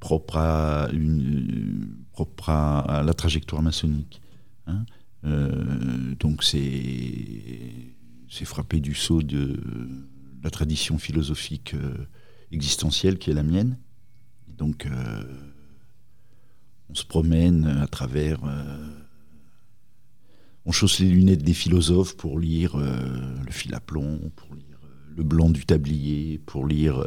propres, 0.00 0.36
à, 0.36 0.88
une, 0.92 1.88
propres 2.12 2.50
à, 2.50 2.80
à 2.80 3.02
la 3.02 3.14
trajectoire 3.14 3.62
maçonnique. 3.62 4.20
hein. 4.66 4.84
Donc 6.20 6.44
c'est 6.44 7.62
c'est 8.28 8.44
frappé 8.44 8.80
du 8.80 8.94
sceau 8.94 9.22
de 9.22 9.58
la 10.44 10.50
tradition 10.50 10.98
philosophique 10.98 11.74
euh, 11.74 12.06
existentielle 12.52 13.18
qui 13.18 13.30
est 13.30 13.34
la 13.34 13.42
mienne. 13.42 13.78
Et 14.48 14.52
donc 14.52 14.86
euh, 14.86 15.22
on 16.88 16.94
se 16.94 17.04
promène 17.04 17.66
à 17.82 17.88
travers... 17.88 18.44
euh, 18.44 18.86
on 20.66 20.72
chausse 20.72 21.00
les 21.00 21.08
lunettes 21.08 21.42
des 21.42 21.52
philosophes 21.52 22.16
pour 22.16 22.38
lire 22.38 22.78
le 22.78 23.50
fil 23.52 23.74
à 23.74 23.80
plomb, 23.80 24.18
pour 24.34 24.54
lire 24.54 24.78
le 25.14 25.22
blanc 25.22 25.50
du 25.50 25.66
tablier, 25.66 26.40
pour 26.46 26.66
lire 26.66 27.04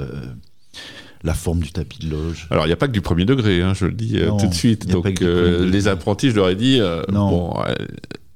la 1.24 1.34
forme 1.34 1.62
du 1.62 1.72
tapis 1.72 2.00
de 2.00 2.10
loge. 2.12 2.48
Alors, 2.52 2.66
il 2.66 2.70
n'y 2.70 2.74
a 2.74 2.78
pas 2.78 2.88
que 2.88 2.94
du 2.94 3.02
premier 3.02 3.26
degré, 3.26 3.62
hein, 3.62 3.74
je 3.74 3.86
le 3.86 3.94
dis 3.94 4.20
euh, 4.20 4.32
tout 4.38 4.48
de 4.48 4.54
suite. 4.54 4.88
Donc, 4.88 5.22
euh, 5.22 5.68
les 5.68 5.88
apprentis, 5.88 6.30
je 6.30 6.36
leur 6.36 6.50
ai 6.50 6.56
dit, 6.56 6.80
euh, 6.80 7.02
Non. 7.12 7.30
bon, 7.30 7.52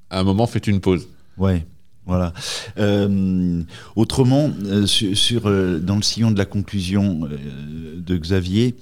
à 0.09 0.19
un 0.19 0.23
moment, 0.23 0.47
faites 0.47 0.67
une 0.67 0.81
pause. 0.81 1.07
Ouais, 1.37 1.65
voilà. 2.05 2.33
Euh, 2.77 3.61
autrement, 3.95 4.51
euh, 4.65 4.85
euh, 5.45 5.79
dans 5.79 5.95
le 5.95 6.01
sillon 6.01 6.31
de 6.31 6.37
la 6.37 6.45
conclusion 6.45 7.27
de 7.95 8.17
Xavier, 8.17 8.75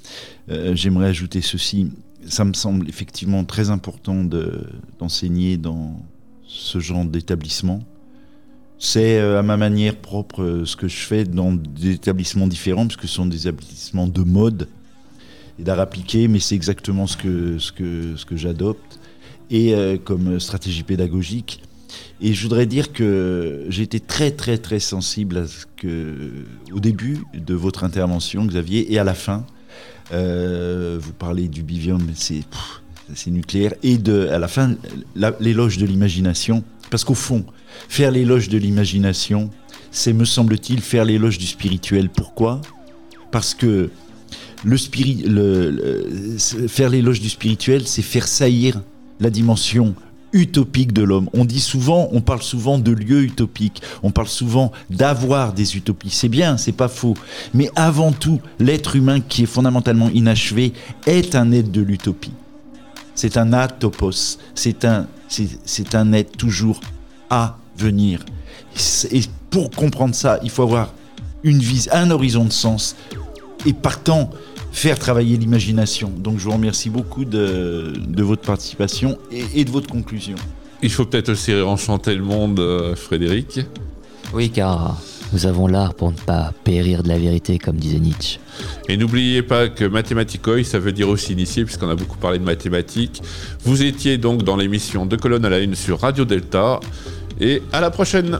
j'aimerais 0.47 1.07
ajouter 1.07 1.41
ceci. 1.41 1.91
Ça 2.25 2.45
me 2.45 2.53
semble 2.53 2.87
effectivement 2.89 3.43
très 3.43 3.69
important 3.69 4.23
de- 4.23 4.63
d'enseigner 4.99 5.57
dans 5.57 6.01
ce 6.47 6.79
genre 6.79 7.05
d'établissement. 7.05 7.81
C'est 8.77 9.19
à 9.19 9.43
ma 9.43 9.57
manière 9.57 9.97
propre 9.97 10.63
ce 10.65 10.75
que 10.75 10.87
je 10.87 10.97
fais 10.97 11.25
dans 11.25 11.53
des 11.53 11.91
établissements 11.91 12.47
différents, 12.47 12.87
puisque 12.87 13.03
ce 13.07 13.15
sont 13.15 13.25
des 13.25 13.47
établissements 13.47 14.07
de 14.07 14.21
mode 14.21 14.69
et 15.59 15.63
d'art 15.63 15.79
appliqué, 15.81 16.29
mais 16.29 16.39
c'est 16.39 16.55
exactement 16.55 17.05
ce 17.05 17.17
que, 17.17 17.57
que, 17.75 18.15
que 18.25 18.37
j'adopte. 18.37 18.99
Et 19.51 19.73
comme 20.05 20.39
stratégie 20.39 20.83
pédagogique, 20.83 21.61
et 22.21 22.33
je 22.33 22.43
voudrais 22.43 22.65
dire 22.65 22.93
que 22.93 23.67
été 23.69 23.99
très 23.99 24.31
très 24.31 24.57
très 24.57 24.79
sensible 24.79 25.45
au 26.73 26.79
début 26.79 27.19
de 27.33 27.53
votre 27.53 27.83
intervention, 27.83 28.45
Xavier, 28.45 28.93
et 28.93 28.99
à 28.99 29.03
la 29.03 29.13
fin, 29.15 29.45
Euh, 30.11 30.97
vous 30.99 31.13
parlez 31.13 31.47
du 31.47 31.61
bivium, 31.63 32.01
c'est 32.15 33.31
nucléaire. 33.31 33.73
Et 33.83 33.99
à 34.31 34.39
la 34.39 34.47
fin, 34.47 34.75
l'éloge 35.39 35.77
de 35.77 35.85
l'imagination. 35.85 36.63
Parce 36.89 37.03
qu'au 37.03 37.15
fond, 37.15 37.45
faire 37.87 38.11
l'éloge 38.11 38.49
de 38.49 38.57
l'imagination, 38.57 39.51
c'est, 39.91 40.13
me 40.13 40.25
semble-t-il, 40.25 40.81
faire 40.81 41.05
l'éloge 41.05 41.37
du 41.37 41.45
spirituel. 41.45 42.09
Pourquoi? 42.09 42.61
Parce 43.31 43.53
que 43.53 43.91
le, 44.63 44.77
faire 46.67 46.89
l'éloge 46.89 47.21
du 47.21 47.29
spirituel, 47.29 47.87
c'est 47.87 48.01
faire 48.01 48.27
saillir 48.27 48.81
la 49.19 49.29
dimension 49.29 49.93
utopique 50.33 50.93
de 50.93 51.03
l'homme. 51.03 51.29
On 51.33 51.45
dit 51.45 51.59
souvent, 51.59 52.09
on 52.11 52.21
parle 52.21 52.41
souvent 52.41 52.77
de 52.77 52.91
lieux 52.91 53.23
utopiques, 53.23 53.81
on 54.03 54.11
parle 54.11 54.27
souvent 54.27 54.71
d'avoir 54.89 55.53
des 55.53 55.75
utopies. 55.75 56.09
C'est 56.09 56.29
bien, 56.29 56.57
c'est 56.57 56.71
pas 56.71 56.87
faux. 56.87 57.15
Mais 57.53 57.69
avant 57.75 58.11
tout, 58.11 58.39
l'être 58.59 58.95
humain 58.95 59.19
qui 59.21 59.43
est 59.43 59.47
fondamentalement 59.47 60.09
inachevé 60.09 60.73
est 61.05 61.35
un 61.35 61.51
être 61.51 61.71
de 61.71 61.81
l'utopie. 61.81 62.33
C'est 63.15 63.37
un 63.37 63.51
atopos, 63.53 64.37
c'est 64.55 64.85
un, 64.85 65.07
c'est 65.27 65.95
un 65.95 66.13
être 66.13 66.37
toujours 66.37 66.79
à 67.29 67.57
venir. 67.77 68.23
Et 69.11 69.21
pour 69.49 69.71
comprendre 69.71 70.15
ça, 70.15 70.39
il 70.43 70.49
faut 70.49 70.63
avoir 70.63 70.93
une 71.43 71.59
vise, 71.59 71.89
un 71.91 72.11
horizon 72.11 72.45
de 72.45 72.51
sens. 72.51 72.95
Et 73.65 73.73
partant, 73.73 74.29
faire 74.71 74.99
travailler 74.99 75.37
l'imagination. 75.37 76.11
Donc 76.15 76.39
je 76.39 76.45
vous 76.45 76.51
remercie 76.51 76.89
beaucoup 76.89 77.25
de, 77.25 77.93
votre 78.17 78.43
participation 78.43 79.17
et, 79.31 79.65
de 79.65 79.71
votre 79.71 79.89
conclusion. 79.89 80.35
Il 80.81 80.91
faut 80.91 81.05
peut-être 81.05 81.29
aussi 81.29 81.53
enchanter 81.53 82.15
le 82.15 82.23
monde, 82.23 82.59
euh, 82.59 82.95
Frédéric. 82.95 83.59
Oui, 84.33 84.49
car 84.49 84.97
nous 85.33 85.45
avons 85.45 85.67
l'art 85.67 85.93
pour 85.93 86.11
ne 86.11 86.17
pas 86.17 86.53
périr 86.63 87.03
de 87.03 87.09
la 87.09 87.17
vérité, 87.17 87.59
comme 87.59 87.75
disait 87.75 87.99
Nietzsche. 87.99 88.39
Et 88.87 88.97
n'oubliez 88.97 89.43
pas 89.43 89.69
que 89.69 89.85
mathématicoi, 89.85 90.63
ça 90.63 90.79
veut 90.79 90.91
dire 90.91 91.09
aussi 91.09 91.33
initié, 91.33 91.65
puisqu'on 91.65 91.89
a 91.89 91.95
beaucoup 91.95 92.17
parlé 92.17 92.39
de 92.39 92.43
mathématiques. 92.43 93.21
Vous 93.63 93.83
étiez 93.83 94.17
donc 94.17 94.43
dans 94.43 94.55
l'émission 94.55 95.05
De 95.05 95.15
colonne 95.15 95.45
à 95.45 95.49
la 95.49 95.59
une 95.59 95.75
sur 95.75 95.99
Radio 95.99 96.25
Delta. 96.25 96.79
Et 97.41 97.61
à 97.71 97.79
la 97.79 97.89
prochaine 97.89 98.39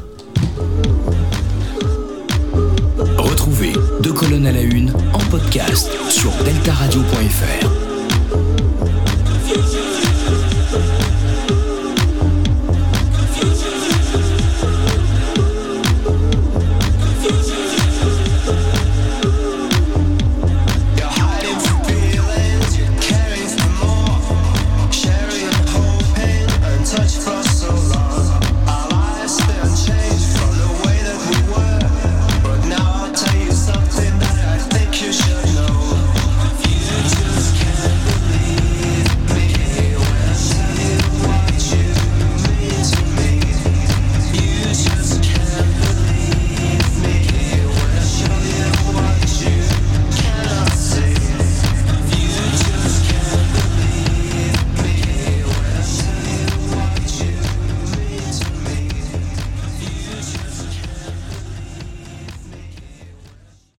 Deux 4.02 4.14
colonnes 4.14 4.46
à 4.46 4.52
la 4.52 4.62
une 4.62 4.92
en 5.14 5.20
podcast 5.30 5.90
sur 6.10 6.32
deltaradio.fr. 6.44 7.79